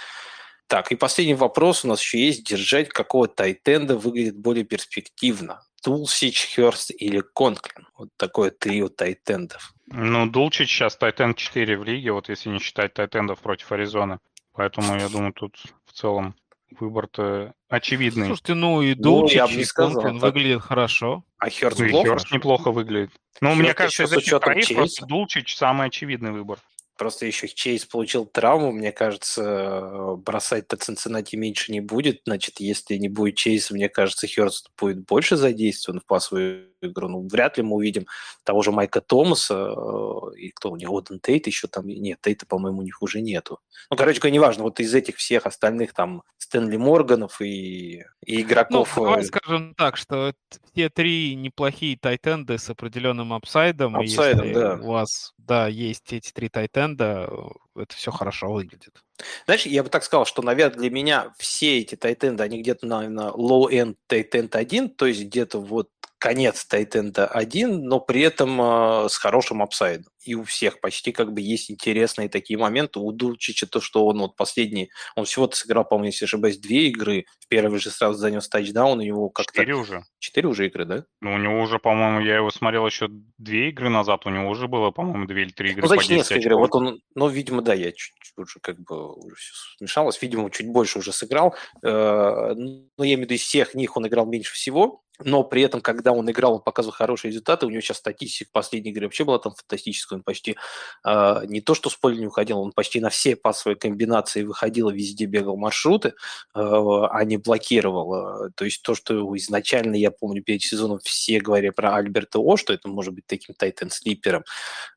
Так, 0.67 0.91
и 0.91 0.95
последний 0.95 1.33
вопрос 1.33 1.85
у 1.85 1.87
нас 1.87 2.01
еще 2.01 2.25
есть. 2.25 2.43
Держать 2.43 2.89
какого 2.89 3.27
тайтенда 3.27 3.97
выглядит 3.97 4.37
более 4.37 4.65
перспективно? 4.65 5.63
Дулчич, 5.83 6.45
Херст 6.53 6.91
или 6.91 7.23
Конклин? 7.33 7.87
Вот 7.97 8.09
такое 8.17 8.51
трио 8.51 8.89
тайтендов. 8.89 9.73
Ну, 9.87 10.29
Дулчич 10.29 10.69
сейчас 10.69 10.97
тайтенд 10.97 11.37
4 11.37 11.77
в 11.77 11.85
лиге, 11.85 12.11
вот 12.11 12.27
если 12.27 12.49
не 12.49 12.59
считать 12.59 12.93
тайтендов 12.93 13.39
против 13.39 13.71
Аризоны. 13.71 14.19
Поэтому 14.57 14.95
я 14.95 15.07
думаю, 15.07 15.33
тут 15.33 15.55
в 15.85 15.93
целом 15.93 16.35
выбор-то 16.79 17.53
очевидный. 17.69 18.25
Слушайте, 18.25 18.55
ну 18.55 18.81
и 18.81 18.95
Дулчич, 18.95 19.39
ну, 19.39 19.59
и 19.59 19.65
Конклин 19.65 20.17
выглядит 20.17 20.63
хорошо. 20.63 21.23
А 21.37 21.47
Херст 21.47 21.79
ну, 21.79 21.89
плохо? 21.89 22.09
Херст 22.09 22.31
неплохо 22.31 22.71
выглядит. 22.71 23.11
Ну, 23.39 23.53
мне 23.53 23.75
кажется, 23.75 24.03
из 24.03 24.13
этих 24.13 24.39
троих 24.39 24.67
просто 24.73 25.05
Дулчич 25.05 25.55
самый 25.55 25.87
очевидный 25.87 26.31
выбор. 26.31 26.57
Просто 26.97 27.25
еще 27.25 27.47
Чейз 27.47 27.85
получил 27.85 28.25
травму, 28.25 28.71
мне 28.71 28.91
кажется, 28.91 30.15
бросать-то 30.17 30.77
Цинциннати 30.77 31.35
меньше 31.35 31.71
не 31.71 31.81
будет. 31.81 32.21
Значит, 32.25 32.59
если 32.59 32.95
не 32.95 33.09
будет 33.09 33.35
Чейза, 33.35 33.73
мне 33.73 33.89
кажется, 33.89 34.27
Херст 34.27 34.69
будет 34.79 35.05
больше 35.05 35.35
задействован 35.35 35.99
в 35.99 36.05
пасовой 36.05 36.67
эту 36.81 36.91
игру. 36.91 37.07
Ну, 37.07 37.27
вряд 37.27 37.57
ли 37.57 37.63
мы 37.63 37.75
увидим 37.75 38.07
того 38.43 38.61
же 38.61 38.71
Майка 38.71 39.01
Томаса 39.01 39.73
э, 39.75 40.37
и 40.37 40.49
кто 40.49 40.71
у 40.71 40.75
него, 40.75 40.97
Оден 40.97 41.19
Тейт 41.19 41.47
еще 41.47 41.67
там, 41.67 41.87
нет, 41.87 42.19
Тейта, 42.21 42.45
по-моему, 42.45 42.79
у 42.79 42.83
них 42.83 43.01
уже 43.01 43.21
нету. 43.21 43.59
Ну, 43.89 43.97
короче 43.97 44.19
говоря, 44.19 44.35
неважно, 44.35 44.63
вот 44.63 44.79
из 44.79 44.93
этих 44.93 45.17
всех 45.17 45.45
остальных 45.45 45.93
там 45.93 46.23
Стэнли 46.37 46.77
Морганов 46.77 47.41
и, 47.41 48.03
и 48.25 48.41
игроков... 48.41 48.95
Ну, 48.95 49.03
давай 49.03 49.23
скажем 49.23 49.73
так, 49.75 49.97
что 49.97 50.33
все 50.71 50.89
три 50.89 51.35
неплохие 51.35 51.97
тайтенды 51.97 52.57
с 52.57 52.69
определенным 52.69 53.33
апсайдом. 53.33 53.95
Апсайдом, 53.95 54.53
да. 54.53 54.79
у 54.81 54.91
вас, 54.91 55.33
да, 55.37 55.67
есть 55.67 56.13
эти 56.13 56.31
три 56.31 56.49
тайтенда, 56.49 56.86
это 56.95 57.95
все 57.95 58.11
хорошо 58.11 58.51
выглядит. 58.51 59.03
Знаешь, 59.45 59.65
я 59.65 59.83
бы 59.83 59.89
так 59.89 60.03
сказал, 60.03 60.25
что, 60.25 60.41
наверное, 60.41 60.77
для 60.79 60.89
меня 60.89 61.33
все 61.37 61.79
эти 61.79 61.95
тайтенды, 61.95 62.43
они 62.43 62.61
где-то, 62.61 62.85
наверное, 62.85 63.31
low-end 63.31 63.95
тайтенд 64.07 64.55
1, 64.55 64.89
то 64.91 65.05
есть 65.05 65.23
где-то 65.23 65.59
вот 65.59 65.89
конец 66.19 66.65
тайтенда 66.65 67.27
1, 67.27 67.83
но 67.83 67.99
при 67.99 68.21
этом 68.21 68.61
э, 68.61 69.09
с 69.09 69.17
хорошим 69.17 69.61
апсайдом. 69.61 70.11
И 70.27 70.35
у 70.35 70.43
всех 70.43 70.81
почти 70.81 71.13
как 71.13 71.31
бы 71.31 71.39
есть 71.39 71.71
интересные 71.71 72.27
такие 72.27 72.59
моменты. 72.59 72.99
У 72.99 73.11
Дулчича 73.13 73.65
то, 73.65 73.79
что 73.79 74.05
он 74.05 74.19
вот 74.19 74.35
последний, 74.35 74.91
он 75.15 75.23
всего-то 75.23 75.55
сыграл, 75.55 75.85
по-моему, 75.85 76.07
если 76.07 76.25
ошибаюсь, 76.25 76.57
две 76.57 76.89
игры. 76.89 77.25
В 77.39 77.47
первый 77.47 77.79
же 77.79 77.89
сразу 77.89 78.19
занес 78.19 78.49
тачдаун, 78.49 78.99
у 78.99 79.01
него 79.01 79.29
как-то... 79.29 79.53
Четыре 79.53 79.75
уже. 79.75 80.03
Четыре 80.19 80.49
уже 80.49 80.67
игры, 80.67 80.83
да? 80.83 81.05
Ну, 81.21 81.33
у 81.33 81.37
него 81.37 81.61
уже, 81.61 81.79
по-моему, 81.79 82.19
я 82.19 82.35
его 82.35 82.51
смотрел 82.51 82.85
еще 82.85 83.07
две 83.37 83.69
игры 83.69 83.87
назад, 83.87 84.25
у 84.25 84.29
него 84.29 84.49
уже 84.49 84.67
было, 84.67 84.91
по-моему, 84.91 85.27
две 85.27 85.43
или 85.43 85.51
три 85.51 85.71
игры. 85.71 85.83
Ну, 85.83 85.87
значит, 85.87 86.09
несколько 86.09 86.39
игр. 86.41 86.55
Вот 86.55 86.75
он, 86.75 87.01
ну, 87.15 87.29
видимо, 87.29 87.61
да, 87.61 87.73
я 87.73 87.93
чуть-чуть 87.93 88.37
уже 88.37 88.59
как 88.59 88.79
бы 88.81 89.13
уже 89.15 89.35
все 89.35 89.77
смешалось. 89.77 90.21
Видимо, 90.21 90.51
чуть 90.51 90.67
больше 90.67 90.99
уже 90.99 91.13
сыграл. 91.13 91.55
Э, 91.83 92.53
но 92.53 93.03
я 93.03 93.13
имею 93.13 93.19
в 93.19 93.21
виду, 93.21 93.35
из 93.35 93.41
всех 93.41 93.75
них 93.75 93.95
он 93.95 94.07
играл 94.07 94.25
меньше 94.25 94.53
всего 94.53 95.03
но 95.19 95.43
при 95.43 95.63
этом, 95.63 95.81
когда 95.81 96.11
он 96.11 96.29
играл, 96.29 96.55
он 96.55 96.61
показывал 96.61 96.95
хорошие 96.95 97.29
результаты. 97.29 97.65
У 97.65 97.69
него 97.69 97.81
сейчас 97.81 97.97
статистика 97.97 98.51
последней 98.53 98.91
игре 98.91 99.07
вообще 99.07 99.23
была 99.23 99.39
там 99.39 99.53
фантастическая. 99.53 100.16
Он 100.17 100.23
почти 100.23 100.57
э, 101.05 101.41
не 101.45 101.61
то, 101.61 101.73
что 101.73 101.89
с 101.89 101.95
поля 101.95 102.17
не 102.17 102.27
уходил, 102.27 102.59
он 102.59 102.71
почти 102.71 102.99
на 102.99 103.09
все 103.09 103.35
пасовые 103.35 103.75
комбинации 103.75 104.43
выходил, 104.43 104.89
везде 104.89 105.25
бегал 105.25 105.57
маршруты, 105.57 106.09
э, 106.09 106.13
а 106.53 107.23
не 107.23 107.37
блокировал. 107.37 108.49
То 108.55 108.65
есть 108.65 108.81
то, 108.81 108.95
что 108.95 109.35
изначально, 109.37 109.95
я 109.95 110.11
помню, 110.11 110.43
перед 110.43 110.61
сезоном 110.61 110.99
все 111.03 111.39
говорили 111.39 111.69
про 111.69 111.95
Альберта 111.95 112.39
О, 112.39 112.57
что 112.57 112.73
это 112.73 112.87
может 112.87 113.13
быть 113.13 113.25
таким 113.27 113.55
тайтен-слипером, 113.55 114.43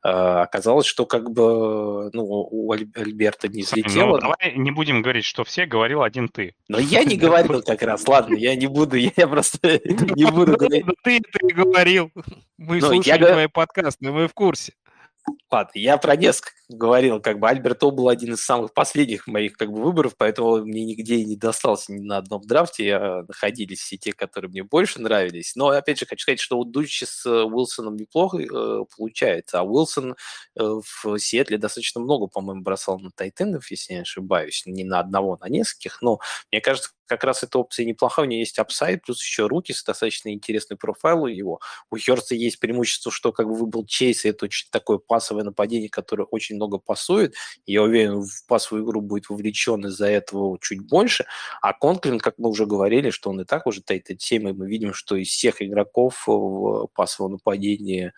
э, 0.05 0.09
оказалось, 0.09 0.87
что 0.87 1.07
как 1.07 1.31
бы 1.31 2.11
ну, 2.13 2.25
у 2.25 2.73
Альберта 2.73 3.49
не 3.49 3.63
взлетело. 3.63 4.17
Ну, 4.17 4.19
давай 4.19 4.55
не 4.57 4.71
будем 4.71 5.03
говорить, 5.03 5.25
что 5.25 5.45
все, 5.45 5.67
говорил 5.67 6.03
один 6.03 6.29
ты. 6.29 6.55
Но 6.69 6.79
я 6.79 7.05
не 7.05 7.17
говорил 7.17 7.63
как 7.63 7.83
раз, 7.83 8.07
ладно, 8.07 8.35
я 8.35 8.55
не 8.55 8.67
буду, 8.67 8.97
я 8.97 9.29
просто 9.29 9.81
не 9.85 10.31
буду 10.31 10.57
говорить. 10.57 10.87
Ты 11.03 11.19
это 11.19 11.55
говорил. 11.55 12.11
Мы 12.59 12.81
слушали 12.81 13.25
твои 13.25 13.47
подкасты, 13.47 14.11
мы 14.11 14.29
в 14.29 14.35
курсе. 14.35 14.75
Ладно, 15.51 15.73
я 15.75 15.99
про 15.99 16.17
несколько 16.17 16.53
говорил, 16.69 17.21
как 17.21 17.41
бы 17.41 17.49
Альберт 17.49 17.83
О 17.83 17.91
был 17.91 18.09
один 18.09 18.35
из 18.35 18.45
самых 18.45 18.73
последних 18.73 19.27
моих 19.27 19.55
как 19.55 19.73
бы 19.73 19.83
выборов, 19.83 20.15
поэтому 20.17 20.59
мне 20.65 20.85
нигде 20.85 21.17
и 21.17 21.25
не 21.25 21.37
достался 21.37 21.93
ни 21.93 22.01
на 22.01 22.19
одном 22.19 22.43
драфте, 22.43 22.87
я 22.87 23.25
находились 23.27 23.81
все 23.81 23.97
те, 23.97 24.13
которые 24.13 24.49
мне 24.49 24.63
больше 24.63 25.01
нравились. 25.01 25.57
Но 25.57 25.69
опять 25.69 25.99
же 25.99 26.07
хочу 26.07 26.23
сказать, 26.23 26.41
что 26.41 26.59
у 26.59 26.65
Дучи 26.65 27.05
с 27.05 27.27
э, 27.27 27.43
Уилсоном 27.45 27.97
неплохо 27.97 28.39
э, 28.39 28.85
получается, 28.97 29.61
а 29.61 29.65
Уилсон 29.65 30.13
э, 30.13 30.15
в 30.55 31.19
Сиэтле 31.19 31.59
достаточно 31.59 32.01
много, 32.01 32.29
по-моему, 32.29 32.63
бросал 32.63 33.01
на 33.01 33.11
тайтендов, 33.11 33.71
если 33.71 33.95
не 33.95 34.01
ошибаюсь, 34.01 34.63
не 34.67 34.85
на 34.85 35.01
одного, 35.01 35.37
на 35.41 35.49
нескольких, 35.49 36.01
но 36.01 36.21
мне 36.53 36.61
кажется, 36.61 36.91
как 37.11 37.24
раз 37.24 37.43
эта 37.43 37.59
опция 37.59 37.85
неплохая, 37.87 38.24
у 38.24 38.28
него 38.28 38.39
есть 38.39 38.61
апсайд, 38.61 39.03
плюс 39.03 39.20
еще 39.20 39.49
rookie 39.49 39.73
достаточно 39.73 40.32
интересный 40.32 40.77
profile 40.77 41.25
у 41.24 41.28
него. 41.28 41.61
У 41.91 41.97
Херста 41.97 42.37
есть 42.37 42.61
преимущество, 42.61 43.11
что 43.11 43.32
как 43.32 43.49
бы 43.49 43.57
выбыл 43.57 43.85
Чейз, 43.85 44.24
и 44.24 44.28
это 44.28 44.45
очень 44.45 44.69
такое 44.70 44.99
пасовое 44.99 45.43
нападение, 45.43 45.89
которое 45.89 46.23
очень 46.23 46.55
много 46.55 46.78
пасует. 46.78 47.35
Я 47.66 47.82
уверен, 47.82 48.20
в 48.20 48.47
пасовую 48.47 48.85
игру 48.85 49.01
будет 49.01 49.28
вовлечен 49.28 49.85
из-за 49.87 50.07
этого 50.07 50.57
чуть 50.61 50.87
больше. 50.87 51.24
А 51.61 51.73
Конклин, 51.73 52.20
как 52.20 52.39
мы 52.39 52.49
уже 52.49 52.65
говорили, 52.65 53.11
что 53.11 53.31
он 53.31 53.41
и 53.41 53.45
так 53.45 53.66
уже 53.66 53.82
тайтенд 53.83 54.23
7, 54.23 54.49
и 54.49 54.53
мы 54.53 54.69
видим, 54.69 54.95
что 54.95 55.16
из 55.16 55.31
всех 55.31 55.61
игроков 55.62 56.23
в 56.28 56.87
пасовом 56.95 57.32
нападении 57.32 58.12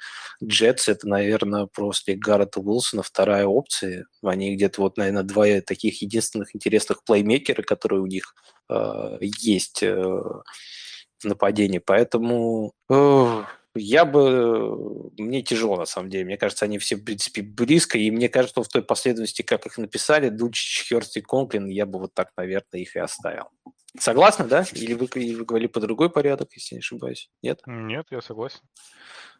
Джетс, 0.45 0.89
это, 0.89 1.09
наверное, 1.09 1.65
после 1.65 2.15
Гаррета 2.15 2.61
Уилсона 2.61 3.03
вторая 3.03 3.47
опция. 3.47 4.05
Они 4.23 4.55
где-то 4.55 4.83
вот, 4.83 4.99
наверное, 4.99 5.23
два 5.23 5.47
таких 5.63 6.03
единственных 6.03 6.55
интересных 6.55 7.05
плеймейкера, 7.05 7.63
которые 7.63 8.03
у 8.03 8.07
них 8.07 8.35
э, 8.69 9.19
есть 9.21 9.83
э, 9.83 9.95
в 9.95 11.25
нападении. 11.25 11.79
Поэтому 11.79 12.73
э, 12.91 13.43
я 13.75 14.05
бы... 14.05 15.11
Мне 15.19 15.43
тяжело, 15.43 15.77
на 15.77 15.87
самом 15.87 16.11
деле. 16.11 16.25
Мне 16.25 16.37
кажется, 16.37 16.65
они 16.65 16.79
все, 16.79 16.97
в 16.97 17.05
принципе, 17.05 17.43
близко. 17.43 17.99
И 17.99 18.11
мне 18.11 18.29
кажется, 18.29 18.63
в 18.63 18.69
той 18.69 18.83
последовательности, 18.83 19.43
как 19.43 19.67
их 19.67 19.79
написали, 19.79 20.29
Дучич, 20.29 20.87
Херст 20.89 21.17
и 21.17 21.21
Конклин, 21.21 21.67
я 21.67 21.87
бы 21.87 21.99
вот 21.99 22.15
так, 22.15 22.31
наверное, 22.37 22.81
их 22.81 22.97
и 22.97 22.99
оставил. 22.99 23.49
Согласны, 23.99 24.47
да? 24.47 24.65
Или 24.73 24.95
вы, 24.95 25.07
или 25.15 25.35
вы 25.35 25.45
говорили 25.45 25.69
по 25.69 25.81
другой 25.81 26.11
порядок, 26.11 26.49
если 26.55 26.77
не 26.77 26.79
ошибаюсь? 26.81 27.31
Нет? 27.43 27.61
Нет, 27.67 28.07
я 28.11 28.23
согласен. 28.23 28.61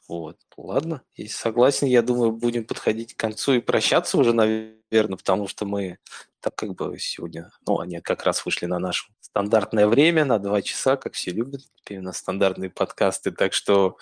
Вот, 0.09 0.37
ладно, 0.57 1.03
если 1.15 1.35
согласен, 1.35 1.87
я 1.87 2.03
думаю, 2.03 2.33
будем 2.33 2.65
подходить 2.65 3.15
к 3.15 3.21
концу 3.21 3.55
и 3.55 3.61
прощаться 3.61 4.19
уже, 4.19 4.33
наверное, 4.33 5.17
потому 5.17 5.47
что 5.47 5.65
мы 5.65 5.99
так 6.41 6.57
как 6.57 6.75
бы 6.75 6.99
сегодня, 6.99 7.51
ну, 7.67 7.79
они 7.79 8.01
как 8.01 8.25
раз 8.25 8.45
вышли 8.45 8.67
на 8.67 8.79
наше 8.79 9.07
стандартное 9.21 9.87
время, 9.87 10.25
на 10.25 10.39
два 10.39 10.61
часа, 10.61 10.97
как 10.97 11.15
все 11.15 11.31
любят, 11.31 11.63
именно 11.89 12.13
стандартные 12.13 12.69
подкасты, 12.69 13.31
так 13.31 13.53
что 13.53 13.97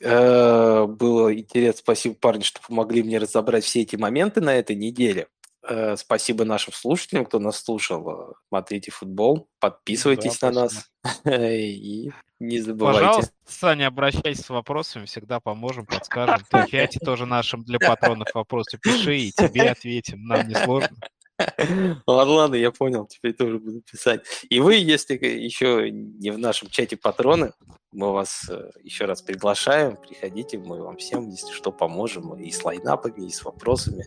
э, 0.00 0.84
было 0.86 1.34
интересно, 1.34 1.78
спасибо, 1.78 2.16
парни, 2.16 2.42
что 2.42 2.60
помогли 2.60 3.02
мне 3.02 3.18
разобрать 3.18 3.64
все 3.64 3.82
эти 3.82 3.96
моменты 3.96 4.40
на 4.40 4.54
этой 4.56 4.74
неделе. 4.74 5.28
Э, 5.68 5.96
спасибо 5.96 6.44
нашим 6.44 6.72
слушателям, 6.72 7.26
кто 7.26 7.38
нас 7.38 7.62
слушал. 7.62 8.34
Смотрите 8.48 8.90
футбол, 8.90 9.48
подписывайтесь 9.60 10.38
да, 10.38 10.50
на 10.50 10.62
нас 10.62 10.90
и 11.26 12.10
не 12.40 12.60
забывайте. 12.60 13.00
Пожалуйста, 13.00 13.32
Саня, 13.46 13.88
обращайся 13.88 14.42
с 14.42 14.48
вопросами, 14.48 15.04
всегда 15.04 15.40
поможем, 15.40 15.84
подскажем. 15.84 16.38
Ты 16.48 16.62
в 16.62 16.70
чате 16.70 17.00
тоже 17.00 17.26
нашим 17.26 17.64
для 17.64 17.78
патронов 17.78 18.28
вопросы 18.32 18.78
пиши, 18.78 19.18
и 19.18 19.32
тебе 19.32 19.70
ответим, 19.70 20.24
нам 20.24 20.48
не 20.48 20.54
сложно. 20.54 20.96
Ладно, 22.06 22.34
ладно, 22.34 22.54
я 22.56 22.70
понял, 22.72 23.06
теперь 23.06 23.32
тоже 23.32 23.58
буду 23.58 23.80
писать. 23.80 24.24
И 24.48 24.60
вы, 24.60 24.74
если 24.74 25.14
еще 25.14 25.90
не 25.90 26.30
в 26.30 26.38
нашем 26.38 26.68
чате 26.68 26.96
патроны, 26.96 27.52
мы 27.92 28.12
вас 28.12 28.48
э, 28.50 28.70
еще 28.82 29.04
раз 29.06 29.22
приглашаем, 29.22 29.96
приходите, 29.96 30.58
мы 30.58 30.82
вам 30.82 30.96
всем, 30.96 31.28
если 31.28 31.52
что, 31.52 31.72
поможем 31.72 32.34
и 32.34 32.50
с 32.50 32.64
лайнапами, 32.64 33.26
и 33.26 33.30
с 33.30 33.44
вопросами. 33.44 34.04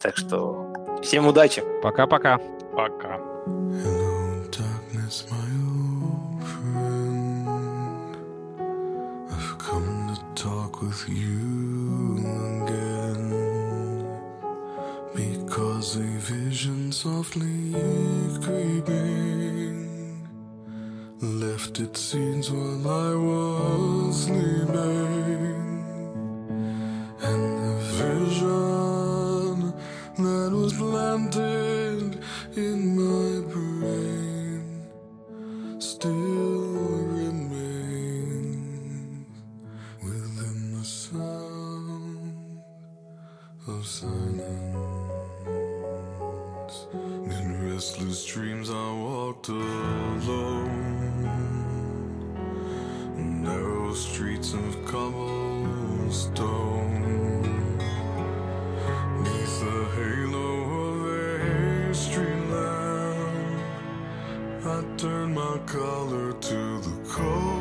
Так 0.00 0.16
что 0.16 0.72
всем 1.02 1.26
удачи. 1.26 1.62
Пока-пока. 1.82 2.38
Пока. 2.74 3.18
Hello, 3.84 4.44
darkness, 4.50 5.26
my 5.30 5.36
old 5.70 6.42
friend. 6.44 8.16
I've 9.30 9.58
come 9.58 10.14
to 10.14 10.42
talk 10.42 10.82
with 10.82 11.08
you 11.08 11.61
Because 15.82 15.96
a 15.96 16.18
vision 16.32 16.92
softly 16.92 17.72
creeping 18.40 19.88
left 21.20 21.80
its 21.80 22.00
scenes 22.00 22.52
while 22.52 22.88
I 22.88 23.16
was 23.16 24.26
sleeping, 24.26 25.82
and 27.20 27.44
the 27.64 27.74
vision 27.98 29.72
that 30.18 30.52
was 30.52 30.72
planted 30.72 32.22
in 32.54 32.91
color 65.58 66.32
to 66.32 66.80
the 66.80 67.08
cold. 67.08 67.51